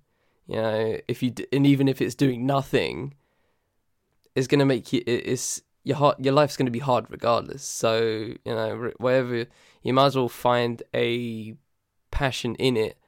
you 0.47 0.57
know, 0.57 0.99
if 1.09 1.23
you 1.23 1.33
and 1.53 1.67
even 1.67 1.89
if 1.89 2.01
it's 2.01 2.15
doing 2.15 2.47
nothing, 2.47 3.15
it's 4.35 4.47
gonna 4.47 4.67
make 4.67 4.93
you. 4.93 5.03
It's 5.07 5.63
your 5.85 5.97
heart. 5.97 6.21
Your 6.21 6.35
life's 6.35 6.57
gonna 6.57 6.71
be 6.71 6.79
hard 6.79 7.07
regardless. 7.11 7.65
So 7.65 8.01
you 8.03 8.39
know, 8.45 8.93
whatever 8.99 9.47
you 9.83 9.93
might 9.93 10.07
as 10.07 10.17
well 10.17 10.29
find 10.29 10.83
a 10.95 11.55
passion 12.11 12.55
in 12.57 12.77
it, 12.77 12.99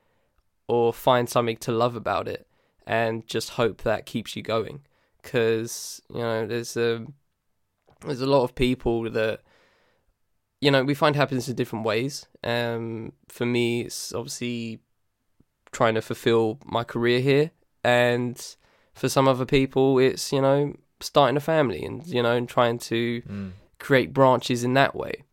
or 0.67 0.93
find 0.93 1.29
something 1.29 1.57
to 1.59 1.73
love 1.73 1.97
about 1.97 2.29
it, 2.29 2.47
and 2.87 3.27
just 3.27 3.51
hope 3.51 3.83
that 3.83 4.07
keeps 4.07 4.35
you 4.37 4.43
going. 4.43 4.81
Because 5.23 6.03
you 6.13 6.21
know, 6.21 6.47
there's 6.47 6.77
a 6.77 7.07
there's 8.05 8.21
a 8.21 8.27
lot 8.27 8.45
of 8.45 8.55
people 8.55 9.11
that 9.11 9.43
you 10.61 10.71
know, 10.71 10.83
we 10.83 10.95
find 10.95 11.15
happiness 11.15 11.49
in 11.49 11.55
different 11.55 11.85
ways. 11.85 12.27
Um, 12.43 13.13
for 13.29 13.47
me, 13.47 13.83
it's 13.83 14.13
obviously 14.13 14.81
trying 15.73 15.95
to 15.95 16.03
fulfill 16.03 16.59
my 16.65 16.85
career 16.85 17.21
here, 17.21 17.51
and 17.85 18.57
for 18.95 19.09
some 19.09 19.29
other 19.29 19.45
people, 19.45 19.99
it's 19.99 20.33
you 20.33 20.41
know 20.41 20.75
starting 21.01 21.37
a 21.37 21.41
family 21.41 21.85
and 21.85 22.07
you 22.07 22.23
know 22.23 22.37
and 22.37 22.49
trying 22.49 22.79
to 22.79 23.23
mm. 23.23 23.53
create 23.79 24.13
branches 24.13 24.65
in 24.65 24.75
that 24.75 24.95
way. 24.95 25.25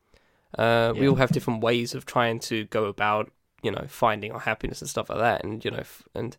Uh, 0.58 0.94
yeah. 0.94 1.02
We 1.02 1.10
all 1.10 1.16
have 1.16 1.32
different 1.32 1.62
ways 1.62 1.94
of 1.96 2.06
trying 2.06 2.40
to 2.42 2.66
go 2.66 2.86
about 2.86 3.32
you 3.62 3.72
know 3.72 3.86
finding 3.88 4.32
our 4.32 4.40
happiness 4.40 4.82
and 4.82 4.90
stuff 4.90 5.10
like 5.10 5.20
that, 5.20 5.44
and 5.44 5.64
you 5.66 5.72
know, 5.72 5.80
f- 5.80 6.04
and 6.14 6.38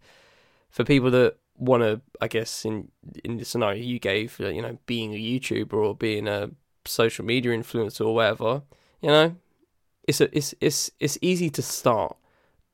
for 0.71 0.85
people 0.85 1.11
that 1.11 1.37
want 1.59 1.83
to, 1.83 2.01
I 2.21 2.29
guess 2.29 2.65
in 2.65 2.89
in 3.25 3.39
the 3.39 3.45
scenario 3.45 3.83
you 3.83 3.99
gave, 3.99 4.39
you 4.39 4.63
know, 4.63 4.79
being 4.87 5.13
a 5.15 5.19
YouTuber 5.19 5.73
or 5.73 5.95
being 5.95 6.29
a 6.29 6.51
social 6.85 7.25
media 7.25 7.53
influencer 7.53 8.07
or 8.07 8.15
whatever, 8.15 8.63
you 9.01 9.09
know, 9.09 9.37
it's 10.07 10.21
a, 10.21 10.37
it's 10.37 10.55
it's 10.61 10.91
it's 11.01 11.19
easy 11.21 11.51
to 11.51 11.63
start, 11.63 12.17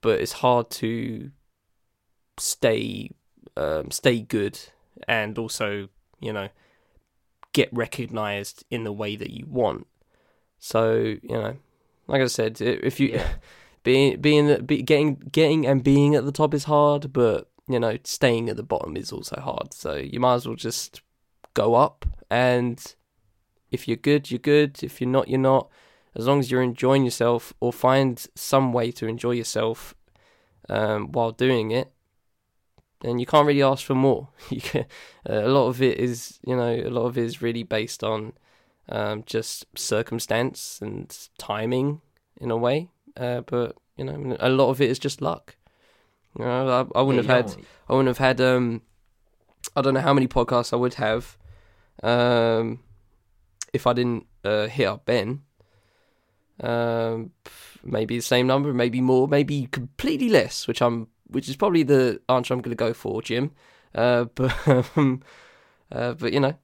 but 0.02 0.20
it's 0.20 0.32
hard 0.32 0.68
to 0.70 1.30
stay 2.38 3.10
um, 3.56 3.90
stay 3.90 4.20
good 4.20 4.58
and 5.06 5.38
also 5.38 5.88
you 6.20 6.32
know 6.32 6.48
get 7.52 7.68
recognized 7.72 8.64
in 8.70 8.84
the 8.84 8.92
way 8.92 9.16
that 9.16 9.30
you 9.30 9.46
want. 9.46 9.86
So 10.58 10.94
you 10.94 11.20
know, 11.30 11.56
like 12.06 12.20
I 12.20 12.26
said, 12.26 12.60
if 12.60 13.00
you 13.00 13.08
yeah. 13.08 13.28
being 13.82 14.20
being 14.20 14.64
be, 14.64 14.82
getting 14.82 15.16
getting 15.32 15.66
and 15.66 15.82
being 15.82 16.14
at 16.14 16.24
the 16.24 16.32
top 16.32 16.54
is 16.54 16.64
hard, 16.64 17.12
but 17.12 17.48
you 17.68 17.80
know, 17.80 17.98
staying 18.04 18.48
at 18.48 18.56
the 18.56 18.62
bottom 18.62 18.96
is 18.96 19.12
also 19.12 19.40
hard. 19.40 19.72
So 19.72 19.94
you 19.94 20.20
might 20.20 20.34
as 20.34 20.46
well 20.46 20.56
just 20.56 21.00
go 21.54 21.74
up 21.74 22.06
and 22.30 22.94
if 23.70 23.88
you're 23.88 23.96
good, 23.96 24.30
you're 24.30 24.38
good. 24.38 24.82
If 24.82 25.00
you're 25.00 25.10
not, 25.10 25.28
you're 25.28 25.38
not. 25.38 25.70
As 26.14 26.26
long 26.26 26.40
as 26.40 26.50
you're 26.50 26.62
enjoying 26.62 27.04
yourself 27.04 27.54
or 27.60 27.72
find 27.72 28.24
some 28.34 28.72
way 28.72 28.92
to 28.92 29.06
enjoy 29.06 29.32
yourself 29.32 29.94
um, 30.68 31.10
while 31.12 31.30
doing 31.30 31.70
it, 31.70 31.90
then 33.00 33.18
you 33.18 33.26
can't 33.26 33.46
really 33.46 33.62
ask 33.62 33.84
for 33.84 33.94
more. 33.94 34.28
You 34.50 34.60
can, 34.60 34.86
uh, 35.28 35.44
a 35.44 35.48
lot 35.48 35.68
of 35.68 35.82
it 35.82 35.98
is, 35.98 36.38
you 36.46 36.56
know, 36.56 36.74
a 36.74 36.90
lot 36.90 37.06
of 37.06 37.18
it 37.18 37.24
is 37.24 37.42
really 37.42 37.62
based 37.62 38.04
on 38.04 38.32
um, 38.88 39.24
just 39.26 39.66
circumstance 39.76 40.78
and 40.82 41.16
timing 41.38 42.00
in 42.40 42.50
a 42.50 42.56
way. 42.56 42.88
Uh, 43.16 43.40
but 43.40 43.76
you 43.96 44.04
know, 44.04 44.36
a 44.40 44.48
lot 44.48 44.70
of 44.70 44.80
it 44.80 44.90
is 44.90 44.98
just 44.98 45.20
luck. 45.20 45.56
You 46.38 46.44
know, 46.44 46.88
I, 46.94 46.98
I 46.98 47.02
wouldn't 47.02 47.26
yeah, 47.26 47.34
have 47.36 47.50
had, 47.50 47.64
I 47.88 47.92
wouldn't 47.92 48.08
have 48.08 48.18
had, 48.18 48.40
um, 48.40 48.82
I 49.76 49.82
don't 49.82 49.94
know 49.94 50.00
how 50.00 50.14
many 50.14 50.26
podcasts 50.26 50.72
I 50.72 50.76
would 50.76 50.94
have, 50.94 51.36
um, 52.02 52.80
if 53.72 53.86
I 53.86 53.92
didn't 53.92 54.26
uh, 54.44 54.66
hit 54.66 54.86
up 54.86 55.04
Ben. 55.04 55.42
Um, 56.62 57.32
maybe 57.82 58.16
the 58.16 58.22
same 58.22 58.46
number, 58.46 58.72
maybe 58.72 59.00
more, 59.00 59.26
maybe 59.28 59.66
completely 59.66 60.28
less, 60.28 60.68
which 60.68 60.80
I'm, 60.80 61.08
which 61.26 61.48
is 61.48 61.56
probably 61.56 61.82
the 61.82 62.20
answer 62.28 62.54
I'm 62.54 62.60
going 62.60 62.76
to 62.76 62.76
go 62.76 62.92
for, 62.92 63.22
Jim. 63.22 63.50
Uh, 63.94 64.24
but, 64.34 64.54
um, 64.96 65.22
uh, 65.90 66.12
but 66.14 66.32
you 66.32 66.40
know, 66.40 66.54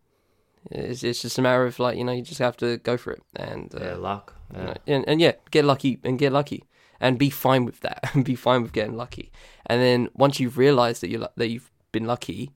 it's, 0.70 1.03
it's 1.03 1.23
just 1.23 1.39
a 1.39 1.43
matter 1.43 1.65
of 1.66 1.79
like 1.79 1.97
you 1.97 2.05
know 2.05 2.12
you 2.12 2.23
just 2.23 2.41
have 2.41 2.57
to 2.59 2.79
go 2.79 2.97
for 2.97 3.12
it 3.12 3.23
and 3.37 3.75
uh, 3.75 3.85
yeah, 3.85 3.95
luck, 3.95 4.35
yeah. 4.53 4.59
You 4.59 4.65
know, 4.65 4.75
and, 4.87 5.09
and 5.09 5.20
yeah, 5.20 5.33
get 5.51 5.65
lucky 5.65 6.01
and 6.05 6.19
get 6.19 6.33
lucky 6.33 6.65
and 7.01 7.19
be 7.19 7.31
fine 7.31 7.65
with 7.65 7.81
that 7.81 8.11
and 8.15 8.25
be 8.25 8.35
fine 8.35 8.62
with 8.62 8.73
getting 8.73 8.97
lucky. 8.97 9.31
And 9.66 9.81
then 9.83 10.09
once 10.15 10.41
you've 10.41 10.59
realised 10.59 11.03
that 11.03 11.09
you 11.11 11.27
that 11.37 11.49
you've 11.49 11.70
been 11.93 12.07
lucky, 12.07 12.51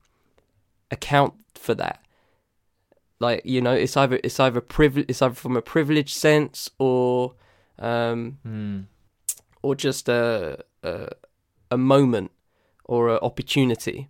account 0.91 1.35
for 1.55 1.75
that 1.75 2.05
like 3.23 3.41
you 3.45 3.61
know 3.61 3.73
it's 3.73 3.97
either 3.97 4.21
it's 4.23 4.39
either 4.39 4.61
privilege 4.61 5.07
it's 5.09 5.23
either 5.23 5.35
from 5.35 5.57
a 5.57 5.63
privileged 5.63 6.15
sense 6.15 6.71
or 6.79 7.35
um 7.79 8.39
mm. 8.47 8.85
or 9.63 9.75
just 9.75 10.09
a, 10.09 10.59
a 10.83 11.09
a 11.71 11.79
moment 11.79 12.31
or 12.85 13.09
an 13.09 13.19
opportunity 13.23 14.09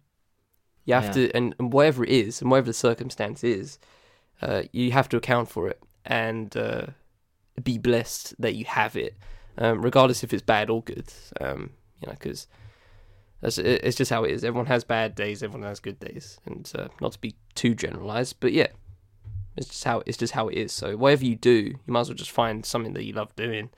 you 0.85 0.95
have 0.95 1.05
yeah. 1.05 1.13
to 1.13 1.37
and, 1.37 1.55
and, 1.59 1.73
whatever 1.73 2.03
it 2.03 2.11
is 2.11 2.41
and 2.41 2.51
whatever 2.51 2.67
the 2.67 2.73
circumstance 2.73 3.45
is 3.45 3.79
uh, 4.41 4.63
you 4.73 4.91
have 4.91 5.09
to 5.09 5.17
account 5.17 5.49
for 5.49 5.69
it 5.69 5.81
and 6.05 6.57
uh, 6.57 6.87
be 7.63 7.79
blessed 7.79 8.35
that 8.41 8.57
you 8.57 8.65
have 8.65 8.97
it 8.97 9.17
um, 9.59 9.83
regardless 9.83 10.25
if 10.25 10.33
it's 10.33 10.43
bad 10.43 10.71
or 10.71 10.83
good. 10.83 11.13
Um, 11.41 11.71
you 12.01 12.07
know, 12.07 12.13
because 12.13 12.47
it's 13.43 13.97
just 13.97 14.11
how 14.11 14.25
it 14.25 14.31
is. 14.33 14.45
Everyone 14.45 14.67
has 14.67 14.85
bad 14.85 15.15
days. 15.15 15.43
Everyone 15.43 15.69
has 15.69 15.81
good 15.81 16.01
days, 16.01 16.39
and 16.47 16.71
uh, 16.77 16.89
not 17.01 17.13
to 17.13 17.21
be 17.21 17.35
too 17.55 17.75
generalized, 17.75 18.37
but 18.41 18.53
yeah, 18.53 18.69
it's 19.57 19.69
just 19.69 19.85
how 19.85 20.03
it's 20.07 20.17
just 20.17 20.33
how 20.33 20.49
it 20.49 20.57
is. 20.57 20.73
So 20.73 20.97
whatever 20.97 21.25
you 21.25 21.37
do, 21.37 21.53
you 21.53 21.79
might 21.87 22.01
as 22.01 22.09
well 22.09 22.17
just 22.17 22.31
find 22.31 22.65
something 22.65 22.95
that 22.95 23.05
you 23.05 23.13
love 23.13 23.35
doing, 23.37 23.71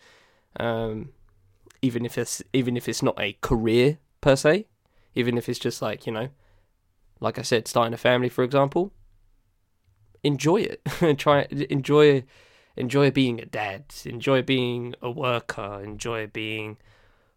um, 0.58 1.10
even 1.82 2.04
if 2.04 2.16
it's 2.16 2.42
even 2.52 2.76
if 2.76 2.88
it's 2.88 3.02
not 3.02 3.18
a 3.20 3.36
career 3.40 3.98
per 4.20 4.36
se, 4.36 4.66
even 5.14 5.36
if 5.36 5.48
it's 5.48 5.58
just 5.58 5.82
like 5.82 6.06
you 6.06 6.12
know, 6.12 6.28
like 7.20 7.38
I 7.38 7.42
said, 7.42 7.68
starting 7.68 7.94
a 7.94 7.98
family, 7.98 8.28
for 8.28 8.44
example. 8.44 8.92
Enjoy 10.22 10.56
it. 10.62 10.80
Try 11.18 11.46
enjoy 11.68 12.24
enjoy 12.76 13.10
being 13.10 13.40
a 13.40 13.46
dad. 13.46 13.84
Enjoy 14.04 14.42
being 14.42 14.94
a 15.02 15.10
worker. 15.10 15.80
Enjoy 15.82 16.26
being 16.26 16.78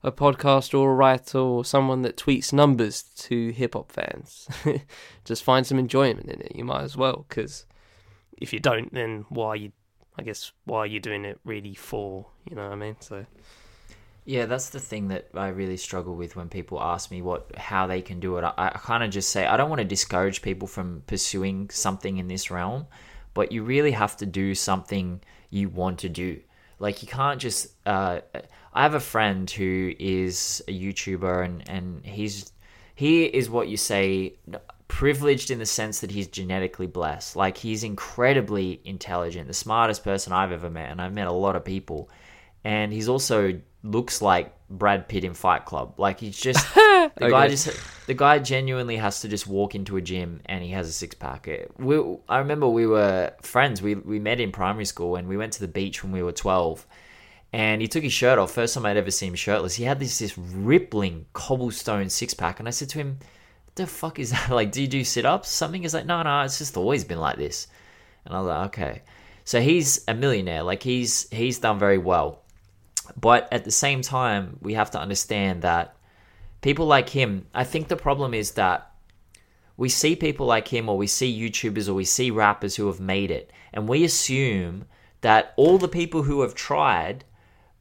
a 0.03 0.11
podcaster 0.11 0.80
or 0.80 0.91
a 0.91 0.95
writer 0.95 1.39
or 1.39 1.65
someone 1.65 2.01
that 2.03 2.18
tweets 2.18 2.53
numbers 2.53 3.03
to 3.03 3.49
hip 3.49 3.73
hop 3.73 3.91
fans. 3.91 4.47
Just 5.26 5.43
find 5.43 5.65
some 5.65 5.80
enjoyment 5.80 6.30
in 6.30 6.41
it. 6.41 6.55
You 6.55 6.64
might 6.64 6.84
as 6.84 6.95
well, 6.95 7.26
because 7.27 7.65
if 8.38 8.53
you 8.53 8.59
don't, 8.59 8.93
then 8.93 9.26
why 9.30 9.55
you? 9.55 9.72
I 10.19 10.23
guess 10.23 10.51
why 10.65 10.80
are 10.80 10.88
you 10.88 10.99
doing 10.99 11.26
it 11.26 11.39
really 11.43 11.76
for? 11.76 12.26
You 12.49 12.55
know 12.55 12.64
what 12.64 12.72
I 12.72 12.76
mean? 12.76 12.95
So. 12.99 13.26
Yeah, 14.26 14.45
that's 14.45 14.72
the 14.72 14.80
thing 14.80 15.07
that 15.07 15.30
I 15.35 15.47
really 15.47 15.77
struggle 15.77 16.14
with 16.15 16.35
when 16.35 16.49
people 16.49 16.81
ask 16.81 17.11
me 17.11 17.22
what 17.22 17.55
how 17.55 17.88
they 17.88 18.01
can 18.01 18.19
do 18.19 18.38
it. 18.38 18.43
I, 18.43 18.53
I 18.57 18.69
kind 18.72 19.03
of 19.03 19.09
just 19.09 19.30
say 19.30 19.45
I 19.45 19.55
don't 19.55 19.69
want 19.69 19.80
to 19.80 19.85
discourage 19.85 20.41
people 20.41 20.68
from 20.68 21.03
pursuing 21.07 21.69
something 21.69 22.18
in 22.18 22.27
this 22.27 22.51
realm, 22.51 22.88
but 23.34 23.51
you 23.53 23.64
really 23.64 23.91
have 23.91 24.18
to 24.18 24.26
do 24.26 24.53
something 24.53 25.22
you 25.49 25.69
want 25.69 25.99
to 25.99 26.09
do. 26.09 26.41
Like 26.80 27.01
you 27.01 27.07
can't 27.07 27.39
just. 27.39 27.68
Uh, 27.85 28.19
I 28.73 28.84
have 28.84 28.95
a 28.95 28.99
friend 28.99 29.49
who 29.49 29.93
is 29.97 30.61
a 30.68 30.77
YouTuber, 30.77 31.45
and 31.45 31.69
and 31.69 32.05
he's 32.05 32.51
he 32.95 33.23
is 33.23 33.49
what 33.49 33.69
you 33.69 33.77
say 33.77 34.34
privileged 34.88 35.51
in 35.51 35.59
the 35.59 35.65
sense 35.65 35.99
that 35.99 36.11
he's 36.11 36.27
genetically 36.27 36.88
blessed. 36.88 37.35
Like 37.35 37.57
he's 37.57 37.84
incredibly 37.84 38.81
intelligent, 38.84 39.47
the 39.47 39.53
smartest 39.53 40.03
person 40.03 40.34
I've 40.34 40.51
ever 40.51 40.69
met, 40.69 40.89
and 40.89 41.01
I've 41.01 41.14
met 41.14 41.27
a 41.27 41.31
lot 41.31 41.55
of 41.55 41.65
people. 41.65 42.09
And 42.64 42.91
he's 42.91 43.09
also 43.09 43.59
looks 43.84 44.22
like 44.22 44.53
Brad 44.69 45.07
Pitt 45.07 45.23
in 45.23 45.34
Fight 45.34 45.65
Club. 45.65 45.99
Like 45.99 46.19
he's 46.19 46.39
just 46.39 46.73
the 46.76 47.11
okay. 47.22 47.30
guy 47.30 47.47
just 47.47 47.69
the 48.07 48.14
guy 48.14 48.39
genuinely 48.39 48.97
has 48.97 49.22
to 49.22 49.27
just 49.27 49.47
walk 49.47 49.76
into 49.76 49.97
a 49.97 50.01
gym 50.01 50.41
and 50.45 50.64
he 50.64 50.72
has 50.72 50.88
a 50.88 50.91
six 50.91 51.15
pack. 51.15 51.49
We, 51.77 52.01
I 52.27 52.39
remember 52.39 52.68
we 52.68 52.88
were 52.88 53.34
friends. 53.41 53.81
We 53.81 53.95
we 53.95 54.19
met 54.19 54.39
in 54.39 54.51
primary 54.51 54.85
school 54.85 55.15
and 55.15 55.27
we 55.27 55.38
went 55.38 55.53
to 55.53 55.61
the 55.61 55.68
beach 55.68 56.03
when 56.03 56.11
we 56.11 56.23
were 56.23 56.31
twelve. 56.31 56.85
And 57.53 57.81
he 57.81 57.88
took 57.88 58.03
his 58.03 58.11
shirt 58.11 58.38
off. 58.38 58.51
First 58.51 58.73
time 58.73 58.85
I'd 58.85 58.97
ever 58.97 59.09
seen 59.09 59.30
him 59.30 59.35
shirtless. 59.35 59.76
He 59.76 59.85
had 59.85 59.99
this 59.99 60.19
this 60.19 60.38
rippling 60.38 61.26
cobblestone 61.34 62.09
six 62.09 62.34
pack, 62.34 62.59
and 62.59 62.68
I 62.68 62.72
said 62.72 62.89
to 62.89 62.97
him, 62.97 63.19
"The 63.78 63.88
fuck 63.88 64.20
is 64.20 64.32
that? 64.32 64.49
Like, 64.60 64.72
do 64.72 64.82
you 64.82 64.88
do 64.88 65.04
sit 65.04 65.26
ups? 65.26 65.49
Something?" 65.49 65.84
is 65.84 65.94
like, 65.94 66.06
"No, 66.06 66.22
no, 66.22 66.41
it's 66.41 66.58
just 66.58 66.78
always 66.78 67.04
been 67.04 67.20
like 67.20 67.38
this." 67.38 67.68
And 68.26 68.36
I 68.36 68.40
was 68.40 68.48
like, 68.48 68.66
"Okay." 68.68 69.02
So 69.45 69.62
he's 69.62 70.04
a 70.10 70.14
millionaire. 70.14 70.64
Like 70.64 70.84
he's 70.84 71.30
he's 71.30 71.60
done 71.60 71.80
very 71.80 71.98
well. 71.98 72.41
But 73.20 73.48
at 73.54 73.64
the 73.64 73.72
same 73.72 74.02
time, 74.02 74.58
we 74.62 74.74
have 74.74 74.91
to 74.91 74.99
understand 74.99 75.62
that 75.62 75.95
people 76.62 76.86
like 76.86 77.10
him, 77.10 77.45
I 77.54 77.64
think 77.64 77.88
the 77.88 77.95
problem 77.95 78.34
is 78.34 78.52
that 78.52 78.91
we 79.78 79.90
see 79.90 80.16
people 80.16 80.48
like 80.48 80.68
him 80.68 80.90
or 80.90 80.98
we 80.98 81.08
see 81.08 81.32
YouTubers 81.32 81.88
or 81.88 81.94
we 81.94 82.04
see 82.04 82.32
rappers 82.32 82.76
who 82.76 82.88
have 82.88 82.99
made 82.99 83.32
it 83.32 83.52
and 83.72 83.88
we 83.88 84.04
assume 84.04 84.86
that 85.22 85.54
all 85.56 85.78
the 85.78 85.88
people 85.88 86.24
who 86.24 86.41
have 86.41 86.56
tried 86.56 87.24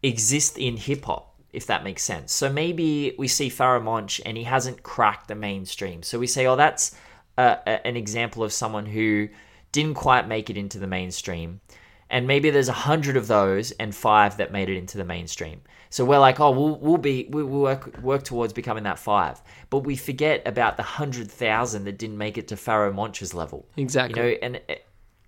exist 0.02 0.58
in 0.58 0.76
hip 0.76 1.06
hop 1.06 1.34
if 1.56 1.66
that 1.66 1.82
makes 1.82 2.02
sense. 2.02 2.32
So 2.32 2.52
maybe 2.52 3.14
we 3.18 3.26
see 3.26 3.50
Pharoahe 3.50 3.82
Monch 3.82 4.20
and 4.24 4.36
he 4.36 4.44
hasn't 4.44 4.82
cracked 4.84 5.26
the 5.26 5.34
mainstream. 5.34 6.02
So 6.02 6.18
we 6.18 6.28
say, 6.28 6.46
oh, 6.46 6.54
that's 6.54 6.94
uh, 7.36 7.56
a, 7.66 7.86
an 7.86 7.96
example 7.96 8.44
of 8.44 8.52
someone 8.52 8.86
who 8.86 9.28
didn't 9.72 9.94
quite 9.94 10.28
make 10.28 10.50
it 10.50 10.56
into 10.56 10.78
the 10.78 10.86
mainstream 10.86 11.60
and 12.10 12.26
maybe 12.26 12.50
there's 12.50 12.68
a 12.68 12.72
hundred 12.72 13.16
of 13.16 13.26
those 13.26 13.72
and 13.72 13.94
five 13.94 14.36
that 14.36 14.52
made 14.52 14.68
it 14.68 14.76
into 14.76 14.96
the 14.96 15.04
mainstream. 15.04 15.60
So 15.90 16.04
we're 16.04 16.18
like, 16.18 16.40
oh, 16.40 16.50
we'll, 16.50 16.76
we'll 16.76 16.98
be 16.98 17.26
we'll 17.30 17.46
work 17.46 17.98
work 18.02 18.22
towards 18.22 18.52
becoming 18.52 18.84
that 18.84 18.98
five, 18.98 19.40
but 19.70 19.80
we 19.80 19.96
forget 19.96 20.42
about 20.46 20.76
the 20.76 20.82
hundred 20.82 21.30
thousand 21.30 21.84
that 21.84 21.98
didn't 21.98 22.18
make 22.18 22.38
it 22.38 22.48
to 22.48 22.56
Pharoahe 22.56 22.94
Monch's 22.94 23.34
level. 23.34 23.66
Exactly. 23.76 24.20
You 24.20 24.30
know, 24.30 24.38
and 24.42 24.60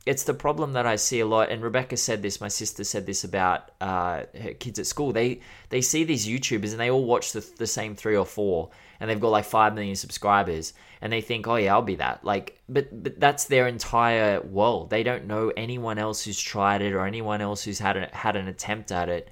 it's 0.08 0.24
the 0.24 0.32
problem 0.32 0.72
that 0.72 0.86
I 0.86 0.96
see 0.96 1.20
a 1.20 1.26
lot. 1.26 1.50
And 1.50 1.62
Rebecca 1.62 1.98
said 1.98 2.22
this. 2.22 2.40
My 2.40 2.48
sister 2.48 2.82
said 2.82 3.04
this 3.04 3.24
about 3.24 3.70
uh, 3.78 4.22
her 4.40 4.54
kids 4.54 4.78
at 4.78 4.86
school. 4.86 5.12
They 5.12 5.40
they 5.68 5.82
see 5.82 6.04
these 6.04 6.26
YouTubers 6.26 6.70
and 6.70 6.80
they 6.80 6.90
all 6.90 7.04
watch 7.04 7.32
the, 7.32 7.46
the 7.58 7.66
same 7.66 7.94
three 7.94 8.16
or 8.16 8.24
four, 8.24 8.70
and 8.98 9.10
they've 9.10 9.20
got 9.20 9.28
like 9.28 9.44
five 9.44 9.74
million 9.74 9.96
subscribers, 9.96 10.72
and 11.02 11.12
they 11.12 11.20
think, 11.20 11.46
oh 11.46 11.56
yeah, 11.56 11.74
I'll 11.74 11.82
be 11.82 11.96
that. 11.96 12.24
Like, 12.24 12.58
but 12.70 13.02
but 13.02 13.20
that's 13.20 13.44
their 13.44 13.68
entire 13.68 14.40
world. 14.40 14.88
They 14.88 15.02
don't 15.02 15.26
know 15.26 15.52
anyone 15.54 15.98
else 15.98 16.24
who's 16.24 16.40
tried 16.40 16.80
it 16.80 16.94
or 16.94 17.04
anyone 17.04 17.42
else 17.42 17.62
who's 17.62 17.78
had 17.78 18.10
had 18.14 18.34
an 18.34 18.48
attempt 18.48 18.90
at 18.90 19.10
it. 19.10 19.28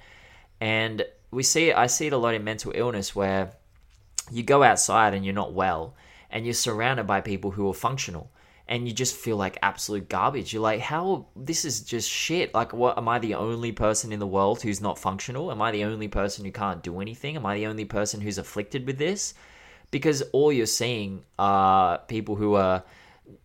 And 0.61 1.03
we 1.31 1.41
see 1.41 1.73
I 1.73 1.87
see 1.87 2.05
it 2.05 2.13
a 2.13 2.17
lot 2.17 2.35
in 2.35 2.43
mental 2.43 2.71
illness 2.75 3.15
where 3.15 3.51
you 4.29 4.43
go 4.43 4.61
outside 4.61 5.15
and 5.15 5.25
you're 5.25 5.33
not 5.33 5.53
well, 5.53 5.95
and 6.29 6.45
you're 6.45 6.53
surrounded 6.53 7.07
by 7.07 7.21
people 7.21 7.49
who 7.49 7.67
are 7.67 7.73
functional 7.73 8.29
and 8.69 8.87
you 8.87 8.93
just 8.93 9.15
feel 9.15 9.37
like 9.37 9.57
absolute 9.61 10.09
garbage. 10.09 10.51
You're 10.51 10.61
like, 10.61 10.81
how 10.81 11.27
this 11.35 11.63
is 11.63 11.81
just 11.81 12.09
shit. 12.09 12.53
Like, 12.53 12.73
what 12.73 12.97
am 12.97 13.07
I 13.07 13.19
the 13.19 13.35
only 13.35 13.71
person 13.71 14.11
in 14.11 14.19
the 14.19 14.27
world 14.27 14.61
who's 14.61 14.81
not 14.81 14.99
functional? 14.99 15.51
Am 15.51 15.61
I 15.61 15.71
the 15.71 15.85
only 15.85 16.07
person 16.07 16.43
who 16.43 16.51
can't 16.51 16.83
do 16.83 16.99
anything? 16.99 17.37
Am 17.37 17.45
I 17.45 17.55
the 17.55 17.67
only 17.67 17.85
person 17.85 18.19
who's 18.19 18.37
afflicted 18.37 18.85
with 18.85 18.97
this? 18.97 19.33
Because 19.89 20.21
all 20.33 20.51
you're 20.51 20.65
seeing 20.65 21.23
are 21.39 21.99
people 21.99 22.35
who 22.35 22.55
are 22.55 22.83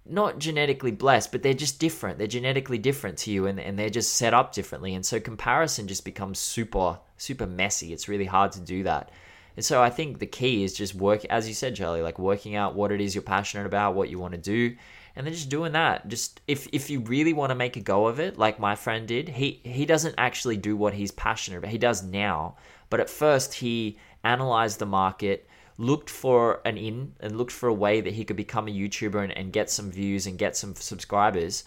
not 0.04 0.38
genetically 0.38 0.90
blessed, 0.90 1.30
but 1.30 1.42
they're 1.42 1.54
just 1.54 1.78
different. 1.78 2.18
They're 2.18 2.26
genetically 2.26 2.78
different 2.78 3.18
to 3.18 3.30
you 3.30 3.46
and, 3.46 3.60
and 3.60 3.78
they're 3.78 3.90
just 3.90 4.14
set 4.14 4.34
up 4.34 4.52
differently. 4.52 4.94
And 4.94 5.06
so 5.06 5.20
comparison 5.20 5.86
just 5.86 6.04
becomes 6.04 6.40
super, 6.40 6.98
super 7.16 7.46
messy. 7.46 7.92
It's 7.92 8.08
really 8.08 8.24
hard 8.24 8.52
to 8.52 8.60
do 8.60 8.82
that. 8.84 9.10
And 9.56 9.64
so 9.64 9.82
I 9.82 9.90
think 9.90 10.18
the 10.18 10.26
key 10.26 10.64
is 10.64 10.72
just 10.72 10.94
work, 10.94 11.24
as 11.26 11.46
you 11.46 11.54
said, 11.54 11.76
Charlie, 11.76 12.02
like 12.02 12.18
working 12.18 12.56
out 12.56 12.74
what 12.74 12.90
it 12.90 13.00
is 13.00 13.14
you're 13.14 13.22
passionate 13.22 13.66
about, 13.66 13.94
what 13.94 14.08
you 14.08 14.18
want 14.18 14.32
to 14.32 14.40
do, 14.40 14.76
and 15.14 15.26
then 15.26 15.34
just 15.34 15.48
doing 15.48 15.72
that. 15.72 16.08
Just 16.08 16.40
if 16.46 16.68
if 16.72 16.90
you 16.90 17.00
really 17.00 17.32
want 17.32 17.50
to 17.50 17.54
make 17.54 17.76
a 17.76 17.80
go 17.80 18.06
of 18.06 18.20
it, 18.20 18.38
like 18.38 18.58
my 18.58 18.74
friend 18.74 19.06
did, 19.06 19.28
he 19.28 19.60
he 19.64 19.86
doesn't 19.86 20.14
actually 20.18 20.56
do 20.56 20.76
what 20.76 20.94
he's 20.94 21.10
passionate 21.10 21.58
about. 21.58 21.70
He 21.70 21.78
does 21.78 22.02
now, 22.02 22.56
but 22.90 23.00
at 23.00 23.10
first 23.10 23.54
he 23.54 23.98
analyzed 24.24 24.78
the 24.78 24.86
market, 24.86 25.48
looked 25.78 26.10
for 26.10 26.60
an 26.64 26.76
in, 26.76 27.14
and 27.20 27.36
looked 27.36 27.52
for 27.52 27.68
a 27.68 27.74
way 27.74 28.00
that 28.00 28.14
he 28.14 28.24
could 28.24 28.36
become 28.36 28.68
a 28.68 28.70
YouTuber 28.70 29.22
and, 29.22 29.36
and 29.36 29.52
get 29.52 29.70
some 29.70 29.90
views 29.90 30.26
and 30.26 30.38
get 30.38 30.56
some 30.56 30.74
subscribers. 30.74 31.64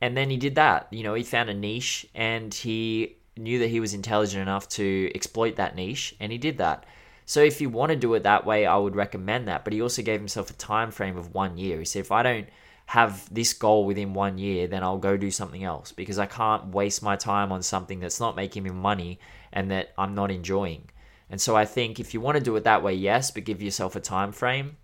And 0.00 0.16
then 0.16 0.28
he 0.28 0.36
did 0.36 0.56
that. 0.56 0.88
You 0.90 1.02
know, 1.02 1.14
he 1.14 1.22
found 1.22 1.48
a 1.48 1.54
niche 1.54 2.06
and 2.14 2.52
he 2.52 3.16
knew 3.36 3.58
that 3.60 3.70
he 3.70 3.80
was 3.80 3.94
intelligent 3.94 4.42
enough 4.42 4.68
to 4.68 5.10
exploit 5.14 5.56
that 5.56 5.74
niche, 5.74 6.14
and 6.20 6.30
he 6.30 6.38
did 6.38 6.58
that. 6.58 6.84
So 7.26 7.40
if 7.40 7.60
you 7.60 7.70
want 7.70 7.90
to 7.90 7.96
do 7.96 8.12
it 8.14 8.22
that 8.24 8.44
way, 8.44 8.66
I 8.66 8.76
would 8.76 8.94
recommend 8.94 9.48
that. 9.48 9.64
But 9.64 9.72
he 9.72 9.80
also 9.80 10.02
gave 10.02 10.20
himself 10.20 10.50
a 10.50 10.54
time 10.54 10.90
frame 10.90 11.16
of 11.16 11.34
one 11.34 11.56
year. 11.56 11.78
He 11.78 11.84
said, 11.84 12.00
if 12.00 12.12
I 12.12 12.22
don't 12.22 12.48
have 12.86 13.32
this 13.32 13.52
goal 13.52 13.86
within 13.86 14.14
one 14.14 14.38
year, 14.38 14.66
then 14.66 14.82
I'll 14.82 14.98
go 14.98 15.16
do 15.16 15.30
something 15.30 15.64
else 15.64 15.92
because 15.92 16.18
I 16.18 16.26
can't 16.26 16.68
waste 16.68 17.02
my 17.02 17.16
time 17.16 17.50
on 17.50 17.62
something 17.62 18.00
that's 18.00 18.20
not 18.20 18.36
making 18.36 18.62
me 18.62 18.70
money 18.70 19.18
and 19.52 19.70
that 19.70 19.92
I'm 19.96 20.14
not 20.14 20.30
enjoying. 20.30 20.90
And 21.30 21.40
so 21.40 21.56
I 21.56 21.64
think 21.64 21.98
if 21.98 22.12
you 22.12 22.20
want 22.20 22.36
to 22.36 22.44
do 22.44 22.54
it 22.56 22.64
that 22.64 22.82
way, 22.82 22.94
yes, 22.94 23.30
but 23.30 23.44
give 23.44 23.62
yourself 23.62 23.96
a 23.96 24.00
time 24.00 24.32
frame. 24.32 24.76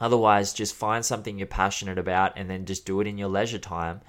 Otherwise, 0.00 0.52
just 0.52 0.74
find 0.74 1.04
something 1.04 1.38
you're 1.38 1.46
passionate 1.46 1.98
about 1.98 2.34
and 2.36 2.48
then 2.48 2.66
just 2.66 2.84
do 2.84 3.00
it 3.00 3.06
in 3.06 3.18
your 3.18 3.28
leisure 3.28 3.58
time. 3.58 4.00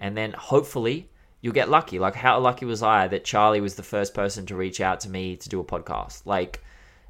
And 0.00 0.16
then 0.16 0.32
hopefully 0.32 1.08
you'll 1.40 1.54
get 1.54 1.70
lucky. 1.70 1.98
Like 1.98 2.16
how 2.16 2.38
lucky 2.40 2.64
was 2.64 2.82
I 2.82 3.08
that 3.08 3.24
Charlie 3.24 3.60
was 3.60 3.76
the 3.76 3.82
first 3.82 4.14
person 4.14 4.46
to 4.46 4.56
reach 4.56 4.80
out 4.80 5.00
to 5.00 5.08
me 5.08 5.36
to 5.36 5.48
do 5.48 5.60
a 5.60 5.64
podcast? 5.64 6.26
Like 6.26 6.62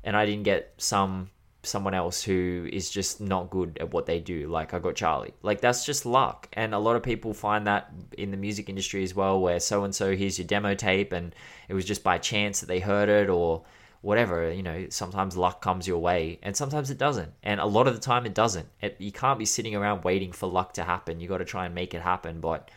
and 0.05 0.17
I 0.17 0.27
didn't 0.27 0.45
get 0.45 0.75
some 0.79 1.31
someone 1.65 1.95
else 1.95 2.23
who 2.23 2.69
is 2.73 2.91
just 2.91 3.21
not 3.21 3.51
good 3.51 3.79
at 3.81 3.93
what 3.93 4.07
they 4.07 4.19
do. 4.19 4.49
Like 4.49 4.75
I 4.75 4.79
got 4.79 4.97
Charlie. 4.97 5.35
Like 5.43 5.61
that's 5.61 5.85
just 5.85 6.05
luck. 6.05 6.49
And 6.53 6.75
a 6.75 6.79
lot 6.79 6.97
of 6.97 7.03
people 7.03 7.33
find 7.35 7.67
that 7.67 7.93
in 8.19 8.31
the 8.31 8.37
music 8.37 8.69
industry 8.69 9.03
as 9.05 9.15
well, 9.15 9.41
where 9.41 9.61
so 9.61 9.85
and 9.85 9.95
so 9.95 10.17
here's 10.17 10.39
your 10.39 10.47
demo 10.47 10.75
tape 10.75 11.13
and 11.13 11.35
it 11.69 11.75
was 11.75 11.85
just 11.85 12.03
by 12.03 12.19
chance 12.19 12.61
that 12.61 12.67
they 12.67 12.81
heard 12.81 13.09
it 13.09 13.31
or 13.31 13.63
whatever. 14.01 14.53
You 14.53 14.63
know, 14.63 14.87
sometimes 14.91 15.37
luck 15.37 15.63
comes 15.63 15.87
your 15.87 15.99
way 15.99 16.41
and 16.43 16.57
sometimes 16.57 16.91
it 16.91 16.99
doesn't. 16.99 17.33
And 17.43 17.61
a 17.61 17.67
lot 17.67 17.87
of 17.87 17.95
the 17.95 18.01
time 18.01 18.27
it 18.27 18.35
doesn't. 18.35 18.69
It, 18.81 18.97
you 18.99 19.13
can't 19.13 19.39
be 19.39 19.47
sitting 19.47 19.77
around 19.77 20.03
waiting 20.03 20.33
for 20.33 20.49
luck 20.49 20.75
to 20.75 20.85
happen. 20.85 21.21
You 21.21 21.29
got 21.29 21.39
to 21.39 21.45
try 21.45 21.67
and 21.67 21.75
make 21.75 21.95
it 21.95 22.03
happen. 22.03 22.41
But 22.41 22.71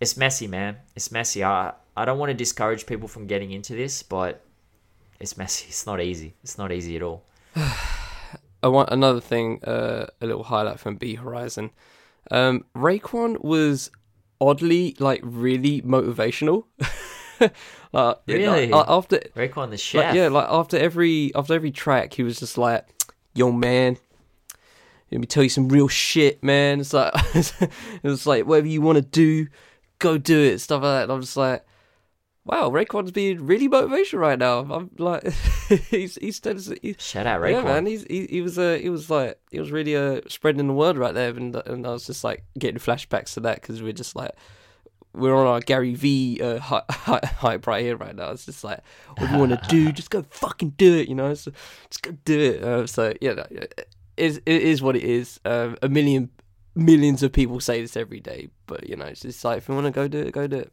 it's 0.00 0.16
messy, 0.16 0.48
man. 0.48 0.76
It's 0.96 1.12
messy. 1.12 1.44
I, 1.44 1.72
I 1.96 2.04
don't 2.04 2.18
want 2.18 2.30
to 2.30 2.34
discourage 2.34 2.84
people 2.84 3.06
from 3.06 3.28
getting 3.28 3.52
into 3.52 3.74
this, 3.74 4.02
but 4.02 4.44
it's 5.20 5.36
messy. 5.36 5.66
It's 5.68 5.86
not 5.86 6.00
easy. 6.00 6.34
It's 6.42 6.58
not 6.58 6.72
easy 6.72 6.96
at 6.96 7.02
all. 7.02 7.22
I 8.62 8.68
want 8.68 8.90
another 8.90 9.20
thing, 9.20 9.62
uh, 9.64 10.06
a 10.20 10.26
little 10.26 10.44
highlight 10.44 10.80
from 10.80 10.96
B 10.96 11.14
Horizon. 11.14 11.70
Um, 12.30 12.64
Raekwon 12.74 13.42
was 13.44 13.90
oddly 14.40 14.96
like 14.98 15.20
really 15.22 15.82
motivational. 15.82 16.64
like, 17.92 18.16
Really? 18.26 18.68
like, 18.68 18.84
after 18.88 19.18
Raekwon 19.36 19.70
the 19.70 19.76
chef. 19.76 20.04
like, 20.06 20.14
yeah, 20.14 20.28
like 20.28 20.46
after 20.48 20.76
every 20.78 21.32
after 21.34 21.54
every 21.54 21.70
track, 21.70 22.14
he 22.14 22.22
was 22.22 22.38
just 22.40 22.58
like, 22.58 22.86
"Yo, 23.34 23.52
man, 23.52 23.98
let 25.12 25.20
me 25.20 25.26
tell 25.26 25.42
you 25.42 25.48
some 25.48 25.68
real 25.68 25.88
shit, 25.88 26.42
man." 26.42 26.80
It's 26.80 26.92
like 26.92 27.12
it 27.34 27.70
was 28.02 28.26
like 28.26 28.46
whatever 28.46 28.66
you 28.66 28.80
want 28.80 28.96
to 28.96 29.02
do, 29.02 29.46
go 29.98 30.18
do 30.18 30.38
it, 30.40 30.58
stuff 30.60 30.82
like 30.82 30.90
that. 30.90 31.02
And 31.04 31.12
I'm 31.12 31.20
just 31.20 31.36
like, 31.36 31.64
wow, 32.46 32.70
Raekwon's 32.70 33.10
being 33.10 33.44
really 33.44 33.68
motivational 33.68 34.20
right 34.20 34.38
now. 34.38 34.60
I'm 34.60 34.90
like, 34.98 35.24
he's 35.90 36.16
he's 36.20 36.40
he's, 36.40 36.96
Shout 36.98 37.26
out 37.26 37.40
Raekwon. 37.40 37.50
yeah, 37.52 37.62
man. 37.62 37.86
He's 37.86 38.04
he, 38.04 38.26
he 38.26 38.40
was 38.40 38.58
uh, 38.58 38.78
he 38.80 38.88
was 38.88 39.10
like 39.10 39.38
he 39.50 39.58
was 39.60 39.72
really 39.72 39.96
uh, 39.96 40.20
spreading 40.28 40.66
the 40.66 40.72
word 40.72 40.96
right 40.96 41.12
there, 41.12 41.30
and 41.30 41.56
and 41.56 41.86
I 41.86 41.90
was 41.90 42.06
just 42.06 42.24
like 42.24 42.44
getting 42.58 42.78
flashbacks 42.78 43.34
to 43.34 43.40
that 43.40 43.60
because 43.60 43.82
we're 43.82 43.92
just 43.92 44.14
like 44.14 44.30
we're 45.12 45.34
on 45.34 45.46
our 45.46 45.60
Gary 45.60 45.94
V 45.94 46.40
uh, 46.42 46.58
hy- 46.58 46.84
hy- 46.88 47.26
hype 47.38 47.66
right 47.66 47.82
here 47.82 47.96
right 47.96 48.14
now. 48.14 48.30
It's 48.30 48.46
just 48.46 48.62
like 48.62 48.80
what 49.16 49.26
do 49.28 49.32
you 49.34 49.38
want 49.40 49.50
to 49.52 49.68
do, 49.68 49.90
just 50.00 50.10
go 50.10 50.24
fucking 50.30 50.70
do 50.76 50.94
it, 50.94 51.08
you 51.08 51.14
know. 51.14 51.34
So 51.34 51.50
just 51.90 52.02
go 52.02 52.12
do 52.24 52.38
it. 52.38 52.62
Uh, 52.62 52.86
so 52.86 53.12
yeah, 53.20 53.32
no, 53.32 53.46
it 53.50 53.88
is 54.16 54.38
it 54.46 54.62
is 54.62 54.82
what 54.82 54.94
it 54.94 55.04
is. 55.04 55.40
Um, 55.44 55.76
a 55.82 55.88
million 55.88 56.30
millions 56.76 57.22
of 57.22 57.32
people 57.32 57.58
say 57.58 57.80
this 57.80 57.96
every 57.96 58.20
day, 58.20 58.50
but 58.66 58.88
you 58.88 58.94
know, 58.94 59.06
it's 59.06 59.22
just 59.22 59.44
like 59.44 59.58
if 59.58 59.68
you 59.68 59.74
want 59.74 59.86
to 59.86 59.90
go 59.90 60.06
do 60.06 60.18
it, 60.20 60.32
go 60.32 60.46
do 60.46 60.58
it. 60.58 60.72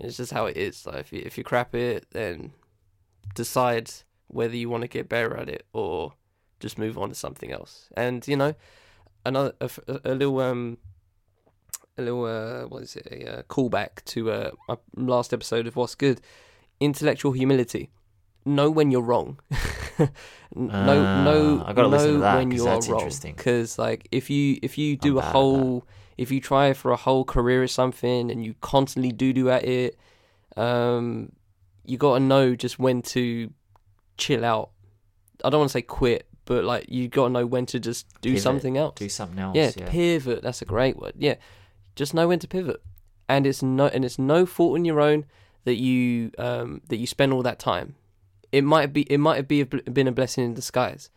It's 0.00 0.16
just 0.16 0.32
how 0.32 0.46
it 0.46 0.56
is. 0.56 0.86
Like 0.86 1.00
if 1.00 1.12
you 1.12 1.22
if 1.24 1.38
you 1.38 1.44
crap 1.44 1.74
it, 1.74 2.06
then 2.10 2.52
decide 3.34 3.90
whether 4.28 4.56
you 4.56 4.68
want 4.68 4.82
to 4.82 4.88
get 4.88 5.08
better 5.08 5.36
at 5.36 5.48
it 5.48 5.66
or 5.72 6.14
just 6.60 6.78
move 6.78 6.96
on 6.98 7.08
to 7.10 7.14
something 7.14 7.52
else. 7.52 7.88
And 7.96 8.26
you 8.26 8.36
know, 8.36 8.54
another 9.24 9.52
a, 9.60 9.70
a 10.04 10.14
little 10.14 10.40
um 10.40 10.78
a 11.98 12.02
little 12.02 12.24
uh 12.24 12.66
what 12.66 12.82
is 12.82 12.96
it 12.96 13.06
a 13.10 13.38
uh, 13.38 13.42
callback 13.42 14.04
to 14.06 14.30
uh 14.30 14.50
my 14.68 14.76
last 14.96 15.32
episode 15.32 15.66
of 15.66 15.76
What's 15.76 15.94
Good, 15.94 16.20
intellectual 16.80 17.32
humility. 17.32 17.90
Know 18.46 18.70
when 18.70 18.90
you're 18.90 19.02
wrong. 19.02 19.38
N- 19.98 20.08
know 20.56 21.04
Ah, 21.04 21.24
know 21.24 21.62
I 21.66 21.72
gotta 21.74 21.88
listen 21.88 22.14
to 22.14 22.18
that, 22.20 22.36
when 22.36 22.50
you 22.52 22.64
that's 22.64 22.88
are 22.88 22.92
wrong. 22.92 23.02
interesting. 23.02 23.34
Because 23.36 23.78
like 23.78 24.08
if 24.10 24.30
you 24.30 24.58
if 24.62 24.78
you 24.78 24.96
do 24.96 25.18
a 25.18 25.20
bad 25.20 25.26
at 25.28 25.32
whole 25.32 25.84
if 26.22 26.30
you 26.30 26.40
try 26.40 26.72
for 26.74 26.90
a 26.90 26.96
whole 26.96 27.24
career 27.24 27.62
of 27.62 27.70
something 27.70 28.30
and 28.30 28.44
you 28.44 28.54
constantly 28.60 29.10
do 29.22 29.32
do 29.32 29.48
at 29.48 29.64
it, 29.64 29.98
um, 30.56 31.32
you 31.84 31.96
got 31.96 32.14
to 32.18 32.20
know 32.20 32.54
just 32.54 32.78
when 32.78 33.02
to 33.14 33.50
chill 34.18 34.44
out. 34.44 34.70
I 35.44 35.48
don't 35.50 35.60
want 35.60 35.70
to 35.70 35.72
say 35.72 35.82
quit, 35.82 36.26
but 36.44 36.64
like 36.64 36.86
you 36.88 37.08
got 37.08 37.24
to 37.28 37.30
know 37.32 37.46
when 37.46 37.64
to 37.66 37.80
just 37.80 38.06
do 38.20 38.30
Pivot. 38.30 38.42
something 38.42 38.76
else. 38.76 38.94
Do 38.96 39.08
something 39.08 39.38
else. 39.38 39.56
yeah, 39.56 39.70
Yeah. 39.76 39.88
pivot. 39.88 40.42
That's 40.42 40.60
a 40.62 40.66
great 40.66 40.96
word. 40.98 41.14
Yeah, 41.16 41.36
just 41.96 42.12
know 42.12 42.28
when 42.28 42.38
to 42.40 42.48
pivot, 42.48 42.82
and 43.28 43.46
it's 43.46 43.62
no 43.62 43.86
and 43.86 44.04
it's 44.04 44.18
no 44.18 44.44
fault 44.46 44.74
on 44.78 44.84
your 44.84 45.00
own 45.00 45.24
that 45.64 45.76
you 45.76 46.30
um 46.38 46.82
that 46.88 46.98
you 46.98 47.06
spend 47.06 47.32
all 47.32 47.42
that 47.42 47.58
time. 47.58 47.94
It 48.52 48.64
might 48.64 48.92
be 48.92 49.02
it 49.02 49.18
might 49.18 49.48
be 49.48 49.62
a, 49.62 49.66
been 49.66 50.08
a 50.08 50.12
blessing 50.12 50.44
in 50.44 50.52
disguise. 50.54 51.08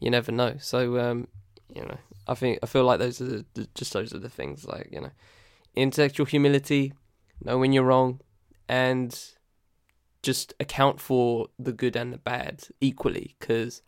You 0.00 0.10
never 0.10 0.32
know. 0.32 0.56
So 0.58 0.98
um, 0.98 1.28
you 1.74 1.82
know, 1.82 1.98
I 2.30 2.34
think 2.34 2.60
I 2.62 2.66
feel 2.66 2.84
like 2.84 3.00
those 3.00 3.20
are 3.20 3.44
the, 3.54 3.68
just 3.74 3.92
those 3.92 4.14
are 4.14 4.18
the 4.18 4.30
things 4.30 4.64
like 4.64 4.88
you 4.92 5.00
know, 5.00 5.10
intellectual 5.74 6.26
humility, 6.26 6.92
know 7.44 7.58
when 7.58 7.72
you're 7.72 7.84
wrong, 7.84 8.20
and 8.68 9.18
just 10.22 10.54
account 10.60 11.00
for 11.00 11.48
the 11.58 11.72
good 11.72 11.96
and 11.96 12.12
the 12.12 12.18
bad 12.18 12.68
equally 12.80 13.34
because 13.38 13.82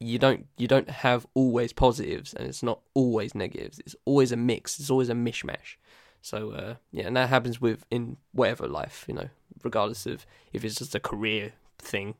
you 0.00 0.18
don't 0.18 0.46
you 0.56 0.66
don't 0.66 0.90
have 0.90 1.26
always 1.34 1.72
positives 1.72 2.34
and 2.34 2.48
it's 2.48 2.62
not 2.64 2.80
always 2.94 3.34
negatives. 3.34 3.78
It's 3.78 3.94
always 4.04 4.32
a 4.32 4.36
mix. 4.36 4.80
It's 4.80 4.90
always 4.90 5.08
a 5.08 5.14
mishmash. 5.14 5.76
So 6.22 6.50
uh, 6.50 6.74
yeah 6.90 7.06
and 7.06 7.16
that 7.16 7.28
happens 7.28 7.60
with 7.60 7.86
in 7.90 8.16
whatever 8.32 8.66
life 8.66 9.04
you 9.08 9.14
know 9.14 9.28
regardless 9.62 10.04
of 10.06 10.26
if 10.52 10.64
it's 10.64 10.76
just 10.76 10.94
a 10.94 11.00
career 11.00 11.52
thing 11.78 12.14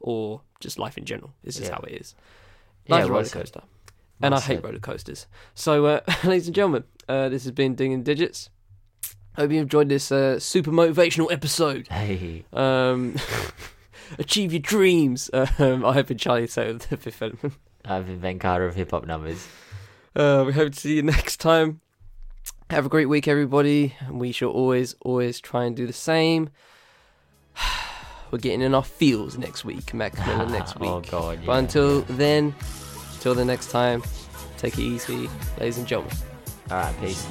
or 0.00 0.42
just 0.60 0.78
life 0.78 0.98
in 0.98 1.04
general. 1.04 1.34
It's 1.44 1.56
just 1.56 1.70
Yeah. 1.70 1.76
how 1.76 1.82
it 1.82 1.92
is. 1.92 2.14
Yeah, 2.86 3.04
a 3.04 3.08
roller 3.08 3.28
coaster 3.28 3.62
and 4.22 4.34
I 4.34 4.40
hate 4.40 4.62
roller 4.64 4.78
coasters 4.78 5.26
so 5.54 5.86
uh, 5.86 6.00
ladies 6.24 6.46
and 6.46 6.54
gentlemen 6.54 6.84
uh, 7.08 7.28
this 7.28 7.44
has 7.44 7.52
been 7.52 7.74
Digging 7.74 8.02
Digits 8.02 8.50
hope 9.36 9.50
you 9.50 9.60
enjoyed 9.60 9.88
this 9.88 10.10
uh, 10.10 10.38
super 10.38 10.70
motivational 10.70 11.30
episode 11.30 11.88
Hey. 11.88 12.44
um, 12.52 13.16
achieve 14.18 14.52
your 14.52 14.60
dreams. 14.60 15.30
Um, 15.58 15.84
I 15.84 15.92
hope 15.94 16.10
in 16.10 16.18
Charlie 16.18 16.46
say 16.46 16.72
with 16.72 16.88
the 16.88 16.96
fifth 16.96 17.22
element. 17.22 17.54
I've 17.84 18.20
been 18.20 18.38
Carter 18.38 18.66
of 18.66 18.74
Hip 18.74 18.90
Hop 18.90 19.06
Numbers. 19.06 19.46
Uh, 20.14 20.44
we 20.46 20.52
hope 20.52 20.72
to 20.72 20.78
see 20.78 20.96
you 20.96 21.02
next 21.02 21.38
time. 21.38 21.80
Have 22.70 22.84
a 22.84 22.88
great 22.88 23.06
week, 23.06 23.26
everybody. 23.28 23.94
And 24.00 24.20
we 24.20 24.32
shall 24.32 24.50
always, 24.50 24.94
always 25.00 25.40
try 25.40 25.64
and 25.64 25.76
do 25.76 25.86
the 25.86 25.92
same. 25.92 26.50
We're 28.30 28.38
getting 28.38 28.60
in 28.60 28.74
our 28.74 28.84
feels 28.84 29.38
next 29.38 29.64
week, 29.64 29.94
Mac 29.94 30.18
Miller 30.26 30.46
next 30.46 30.78
week. 30.80 30.90
oh 30.90 31.00
God. 31.00 31.40
But 31.46 31.52
yeah. 31.52 31.58
until 31.58 32.00
then, 32.02 32.54
till 33.26 33.34
the 33.34 33.44
next 33.44 33.72
time, 33.72 34.00
take 34.56 34.74
it 34.74 34.82
easy, 34.82 35.28
ladies 35.58 35.78
and 35.78 35.86
gentlemen. 35.88 36.16
All 36.70 36.76
right. 36.76 37.00
Peace. 37.00 37.26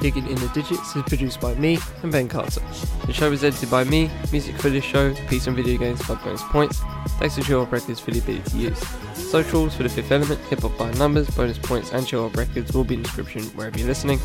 Digging 0.00 0.26
in 0.28 0.36
the 0.36 0.48
Digits 0.54 0.96
is 0.96 1.02
produced 1.02 1.40
by 1.40 1.54
me 1.54 1.78
and 2.02 2.10
Ben 2.10 2.26
Carter. 2.26 2.62
The 3.06 3.12
show 3.12 3.30
is 3.30 3.44
edited 3.44 3.70
by 3.70 3.84
me, 3.84 4.10
music 4.32 4.56
for 4.56 4.70
this 4.70 4.82
show, 4.82 5.14
Peace 5.28 5.46
and 5.46 5.54
Video 5.54 5.78
Games 5.78 6.06
by 6.08 6.14
Bonus 6.14 6.42
Points. 6.44 6.80
Thanks 7.18 7.34
to 7.34 7.42
Chill 7.42 7.66
Records 7.66 8.00
for 8.00 8.10
the 8.10 8.18
ability 8.18 8.50
to 8.50 8.56
use. 8.56 8.78
Socials 9.14 9.76
for 9.76 9.82
the 9.82 9.90
fifth 9.90 10.10
element, 10.10 10.40
hip 10.46 10.60
hop 10.60 10.76
by 10.78 10.90
numbers, 10.94 11.28
bonus 11.30 11.58
points, 11.58 11.92
and 11.92 12.06
Chill 12.06 12.30
Records 12.30 12.72
will 12.72 12.84
be 12.84 12.94
in 12.94 13.02
the 13.02 13.08
description 13.08 13.42
wherever 13.56 13.78
you're 13.78 13.88
listening. 13.88 14.18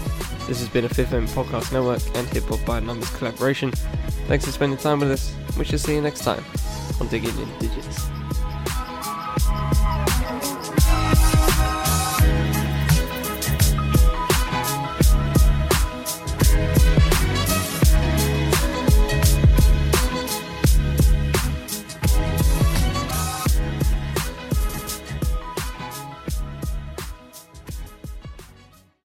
This 0.47 0.59
has 0.59 0.69
been 0.69 0.85
a 0.85 0.89
Fifth 0.89 1.11
Element 1.11 1.31
Podcast 1.31 1.73
Network 1.73 2.01
and 2.15 2.27
Hip 2.29 2.45
Hop 2.45 2.65
by 2.65 2.79
Numbers 2.79 3.09
collaboration. 3.17 3.71
Thanks 4.27 4.45
for 4.45 4.51
spending 4.51 4.77
time 4.77 5.01
with 5.01 5.11
us. 5.11 5.35
We 5.57 5.65
shall 5.65 5.79
see 5.79 5.95
you 5.95 6.01
next 6.01 6.21
time 6.21 6.43
on 7.01 7.07
Digging 7.09 7.37
in 7.37 7.49
the 7.49 7.67
Digits. 7.67 8.14